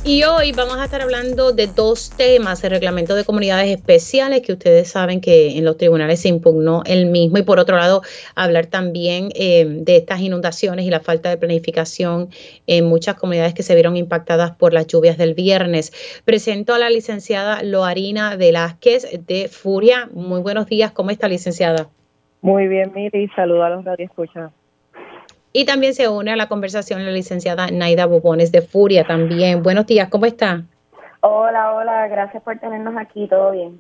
Y 0.08 0.24
hoy 0.24 0.52
vamos 0.52 0.78
a 0.78 0.86
estar 0.86 1.02
hablando 1.02 1.52
de 1.52 1.66
dos 1.66 2.12
temas, 2.12 2.64
el 2.64 2.70
reglamento 2.70 3.16
de 3.16 3.24
comunidades 3.24 3.72
especiales, 3.72 4.42
que 4.42 4.54
ustedes 4.54 4.88
saben 4.88 5.20
que 5.20 5.58
en 5.58 5.66
los 5.66 5.78
tribunales 5.78 6.22
se 6.22 6.28
impugnó 6.28 6.84
el 6.86 7.08
mismo, 7.08 7.40
y 7.40 7.42
por 7.42 7.58
otro 7.58 7.76
lado, 7.76 8.04
hablar 8.36 8.68
también 8.68 9.30
eh, 9.34 9.66
de 9.66 9.98
estas 9.98 10.22
inundaciones 10.22 10.86
y 10.86 10.92
la 10.92 11.00
falta 11.00 11.30
de 11.30 11.38
planificación 11.38 12.30
en 12.68 12.86
muchas 12.86 13.16
comunidades 13.16 13.56
que 13.56 13.64
se 13.64 13.74
vieron 13.74 13.98
impactadas 13.98 14.52
por 14.52 14.74
las 14.74 14.86
lluvias 14.86 15.18
del 15.18 15.34
viernes. 15.34 15.92
Presento 16.24 16.76
a 16.76 16.78
la 16.78 16.92
licenciada 16.92 17.64
Loarina 17.64 18.36
Velázquez 18.36 19.26
de 19.26 19.48
Furia. 19.48 20.08
Muy 20.14 20.42
buenos 20.42 20.68
días, 20.68 20.92
¿cómo 20.92 21.10
está 21.10 21.28
licenciada? 21.28 21.90
Muy 22.42 22.68
bien, 22.68 22.92
Miri, 22.94 23.28
saludos 23.30 23.64
a 23.64 23.70
los 23.70 23.84
radioescuchas. 23.84 24.52
Y 25.58 25.64
también 25.64 25.94
se 25.94 26.10
une 26.10 26.34
a 26.34 26.36
la 26.36 26.50
conversación 26.50 27.06
la 27.06 27.12
licenciada 27.12 27.68
Naida 27.72 28.08
Bubones 28.08 28.52
de 28.52 28.62
Furia 28.62 29.06
también. 29.06 29.64
Buenos 29.64 29.86
días, 29.86 30.10
¿cómo 30.10 30.26
está? 30.26 30.64
Hola, 31.22 31.72
hola, 31.72 32.10
gracias 32.10 32.44
por 32.44 32.60
tenernos 32.60 32.98
aquí, 32.98 33.26
todo 33.30 33.52
bien. 33.52 33.80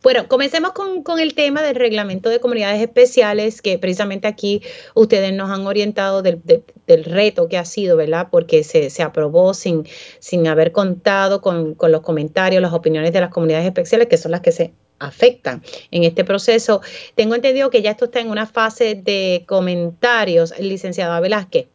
Bueno, 0.00 0.28
comencemos 0.28 0.72
con, 0.72 1.18
el 1.18 1.34
tema 1.34 1.60
del 1.60 1.74
reglamento 1.74 2.30
de 2.30 2.38
comunidades 2.38 2.80
especiales, 2.80 3.60
que 3.60 3.78
precisamente 3.78 4.28
aquí 4.28 4.62
ustedes 4.94 5.32
nos 5.32 5.50
han 5.50 5.66
orientado 5.66 6.22
del, 6.22 6.40
reto 6.86 7.48
que 7.48 7.58
ha 7.58 7.64
sido, 7.64 7.96
¿verdad? 7.96 8.28
Porque 8.30 8.62
se, 8.62 8.90
se 8.90 9.02
aprobó 9.02 9.54
sin, 9.54 9.84
sin 10.20 10.46
haber 10.46 10.70
contado 10.70 11.40
con, 11.40 11.74
con, 11.74 11.90
los 11.90 12.02
comentarios, 12.02 12.62
las 12.62 12.72
opiniones 12.72 13.12
de 13.12 13.20
las 13.20 13.30
comunidades 13.30 13.66
especiales, 13.66 14.06
que 14.06 14.16
son 14.16 14.30
las 14.30 14.40
que 14.40 14.52
se 14.52 14.72
afectan 15.00 15.62
en 15.90 16.04
este 16.04 16.24
proceso. 16.24 16.80
Tengo 17.16 17.34
entendido 17.34 17.70
que 17.70 17.82
ya 17.82 17.90
esto 17.90 18.04
está 18.04 18.20
en 18.20 18.30
una 18.30 18.46
fase 18.46 18.94
de 18.94 19.44
comentarios, 19.48 20.56
licenciada 20.60 21.18
Velázquez. 21.18 21.66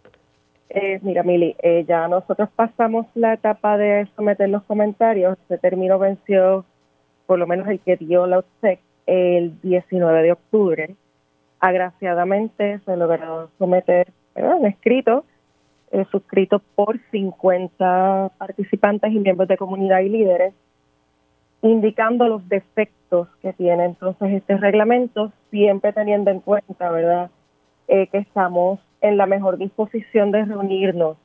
Eh, 0.70 1.00
mira, 1.04 1.24
Mili, 1.24 1.56
eh, 1.62 1.86
ya 1.88 2.08
nosotros 2.08 2.50
pasamos 2.56 3.06
la 3.14 3.34
etapa 3.34 3.78
de 3.78 4.08
someter 4.16 4.50
los 4.50 4.64
comentarios. 4.64 5.38
Se 5.48 5.58
terminó, 5.60 6.00
venció, 6.00 6.66
por 7.26 7.40
lo 7.40 7.48
menos 7.48 7.68
el 7.68 7.80
que 7.80 7.98
dio 7.98 8.28
la 8.28 8.40
OPSEC, 8.40 8.80
el 9.06 9.60
19 9.62 10.24
de 10.24 10.32
octubre. 10.32 10.96
Agraciadamente 11.60 12.80
se 12.86 12.98
logró 12.98 13.50
someter 13.58 14.12
un 14.36 14.66
escrito 14.66 15.26
eh, 15.92 16.06
suscrito 16.12 16.60
por 16.76 17.00
50 17.12 18.32
participantes 18.38 19.12
y 19.12 19.20
miembros 19.20 19.48
de 19.48 19.58
comunidad 19.58 20.00
y 20.00 20.10
líderes 20.10 20.54
indicando 21.64 22.28
los 22.28 22.48
defectos 22.50 23.30
que 23.42 23.54
tiene 23.54 23.86
entonces 23.86 24.34
este 24.34 24.58
reglamento, 24.58 25.32
siempre 25.50 25.94
teniendo 25.94 26.30
en 26.30 26.42
cuenta, 26.42 26.92
¿verdad?, 26.92 27.32
eh, 27.88 28.08
que 28.08 28.18
estamos 28.18 28.80
en 29.02 29.18
la 29.18 29.26
mejor 29.26 29.58
disposición 29.58 30.32
de 30.32 30.46
reunirnos 30.46 31.18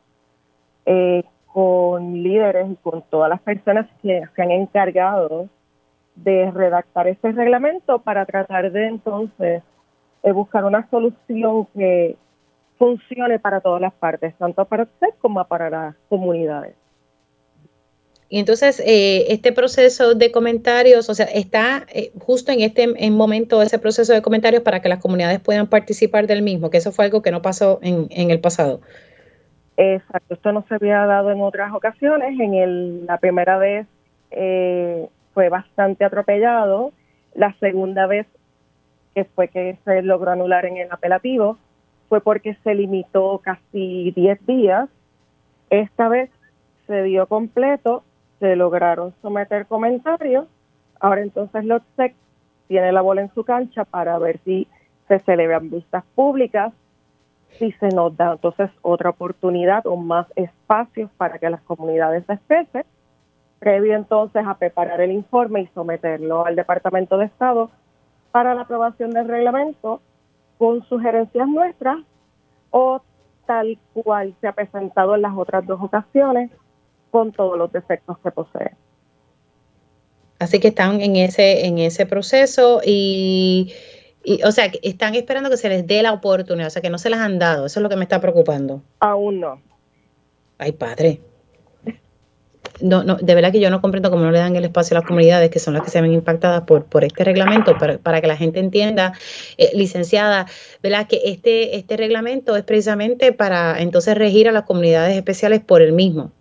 eh, 0.87 1.25
con 1.47 2.23
líderes 2.23 2.71
y 2.71 2.77
con 2.77 3.03
todas 3.03 3.29
las 3.31 3.41
personas 3.41 3.87
que 4.01 4.23
se 4.35 4.43
han 4.43 4.51
encargado 4.51 5.49
de 6.25 6.51
redactar 6.51 7.09
este 7.09 7.33
reglamento 7.33 8.01
para 8.01 8.27
tratar 8.27 8.71
de 8.73 8.87
entonces 8.87 9.63
eh, 10.23 10.33
buscar 10.33 10.65
una 10.65 10.89
solución 10.91 11.67
que 11.77 12.17
funcione 12.79 13.39
para 13.39 13.61
todas 13.61 13.81
las 13.81 13.93
partes, 13.93 14.35
tanto 14.39 14.65
para 14.65 14.85
usted 14.85 15.09
como 15.21 15.45
para 15.45 15.71
las 15.71 15.95
comunidades. 16.09 16.75
Y 18.31 18.39
entonces, 18.39 18.81
eh, 18.81 19.33
este 19.33 19.53
proceso 19.53 20.15
de 20.15 20.31
comentarios, 20.31 21.09
o 21.09 21.15
sea, 21.15 21.27
está 21.27 21.87
eh, 21.95 22.13
justo 22.21 22.53
en 22.53 22.61
este 22.61 22.83
en 22.83 23.17
momento 23.17 23.63
ese 23.63 23.79
proceso 23.79 24.13
de 24.13 24.21
comentarios 24.21 24.63
para 24.63 24.83
que 24.83 24.89
las 24.91 24.99
comunidades 24.99 25.41
puedan 25.41 25.67
participar 25.67 26.27
del 26.27 26.43
mismo, 26.43 26.69
que 26.69 26.77
eso 26.77 26.93
fue 26.93 27.07
algo 27.07 27.23
que 27.23 27.31
no 27.31 27.41
pasó 27.41 27.79
en, 27.83 28.07
en 28.11 28.31
el 28.31 28.41
pasado. 28.41 28.81
Exacto, 29.79 30.35
esto 30.35 30.53
no 30.53 30.65
se 30.69 30.75
había 30.75 31.07
dado 31.07 31.31
en 31.31 31.41
otras 31.41 31.73
ocasiones. 31.73 32.39
En 32.39 32.53
el, 32.53 33.07
la 33.07 33.17
primera 33.17 33.57
vez 33.57 33.87
eh, 34.31 35.09
fue 35.39 35.51
bastante 35.51 36.05
atropellado. 36.05 36.91
La 37.33 37.55
segunda 37.61 38.09
vez 38.09 38.27
que 39.15 39.25
fue 39.25 39.47
que 39.47 39.79
se 39.85 40.03
logró 40.03 40.33
anular 40.33 40.67
en 40.67 40.79
el 40.79 40.91
apelativo 40.91 41.59
fue 42.09 42.21
porque 42.21 42.57
se 42.65 42.75
limitó 42.75 43.39
casi 43.39 44.11
10 44.17 44.47
días. 44.47 44.89
Esta 45.71 46.09
vez 46.09 46.29
se 46.89 47.05
dio 47.05 47.29
completo 47.29 48.03
se 48.41 48.57
lograron 48.57 49.15
someter 49.23 49.67
comentarios. 49.67 50.49
Ahora 50.99 51.21
entonces 51.21 51.65
LOTSEC 51.65 52.17
tiene 52.67 52.91
la 52.91 53.03
bola 53.03 53.21
en 53.21 53.33
su 53.33 53.45
cancha 53.45 53.85
para 53.85 54.19
ver 54.19 54.41
si 54.45 54.67
se 55.07 55.21
celebran 55.21 55.71
vistas 55.71 56.03
públicas, 56.17 56.73
si 57.61 57.71
se 57.71 57.91
nos 57.91 58.17
da 58.17 58.33
entonces 58.33 58.71
otra 58.83 59.11
oportunidad 59.11 59.87
o 59.87 59.95
más 59.95 60.27
espacios 60.35 61.13
para 61.17 61.39
que 61.39 61.49
las 61.49 61.61
comunidades 61.61 62.27
se 62.27 62.33
expresen 62.33 62.85
previo 63.59 63.95
entonces 63.95 64.45
a 64.47 64.55
preparar 64.55 65.01
el 65.01 65.13
informe 65.13 65.63
y 65.63 65.67
someterlo 65.75 66.47
al 66.47 66.57
Departamento 66.57 67.19
de 67.19 67.27
Estado 67.27 67.71
para 68.31 68.55
la 68.55 68.63
aprobación 68.63 69.11
del 69.11 69.29
reglamento 69.29 70.01
con 70.59 70.87
sugerencias 70.89 71.49
nuestras 71.49 71.99
o 72.71 73.01
tal 73.47 73.79
cual 73.95 74.35
se 74.41 74.49
ha 74.49 74.53
presentado 74.53 75.15
en 75.15 75.23
las 75.23 75.37
otras 75.37 75.67
dos 75.67 75.81
ocasiones 75.81 76.51
con 77.11 77.33
todos 77.33 77.57
los 77.57 77.73
defectos 77.73 78.19
que 78.19 78.31
posee. 78.31 78.73
Así 80.39 80.61
que 80.61 80.69
están 80.69 81.01
en 81.01 81.17
ese 81.17 81.67
en 81.67 81.79
ese 81.79 82.07
proceso 82.07 82.81
y, 82.85 83.73
y, 84.23 84.43
o 84.45 84.53
sea, 84.53 84.71
están 84.83 85.15
esperando 85.17 85.51
que 85.51 85.57
se 85.57 85.69
les 85.69 85.87
dé 85.87 86.03
la 86.03 86.13
oportunidad, 86.13 86.69
o 86.69 86.71
sea, 86.71 86.83
que 86.83 86.91
no 86.91 86.99
se 86.99 87.11
las 87.11 87.21
han 87.21 87.41
dado. 87.41 87.67
Eso 87.67 87.81
es 87.81 87.83
lo 87.83 87.89
que 87.89 87.97
me 87.97 88.05
está 88.05 88.21
preocupando. 88.21 88.83
Aún 89.01 89.41
no. 89.41 89.61
Ay, 90.59 90.73
padre 90.73 91.21
no, 92.81 93.03
no, 93.03 93.17
de 93.17 93.35
verdad 93.35 93.53
que 93.53 93.61
yo 93.61 93.71
no 93.71 93.81
comprendo 93.81 94.11
cómo 94.11 94.25
no 94.25 94.31
le 94.31 94.39
dan 94.39 94.57
el 94.57 94.65
espacio 94.65 94.97
a 94.97 95.01
las 95.01 95.09
comunidades 95.09 95.51
que 95.51 95.59
son 95.59 95.75
las 95.75 95.83
que 95.83 95.91
se 95.91 96.01
ven 96.01 96.13
impactadas 96.13 96.63
por, 96.63 96.85
por 96.85 97.05
este 97.05 97.25
reglamento, 97.25 97.77
para, 97.79 97.99
para 97.99 98.21
que 98.21 98.27
la 98.27 98.37
gente 98.37 98.61
entienda, 98.61 99.13
eh, 99.57 99.71
licenciada, 99.75 100.47
¿verdad? 100.83 101.07
Que 101.07 101.21
este, 101.25 101.77
este 101.77 101.97
reglamento 101.97 102.57
es 102.57 102.65
precisamente 102.65 103.33
para 103.33 103.81
entonces 103.81 104.17
regir 104.17 104.49
a 104.49 104.53
las 104.53 104.65
comunidades 104.65 105.17
especiales 105.17 105.61
por 105.61 105.83
el 105.83 105.93
mismo. 105.93 106.33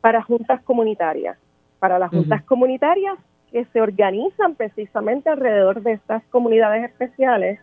Para 0.00 0.22
juntas 0.22 0.62
comunitarias, 0.62 1.36
para 1.78 1.98
las 1.98 2.10
juntas 2.10 2.42
comunitarias 2.44 3.18
que 3.50 3.64
se 3.72 3.80
organizan 3.80 4.54
precisamente 4.54 5.30
alrededor 5.30 5.82
de 5.82 5.92
estas 5.92 6.22
comunidades 6.30 6.84
especiales 6.84 7.60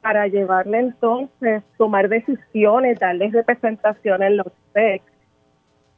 para 0.00 0.26
llevarle 0.26 0.80
entonces, 0.80 1.62
tomar 1.78 2.08
decisiones, 2.08 2.98
darles 2.98 3.32
representación 3.32 4.22
en 4.22 4.36
los 4.36 4.48
TEC, 4.72 5.02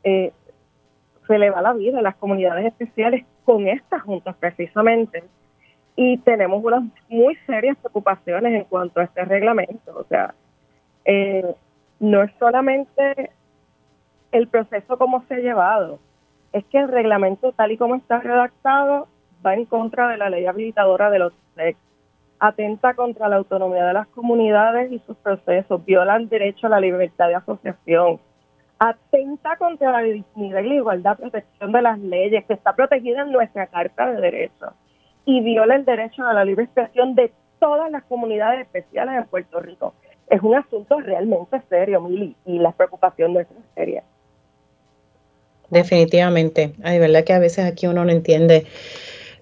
eh, 0.05 0.33
se 1.27 1.39
le 1.39 1.51
va 1.51 1.63
la 1.63 1.73
vida 1.73 1.99
a 1.99 2.03
las 2.03 2.17
comunidades 2.17 2.67
especiales 2.67 3.25
con 3.45 3.67
estas 3.69 4.03
juntas 4.03 4.37
precisamente. 4.39 5.25
Y 5.97 6.19
tenemos 6.19 6.63
unas 6.65 6.83
muy 7.09 7.37
serias 7.47 7.77
preocupaciones 7.79 8.55
en 8.55 8.65
cuanto 8.65 9.01
a 9.01 9.05
este 9.05 9.25
reglamento. 9.25 9.97
O 9.97 10.05
sea, 10.05 10.35
eh, 11.05 11.55
no 12.01 12.23
es 12.23 12.33
solamente 12.39 13.31
el 14.33 14.49
proceso 14.49 14.99
como 14.99 15.25
se 15.29 15.35
ha 15.35 15.39
llevado, 15.39 16.01
es 16.53 16.65
que 16.67 16.79
el 16.79 16.89
reglamento 16.89 17.53
tal 17.53 17.73
y 17.73 17.77
como 17.77 17.95
está 17.95 18.19
redactado 18.19 19.07
va 19.45 19.55
en 19.55 19.65
contra 19.65 20.09
de 20.09 20.17
la 20.17 20.31
ley 20.31 20.47
habilitadora 20.47 21.11
de 21.11 21.19
los 21.21 21.33
SEC, 21.55 21.77
atenta 22.41 22.95
contra 22.95 23.29
la 23.29 23.37
autonomía 23.37 23.87
de 23.87 23.93
las 23.93 24.07
comunidades 24.09 24.91
y 24.91 24.99
sus 25.01 25.17
procesos, 25.19 25.85
viola 25.85 26.17
el 26.17 26.29
derecho 26.29 26.67
a 26.67 26.71
la 26.71 26.81
libertad 26.81 27.29
de 27.29 27.37
asociación, 27.37 28.21
atenta 28.79 29.57
contra 29.57 29.93
la 29.93 30.01
dignidad 30.01 30.61
y 30.61 30.69
la 30.69 30.75
igualdad, 30.75 31.17
protección 31.17 31.73
de 31.73 31.83
las 31.83 31.99
leyes, 31.99 32.45
que 32.47 32.55
está 32.55 32.75
protegida 32.75 33.23
en 33.23 33.33
nuestra 33.33 33.67
Carta 33.67 34.13
de 34.13 34.21
Derechos 34.21 34.73
y 35.27 35.41
viola 35.41 35.77
el 35.77 35.85
derecho 35.85 36.27
a 36.27 36.35
la 36.35 36.45
libre 36.45 36.65
expresión 36.65 37.15
de 37.15 37.33
todas 37.59 37.91
las 37.91 38.05
comunidades 38.05 38.61
especiales 38.61 39.17
en 39.17 39.25
Puerto 39.25 39.61
Rico. 39.61 39.95
Es 40.29 40.43
un 40.43 40.55
asunto 40.55 41.01
realmente 41.01 41.63
serio, 41.69 42.01
Mili, 42.01 42.37
y 42.45 42.59
la 42.59 42.73
preocupación 42.73 43.35
no 43.35 43.41
es 43.41 43.47
seria. 43.75 44.03
Definitivamente. 45.71 46.75
Hay 46.83 46.99
verdad 46.99 47.25
que 47.25 47.33
a 47.33 47.39
veces 47.39 47.65
aquí 47.65 47.87
uno 47.87 48.05
no 48.05 48.11
entiende 48.11 48.67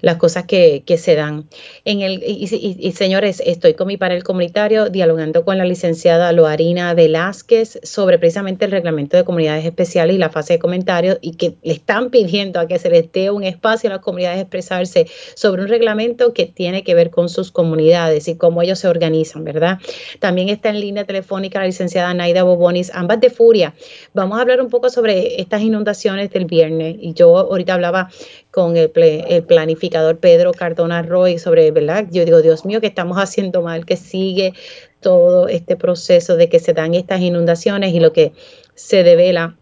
las 0.02 0.16
cosas 0.16 0.44
que, 0.44 0.82
que 0.84 0.98
se 0.98 1.14
dan. 1.14 1.48
En 1.84 2.02
el, 2.02 2.22
y, 2.22 2.92
señores, 2.92 3.42
estoy 3.44 3.74
con 3.74 3.86
mi 3.86 3.96
panel 3.96 4.22
comunitario 4.22 4.90
dialogando 4.90 5.44
con 5.44 5.56
la 5.56 5.64
licenciada 5.64 6.32
Loarina 6.32 6.92
Velázquez 6.92 7.80
sobre 7.82 8.18
precisamente 8.18 8.66
el 8.66 8.72
reglamento 8.72 9.16
de 9.16 9.24
comunidades 9.24 9.64
especiales 9.64 10.16
y 10.16 10.18
la 10.18 10.28
fase 10.28 10.54
de 10.54 10.58
comentarios 10.58 11.18
y 11.22 11.36
que 11.36 11.54
le 11.62 11.72
están 11.72 12.10
pidiendo 12.10 12.60
a 12.60 12.66
que 12.66 12.78
se 12.78 12.90
les 12.90 13.10
dé 13.12 13.30
un 13.30 13.44
espacio 13.44 13.88
a 13.88 13.94
las 13.94 14.02
comunidades 14.02 14.40
expresarse 14.40 15.06
sobre 15.34 15.62
un 15.62 15.68
reglamento 15.68 16.34
que 16.34 16.46
tiene 16.46 16.82
que 16.82 16.94
ver 16.94 17.10
con 17.10 17.28
sus 17.28 17.52
comunidades 17.52 18.26
y 18.28 18.36
cómo 18.36 18.60
ellos 18.60 18.80
se 18.80 18.88
organizan, 18.88 19.44
¿verdad? 19.44 19.78
También 20.18 20.48
está 20.48 20.70
en 20.70 20.80
línea 20.80 21.04
telefónica 21.04 21.60
la 21.60 21.66
licenciada 21.66 22.12
Naida 22.12 22.42
Bobonis, 22.42 22.90
ambas 22.92 23.20
de 23.20 23.30
Furia. 23.30 23.74
Vamos 24.14 24.38
a 24.38 24.42
hablar 24.42 24.60
un 24.60 24.68
poco 24.68 24.90
sobre 24.90 25.40
estas 25.40 25.62
inundaciones 25.62 26.30
del 26.30 26.46
viernes 26.46 26.96
y 26.98 27.14
yo 27.14 27.36
ahorita 27.38 27.74
hablaba 27.74 28.10
con 28.52 28.76
el, 28.76 28.92
el 28.94 29.44
planificador 29.44 30.18
Pedro 30.18 30.52
Cardona 30.52 31.02
Roy 31.02 31.38
sobre, 31.38 31.70
¿verdad? 31.70 32.04
Yo 32.10 32.24
digo, 32.24 32.42
Dios 32.42 32.64
mío, 32.64 32.80
que 32.80 32.86
estamos 32.86 33.16
haciendo 33.16 33.62
mal, 33.62 33.86
que 33.86 33.96
sigue 33.96 34.52
todo 35.00 35.48
este 35.48 35.74
proceso 35.76 36.36
de 36.36 36.48
que 36.48 36.58
se 36.58 36.74
dan 36.74 36.94
estas 36.94 37.20
inundaciones 37.20 37.92
y 37.94 38.00
lo 38.00 38.12
que 38.12 38.32
se 38.74 39.02
devela 39.02 39.56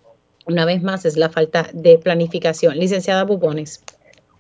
una 0.47 0.65
vez 0.65 0.83
más 0.83 1.05
es 1.05 1.17
la 1.17 1.29
falta 1.29 1.67
de 1.73 1.99
planificación. 1.99 2.77
Licenciada 2.77 3.25
Bubones. 3.25 3.85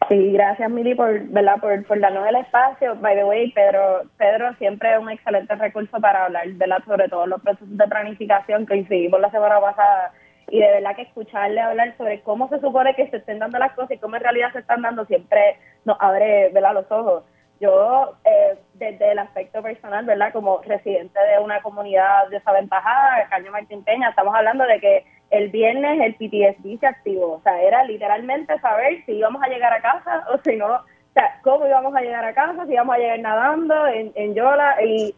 Sí, 0.08 0.32
gracias 0.32 0.68
Mili 0.68 0.96
por, 0.96 1.20
¿verdad? 1.28 1.60
Por, 1.60 1.84
por, 1.84 2.00
darnos 2.00 2.26
el 2.28 2.34
espacio. 2.36 2.96
By 2.96 3.14
the 3.14 3.24
way, 3.24 3.52
Pedro, 3.52 4.02
Pedro 4.18 4.52
siempre 4.58 4.92
es 4.92 4.98
un 4.98 5.10
excelente 5.10 5.54
recurso 5.54 6.00
para 6.00 6.24
hablar 6.24 6.48
¿verdad? 6.54 6.78
sobre 6.84 7.08
todos 7.08 7.28
los 7.28 7.40
procesos 7.40 7.76
de 7.76 7.86
planificación 7.86 8.66
que 8.66 8.78
hicimos 8.78 9.20
la 9.20 9.30
semana 9.30 9.60
pasada 9.60 10.12
y 10.50 10.60
de 10.60 10.72
verdad 10.72 10.96
que 10.96 11.02
escucharle 11.02 11.60
hablar 11.60 11.96
sobre 11.96 12.20
cómo 12.22 12.48
se 12.48 12.60
supone 12.60 12.94
que 12.94 13.08
se 13.08 13.18
estén 13.18 13.38
dando 13.38 13.58
las 13.58 13.72
cosas 13.72 13.92
y 13.92 13.98
cómo 13.98 14.16
en 14.16 14.22
realidad 14.22 14.52
se 14.52 14.58
están 14.58 14.82
dando 14.82 15.04
siempre 15.06 15.56
nos 15.84 15.96
abre 16.00 16.50
¿verdad? 16.50 16.74
los 16.74 16.90
ojos. 16.90 17.24
Yo, 17.60 18.14
eh, 18.24 18.58
desde 18.74 19.12
el 19.12 19.18
aspecto 19.18 19.62
personal, 19.62 20.06
¿verdad? 20.06 20.32
Como 20.32 20.62
residente 20.62 21.20
de 21.20 21.38
una 21.44 21.60
comunidad 21.60 22.28
desaventajada, 22.30 23.28
Caño 23.28 23.52
Martín 23.52 23.84
Peña, 23.84 24.08
estamos 24.08 24.34
hablando 24.34 24.64
de 24.64 24.80
que 24.80 25.04
el 25.28 25.50
viernes 25.50 26.00
el 26.00 26.14
PTSD 26.14 26.80
se 26.80 26.86
activó. 26.86 27.34
O 27.34 27.40
sea, 27.42 27.60
era 27.60 27.84
literalmente 27.84 28.58
saber 28.60 29.04
si 29.04 29.12
íbamos 29.12 29.42
a 29.42 29.48
llegar 29.48 29.74
a 29.74 29.82
casa 29.82 30.24
o 30.32 30.38
si 30.38 30.56
no. 30.56 30.74
O 30.74 31.12
sea, 31.12 31.38
cómo 31.42 31.66
íbamos 31.66 31.94
a 31.94 32.00
llegar 32.00 32.24
a 32.24 32.32
casa, 32.32 32.64
si 32.64 32.72
íbamos 32.72 32.94
a 32.94 32.98
llegar 32.98 33.20
nadando 33.20 33.86
en, 33.88 34.10
en 34.14 34.34
Yola. 34.34 34.82
Y 34.82 35.14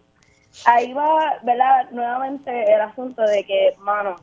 ahí 0.67 0.93
va, 0.93 1.39
¿verdad? 1.45 1.91
Nuevamente 1.93 2.75
el 2.75 2.81
asunto 2.81 3.23
de 3.23 3.45
que, 3.45 3.75
mano, 3.79 4.17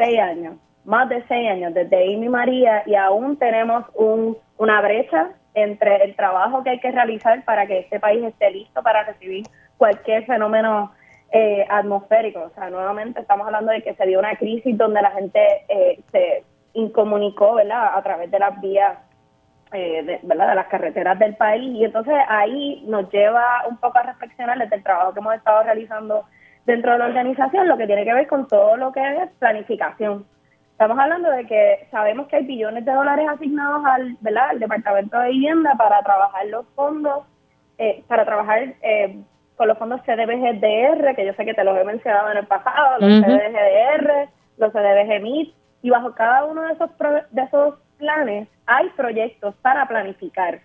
seis 0.00 0.18
años, 0.18 0.56
más 0.84 1.08
de 1.10 1.22
seis 1.28 1.50
años 1.50 1.74
desde 1.74 2.14
Amy 2.14 2.28
María 2.28 2.82
y 2.86 2.94
aún 2.94 3.36
tenemos 3.36 3.84
un, 3.94 4.36
una 4.56 4.80
brecha 4.80 5.30
entre 5.54 6.04
el 6.04 6.16
trabajo 6.16 6.62
que 6.62 6.70
hay 6.70 6.80
que 6.80 6.90
realizar 6.90 7.44
para 7.44 7.66
que 7.66 7.80
este 7.80 8.00
país 8.00 8.24
esté 8.24 8.50
listo 8.50 8.82
para 8.82 9.04
recibir 9.04 9.44
cualquier 9.76 10.24
fenómeno 10.24 10.92
eh, 11.32 11.66
atmosférico. 11.68 12.40
O 12.40 12.50
sea, 12.50 12.70
nuevamente 12.70 13.20
estamos 13.20 13.46
hablando 13.46 13.72
de 13.72 13.82
que 13.82 13.94
se 13.94 14.06
dio 14.06 14.18
una 14.18 14.36
crisis 14.36 14.76
donde 14.76 15.02
la 15.02 15.10
gente 15.10 15.40
eh, 15.68 16.00
se 16.10 16.44
incomunicó. 16.72 17.58
A 17.58 18.02
través 18.02 18.30
de 18.30 18.38
las 18.38 18.60
vías, 18.60 18.98
eh, 19.72 20.02
de. 20.02 20.20
De 20.22 20.34
las 20.34 20.66
carreteras 20.66 21.18
del 21.18 21.36
país. 21.36 21.72
Y 21.74 21.84
entonces 21.84 22.14
ahí 22.28 22.82
nos 22.86 23.10
lleva 23.10 23.64
un 23.68 23.76
poco 23.76 23.98
a 23.98 24.02
reflexionar 24.02 24.58
desde 24.58 24.76
el 24.76 24.82
trabajo 24.82 25.12
que 25.12 25.20
hemos 25.20 25.34
estado 25.34 25.62
realizando 25.62 26.24
dentro 26.66 26.92
de 26.92 26.98
la 26.98 27.06
organización 27.06 27.68
lo 27.68 27.76
que 27.76 27.86
tiene 27.86 28.04
que 28.04 28.14
ver 28.14 28.26
con 28.26 28.46
todo 28.48 28.76
lo 28.76 28.92
que 28.92 29.00
es 29.00 29.30
planificación. 29.38 30.24
Estamos 30.72 30.98
hablando 30.98 31.30
de 31.30 31.46
que 31.46 31.86
sabemos 31.90 32.26
que 32.28 32.36
hay 32.36 32.46
billones 32.46 32.84
de 32.84 32.92
dólares 32.92 33.28
asignados 33.28 33.84
al, 33.84 34.16
¿verdad? 34.20 34.50
al 34.50 34.60
Departamento 34.60 35.18
de 35.18 35.28
Vivienda 35.30 35.74
para 35.76 36.02
trabajar 36.02 36.46
los 36.46 36.66
fondos, 36.74 37.26
eh, 37.76 38.02
para 38.08 38.24
trabajar 38.24 38.74
eh, 38.80 39.18
con 39.56 39.68
los 39.68 39.76
fondos 39.76 40.00
CDBGDR, 40.06 41.14
que 41.14 41.26
yo 41.26 41.34
sé 41.34 41.44
que 41.44 41.52
te 41.52 41.64
los 41.64 41.76
he 41.76 41.84
mencionado 41.84 42.30
en 42.30 42.38
el 42.38 42.46
pasado, 42.46 42.98
los 42.98 43.20
CDBGDR, 43.20 44.28
los 44.56 44.72
CDBG 44.72 45.52
y 45.82 45.90
bajo 45.90 46.14
cada 46.14 46.44
uno 46.44 46.62
de 46.62 46.72
esos, 46.72 46.90
de 47.30 47.42
esos 47.42 47.74
planes 47.98 48.48
hay 48.66 48.88
proyectos 48.90 49.54
para 49.56 49.86
planificar. 49.86 50.60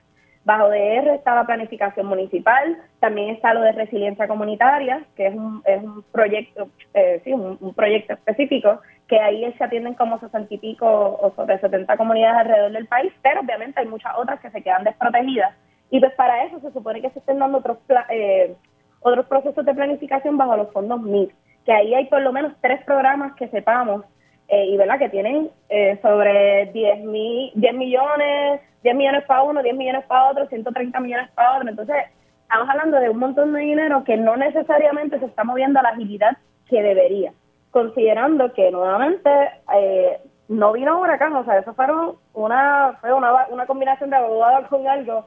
Bajo 0.46 0.70
DR 0.70 1.16
está 1.16 1.34
la 1.34 1.48
planificación 1.48 2.06
municipal, 2.06 2.78
también 3.00 3.32
está 3.32 3.56
lo 3.56 3.62
de 3.62 3.72
resiliencia 3.72 4.28
comunitaria, 4.28 5.04
que 5.16 5.26
es 5.26 5.34
un, 5.34 5.64
es 5.66 5.82
un 5.82 6.04
proyecto, 6.12 6.70
eh, 6.94 7.20
sí, 7.24 7.34
un, 7.34 7.74
proyecto 7.74 8.14
específico, 8.14 8.80
que 9.08 9.20
ahí 9.20 9.52
se 9.58 9.64
atienden 9.64 9.96
como 9.96 10.20
sesenta 10.20 10.54
y 10.54 10.60
pico 10.60 10.86
o 10.88 11.34
sobre 11.36 11.60
70 11.60 11.98
comunidades 11.98 12.42
alrededor 12.42 12.72
del 12.74 12.86
país, 12.86 13.12
pero 13.24 13.42
obviamente 13.42 13.80
hay 13.80 13.88
muchas 13.88 14.14
otras 14.18 14.40
que 14.40 14.52
se 14.52 14.62
quedan 14.62 14.84
desprotegidas. 14.84 15.56
Y 15.90 16.00
pues 16.00 16.14
para 16.14 16.44
eso 16.44 16.60
se 16.60 16.72
supone 16.72 17.02
que 17.02 17.10
se 17.10 17.20
estén 17.20 17.40
dando 17.40 17.58
otros, 17.58 17.80
eh, 18.10 18.56
otros 19.00 19.26
procesos 19.26 19.66
de 19.66 19.74
planificación 19.74 20.38
bajo 20.38 20.58
los 20.58 20.72
fondos 20.72 21.02
MIT, 21.02 21.32
que 21.66 21.74
ahí 21.74 21.96
hay 21.96 22.06
por 22.06 22.22
lo 22.22 22.32
menos 22.32 22.54
tres 22.62 22.86
programas 22.86 23.34
que 23.34 23.48
sepamos 23.48 24.04
eh, 24.48 24.66
y 24.66 24.78
verdad 24.78 25.00
que 25.00 25.10
tienen 25.10 25.50
eh, 25.70 25.98
sobre 26.02 26.68
10, 26.68 27.04
mil, 27.06 27.52
10 27.56 27.74
millones, 27.74 28.62
10 28.84 28.96
millones 28.96 29.24
para 29.26 29.44
uno, 29.44 29.64
10 29.64 29.76
millones 29.76 30.06
para 30.06 30.30
otro, 30.30 30.48
130 30.48 31.00
millones 31.00 31.30
para 31.32 31.58
otro. 31.58 31.70
Entonces, 31.70 31.96
estamos 32.44 32.70
hablando 32.70 33.00
de 33.00 33.10
un 33.10 33.20
montón 33.20 33.54
de 33.54 33.62
dinero 33.62 34.04
que 34.04 34.18
no 34.18 34.38
necesariamente 34.38 35.20
se 35.20 35.26
está 35.26 35.44
moviendo 35.44 35.80
a 35.80 35.84
la 35.84 35.90
agilidad 35.90 36.38
que 36.70 36.82
debería, 36.82 37.34
considerando 37.72 38.54
que 38.54 38.70
nuevamente 38.72 39.30
eh, 39.76 40.20
no 40.48 40.74
vino 40.74 40.98
un 40.98 41.04
huracán, 41.04 41.34
o 41.36 41.44
sea, 41.44 41.58
eso 41.58 41.74
fueron 41.74 42.16
una, 42.34 42.98
fue 43.02 43.14
una, 43.14 43.48
una 43.50 43.66
combinación 43.66 44.12
de 44.12 44.18
abogados 44.18 44.68
con 44.68 44.88
algo 44.88 45.26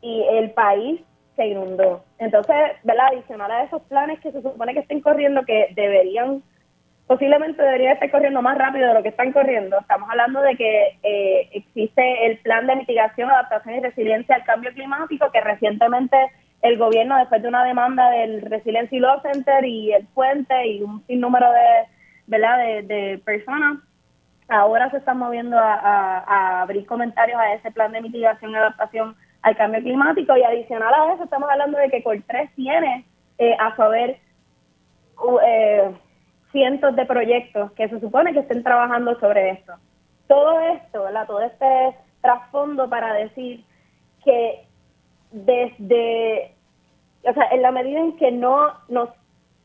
y 0.00 0.24
el 0.30 0.50
país 0.50 1.00
se 1.36 1.46
inundó. 1.46 2.02
Entonces, 2.18 2.56
¿verdad? 2.82 3.08
Adicional 3.12 3.50
a 3.50 3.62
esos 3.62 3.82
planes 3.82 4.18
que 4.20 4.32
se 4.32 4.42
supone 4.42 4.74
que 4.74 4.80
estén 4.80 5.00
corriendo 5.00 5.44
que 5.44 5.68
deberían 5.74 6.42
posiblemente 7.06 7.62
debería 7.62 7.92
estar 7.92 8.10
corriendo 8.10 8.42
más 8.42 8.58
rápido 8.58 8.88
de 8.88 8.94
lo 8.94 9.02
que 9.02 9.10
están 9.10 9.32
corriendo. 9.32 9.78
Estamos 9.78 10.10
hablando 10.10 10.40
de 10.40 10.56
que 10.56 10.98
eh, 11.02 11.48
existe 11.52 12.26
el 12.26 12.38
plan 12.38 12.66
de 12.66 12.76
mitigación, 12.76 13.30
adaptación 13.30 13.76
y 13.76 13.80
resiliencia 13.80 14.34
al 14.34 14.44
cambio 14.44 14.72
climático 14.72 15.30
que 15.30 15.40
recientemente 15.40 16.16
el 16.62 16.78
gobierno, 16.78 17.16
después 17.18 17.42
de 17.42 17.48
una 17.48 17.64
demanda 17.64 18.10
del 18.10 18.42
Resiliency 18.42 18.98
Law 18.98 19.20
Center 19.22 19.64
y 19.64 19.92
el 19.92 20.06
Puente 20.08 20.66
y 20.66 20.82
un 20.82 21.04
sinnúmero 21.06 21.50
de, 21.52 21.86
¿verdad? 22.26 22.58
de, 22.82 23.20
personas, 23.24 23.78
ahora 24.48 24.90
se 24.90 24.96
están 24.96 25.18
moviendo 25.18 25.56
a, 25.58 26.62
abrir 26.62 26.86
comentarios 26.86 27.38
a 27.38 27.54
ese 27.54 27.70
plan 27.70 27.92
de 27.92 28.00
mitigación 28.00 28.50
y 28.50 28.56
adaptación 28.56 29.14
al 29.42 29.56
cambio 29.56 29.80
climático 29.80 30.36
y 30.36 30.42
adicional 30.42 30.92
a 30.92 31.14
eso 31.14 31.22
estamos 31.22 31.48
hablando 31.48 31.78
de 31.78 31.88
que 31.88 32.02
Coltrés 32.02 32.50
tiene 32.56 33.04
eh, 33.38 33.56
a 33.60 33.76
saber 33.76 34.18
eh, 35.46 35.90
cientos 36.56 36.96
de 36.96 37.04
proyectos 37.04 37.70
que 37.72 37.86
se 37.86 38.00
supone 38.00 38.32
que 38.32 38.38
estén 38.38 38.62
trabajando 38.62 39.20
sobre 39.20 39.50
esto. 39.50 39.74
Todo 40.26 40.58
esto, 40.60 41.02
¿verdad? 41.02 41.26
todo 41.26 41.42
este 41.42 41.94
trasfondo 42.22 42.88
para 42.88 43.12
decir 43.12 43.62
que 44.24 44.64
desde, 45.30 46.54
o 47.24 47.34
sea, 47.34 47.48
en 47.52 47.60
la 47.60 47.72
medida 47.72 48.00
en 48.00 48.16
que 48.16 48.32
no 48.32 48.72
nos 48.88 49.10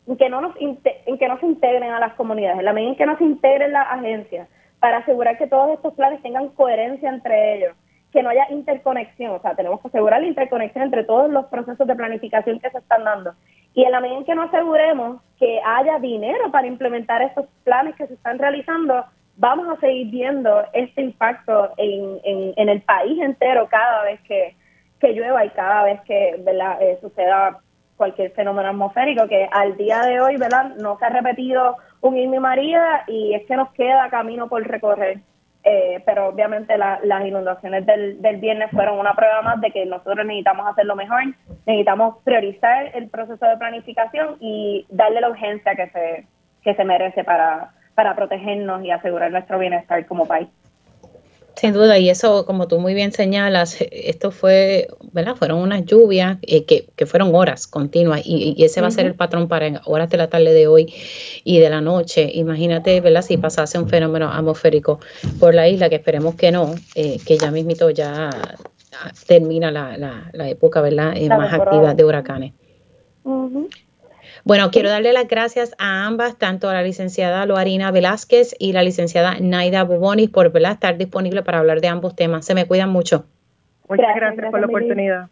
en 0.06 0.18
que 0.18 0.30
no 0.30 0.42
nos 0.42 0.54
en 0.60 1.18
que 1.18 1.28
no 1.30 1.40
se 1.40 1.46
integren 1.46 1.92
a 1.92 2.00
las 2.02 2.14
comunidades, 2.16 2.60
en 2.60 2.66
la 2.66 2.74
medida 2.74 2.90
en 2.90 2.98
que 2.98 3.06
no 3.06 3.18
se 3.18 3.24
integren 3.24 3.72
las 3.72 3.88
agencias 3.88 4.50
para 4.82 4.98
asegurar 4.98 5.38
que 5.38 5.48
todos 5.48 5.70
estos 5.70 5.94
planes 5.94 6.22
tengan 6.22 6.50
coherencia 6.50 7.08
entre 7.08 7.56
ellos, 7.56 7.76
que 8.12 8.22
no 8.22 8.30
haya 8.30 8.48
interconexión, 8.50 9.32
o 9.32 9.42
sea, 9.42 9.56
tenemos 9.56 9.82
que 9.82 9.88
asegurar 9.88 10.22
la 10.22 10.28
interconexión 10.28 10.84
entre 10.84 11.04
todos 11.04 11.30
los 11.32 11.46
procesos 11.46 11.88
de 11.88 11.96
planificación 11.96 12.60
que 12.60 12.70
se 12.70 12.78
están 12.80 13.04
dando. 13.04 13.34
Y 13.74 13.84
en 13.84 13.92
la 13.92 14.02
medida 14.02 14.18
en 14.18 14.26
que 14.26 14.36
no 14.36 14.44
aseguremos 14.44 15.22
que 15.40 15.62
haya 15.66 15.98
dinero 16.00 16.52
para 16.52 16.68
implementar 16.68 17.22
estos 17.22 17.46
planes 17.64 17.96
que 17.96 18.08
se 18.08 18.16
están 18.16 18.38
realizando, 18.38 19.06
vamos 19.38 19.68
a 19.70 19.80
seguir 19.80 20.08
viendo 20.10 20.64
este 20.74 21.02
impacto 21.02 21.72
en, 21.78 22.20
en, 22.58 22.70
el 22.70 22.82
país 22.82 23.20
entero 23.22 23.68
cada 23.70 24.04
vez 24.04 24.20
que, 24.22 24.56
que 25.00 25.14
llueva 25.14 25.46
y 25.46 25.50
cada 25.52 25.84
vez 25.84 26.02
que 26.02 26.36
eh, 26.36 26.98
suceda 27.02 27.60
cualquier 27.96 28.32
fenómeno 28.32 28.70
atmosférico, 28.70 29.28
que 29.28 29.48
al 29.52 29.78
día 29.78 30.02
de 30.02 30.20
hoy 30.20 30.36
¿verdad? 30.36 30.76
no 30.78 30.98
se 30.98 31.06
ha 31.06 31.10
repetido 31.10 31.78
un 32.02 32.18
Irma 32.18 32.40
María 32.40 33.04
y 33.08 33.34
es 33.36 33.46
que 33.46 33.56
nos 33.56 33.72
queda 33.74 34.10
camino 34.10 34.50
por 34.50 34.68
recorrer. 34.68 35.20
Eh, 35.64 36.02
pero 36.08 36.28
obviamente 36.28 36.76
las 36.78 37.26
inundaciones 37.26 37.86
del, 37.86 38.20
del 38.20 38.38
viernes 38.38 38.72
fueron 38.72 38.98
una 38.98 39.14
prueba 39.14 39.44
más 39.44 39.62
de 39.62 39.70
que 39.70 39.86
nosotros 39.86 40.26
necesitamos 40.26 40.68
hacerlo 40.68 40.96
mejor, 40.96 41.22
necesitamos 41.68 42.18
priorizar 42.24 42.90
el 42.96 43.10
proceso 43.10 43.46
de 43.46 43.58
planificación 43.58 44.38
y 44.40 44.88
darle 44.90 45.22
la 45.22 45.30
urgencia 45.30 45.76
que 45.76 45.88
se, 45.90 46.28
que 46.64 46.74
se 46.74 46.84
merece 46.84 47.24
para, 47.24 47.74
para 47.94 48.16
protegernos 48.16 48.84
y 48.84 48.90
asegurar 48.90 49.32
nuestro 49.32 49.60
bienestar 49.60 50.04
como 50.08 50.26
país. 50.26 50.48
Sin 51.56 51.74
duda, 51.74 52.00
y 52.00 52.10
eso, 52.10 52.46
como 52.46 52.68
tú 52.68 52.80
muy 52.80 52.94
bien 52.94 53.12
señalas, 53.12 53.78
esto 53.92 54.32
fue, 54.32 54.88
¿verdad? 55.12 55.36
Fueron 55.36 55.60
unas 55.60 55.86
lluvias 55.86 56.38
eh, 56.44 56.66
que, 56.66 56.88
que, 56.96 57.06
fueron 57.06 57.36
horas 57.36 57.68
continuas 57.68 58.22
y, 58.24 58.56
ese 58.64 58.82
va 58.82 58.88
a 58.88 58.92
ser 58.92 59.06
el 59.06 59.16
patrón 59.16 59.48
para 59.48 59.82
horas 59.86 60.10
de 60.10 60.18
la 60.18 60.30
tarde 60.30 60.54
de 60.54 60.68
hoy 60.68 60.94
y 61.44 61.60
de 61.60 61.70
la 61.70 61.82
noche. 61.82 62.32
Imagínate, 62.34 63.02
¿verdad? 63.02 63.22
Si 63.22 63.38
pasase 63.38 63.78
un 63.78 63.90
fenómeno 63.90 64.32
atmosférico 64.32 65.00
por 65.40 65.54
la 65.54 65.68
isla, 65.68 65.90
que 65.90 65.96
esperemos 65.96 66.36
que 66.36 66.52
no, 66.52 66.74
eh, 66.96 67.20
que 67.26 67.38
ya 67.38 67.52
mismito 67.52 67.90
ya 67.90 68.30
termina 69.28 69.72
la, 69.72 69.98
la, 69.98 70.30
la 70.34 70.50
época, 70.50 70.82
¿verdad? 70.82 71.14
Eh, 71.16 71.28
más 71.30 71.54
activa 71.54 71.94
de 71.94 72.04
huracanes. 72.04 72.54
Bueno, 74.44 74.72
quiero 74.72 74.90
darle 74.90 75.14
las 75.14 75.28
gracias 75.28 75.76
a 75.78 76.06
ambas, 76.06 76.38
tanto 76.38 76.70
a 76.70 76.74
la 76.74 76.82
licenciada 76.84 77.46
Loarina 77.46 77.92
Velázquez 77.92 78.56
y 78.58 78.74
la 78.74 78.84
licenciada 78.84 79.38
Naida 79.40 79.84
Bubonis, 79.84 80.30
por 80.30 80.52
estar 80.56 80.98
disponible 80.98 81.44
para 81.44 81.60
hablar 81.60 81.82
de 81.82 81.88
ambos 81.88 82.16
temas. 82.16 82.46
Se 82.46 82.56
me 82.56 82.66
cuidan 82.66 82.90
mucho. 82.90 83.26
Muchas 83.88 84.16
gracias, 84.16 84.52
por 84.52 84.60
la 84.60 84.68
oportunidad. 84.68 85.30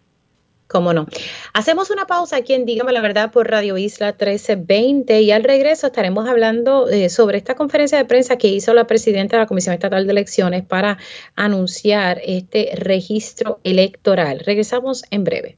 Cómo 0.67 0.93
no. 0.93 1.07
Hacemos 1.53 1.89
una 1.89 2.05
pausa 2.05 2.35
aquí 2.35 2.53
en 2.53 2.63
Dígame 2.63 2.91
la 2.91 3.01
Verdad 3.01 3.31
por 3.31 3.49
Radio 3.49 3.75
Isla 3.79 4.09
1320 4.09 5.21
y 5.21 5.31
al 5.31 5.43
regreso 5.43 5.87
estaremos 5.87 6.29
hablando 6.29 6.87
eh, 6.87 7.09
sobre 7.09 7.39
esta 7.39 7.55
conferencia 7.55 7.97
de 7.97 8.05
prensa 8.05 8.37
que 8.37 8.49
hizo 8.49 8.75
la 8.75 8.85
presidenta 8.85 9.37
de 9.37 9.43
la 9.43 9.47
Comisión 9.47 9.73
Estatal 9.73 10.05
de 10.05 10.11
Elecciones 10.11 10.63
para 10.63 10.99
anunciar 11.35 12.21
este 12.23 12.69
registro 12.75 13.59
electoral. 13.63 14.41
Regresamos 14.45 15.05
en 15.09 15.23
breve. 15.23 15.57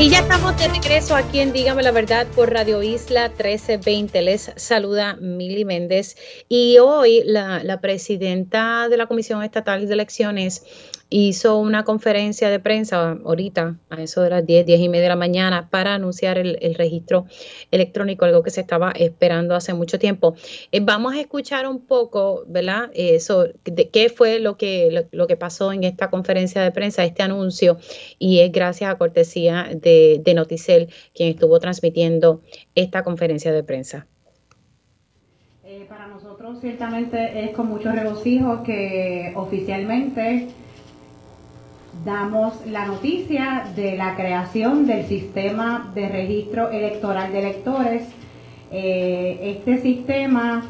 Y 0.00 0.10
ya 0.10 0.20
estamos 0.20 0.56
de 0.56 0.68
regreso 0.68 1.16
aquí 1.16 1.40
en 1.40 1.52
Dígame 1.52 1.82
la 1.82 1.90
Verdad 1.90 2.28
por 2.28 2.52
Radio 2.52 2.84
Isla 2.84 3.30
1320. 3.30 4.22
Les 4.22 4.52
saluda 4.54 5.16
Mili 5.16 5.64
Méndez. 5.64 6.16
Y 6.48 6.78
hoy 6.78 7.22
la, 7.24 7.64
la 7.64 7.80
presidenta 7.80 8.88
de 8.88 8.96
la 8.96 9.08
Comisión 9.08 9.42
Estatal 9.42 9.88
de 9.88 9.92
Elecciones 9.92 10.62
hizo 11.10 11.58
una 11.58 11.84
conferencia 11.84 12.50
de 12.50 12.60
prensa 12.60 13.18
ahorita, 13.24 13.76
a 13.88 14.02
eso 14.02 14.22
de 14.22 14.30
las 14.30 14.46
10, 14.46 14.66
10 14.66 14.80
y 14.80 14.88
media 14.88 15.04
de 15.04 15.08
la 15.08 15.16
mañana, 15.16 15.68
para 15.70 15.94
anunciar 15.94 16.38
el, 16.38 16.74
registro 16.74 17.26
electrónico, 17.70 18.24
algo 18.24 18.42
que 18.42 18.50
se 18.50 18.60
estaba 18.60 18.90
esperando 18.92 19.54
hace 19.54 19.72
mucho 19.74 19.98
tiempo. 19.98 20.34
Eh, 20.70 20.80
vamos 20.80 21.14
a 21.14 21.20
escuchar 21.20 21.66
un 21.66 21.80
poco, 21.80 22.44
¿verdad? 22.46 22.90
De 22.90 23.88
qué 23.90 24.08
fue 24.10 24.38
lo 24.38 24.56
que, 24.56 25.06
lo, 25.10 25.26
que 25.26 25.36
pasó 25.36 25.72
en 25.72 25.84
esta 25.84 26.10
conferencia 26.10 26.62
de 26.62 26.70
prensa, 26.72 27.04
este 27.04 27.22
anuncio, 27.22 27.78
y 28.18 28.40
es 28.40 28.52
gracias 28.52 28.90
a 28.90 28.98
cortesía 28.98 29.68
de, 29.74 30.20
de 30.22 30.34
Noticel, 30.34 30.88
quien 31.14 31.30
estuvo 31.30 31.58
transmitiendo 31.58 32.42
esta 32.74 33.02
conferencia 33.02 33.52
de 33.52 33.62
prensa. 33.62 34.06
Eh, 35.64 35.84
para 35.88 36.06
nosotros 36.06 36.60
ciertamente 36.60 37.44
es 37.44 37.50
con 37.50 37.66
mucho 37.66 37.92
regocijo 37.92 38.62
que 38.62 39.32
oficialmente 39.36 40.48
damos 42.04 42.64
la 42.66 42.86
noticia 42.86 43.66
de 43.74 43.96
la 43.96 44.14
creación 44.16 44.86
del 44.86 45.06
sistema 45.06 45.90
de 45.94 46.08
registro 46.08 46.70
electoral 46.70 47.32
de 47.32 47.38
electores. 47.38 48.08
Eh, 48.70 49.56
este 49.58 49.78
sistema 49.78 50.64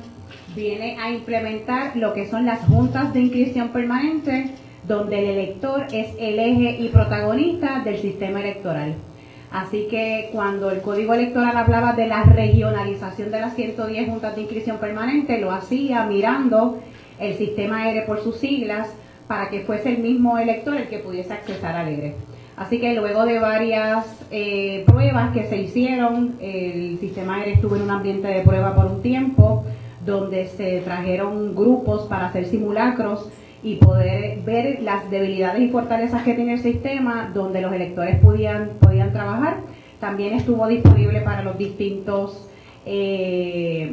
viene 0.54 0.98
a 0.98 1.10
implementar 1.10 1.96
lo 1.96 2.14
que 2.14 2.28
son 2.28 2.46
las 2.46 2.60
juntas 2.60 3.12
de 3.12 3.20
inscripción 3.20 3.68
permanente, 3.68 4.50
donde 4.86 5.18
el 5.18 5.38
elector 5.38 5.86
es 5.92 6.08
el 6.18 6.38
eje 6.38 6.78
y 6.80 6.88
protagonista 6.88 7.82
del 7.84 7.98
sistema 7.98 8.40
electoral. 8.40 8.94
Así 9.50 9.86
que 9.90 10.28
cuando 10.32 10.70
el 10.70 10.82
Código 10.82 11.14
Electoral 11.14 11.56
hablaba 11.56 11.94
de 11.94 12.06
la 12.06 12.22
regionalización 12.22 13.30
de 13.30 13.40
las 13.40 13.54
110 13.54 14.08
juntas 14.08 14.34
de 14.34 14.42
inscripción 14.42 14.76
permanente, 14.78 15.40
lo 15.40 15.50
hacía 15.52 16.04
mirando 16.04 16.80
el 17.18 17.34
sistema 17.34 17.90
ERE 17.90 18.02
por 18.02 18.22
sus 18.22 18.36
siglas, 18.36 18.88
para 19.28 19.50
que 19.50 19.60
fuese 19.60 19.90
el 19.90 19.98
mismo 19.98 20.38
elector 20.38 20.76
el 20.76 20.88
que 20.88 20.98
pudiese 20.98 21.34
accesar 21.34 21.76
al 21.76 21.88
ERE. 21.88 22.14
Así 22.56 22.80
que 22.80 22.94
luego 22.94 23.24
de 23.24 23.38
varias 23.38 24.04
eh, 24.32 24.82
pruebas 24.86 25.32
que 25.32 25.44
se 25.44 25.58
hicieron, 25.58 26.34
el 26.40 26.98
sistema 26.98 27.40
ERE 27.42 27.52
estuvo 27.52 27.76
en 27.76 27.82
un 27.82 27.90
ambiente 27.90 28.26
de 28.26 28.40
prueba 28.40 28.74
por 28.74 28.86
un 28.86 29.02
tiempo, 29.02 29.64
donde 30.04 30.46
se 30.46 30.80
trajeron 30.80 31.54
grupos 31.54 32.06
para 32.06 32.26
hacer 32.26 32.46
simulacros 32.46 33.30
y 33.62 33.76
poder 33.76 34.40
ver 34.40 34.82
las 34.82 35.08
debilidades 35.10 35.62
y 35.62 35.68
fortalezas 35.68 36.22
que 36.22 36.34
tiene 36.34 36.54
el 36.54 36.60
sistema, 36.60 37.30
donde 37.32 37.60
los 37.60 37.72
electores 37.72 38.18
podían, 38.20 38.70
podían 38.80 39.12
trabajar. 39.12 39.58
También 40.00 40.34
estuvo 40.34 40.66
disponible 40.66 41.20
para 41.20 41.42
los 41.42 41.58
distintos 41.58 42.48
eh, 42.86 43.92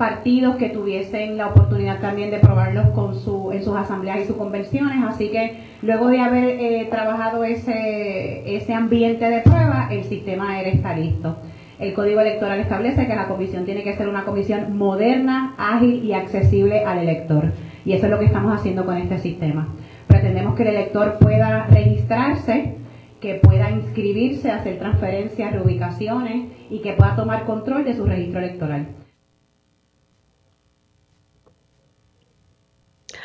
partidos 0.00 0.56
que 0.56 0.70
tuviesen 0.70 1.36
la 1.36 1.48
oportunidad 1.48 2.00
también 2.00 2.30
de 2.30 2.38
probarlos 2.38 2.88
con 2.94 3.14
su, 3.14 3.52
en 3.52 3.62
sus 3.62 3.76
asambleas 3.76 4.20
y 4.20 4.24
sus 4.24 4.36
convenciones. 4.36 5.04
Así 5.06 5.28
que 5.28 5.58
luego 5.82 6.08
de 6.08 6.20
haber 6.20 6.58
eh, 6.58 6.88
trabajado 6.90 7.44
ese, 7.44 8.56
ese 8.56 8.72
ambiente 8.72 9.28
de 9.28 9.42
prueba, 9.42 9.88
el 9.90 10.04
sistema 10.04 10.58
ERE 10.58 10.70
está 10.70 10.96
listo. 10.96 11.36
El 11.78 11.92
Código 11.92 12.18
Electoral 12.22 12.60
establece 12.60 13.06
que 13.06 13.14
la 13.14 13.28
comisión 13.28 13.66
tiene 13.66 13.82
que 13.82 13.92
ser 13.92 14.08
una 14.08 14.24
comisión 14.24 14.74
moderna, 14.78 15.54
ágil 15.58 16.02
y 16.02 16.14
accesible 16.14 16.82
al 16.82 17.00
elector. 17.00 17.52
Y 17.84 17.92
eso 17.92 18.06
es 18.06 18.10
lo 18.10 18.18
que 18.18 18.24
estamos 18.24 18.58
haciendo 18.58 18.86
con 18.86 18.96
este 18.96 19.18
sistema. 19.18 19.68
Pretendemos 20.06 20.54
que 20.54 20.62
el 20.62 20.76
elector 20.76 21.18
pueda 21.18 21.66
registrarse, 21.66 22.76
que 23.20 23.34
pueda 23.34 23.70
inscribirse, 23.70 24.50
hacer 24.50 24.78
transferencias, 24.78 25.52
reubicaciones 25.52 26.46
y 26.70 26.78
que 26.78 26.94
pueda 26.94 27.16
tomar 27.16 27.44
control 27.44 27.84
de 27.84 27.92
su 27.92 28.06
registro 28.06 28.38
electoral. 28.38 28.86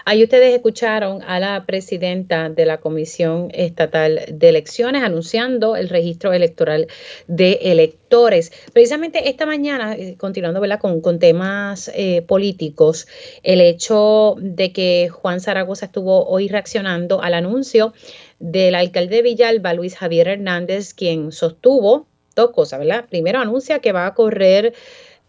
Ahí 0.08 0.24
ustedes 0.24 0.54
escucharon 0.54 1.24
a 1.24 1.40
la 1.40 1.66
presidenta 1.66 2.50
de 2.50 2.68
la 2.68 2.78
Comisión 2.78 3.50
Estatal 3.52 4.24
de 4.32 4.50
Elecciones 4.50 5.02
anunciando 5.02 5.76
el 5.76 5.90
registro 5.90 6.32
electoral 6.32 6.86
de 7.26 7.54
electores. 7.64 8.52
Precisamente 8.72 9.30
esta 9.30 9.48
mañana, 9.48 9.96
eh, 9.96 10.16
continuando 10.16 10.62
Con, 10.80 11.02
con 11.02 11.18
temas 11.18 11.90
eh, 11.96 12.22
políticos, 12.22 13.08
el 13.42 13.62
hecho 13.62 14.36
de 14.40 14.72
que 14.72 15.10
Juan 15.10 15.40
Zaragoza 15.40 15.88
estuvo 15.88 16.28
hoy 16.28 16.50
reaccionando 16.50 17.24
al 17.24 17.34
anuncio 17.34 17.94
del 18.38 18.76
alcalde 18.76 19.16
de 19.16 19.22
Villalba, 19.24 19.74
Luis 19.74 19.96
Javier 19.98 20.28
Hernández, 20.28 20.94
quien 20.94 21.32
sostuvo 21.32 22.06
dos 22.36 22.52
cosas, 22.52 22.78
¿verdad? 22.78 23.06
Primero 23.10 23.40
anuncia 23.40 23.80
que 23.80 23.92
va 23.92 24.06
a 24.06 24.14
correr 24.14 24.74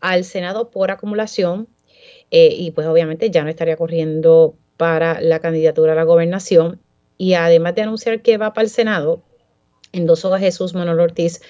al 0.01 0.25
Senado 0.25 0.71
por 0.71 0.91
acumulación 0.91 1.67
eh, 2.31 2.55
y 2.55 2.73
pues 2.73 2.87
obviamente 2.87 3.31
ya 3.31 3.43
no 3.43 3.49
estaría 3.49 3.77
corriendo 3.77 4.55
para 4.77 5.21
la 5.21 5.41
candidatura 5.41 5.93
a 5.93 5.97
la 5.97 6.05
gobernación 6.05 6.81
y 7.19 7.35
además 7.35 7.75
de 7.75 7.83
anunciar 7.83 8.21
que 8.21 8.39
va 8.39 8.53
para 8.53 8.65
el 8.65 8.71
Senado, 8.71 9.23
endosó 9.93 10.35
a 10.35 10.39
Jesús 10.39 10.75
Manuel 10.75 11.01
Ortiz 11.01 11.41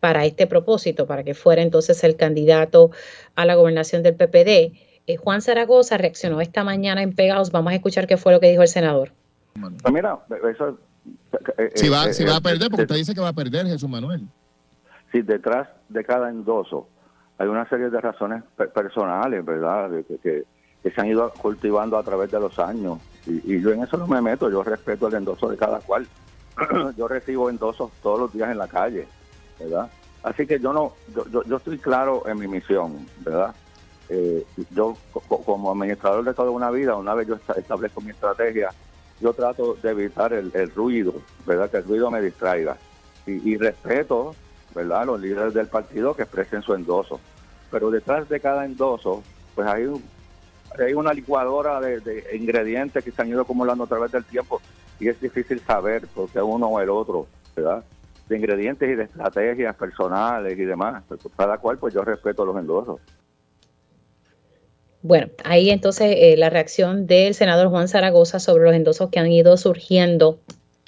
para 0.00 0.24
este 0.24 0.46
propósito, 0.46 1.06
para 1.06 1.24
que 1.24 1.34
fuera 1.34 1.62
entonces 1.62 2.04
el 2.04 2.16
candidato 2.16 2.90
a 3.34 3.44
la 3.46 3.54
gobernación 3.54 4.02
del 4.02 4.14
PPD. 4.14 4.76
Eh, 5.06 5.16
Juan 5.16 5.40
Zaragoza 5.40 5.96
reaccionó 5.96 6.40
esta 6.40 6.64
mañana 6.64 7.02
en 7.02 7.14
Pegados. 7.14 7.50
Vamos 7.50 7.72
a 7.72 7.76
escuchar 7.76 8.06
qué 8.06 8.16
fue 8.16 8.32
lo 8.32 8.40
que 8.40 8.50
dijo 8.50 8.62
el 8.62 8.68
senador. 8.68 9.12
Pues 9.54 9.94
mira, 9.94 10.18
eso, 10.52 10.78
eh, 11.56 11.70
si 11.74 11.88
va, 11.88 12.12
si 12.12 12.24
va 12.24 12.36
a 12.36 12.40
perder, 12.40 12.68
porque 12.68 12.82
usted 12.82 12.96
dice 12.96 13.14
que 13.14 13.20
va 13.20 13.28
a 13.28 13.32
perder 13.32 13.66
Jesús 13.66 13.88
Manuel. 13.88 14.22
Sí, 15.12 15.22
detrás 15.22 15.68
de 15.88 16.04
cada 16.04 16.28
endoso 16.28 16.88
hay 17.38 17.48
una 17.48 17.68
serie 17.68 17.90
de 17.90 18.00
razones 18.00 18.42
personales, 18.74 19.44
¿verdad? 19.44 19.90
Que, 20.08 20.18
que, 20.18 20.44
se 20.82 21.00
han 21.00 21.08
ido 21.08 21.32
cultivando 21.40 21.98
a 21.98 22.02
través 22.02 22.30
de 22.30 22.40
los 22.40 22.58
años. 22.58 22.98
Y, 23.26 23.60
yo 23.60 23.70
en 23.72 23.82
eso 23.82 23.96
no 23.96 24.06
me 24.06 24.20
meto, 24.20 24.50
yo 24.50 24.62
respeto 24.62 25.08
el 25.08 25.14
endoso 25.14 25.48
de 25.48 25.56
cada 25.56 25.80
cual. 25.80 26.06
yo 26.96 27.08
recibo 27.08 27.50
endosos 27.50 27.90
todos 28.02 28.20
los 28.20 28.32
días 28.32 28.50
en 28.50 28.58
la 28.58 28.68
calle, 28.68 29.06
¿verdad? 29.58 29.90
Así 30.22 30.46
que 30.46 30.58
yo 30.58 30.72
no, 30.72 30.92
yo, 31.30 31.42
yo, 31.44 31.56
estoy 31.56 31.78
claro 31.78 32.22
en 32.26 32.38
mi 32.38 32.48
misión, 32.48 33.06
¿verdad? 33.20 33.54
Eh, 34.08 34.44
yo 34.70 34.96
como 35.28 35.70
administrador 35.70 36.24
de 36.24 36.34
toda 36.34 36.50
una 36.50 36.70
vida, 36.70 36.96
una 36.96 37.14
vez 37.14 37.28
yo 37.28 37.36
establezco 37.56 38.00
mi 38.00 38.10
estrategia, 38.10 38.70
yo 39.20 39.32
trato 39.32 39.74
de 39.82 39.90
evitar 39.90 40.32
el, 40.32 40.70
ruido, 40.74 41.14
¿verdad? 41.44 41.70
Que 41.70 41.78
el 41.78 41.84
ruido 41.84 42.10
me 42.10 42.20
distraiga. 42.20 42.76
Y, 43.26 43.52
y 43.52 43.56
respeto 43.56 44.34
¿verdad? 44.76 45.06
Los 45.06 45.20
líderes 45.20 45.54
del 45.54 45.68
partido 45.68 46.14
que 46.14 46.22
expresen 46.22 46.60
su 46.60 46.74
endoso. 46.74 47.18
Pero 47.70 47.90
detrás 47.90 48.28
de 48.28 48.38
cada 48.38 48.66
endoso, 48.66 49.22
pues 49.54 49.66
hay, 49.66 49.88
hay 50.78 50.94
una 50.94 51.12
licuadora 51.12 51.80
de, 51.80 52.24
ingredientes 52.34 53.02
que 53.02 53.10
se 53.10 53.22
han 53.22 53.28
ido 53.28 53.42
acumulando 53.42 53.84
a 53.84 53.86
través 53.86 54.12
del 54.12 54.24
tiempo 54.24 54.60
y 54.98 55.08
es 55.08 55.20
difícil 55.20 55.60
saber 55.60 56.06
por 56.08 56.30
qué 56.30 56.40
uno 56.40 56.68
o 56.68 56.80
el 56.80 56.90
otro, 56.90 57.26
¿verdad? 57.54 57.84
De 58.28 58.36
ingredientes 58.36 58.88
y 58.88 58.94
de 58.94 59.04
estrategias 59.04 59.76
personales 59.76 60.58
y 60.58 60.64
demás. 60.64 61.04
Cada 61.36 61.58
cual, 61.58 61.78
pues 61.78 61.94
yo 61.94 62.02
respeto 62.02 62.44
los 62.44 62.56
endosos. 62.56 63.00
Bueno, 65.02 65.28
ahí 65.44 65.70
entonces 65.70 66.16
eh, 66.18 66.36
la 66.36 66.50
reacción 66.50 67.06
del 67.06 67.34
senador 67.34 67.68
Juan 67.68 67.86
Zaragoza 67.86 68.40
sobre 68.40 68.64
los 68.64 68.74
endosos 68.74 69.10
que 69.10 69.20
han 69.20 69.30
ido 69.30 69.56
surgiendo 69.56 70.40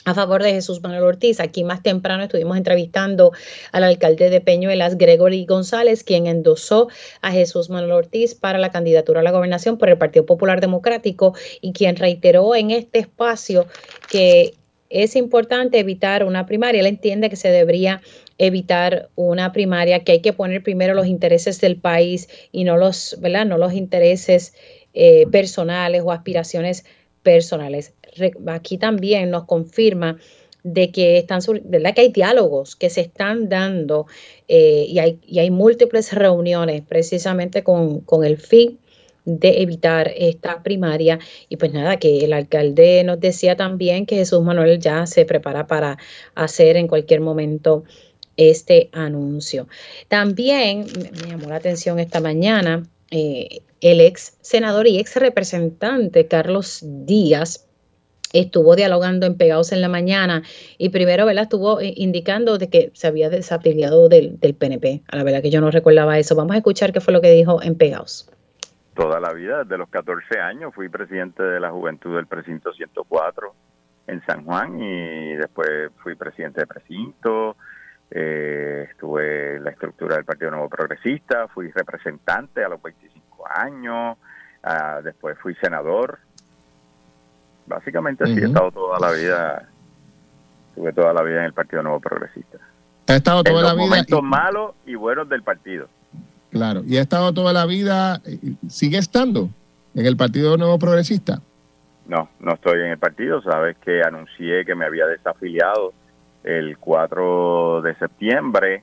a 0.08 0.14
favor 0.14 0.42
de 0.42 0.52
Jesús 0.52 0.82
Manuel 0.82 1.02
Ortiz. 1.02 1.38
Aquí 1.38 1.64
más 1.64 1.82
temprano 1.82 2.22
estuvimos 2.22 2.56
entrevistando 2.56 3.32
al 3.72 3.84
alcalde 3.84 4.30
de 4.30 4.40
Peñuelas, 4.40 4.96
Gregory 4.96 5.44
González, 5.44 6.02
quien 6.02 6.26
endosó 6.26 6.88
a 7.20 7.30
Jesús 7.30 7.68
Manuel 7.68 7.92
Ortiz 7.92 8.34
para 8.34 8.58
la 8.58 8.70
candidatura 8.70 9.20
a 9.20 9.22
la 9.22 9.32
gobernación 9.32 9.76
por 9.76 9.90
el 9.90 9.98
Partido 9.98 10.24
Popular 10.24 10.62
Democrático 10.62 11.34
y 11.60 11.72
quien 11.74 11.96
reiteró 11.96 12.54
en 12.54 12.70
este 12.70 13.00
espacio 13.00 13.66
que 14.10 14.54
es 14.88 15.14
importante 15.14 15.78
evitar 15.78 16.24
una 16.24 16.46
primaria. 16.46 16.80
Él 16.80 16.86
entiende 16.86 17.28
que 17.28 17.36
se 17.36 17.50
debería 17.50 18.00
evitar 18.38 19.10
una 19.14 19.52
primaria, 19.52 20.04
que 20.04 20.12
hay 20.12 20.20
que 20.20 20.32
poner 20.32 20.62
primero 20.62 20.94
los 20.94 21.06
intereses 21.06 21.60
del 21.60 21.76
país 21.76 22.30
y 22.50 22.64
no 22.64 22.78
los, 22.78 23.18
¿verdad? 23.20 23.44
No 23.44 23.58
los 23.58 23.74
intereses 23.74 24.54
eh, 24.94 25.26
personales 25.30 26.00
o 26.02 26.12
aspiraciones 26.12 26.86
personales 27.22 27.92
aquí 28.46 28.78
también 28.78 29.30
nos 29.30 29.44
confirma 29.44 30.18
de 30.62 30.90
que 30.90 31.18
están. 31.18 31.40
Que 31.40 32.00
hay 32.00 32.08
diálogos 32.10 32.76
que 32.76 32.90
se 32.90 33.02
están 33.02 33.48
dando 33.48 34.06
eh, 34.48 34.86
y, 34.88 34.98
hay, 34.98 35.18
y 35.26 35.38
hay 35.38 35.50
múltiples 35.50 36.12
reuniones 36.12 36.82
precisamente 36.82 37.62
con, 37.62 38.00
con 38.00 38.24
el 38.24 38.36
fin 38.38 38.78
de 39.24 39.62
evitar 39.62 40.12
esta 40.16 40.62
primaria. 40.62 41.18
Y 41.48 41.56
pues 41.56 41.72
nada, 41.72 41.98
que 41.98 42.24
el 42.24 42.32
alcalde 42.32 43.04
nos 43.04 43.20
decía 43.20 43.56
también 43.56 44.06
que 44.06 44.16
Jesús 44.16 44.42
Manuel 44.42 44.78
ya 44.78 45.06
se 45.06 45.24
prepara 45.24 45.66
para 45.66 45.98
hacer 46.34 46.76
en 46.76 46.88
cualquier 46.88 47.20
momento 47.20 47.84
este 48.36 48.88
anuncio. 48.92 49.68
También 50.08 50.86
me 51.22 51.28
llamó 51.28 51.48
la 51.48 51.56
atención 51.56 51.98
esta 51.98 52.20
mañana 52.20 52.84
eh, 53.10 53.62
el 53.80 54.00
ex 54.00 54.36
senador 54.40 54.86
y 54.86 54.98
ex 54.98 55.16
representante 55.16 56.26
Carlos 56.26 56.80
Díaz 56.82 57.67
estuvo 58.32 58.76
dialogando 58.76 59.26
en 59.26 59.36
Pegados 59.36 59.72
en 59.72 59.80
la 59.80 59.88
mañana 59.88 60.42
y 60.76 60.90
primero, 60.90 61.26
¿verdad? 61.26 61.44
Estuvo 61.44 61.80
eh, 61.80 61.92
indicando 61.96 62.58
de 62.58 62.68
que 62.68 62.90
se 62.94 63.06
había 63.06 63.30
desafiliado 63.30 64.08
del, 64.08 64.38
del, 64.40 64.54
PNP. 64.54 65.02
A 65.10 65.16
la 65.16 65.24
verdad 65.24 65.42
que 65.42 65.50
yo 65.50 65.60
no 65.60 65.70
recordaba 65.70 66.18
eso. 66.18 66.34
Vamos 66.36 66.54
a 66.54 66.58
escuchar 66.58 66.92
qué 66.92 67.00
fue 67.00 67.12
lo 67.12 67.20
que 67.20 67.30
dijo 67.30 67.62
en 67.62 67.76
Pegados. 67.76 68.30
Toda 68.94 69.20
la 69.20 69.32
vida, 69.32 69.62
desde 69.62 69.78
los 69.78 69.88
14 69.88 70.40
años, 70.40 70.74
fui 70.74 70.88
presidente 70.88 71.42
de 71.42 71.60
la 71.60 71.70
Juventud 71.70 72.16
del 72.16 72.26
Precinto 72.26 72.72
104 72.72 73.54
en 74.08 74.22
San 74.26 74.44
Juan 74.44 74.80
y 74.80 75.36
después 75.36 75.90
fui 76.02 76.16
presidente 76.16 76.62
de 76.62 76.66
precinto, 76.66 77.56
eh, 78.10 78.88
estuve 78.90 79.56
en 79.56 79.64
la 79.64 79.70
estructura 79.70 80.16
del 80.16 80.24
Partido 80.24 80.50
Nuevo 80.50 80.68
Progresista, 80.68 81.46
fui 81.48 81.70
representante 81.70 82.64
a 82.64 82.68
los 82.70 82.82
25 82.82 83.46
años, 83.48 84.16
ah, 84.62 85.00
después 85.04 85.38
fui 85.38 85.54
senador 85.56 86.18
Básicamente 87.68 88.26
sí, 88.26 88.40
he 88.40 88.46
estado 88.46 88.70
toda 88.70 88.98
la 88.98 89.12
vida, 89.12 89.68
estuve 90.70 90.92
toda 90.92 91.12
la 91.12 91.22
vida 91.22 91.40
en 91.40 91.44
el 91.44 91.52
Partido 91.52 91.82
Nuevo 91.82 92.00
Progresista. 92.00 92.58
Ha 93.06 93.14
estado 93.14 93.42
toda 93.42 93.62
la 93.62 93.74
vida. 93.74 93.84
momentos 93.84 94.22
malos 94.22 94.72
y 94.86 94.94
buenos 94.94 95.28
del 95.28 95.42
partido. 95.42 95.88
Claro, 96.50 96.82
y 96.86 96.96
ha 96.96 97.02
estado 97.02 97.32
toda 97.32 97.52
la 97.52 97.66
vida, 97.66 98.20
¿sigue 98.68 98.98
estando 98.98 99.50
en 99.94 100.06
el 100.06 100.16
Partido 100.16 100.56
Nuevo 100.56 100.78
Progresista? 100.78 101.40
No, 102.06 102.30
no 102.40 102.54
estoy 102.54 102.80
en 102.80 102.92
el 102.92 102.98
partido. 102.98 103.42
Sabes 103.42 103.76
que 103.78 104.02
anuncié 104.02 104.64
que 104.64 104.74
me 104.74 104.86
había 104.86 105.06
desafiliado 105.06 105.92
el 106.42 106.78
4 106.78 107.82
de 107.82 107.94
septiembre. 107.96 108.82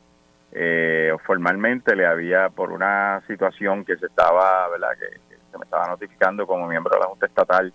Eh, 0.51 1.11
formalmente 1.25 1.95
le 1.95 2.05
había, 2.05 2.49
por 2.49 2.71
una 2.71 3.21
situación 3.27 3.83
que 3.83 3.97
se 3.97 4.05
estaba, 4.05 4.69
¿verdad? 4.69 4.89
Que, 4.99 5.19
que, 5.27 5.35
se 5.51 5.57
me 5.57 5.65
estaba 5.65 5.87
notificando 5.87 6.45
como 6.45 6.67
miembro 6.67 6.93
de 6.93 6.99
la 6.99 7.07
Junta 7.07 7.25
Estatal 7.25 7.73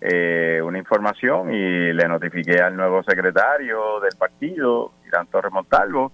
eh, 0.00 0.60
una 0.64 0.78
información 0.78 1.52
y 1.52 1.92
le 1.92 2.08
notifiqué 2.08 2.60
al 2.60 2.76
nuevo 2.76 3.02
secretario 3.02 4.00
del 4.00 4.16
partido, 4.18 4.92
Irán 5.06 5.26
Torres 5.26 5.52
Montalvo, 5.52 6.10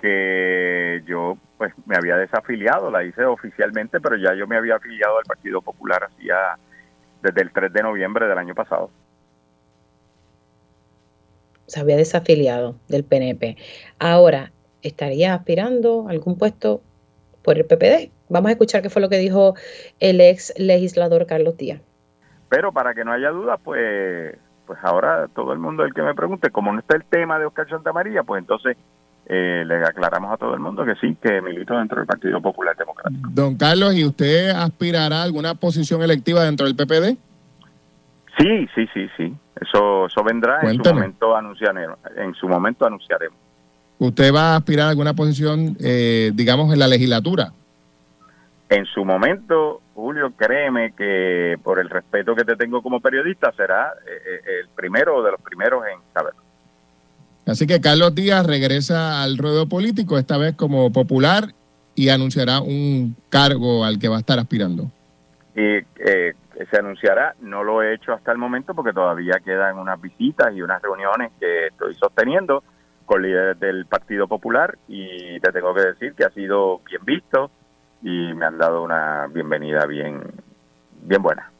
que 0.00 1.02
yo 1.06 1.36
pues 1.58 1.74
me 1.86 1.96
había 1.96 2.16
desafiliado, 2.16 2.90
la 2.90 3.04
hice 3.04 3.24
oficialmente, 3.24 4.00
pero 4.00 4.16
ya 4.16 4.34
yo 4.34 4.46
me 4.46 4.56
había 4.56 4.76
afiliado 4.76 5.18
al 5.18 5.24
Partido 5.24 5.60
Popular 5.60 6.04
hacía 6.04 6.56
desde 7.20 7.42
el 7.42 7.52
3 7.52 7.72
de 7.72 7.82
noviembre 7.82 8.28
del 8.28 8.38
año 8.38 8.54
pasado. 8.54 8.90
Se 11.66 11.80
había 11.80 11.96
desafiliado 11.96 12.76
del 12.86 13.04
PNP. 13.04 13.56
Ahora, 13.98 14.52
¿estaría 14.82 15.34
aspirando 15.34 16.06
a 16.08 16.12
algún 16.12 16.38
puesto 16.38 16.80
por 17.42 17.58
el 17.58 17.66
PPD? 17.66 18.10
Vamos 18.28 18.48
a 18.48 18.52
escuchar 18.52 18.82
qué 18.82 18.88
fue 18.88 19.02
lo 19.02 19.08
que 19.08 19.18
dijo 19.18 19.54
el 19.98 20.20
ex 20.20 20.54
legislador 20.56 21.26
Carlos 21.26 21.56
Díaz. 21.56 21.82
Pero 22.48 22.72
para 22.72 22.94
que 22.94 23.04
no 23.04 23.12
haya 23.12 23.30
duda, 23.30 23.56
pues 23.58 24.36
pues 24.68 24.78
ahora 24.82 25.28
todo 25.34 25.54
el 25.54 25.58
mundo 25.58 25.82
el 25.82 25.94
que 25.94 26.02
me 26.02 26.14
pregunte, 26.14 26.50
como 26.50 26.70
no 26.72 26.78
está 26.80 26.94
el 26.94 27.04
tema 27.04 27.38
de 27.38 27.46
Oscar 27.46 27.66
María, 27.94 28.22
pues 28.22 28.40
entonces 28.40 28.76
eh, 29.24 29.64
le 29.66 29.76
aclaramos 29.76 30.30
a 30.30 30.36
todo 30.36 30.52
el 30.52 30.60
mundo 30.60 30.84
que 30.84 30.94
sí, 30.96 31.16
que 31.22 31.40
milito 31.40 31.76
dentro 31.76 31.96
del 31.96 32.06
Partido 32.06 32.40
Popular 32.42 32.76
Democrático. 32.76 33.28
Don 33.32 33.56
Carlos, 33.56 33.94
¿y 33.94 34.04
usted 34.04 34.50
aspirará 34.50 35.20
a 35.20 35.22
alguna 35.22 35.54
posición 35.54 36.02
electiva 36.02 36.44
dentro 36.44 36.66
del 36.66 36.76
PPD? 36.76 37.16
Sí, 38.38 38.68
sí, 38.74 38.86
sí, 38.92 39.08
sí. 39.16 39.34
Eso, 39.60 40.06
eso 40.06 40.22
vendrá 40.22 40.60
en 40.62 40.82
su 40.82 40.94
momento 40.94 41.34
anunciaremos. 41.34 41.98
En 42.16 42.34
su 42.34 42.46
momento 42.46 42.86
anunciaremos. 42.86 43.38
¿Usted 43.98 44.32
va 44.32 44.52
a 44.52 44.56
aspirar 44.56 44.86
a 44.86 44.90
alguna 44.90 45.14
posición, 45.14 45.76
eh, 45.80 46.30
digamos, 46.34 46.72
en 46.72 46.78
la 46.78 46.86
legislatura? 46.86 47.52
En 48.68 48.84
su 48.84 49.04
momento 49.04 49.80
Julio, 49.98 50.32
créeme 50.36 50.92
que 50.92 51.56
por 51.60 51.80
el 51.80 51.90
respeto 51.90 52.36
que 52.36 52.44
te 52.44 52.54
tengo 52.54 52.82
como 52.82 53.00
periodista, 53.00 53.50
será 53.56 53.94
eh, 54.06 54.10
eh, 54.24 54.60
el 54.60 54.68
primero 54.68 55.24
de 55.24 55.32
los 55.32 55.40
primeros 55.40 55.82
en 55.92 55.98
saberlo. 56.14 56.40
Así 57.44 57.66
que 57.66 57.80
Carlos 57.80 58.14
Díaz 58.14 58.46
regresa 58.46 59.24
al 59.24 59.38
ruedo 59.38 59.68
político, 59.68 60.16
esta 60.16 60.38
vez 60.38 60.54
como 60.54 60.92
popular, 60.92 61.46
y 61.96 62.10
anunciará 62.10 62.60
un 62.60 63.16
cargo 63.28 63.84
al 63.84 63.98
que 63.98 64.06
va 64.06 64.18
a 64.18 64.20
estar 64.20 64.38
aspirando. 64.38 64.84
Y 65.56 65.78
eh, 65.98 66.34
se 66.70 66.78
anunciará. 66.78 67.34
No 67.40 67.64
lo 67.64 67.82
he 67.82 67.94
hecho 67.94 68.12
hasta 68.12 68.30
el 68.30 68.38
momento 68.38 68.74
porque 68.74 68.92
todavía 68.92 69.40
quedan 69.44 69.78
unas 69.78 70.00
visitas 70.00 70.54
y 70.54 70.62
unas 70.62 70.80
reuniones 70.80 71.32
que 71.40 71.66
estoy 71.66 71.96
sosteniendo 71.96 72.62
con 73.04 73.20
líderes 73.20 73.58
del 73.58 73.84
Partido 73.86 74.28
Popular 74.28 74.78
y 74.86 75.40
te 75.40 75.50
tengo 75.50 75.74
que 75.74 75.80
decir 75.80 76.14
que 76.14 76.24
ha 76.24 76.30
sido 76.30 76.82
bien 76.88 77.04
visto 77.04 77.50
y 78.02 78.32
me 78.34 78.46
han 78.46 78.58
dado 78.58 78.82
una 78.82 79.26
bienvenida 79.32 79.86
bien, 79.86 80.22
bien 81.02 81.22
buena. 81.22 81.50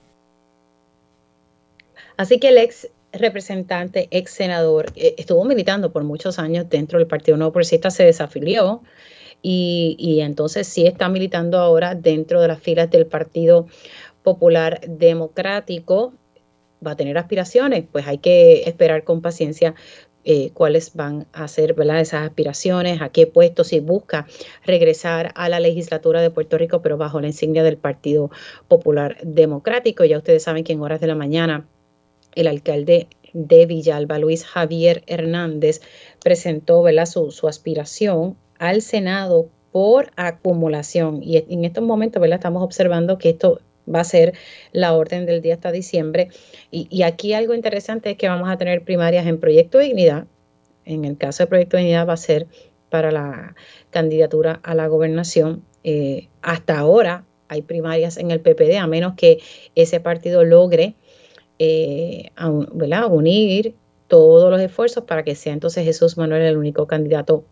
Así 2.17 2.39
que 2.41 2.49
el 2.49 2.59
ex 2.59 2.89
representante, 3.13 4.09
ex 4.11 4.31
senador, 4.33 4.93
eh, 4.97 5.15
estuvo 5.19 5.45
militando 5.45 5.93
por 5.93 6.05
muchos 6.05 6.39
años 6.39 6.69
dentro 6.69 6.99
del 6.99 7.09
Partido 7.09 7.37
Nuevo 7.37 7.53
Progresista, 7.53 7.91
se 7.91 8.05
desafilió 8.05 8.83
y, 9.41 9.97
y 9.99 10.21
entonces 10.21 10.67
sí 10.67 10.87
está 10.87 11.09
militando 11.09 11.59
ahora 11.59 11.95
dentro 11.95 12.41
de 12.41 12.49
las 12.49 12.61
filas 12.61 12.91
del 12.91 13.07
Partido 13.07 13.67
Popular 14.23 14.81
Democrático. 14.87 16.13
Va 16.85 16.93
a 16.93 16.97
tener 16.97 17.19
aspiraciones, 17.19 17.85
pues 17.91 18.07
hay 18.07 18.19
que 18.19 18.63
esperar 18.63 19.03
con 19.03 19.21
paciencia 19.21 19.75
eh, 20.31 20.51
cuáles 20.53 20.93
van 20.95 21.27
a 21.33 21.49
ser 21.49 21.75
esas 21.79 22.29
aspiraciones, 22.29 23.01
a 23.01 23.09
qué 23.09 23.27
puesto, 23.27 23.65
si 23.65 23.81
busca 23.81 24.27
regresar 24.63 25.33
a 25.37 25.49
la 25.49 25.59
legislatura 25.59 26.21
de 26.21 26.29
Puerto 26.29 26.59
Rico, 26.59 26.83
pero 26.83 26.99
bajo 26.99 27.19
la 27.19 27.29
insignia 27.29 27.63
del 27.63 27.79
Partido 27.79 28.31
Popular 28.69 29.17
Democrático. 29.23 30.05
Ya 30.05 30.19
ustedes 30.19 30.43
saben 30.43 30.65
que 30.65 30.75
en 30.75 30.83
horas 30.83 31.01
de 31.01 31.07
la 31.07 31.15
mañana 31.15 31.67
el 32.35 32.47
alcalde 32.47 33.09
de 33.33 33.65
Villalba, 33.65 34.19
Luis 34.19 34.45
Javier 34.45 35.03
Hernández, 35.07 35.81
presentó. 36.23 36.85
Su, 37.07 37.31
su 37.31 37.49
aspiración 37.49 38.37
al 38.59 38.83
Senado 38.83 39.49
por 39.73 40.11
acumulación. 40.17 41.23
Y 41.23 41.39
en 41.39 41.65
estos 41.65 41.83
momentos 41.83 42.21
¿verdad? 42.21 42.37
estamos 42.37 42.63
observando 42.63 43.17
que 43.17 43.31
esto 43.31 43.63
va 43.93 44.01
a 44.01 44.05
ser 44.05 44.35
la 44.73 44.95
orden 44.95 45.27
del 45.27 45.43
día 45.43 45.55
hasta 45.55 45.73
diciembre. 45.73 46.29
Y, 46.71 47.03
aquí 47.03 47.33
algo 47.33 47.55
interesante 47.55 48.11
es 48.11 48.17
que 48.17 48.29
vamos 48.29 48.49
a 48.49 48.59
tener 48.59 48.83
primarias 48.83 49.27
en 49.27 49.39
Proyecto 49.39 49.79
Dignidad. 49.79 50.27
En 50.85 51.05
el 51.05 51.17
caso 51.17 51.43
de 51.43 51.47
Proyecto 51.49 51.77
Dignidad 51.77 52.09
va 52.09 52.15
a 52.15 52.17
ser 52.17 52.47
para 52.91 53.11
la 53.11 53.55
candidatura 53.91 54.61
a 54.63 54.75
la 54.75 54.87
gobernación. 54.87 55.65
Eh, 55.85 56.29
hasta 56.43 56.79
ahora 56.79 57.25
hay 57.49 57.63
primarias 57.63 58.17
en 58.17 58.31
el 58.31 58.41
PPD, 58.41 58.77
a 58.77 58.87
menos 58.87 59.15
que 59.15 59.39
ese 59.75 60.01
partido 60.01 60.45
logre 60.45 60.95
eh, 61.59 62.31
unir 63.11 63.75
todos 64.07 64.51
los 64.51 64.61
esfuerzos 64.61 65.05
para 65.05 65.23
que 65.23 65.35
sea 65.35 65.53
entonces 65.53 65.85
Jesús 65.85 66.17
Manuel 66.17 66.43
el 66.43 66.57
único 66.57 66.87
candidato 66.87 67.45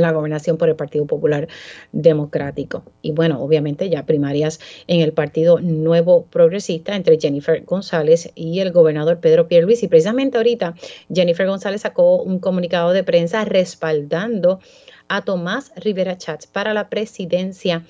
la 0.00 0.12
gobernación 0.12 0.56
por 0.56 0.68
el 0.68 0.76
Partido 0.76 1.06
Popular 1.06 1.48
Democrático. 1.92 2.84
Y 3.02 3.12
bueno, 3.12 3.42
obviamente 3.42 3.88
ya 3.88 4.06
primarias 4.06 4.60
en 4.86 5.00
el 5.00 5.12
Partido 5.12 5.60
Nuevo 5.60 6.26
Progresista 6.26 6.96
entre 6.96 7.18
Jennifer 7.18 7.64
González 7.64 8.30
y 8.34 8.60
el 8.60 8.72
gobernador 8.72 9.20
Pedro 9.20 9.48
Pierluisi. 9.48 9.86
Y 9.86 9.88
precisamente 9.88 10.36
ahorita 10.36 10.74
Jennifer 11.12 11.46
González 11.46 11.82
sacó 11.82 12.22
un 12.22 12.38
comunicado 12.38 12.92
de 12.92 13.04
prensa 13.04 13.44
respaldando 13.44 14.60
a 15.08 15.22
Tomás 15.22 15.72
Rivera 15.76 16.16
Chats 16.16 16.46
para 16.46 16.74
la 16.74 16.88
presidencia 16.88 17.84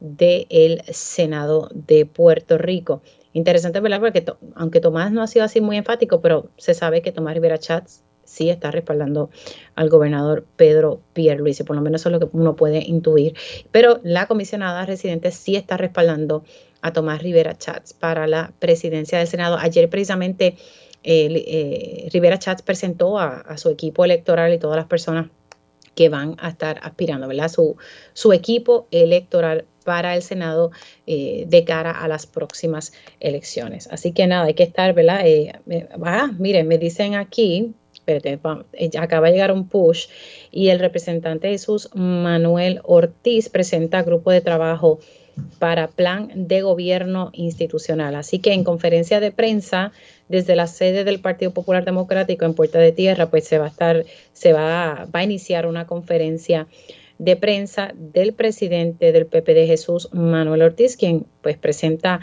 del 0.00 0.82
Senado 0.88 1.68
de 1.74 2.06
Puerto 2.06 2.58
Rico. 2.58 3.02
Interesante, 3.32 3.80
¿verdad? 3.80 4.00
Porque 4.00 4.24
aunque 4.56 4.80
Tomás 4.80 5.12
no 5.12 5.22
ha 5.22 5.26
sido 5.26 5.44
así 5.44 5.60
muy 5.60 5.76
enfático, 5.76 6.20
pero 6.20 6.50
se 6.56 6.74
sabe 6.74 7.02
que 7.02 7.12
Tomás 7.12 7.34
Rivera 7.34 7.58
Chats 7.58 8.02
sí 8.30 8.48
está 8.48 8.70
respaldando 8.70 9.30
al 9.74 9.88
gobernador 9.88 10.46
Pedro 10.56 11.00
Pierluisi, 11.14 11.64
por 11.64 11.74
lo 11.74 11.82
menos 11.82 12.02
eso 12.02 12.10
es 12.10 12.12
lo 12.12 12.20
que 12.20 12.36
uno 12.36 12.54
puede 12.54 12.78
intuir. 12.78 13.34
Pero 13.72 14.00
la 14.04 14.26
comisionada 14.26 14.86
residente 14.86 15.32
sí 15.32 15.56
está 15.56 15.76
respaldando 15.76 16.44
a 16.80 16.92
Tomás 16.92 17.22
Rivera 17.22 17.58
Chats 17.58 17.92
para 17.92 18.26
la 18.26 18.52
presidencia 18.60 19.18
del 19.18 19.26
Senado. 19.26 19.58
Ayer 19.58 19.90
precisamente 19.90 20.56
eh, 21.02 22.08
Rivera 22.12 22.38
Chats 22.38 22.62
presentó 22.62 23.18
a, 23.18 23.56
su 23.56 23.68
equipo 23.68 24.04
electoral 24.04 24.54
y 24.54 24.58
todas 24.58 24.76
las 24.76 24.86
personas 24.86 25.26
que 25.96 26.08
van 26.08 26.36
a 26.38 26.50
estar 26.50 26.78
aspirando, 26.82 27.26
¿verdad? 27.26 27.48
Su, 27.48 27.76
su 28.12 28.32
equipo 28.32 28.86
electoral 28.92 29.66
para 29.84 30.14
el 30.14 30.22
Senado 30.22 30.70
eh, 31.06 31.44
de 31.48 31.64
cara 31.64 31.90
a 31.90 32.06
las 32.06 32.26
próximas 32.26 32.92
elecciones. 33.18 33.88
Así 33.90 34.12
que 34.12 34.26
nada, 34.26 34.44
hay 34.44 34.54
que 34.54 34.62
estar, 34.62 34.94
¿verdad? 34.94 35.22
Eh, 35.24 35.52
miren, 36.38 36.68
me 36.68 36.78
dicen 36.78 37.16
aquí, 37.16 37.74
eh, 38.10 38.90
acaba 38.98 39.28
de 39.28 39.32
llegar 39.32 39.52
un 39.52 39.68
push 39.68 40.06
y 40.50 40.68
el 40.68 40.78
representante 40.78 41.48
Jesús 41.48 41.88
Manuel 41.94 42.80
Ortiz 42.84 43.48
presenta 43.48 44.02
grupo 44.02 44.30
de 44.30 44.40
trabajo 44.40 45.00
para 45.58 45.88
plan 45.88 46.30
de 46.34 46.62
gobierno 46.62 47.30
institucional. 47.32 48.14
Así 48.14 48.38
que 48.38 48.52
en 48.52 48.64
conferencia 48.64 49.20
de 49.20 49.30
prensa 49.30 49.92
desde 50.28 50.56
la 50.56 50.66
sede 50.66 51.04
del 51.04 51.20
Partido 51.20 51.52
Popular 51.52 51.84
Democrático 51.84 52.44
en 52.44 52.54
Puerta 52.54 52.78
de 52.78 52.92
Tierra, 52.92 53.30
pues 53.30 53.44
se 53.44 53.58
va 53.58 53.66
a 53.66 53.68
estar, 53.68 54.04
se 54.32 54.52
va, 54.52 55.06
va 55.14 55.20
a 55.20 55.24
iniciar 55.24 55.66
una 55.66 55.86
conferencia 55.86 56.66
de 57.18 57.36
prensa 57.36 57.92
del 57.94 58.32
presidente 58.32 59.12
del 59.12 59.26
PPD 59.26 59.66
Jesús 59.66 60.08
Manuel 60.12 60.62
Ortiz, 60.62 60.96
quien 60.96 61.26
pues 61.42 61.58
presenta 61.58 62.20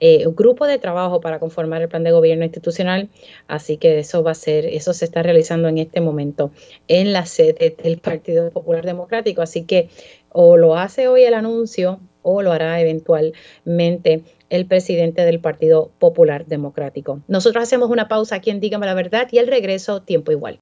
eh, 0.00 0.24
grupo 0.28 0.66
de 0.66 0.78
trabajo 0.78 1.20
para 1.20 1.38
conformar 1.38 1.82
el 1.82 1.88
plan 1.88 2.04
de 2.04 2.12
gobierno 2.12 2.44
institucional, 2.44 3.08
así 3.48 3.76
que 3.76 3.98
eso 3.98 4.22
va 4.22 4.30
a 4.30 4.34
ser, 4.34 4.66
eso 4.66 4.92
se 4.92 5.04
está 5.04 5.22
realizando 5.22 5.68
en 5.68 5.78
este 5.78 6.00
momento 6.00 6.50
en 6.86 7.12
la 7.12 7.26
sede 7.26 7.76
del 7.82 7.98
Partido 7.98 8.50
Popular 8.50 8.84
Democrático, 8.84 9.42
así 9.42 9.64
que 9.64 9.88
o 10.30 10.56
lo 10.56 10.76
hace 10.76 11.08
hoy 11.08 11.24
el 11.24 11.34
anuncio 11.34 12.00
o 12.22 12.42
lo 12.42 12.52
hará 12.52 12.80
eventualmente 12.80 14.22
el 14.50 14.66
presidente 14.66 15.24
del 15.24 15.40
Partido 15.40 15.90
Popular 15.98 16.46
Democrático. 16.46 17.20
Nosotros 17.28 17.62
hacemos 17.62 17.90
una 17.90 18.08
pausa 18.08 18.36
aquí 18.36 18.50
en 18.50 18.60
Dígame 18.60 18.86
la 18.86 18.94
Verdad 18.94 19.28
y 19.30 19.38
el 19.38 19.46
regreso 19.46 20.02
tiempo 20.02 20.32
igual. 20.32 20.56